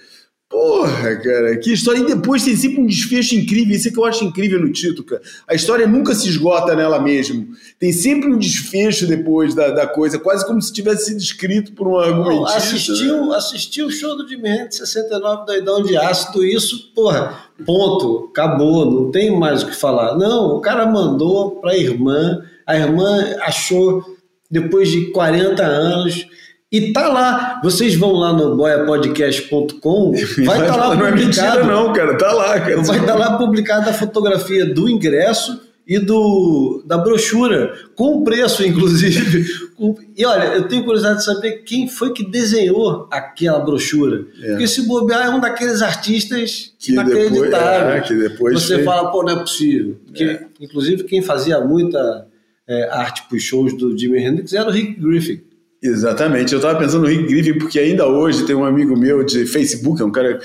Porra, 0.52 1.16
cara, 1.16 1.58
que 1.58 1.72
história. 1.72 2.00
E 2.00 2.06
depois 2.06 2.44
tem 2.44 2.58
sempre 2.58 2.82
um 2.82 2.86
desfecho 2.86 3.36
incrível. 3.36 3.74
Isso 3.74 3.88
é 3.88 3.92
que 3.92 3.98
eu 3.98 4.04
acho 4.04 4.26
incrível 4.26 4.60
no 4.60 4.70
Tito, 4.70 5.02
cara. 5.02 5.22
A 5.48 5.56
história 5.56 5.88
nunca 5.88 6.14
se 6.14 6.28
esgota 6.28 6.76
nela 6.76 7.00
mesmo. 7.02 7.48
Tem 7.80 7.94
sempre 7.94 8.30
um 8.30 8.38
desfecho 8.38 9.08
depois 9.08 9.56
da, 9.56 9.70
da 9.70 9.88
coisa, 9.88 10.20
quase 10.20 10.46
como 10.46 10.62
se 10.62 10.74
tivesse 10.74 11.06
sido 11.06 11.20
escrito 11.20 11.72
por 11.72 11.88
um 11.88 11.98
argumentista. 11.98 12.58
Assistiu, 12.58 13.28
né? 13.28 13.36
assistiu 13.38 13.88
o 13.88 13.92
show 13.92 14.18
do 14.18 14.28
Jimmy 14.28 14.50
Hendrix 14.50 14.76
69 14.76 15.46
da 15.46 15.58
Idão 15.58 15.82
de 15.82 15.96
Ácido, 15.96 16.44
isso, 16.44 16.92
porra, 16.94 17.46
ponto, 17.66 18.30
acabou, 18.30 18.86
não 18.86 19.10
tem 19.10 19.32
mais 19.40 19.64
o 19.64 19.68
que 19.68 19.76
falar. 19.76 20.18
Não, 20.18 20.58
o 20.58 20.60
cara 20.60 20.86
mandou 20.86 21.62
pra 21.62 21.78
irmã, 21.78 22.44
a 22.68 22.76
irmã 22.76 23.38
achou 23.42 24.04
depois 24.50 24.90
de 24.90 25.12
40 25.12 25.64
anos. 25.64 26.28
E 26.72 26.94
tá 26.94 27.10
lá. 27.10 27.60
Vocês 27.62 27.96
vão 27.96 28.14
lá 28.14 28.32
no 28.32 28.56
boiapodcast.com, 28.56 30.12
vai 30.46 30.62
estar 30.62 30.74
tá 30.74 30.76
lá 30.76 30.96
não 30.96 31.06
é 31.06 31.12
publicado. 31.12 31.60
mentira, 31.60 31.64
não, 31.66 31.92
cara. 31.92 32.18
Tá 32.18 32.32
lá, 32.32 32.60
cara. 32.60 32.82
Vai 32.82 33.00
estar 33.00 33.06
tá 33.06 33.16
lá 33.16 33.38
publicada 33.38 33.90
a 33.90 33.94
fotografia 33.94 34.66
do 34.66 34.90
ingresso 34.90 35.60
e 35.86 36.00
do, 36.00 36.82
da 36.86 36.98
brochura, 36.98 37.74
com 37.96 38.18
o 38.18 38.24
preço, 38.24 38.66
inclusive. 38.66 39.46
E 40.16 40.24
olha, 40.24 40.44
eu 40.54 40.68
tenho 40.68 40.84
curiosidade 40.84 41.18
de 41.18 41.26
saber 41.26 41.64
quem 41.64 41.88
foi 41.88 42.14
que 42.14 42.24
desenhou 42.24 43.08
aquela 43.10 43.60
brochura. 43.62 44.28
É. 44.40 44.50
Porque 44.52 44.68
se 44.68 44.84
bobear 44.84 45.26
é 45.26 45.30
um 45.32 45.40
daqueles 45.40 45.82
artistas 45.82 46.72
que 46.78 46.92
inacreditáveis. 46.92 47.50
Depois, 47.50 47.96
é, 47.96 48.02
que 48.02 48.14
depois 48.14 48.62
Você 48.62 48.76
foi... 48.76 48.84
fala, 48.84 49.12
pô, 49.12 49.24
não 49.24 49.34
é 49.34 49.36
possível. 49.38 49.98
Porque, 50.06 50.24
é. 50.24 50.46
Inclusive, 50.60 51.06
quem 51.06 51.24
fazia 51.24 51.60
muita 51.62 52.28
é, 52.68 52.90
arte 52.92 53.24
para 53.28 53.36
os 53.36 53.42
shows 53.42 53.76
do 53.76 53.98
Jimi 53.98 54.24
Hendrix 54.24 54.54
era 54.54 54.70
o 54.70 54.72
Rick 54.72 55.02
Griffin. 55.02 55.42
Exatamente, 55.84 56.54
eu 56.54 56.60
estava 56.60 56.78
pensando 56.78 57.02
no 57.02 57.08
Rick 57.08 57.26
Griffin 57.26 57.58
porque 57.58 57.80
ainda 57.80 58.06
hoje 58.06 58.46
tem 58.46 58.56
um 58.56 58.64
amigo 58.64 58.96
meu 58.96 59.24
de 59.24 59.48
Facebook, 59.48 60.00
é 60.00 60.06
um 60.06 60.12
cara 60.12 60.40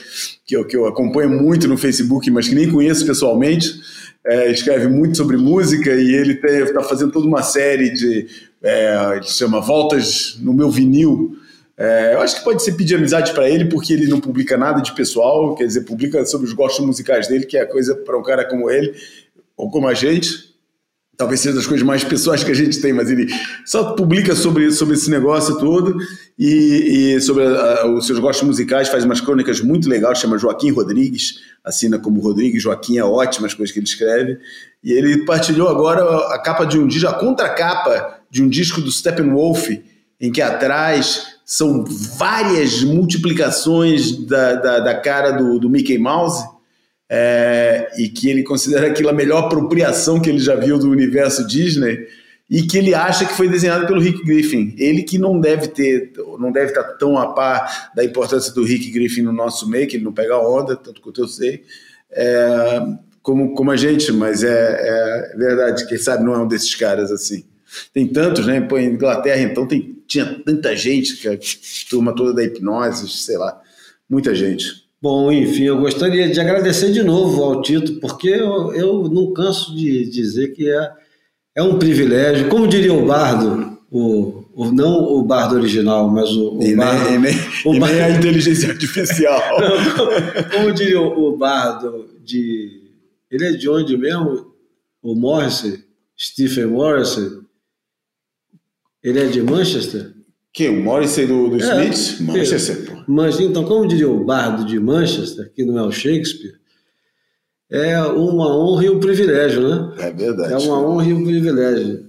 que 0.47 0.57
eu, 0.57 0.65
que 0.65 0.75
eu 0.75 0.87
acompanho 0.87 1.29
muito 1.29 1.69
no 1.69 1.77
Facebook, 1.77 2.31
mas 2.31 2.49
que 2.49 2.55
nem 2.55 2.71
conheço 2.71 3.05
pessoalmente, 3.05 3.79
é, 4.25 4.51
escreve 4.51 4.89
muito 4.89 5.15
sobre 5.19 5.37
música 5.37 5.95
e 5.95 6.15
ele 6.15 6.41
está 6.43 6.83
fazendo 6.83 7.13
toda 7.13 7.27
uma 7.27 7.43
série 7.43 7.91
de, 7.91 8.27
é, 8.63 9.17
ele 9.17 9.25
chama 9.25 9.61
Voltas 9.61 10.39
no 10.41 10.55
Meu 10.55 10.71
Vinil, 10.71 11.37
é, 11.77 12.15
eu 12.15 12.23
acho 12.23 12.37
que 12.37 12.45
pode 12.45 12.63
ser 12.63 12.73
pedir 12.73 12.95
amizade 12.95 13.35
para 13.35 13.47
ele, 13.47 13.67
porque 13.67 13.93
ele 13.93 14.07
não 14.07 14.19
publica 14.19 14.57
nada 14.57 14.81
de 14.81 14.95
pessoal, 14.95 15.55
quer 15.55 15.67
dizer, 15.67 15.83
publica 15.83 16.25
sobre 16.25 16.47
os 16.47 16.55
gostos 16.55 16.85
musicais 16.87 17.29
dele, 17.29 17.45
que 17.45 17.59
é 17.59 17.67
coisa 17.67 17.95
para 17.95 18.17
um 18.17 18.23
cara 18.23 18.47
como 18.47 18.71
ele, 18.71 18.95
ou 19.55 19.71
como 19.71 19.87
a 19.87 19.93
gente 19.93 20.56
talvez 21.17 21.41
seja 21.41 21.55
das 21.55 21.67
coisas 21.67 21.85
mais 21.85 22.05
pessoais 22.05 22.45
que 22.45 22.51
a 22.51 22.55
gente 22.55 22.81
tem, 22.81 22.93
mas 22.93 23.11
ele 23.11 23.27
só 23.65 23.95
publica 23.95 24.35
sobre, 24.35 24.71
sobre 24.71 24.95
esse 24.95 25.11
negócio 25.11 25.59
todo 25.59 25.97
e, 26.39 27.15
e 27.17 27.21
sobre 27.21 27.45
a, 27.45 27.87
os 27.87 28.07
seus 28.07 28.19
gostos 28.19 28.47
musicais, 28.47 28.89
faz 28.89 29.05
umas 29.05 29.21
crônicas 29.21 29.61
muito 29.61 29.89
legais, 29.89 30.19
chama 30.19 30.39
Joaquim 30.39 30.71
Rodrigues, 30.71 31.41
assina 31.65 31.99
como 31.99 32.21
Rodrigues, 32.21 32.63
Joaquim 32.63 32.99
é 32.99 33.05
ótimo 33.05 33.47
as 33.47 33.55
coisas 33.55 33.73
que 33.73 33.79
ele 33.79 33.87
escreve, 33.87 34.39
e 34.85 34.93
ele 34.93 35.25
partilhou 35.25 35.69
agora 35.69 36.03
a 36.35 36.39
capa 36.39 36.65
de 36.65 36.79
um 36.79 36.87
disco, 36.87 37.09
a 37.09 37.15
contracapa 37.15 38.21
de 38.31 38.43
um 38.43 38.49
disco 38.49 38.81
do 38.81 38.93
Steppenwolf, 38.93 39.71
em 40.21 40.31
que 40.31 40.43
atrás 40.43 41.37
são 41.45 41.85
várias 42.17 42.83
multiplicações 42.83 44.17
da, 44.27 44.55
da, 44.55 44.81
da 44.81 44.95
cara 45.01 45.31
do, 45.31 45.59
do 45.59 45.71
Mickey 45.71 45.99
Mouse, 45.99 46.43
é, 47.09 47.89
e 47.99 48.09
que 48.09 48.29
ele 48.29 48.43
considera 48.43 48.89
aquilo 48.89 49.09
a 49.09 49.13
melhor 49.13 49.45
apropriação 49.45 50.21
que 50.21 50.29
ele 50.29 50.39
já 50.39 50.57
viu 50.57 50.79
do 50.79 50.91
universo 50.91 51.47
Disney 51.47 52.07
e 52.49 52.63
que 52.63 52.79
ele 52.79 52.95
acha 52.95 53.25
que 53.25 53.35
foi 53.35 53.49
desenhado 53.49 53.87
pelo 53.87 54.01
Rick 54.01 54.25
Griffin. 54.25 54.75
Ele 54.79 55.03
que 55.03 55.19
não 55.19 55.41
deve 55.41 55.69
ter, 55.69 56.13
não 56.39 56.53
deve 56.53 56.71
estar 56.71 56.85
tão 56.95 57.19
a 57.19 57.33
par 57.33 57.91
da 57.95 58.05
importância 58.05 58.53
do 58.53 58.65
Rick 58.65 58.91
Griffin 58.91 59.23
no 59.23 59.33
nosso 59.33 59.69
meio, 59.69 59.89
que 59.89 59.97
ele 59.97 60.05
não 60.05 60.13
pega 60.13 60.39
onda, 60.39 60.77
tanto 60.77 61.01
quanto 61.01 61.21
eu 61.21 61.29
sei, 61.29 61.65
é, 62.11 62.81
como, 63.21 63.55
como 63.55 63.73
a 63.73 63.77
gente, 63.77 64.13
mas 64.13 64.45
é, 64.45 64.49
é, 64.51 65.37
verdade, 65.37 65.87
quem 65.89 65.99
sabe 65.99 66.25
não 66.25 66.35
é 66.35 66.39
um 66.39 66.47
desses 66.47 66.75
caras 66.75 67.11
assim. 67.11 67.45
Tem 67.93 68.07
tantos, 68.07 68.47
né? 68.47 68.61
Pô, 68.61 68.79
em 68.79 68.87
Inglaterra, 68.87 69.43
então, 69.43 69.67
tem, 69.67 70.01
tinha 70.07 70.25
tanta 70.45 70.75
gente, 70.77 71.17
que 71.17 71.29
a 71.29 71.37
turma 71.91 72.15
toda 72.15 72.33
da 72.33 72.45
hipnose, 72.45 73.09
sei 73.09 73.37
lá, 73.37 73.61
muita 74.09 74.33
gente. 74.35 74.86
Bom, 75.07 75.31
enfim, 75.31 75.63
eu 75.63 75.79
gostaria 75.79 76.29
de 76.29 76.41
agradecer 76.41 76.91
de 76.91 77.01
novo 77.01 77.41
ao 77.41 77.63
Tito, 77.63 78.01
porque 78.01 78.29
eu, 78.29 78.75
eu 78.75 79.09
não 79.09 79.33
canso 79.33 79.73
de 79.73 80.05
dizer 80.11 80.49
que 80.49 80.69
é, 80.69 80.91
é 81.55 81.63
um 81.63 81.79
privilégio. 81.79 82.49
Como 82.49 82.67
diria 82.67 82.93
o 82.93 83.07
Bardo, 83.07 83.79
o, 83.89 84.43
o 84.53 84.73
não 84.73 85.05
o 85.05 85.23
Bardo 85.23 85.55
original, 85.55 86.11
mas 86.11 86.29
o, 86.31 86.59
o 86.59 86.61
e 86.61 86.75
Bardo. 86.75 87.05
Nem, 87.05 87.15
e 87.15 87.19
nem, 87.19 87.35
o 87.65 87.75
e 87.77 87.79
Bardo, 87.79 87.95
nem 87.95 88.03
a 88.03 88.11
inteligência 88.11 88.69
artificial. 88.69 89.41
não, 89.61 90.51
como 90.51 90.73
diria 90.73 91.01
o, 91.01 91.29
o 91.29 91.37
Bardo 91.37 92.09
de. 92.25 92.91
Ele 93.31 93.47
é 93.47 93.53
de 93.53 93.69
onde 93.69 93.97
mesmo? 93.97 94.57
O 95.01 95.15
Morrissey? 95.15 95.85
Stephen 96.19 96.67
Morrissey? 96.67 97.31
Ele 99.05 99.21
é 99.21 99.27
de 99.27 99.41
Manchester? 99.41 100.16
Que? 100.57 100.71
O 100.71 100.83
Morrissey 100.83 101.27
do, 101.27 101.51
do 101.51 101.63
é, 101.63 101.85
Smith? 101.91 102.27
Manchester, 102.27 102.87
pô. 102.87 103.05
Mas, 103.07 103.39
então, 103.39 103.63
como 103.63 103.87
diria 103.87 104.09
o 104.09 104.25
bardo 104.25 104.65
de 104.65 104.81
Manchester, 104.81 105.53
que 105.55 105.63
não 105.63 105.79
é 105.79 105.83
o 105.83 105.93
Shakespeare, 105.93 106.55
é 107.71 108.01
uma 108.01 108.57
honra 108.57 108.87
e 108.87 108.89
um 108.89 108.99
privilégio, 108.99 109.69
né? 109.69 109.95
É 109.99 110.11
verdade. 110.11 110.55
É 110.55 110.57
uma 110.57 110.81
honra 110.81 111.05
e 111.05 111.13
um 111.13 111.23
privilégio. 111.23 112.09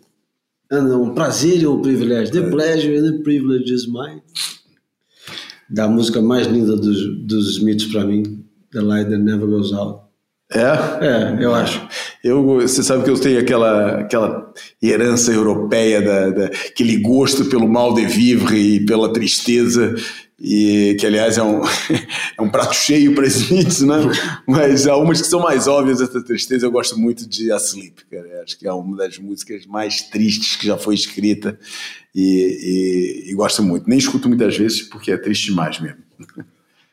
É, 0.72 0.80
não, 0.80 1.04
um 1.04 1.14
prazer 1.14 1.62
e 1.62 1.68
um 1.68 1.82
privilégio. 1.82 2.32
The 2.32 2.48
é. 2.48 2.50
pleasure 2.50 2.98
and 2.98 3.12
the 3.12 3.22
privilege 3.22 3.74
is 3.74 3.86
mine. 3.86 4.24
Da 5.70 5.90
música 5.90 6.22
mais 6.22 6.48
linda 6.48 6.78
dos, 6.78 7.26
dos 7.26 7.58
Smiths 7.58 7.92
para 7.92 8.06
mim, 8.06 8.46
The 8.72 8.80
Light 8.80 9.10
That 9.10 9.24
Never 9.24 9.46
Goes 9.46 9.74
Out. 9.74 10.04
É? 10.54 10.62
É, 11.06 11.44
eu 11.44 11.54
acho. 11.54 11.86
Eu, 12.28 12.44
você 12.44 12.84
sabe 12.84 13.04
que 13.04 13.10
eu 13.10 13.20
tenho 13.20 13.40
aquela, 13.40 14.02
aquela 14.02 14.54
herança 14.82 15.32
europeia, 15.32 16.02
da, 16.02 16.30
da, 16.30 16.46
aquele 16.46 16.98
gosto 16.98 17.46
pelo 17.46 17.68
mal 17.68 17.94
de 17.94 18.06
vivre 18.06 18.58
e 18.58 18.86
pela 18.86 19.14
tristeza, 19.14 19.96
e 20.40 20.96
que 21.00 21.06
aliás 21.06 21.38
é 21.38 21.44
um, 21.44 21.62
é 22.38 22.42
um 22.42 22.50
prato 22.50 22.76
cheio 22.76 23.16
para 23.16 23.26
Smiths, 23.28 23.82
né? 23.82 23.96
Mas 24.48 24.86
há 24.88 24.96
umas 24.96 25.22
que 25.22 25.28
são 25.28 25.40
mais 25.40 25.68
óbvias 25.68 26.02
essa 26.02 26.22
tristeza. 26.22 26.66
Eu 26.66 26.72
gosto 26.72 26.98
muito 27.00 27.28
de 27.28 27.52
Asleep, 27.52 28.06
cara. 28.12 28.44
Acho 28.44 28.58
que 28.60 28.68
é 28.68 28.74
uma 28.74 28.98
das 28.98 29.18
músicas 29.18 29.66
mais 29.66 30.02
tristes 30.02 30.56
que 30.56 30.68
já 30.68 30.78
foi 30.78 30.96
escrita 30.96 31.58
e, 32.14 33.24
e, 33.26 33.32
e 33.32 33.34
gosto 33.34 33.64
muito. 33.64 33.90
Nem 33.90 33.98
escuto 33.98 34.28
muitas 34.28 34.56
vezes 34.58 34.84
porque 34.84 35.12
é 35.12 35.18
triste 35.18 35.48
demais 35.48 35.80
mesmo. 35.80 36.00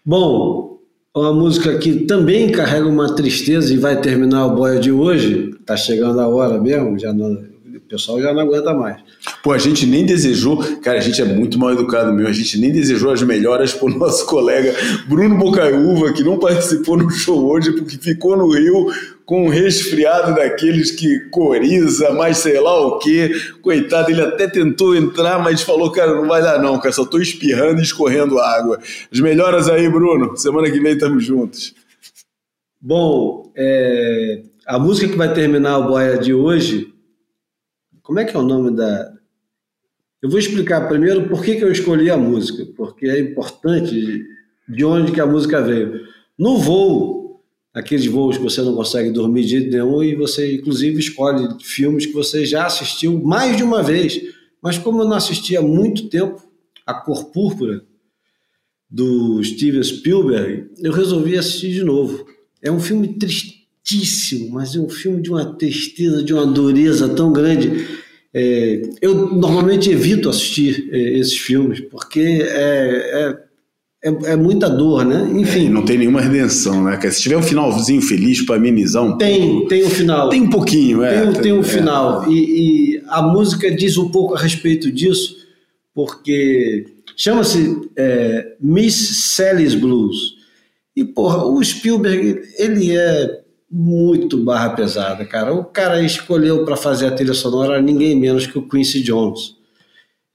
Bom, 0.06 0.74
uma 1.16 1.32
música 1.32 1.78
que 1.78 2.01
também 2.07 2.51
carrega 2.51 2.89
uma 2.89 3.15
tristeza 3.15 3.73
e 3.73 3.77
vai 3.77 4.01
terminar 4.01 4.47
o 4.47 4.57
boia 4.57 4.81
de 4.81 4.91
hoje. 4.91 5.55
Tá 5.65 5.77
chegando 5.77 6.20
a 6.20 6.27
hora 6.27 6.61
mesmo, 6.61 6.99
já 6.99 7.12
não, 7.12 7.32
o 7.32 7.81
pessoal 7.89 8.20
já 8.20 8.35
não 8.35 8.41
aguenta 8.41 8.74
mais. 8.74 8.97
Pô, 9.41 9.53
a 9.53 9.59
gente 9.59 9.86
nem 9.86 10.05
desejou, 10.05 10.57
cara, 10.82 10.99
a 10.99 11.01
gente 11.01 11.23
é 11.23 11.24
muito 11.24 11.57
mal 11.57 11.73
educado 11.73 12.12
mesmo, 12.12 12.28
a 12.28 12.32
gente 12.32 12.59
nem 12.59 12.73
desejou 12.73 13.12
as 13.12 13.23
melhoras 13.23 13.73
pro 13.73 13.89
nosso 13.97 14.27
colega 14.27 14.74
Bruno 15.09 15.39
Bocaiúva, 15.39 16.12
que 16.12 16.24
não 16.24 16.36
participou 16.36 16.97
no 16.97 17.09
show 17.09 17.49
hoje 17.49 17.70
porque 17.70 17.97
ficou 17.97 18.36
no 18.36 18.49
Rio 18.51 18.89
com 19.25 19.47
um 19.47 19.49
resfriado 19.49 20.35
daqueles 20.35 20.91
que 20.91 21.21
coriza, 21.31 22.13
mas 22.13 22.39
sei 22.39 22.61
lá 22.61 22.79
o 22.87 22.99
que. 22.99 23.31
Coitado, 23.63 24.11
ele 24.11 24.21
até 24.21 24.47
tentou 24.49 24.95
entrar, 24.95 25.43
mas 25.43 25.63
falou, 25.63 25.91
cara, 25.91 26.15
não 26.15 26.29
vai 26.29 26.43
dar 26.43 26.61
não, 26.61 26.79
cara, 26.79 26.93
só 26.93 27.05
tô 27.05 27.19
espirrando 27.19 27.81
e 27.81 27.83
escorrendo 27.83 28.39
água. 28.39 28.79
As 29.11 29.21
melhoras 29.21 29.69
aí, 29.69 29.89
Bruno. 29.89 30.37
Semana 30.37 30.71
que 30.71 30.81
vem 30.81 30.93
estamos 30.93 31.25
juntos. 31.25 31.75
Bom, 32.81 33.51
é, 33.57 34.43
a 34.67 34.79
música 34.79 35.09
que 35.09 35.17
vai 35.17 35.33
terminar 35.33 35.79
o 35.79 35.89
Boia 35.89 36.19
de 36.19 36.35
hoje, 36.35 36.93
como 38.03 38.19
é 38.19 38.25
que 38.25 38.37
é 38.37 38.39
o 38.39 38.43
nome 38.43 38.77
da... 38.77 39.11
Eu 40.23 40.29
vou 40.29 40.39
explicar 40.39 40.87
primeiro 40.87 41.29
por 41.29 41.43
que, 41.43 41.57
que 41.57 41.65
eu 41.65 41.73
escolhi 41.73 42.11
a 42.11 42.17
música, 42.17 42.67
porque 42.77 43.07
é 43.07 43.19
importante 43.19 44.23
de 44.69 44.85
onde 44.85 45.13
que 45.13 45.21
a 45.21 45.27
música 45.27 45.63
veio. 45.63 46.01
No 46.39 46.59
voo, 46.59 47.24
aqueles 47.75 48.07
voos 48.07 48.37
que 48.37 48.43
você 48.43 48.63
não 48.63 48.75
consegue 48.75 49.11
dormir 49.11 49.45
de 49.45 49.61
nenhum 49.69 50.03
e 50.03 50.15
você, 50.15 50.55
inclusive, 50.55 51.01
escolhe 51.01 51.49
filmes 51.61 52.07
que 52.07 52.13
você 52.13 52.47
já 52.47 52.67
assistiu 52.67 53.21
mais 53.21 53.57
de 53.57 53.65
uma 53.65 53.83
vez. 53.83 54.21
Mas 54.63 54.79
como 54.79 55.03
eu 55.03 55.09
não 55.09 55.17
assisti 55.17 55.57
há 55.57 55.63
muito 55.63 56.09
tempo 56.09 56.41
A 56.87 56.95
Cor 56.95 57.33
Púrpura, 57.33 57.85
do 58.89 59.43
Steven 59.43 59.83
Spielberg, 59.83 60.71
eu 60.79 60.93
resolvi 60.93 61.37
assistir 61.37 61.73
de 61.73 61.83
novo. 61.83 62.25
É 62.63 62.71
um 62.71 62.79
filme 62.79 63.09
tristíssimo, 63.19 64.51
mas 64.51 64.77
é 64.77 64.79
um 64.79 64.89
filme 64.89 65.21
de 65.21 65.31
uma 65.31 65.57
tristeza, 65.57 66.23
de 66.23 66.33
uma 66.33 66.47
dureza 66.47 67.09
tão 67.09 67.33
grande. 67.33 67.89
É, 68.33 68.83
eu 69.03 69.35
normalmente 69.35 69.91
evito 69.91 70.29
assistir 70.29 70.89
é, 70.93 71.19
esses 71.19 71.37
filmes, 71.37 71.81
porque 71.81 72.21
é, 72.21 73.31
é 73.31 73.45
é, 74.05 74.33
é, 74.33 74.37
muita 74.37 74.69
dor, 74.69 75.03
né? 75.03 75.31
Enfim. 75.35 75.67
É, 75.67 75.71
não 75.71 75.83
tem 75.83 75.97
nenhuma 75.97 76.21
redenção, 76.21 76.85
né? 76.85 77.01
Se 77.11 77.23
tiver 77.23 77.39
um 77.39 77.43
finalzinho 77.43 78.03
feliz 78.03 78.45
para 78.45 78.57
amenizar 78.57 79.03
um 79.03 79.17
tem, 79.17 79.49
pouco. 79.49 79.69
Tem, 79.69 79.83
um 79.83 79.89
final. 79.89 80.29
Tem 80.29 80.43
um 80.43 80.51
pouquinho, 80.51 81.03
é. 81.03 81.23
Tem, 81.23 81.43
tem 81.43 81.53
um 81.55 81.61
é. 81.61 81.63
final. 81.63 82.31
E, 82.31 82.35
e, 82.99 83.03
a 83.09 83.23
música 83.23 83.71
diz 83.71 83.97
um 83.97 84.11
pouco 84.11 84.35
a 84.35 84.39
respeito 84.39 84.93
disso, 84.93 85.35
porque 85.95 86.85
chama-se 87.17 87.89
é, 87.97 88.57
Miss 88.61 89.33
Sally's 89.35 89.75
Blues. 89.75 90.35
E, 90.95 91.03
porra, 91.03 91.43
o 91.47 91.65
Spielberg, 91.65 92.43
ele 92.59 92.95
é 92.95 93.41
muito 93.71 94.37
barra 94.37 94.71
pesada, 94.71 95.25
cara. 95.25 95.55
O 95.55 95.65
cara 95.65 96.03
escolheu 96.03 96.63
para 96.67 96.77
fazer 96.77 97.07
a 97.07 97.11
trilha 97.11 97.33
sonora 97.33 97.81
ninguém 97.81 98.15
menos 98.15 98.47
que 98.47 98.59
o 98.59 98.69
Quincy 98.69 99.03
Jones. 99.03 99.57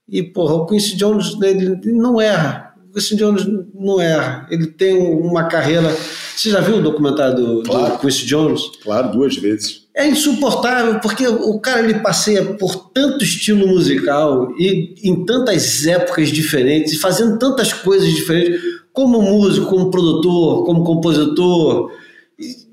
E, 0.08 0.24
porra, 0.24 0.54
o 0.54 0.66
Quincy 0.66 0.96
Jones 0.96 1.36
ele 1.40 1.78
não 1.92 2.20
erra 2.20 2.69
Quincy 2.92 3.16
Jones 3.16 3.46
não 3.74 4.00
erra. 4.00 4.46
Ele 4.50 4.66
tem 4.66 4.96
uma 4.96 5.44
carreira 5.44 5.94
Você 6.36 6.50
já 6.50 6.60
viu 6.60 6.76
o 6.78 6.82
documentário 6.82 7.36
do, 7.36 7.62
Claro. 7.62 7.94
do 7.94 7.98
Quincy 7.98 8.26
Jones? 8.26 8.62
Claro, 8.82 9.12
duas 9.12 9.36
vezes. 9.36 9.86
É 9.94 10.08
insuportável, 10.08 10.98
porque 11.00 11.26
o 11.26 11.58
cara 11.60 11.80
ele 11.80 11.98
passeia 11.98 12.54
por 12.54 12.90
tanto 12.90 13.22
estilo 13.24 13.66
musical 13.66 14.50
e 14.58 14.94
em 15.02 15.24
tantas 15.26 15.86
épocas 15.86 16.28
diferentes, 16.30 16.94
e 16.94 16.98
fazendo 16.98 17.38
tantas 17.38 17.72
coisas 17.72 18.08
diferentes, 18.08 18.60
como 18.92 19.20
músico, 19.20 19.66
como 19.66 19.90
produtor, 19.90 20.64
como 20.64 20.84
compositor, 20.84 21.90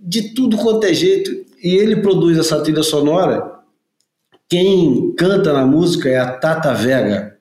de 0.02 0.34
tudo 0.34 0.56
quanto 0.58 0.86
é 0.86 0.94
jeito. 0.94 1.32
E 1.62 1.76
ele 1.76 1.98
produz 1.98 2.38
essa 2.38 2.62
trilha 2.62 2.84
sonora. 2.84 3.52
Quem 4.50 5.14
canta 5.18 5.52
na 5.52 5.66
música 5.66 6.08
é 6.08 6.18
a 6.18 6.32
Tata 6.32 6.74
Vega. 6.74 7.36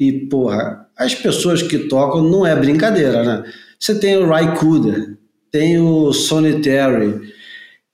E, 0.00 0.12
porra, 0.28 0.85
as 0.96 1.14
pessoas 1.14 1.62
que 1.62 1.80
tocam 1.80 2.22
não 2.22 2.46
é 2.46 2.56
brincadeira, 2.56 3.22
né? 3.22 3.52
Você 3.78 3.98
tem 3.98 4.16
o 4.16 4.26
Ray 4.26 4.54
Cooder, 4.56 5.18
tem 5.50 5.78
o 5.78 6.12
Sonny 6.12 6.60
Terry, 6.60 7.32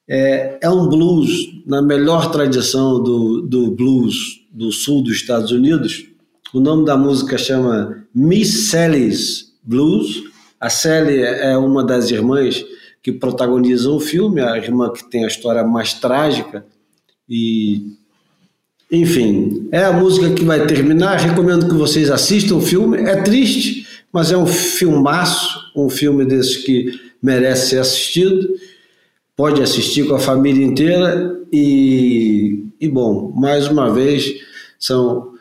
é, 0.09 0.59
é 0.61 0.71
um 0.71 0.89
blues 0.89 1.31
na 1.67 1.81
melhor 1.81 2.31
tradição 2.31 3.03
do, 3.03 3.43
do 3.43 3.71
blues 3.71 4.43
do 4.51 4.71
sul 4.71 5.03
dos 5.03 5.17
Estados 5.17 5.51
Unidos. 5.51 6.07
O 6.53 6.61
nome 6.61 6.85
da 6.85 6.97
música 6.97 7.39
chama 7.39 8.07
Miss 8.15 8.71
Sally's 8.71 9.53
Blues. 9.63 10.23
A 10.61 10.69
Sally 10.69 11.23
é 11.23 11.57
uma 11.57 11.85
das 11.85 12.11
irmãs 12.11 12.65
que 13.03 13.11
protagonizam 13.11 13.97
o 13.97 14.01
filme, 14.01 14.41
a 14.41 14.57
irmã 14.57 14.93
que 14.93 15.09
tem 15.11 15.25
a 15.25 15.29
história 15.29 15.65
mais 15.65 15.95
trágica. 15.95 16.65
E, 17.29 17.97
enfim, 18.93 19.69
é 19.73 19.83
a 19.85 19.93
música 19.93 20.31
que 20.35 20.45
vai 20.45 20.67
terminar. 20.67 21.17
Recomendo 21.19 21.67
que 21.69 21.75
vocês 21.75 22.11
assistam 22.11 22.57
o 22.57 22.61
filme. 22.61 22.99
É 22.99 23.23
triste, 23.23 23.87
mas 24.13 24.31
é 24.31 24.37
um 24.37 24.47
filmaço, 24.47 25.59
um 25.75 25.89
filme 25.89 26.25
desses 26.27 26.59
que 26.59 26.93
merece 27.23 27.71
ser 27.71 27.79
assistido 27.79 28.49
pode 29.35 29.63
assistir 29.63 30.07
com 30.07 30.15
a 30.15 30.19
família 30.21 30.65
inteira 30.65 31.41
e, 31.51 32.67
e 32.79 32.87
bom, 32.89 33.33
mais 33.35 33.67
uma 33.67 33.91
vez, 33.93 34.31
são, 34.79 35.33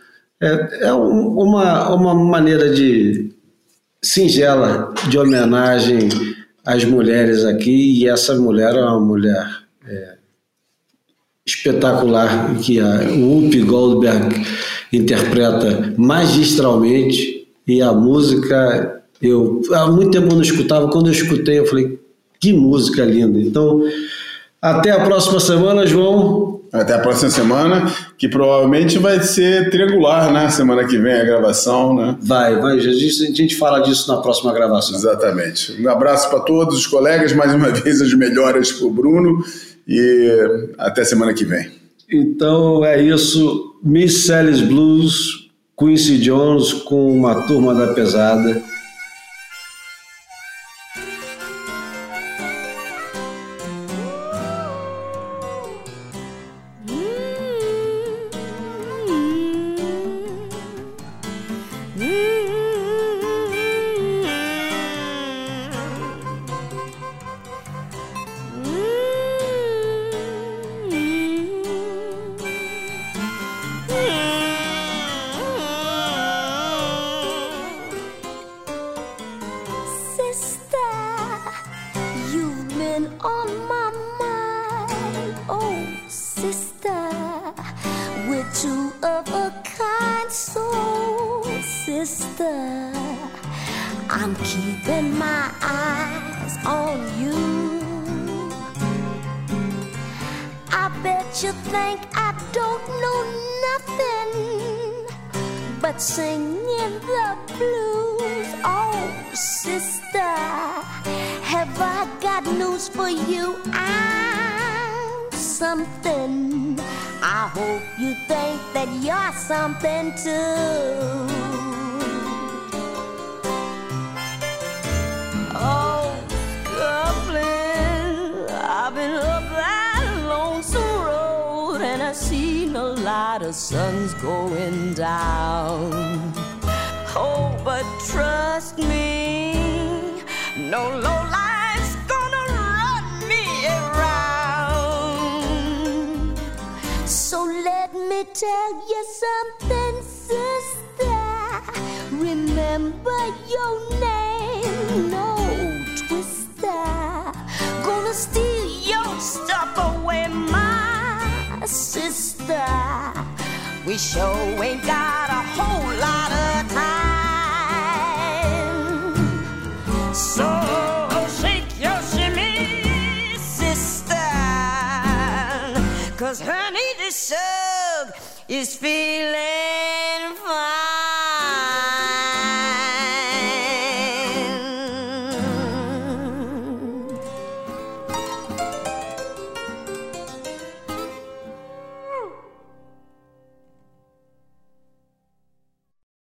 é, 0.41 0.85
é 0.87 0.93
um- 0.93 1.37
uma, 1.37 1.93
uma 1.93 2.13
maneira 2.15 2.73
de 2.73 3.31
singela 4.01 4.93
de 5.09 5.17
homenagem 5.19 6.07
às 6.65 6.85
mulheres 6.85 7.43
aqui 7.43 7.99
e 8.01 8.07
essa 8.07 8.33
mulher 8.39 8.73
é 8.75 8.81
uma 8.81 8.99
mulher 8.99 9.45
é, 9.85 10.15
espetacular 11.55 12.55
que 12.61 12.79
a 12.79 13.01
Whoopi 13.09 13.61
Goldberg 13.61 14.45
interpreta 14.91 15.93
magistralmente 15.97 17.47
e 17.67 17.81
a 17.81 17.91
música 17.91 19.01
eu 19.21 19.61
há 19.73 19.87
muito 19.87 20.11
tempo 20.11 20.27
eu 20.27 20.35
não 20.35 20.41
escutava 20.41 20.89
quando 20.89 21.07
eu 21.07 21.13
escutei 21.13 21.59
eu 21.59 21.65
falei 21.65 21.99
que 22.39 22.53
música 22.53 23.03
linda 23.03 23.39
então 23.39 23.83
até 24.61 24.91
a 24.91 25.03
próxima 25.03 25.39
semana 25.39 25.85
João 25.85 26.61
Até 26.71 26.93
a 26.93 26.99
próxima 26.99 27.29
semana, 27.29 27.91
que 28.17 28.29
provavelmente 28.29 28.97
vai 28.97 29.19
ser 29.21 29.69
triangular, 29.69 30.31
né? 30.31 30.49
Semana 30.49 30.87
que 30.87 30.97
vem 30.97 31.13
a 31.13 31.25
gravação, 31.25 31.93
né? 31.93 32.15
vai 32.21 32.57
vai 32.61 32.77
a 32.77 32.79
gente, 32.79 33.23
a 33.23 33.35
gente 33.35 33.55
fala 33.57 33.81
disso 33.81 34.09
na 34.09 34.21
próxima 34.21 34.53
gravação 34.53 34.95
Exatamente. 34.95 35.81
Um 35.81 35.89
abraço 35.89 36.29
para 36.29 36.39
todos 36.39 36.77
os 36.77 36.87
colegas, 36.87 37.33
mais 37.33 37.53
uma 37.53 37.71
vez 37.75 38.01
as 38.01 38.13
melhoras 38.13 38.71
para 38.71 38.87
o 38.87 38.89
Bruno 38.89 39.43
e 39.87 40.73
até 40.77 41.03
semana 41.03 41.33
que 41.33 41.45
vem. 41.45 41.69
Então 42.09 42.83
é 42.83 43.01
isso, 43.01 43.79
Miss 43.83 44.25
Sally's 44.25 44.61
Blues, 44.61 45.49
Quincy 45.77 46.17
Jones 46.17 46.73
com 46.73 47.11
uma 47.11 47.47
turma 47.47 47.73
da 47.73 47.93
pesada. 47.93 48.61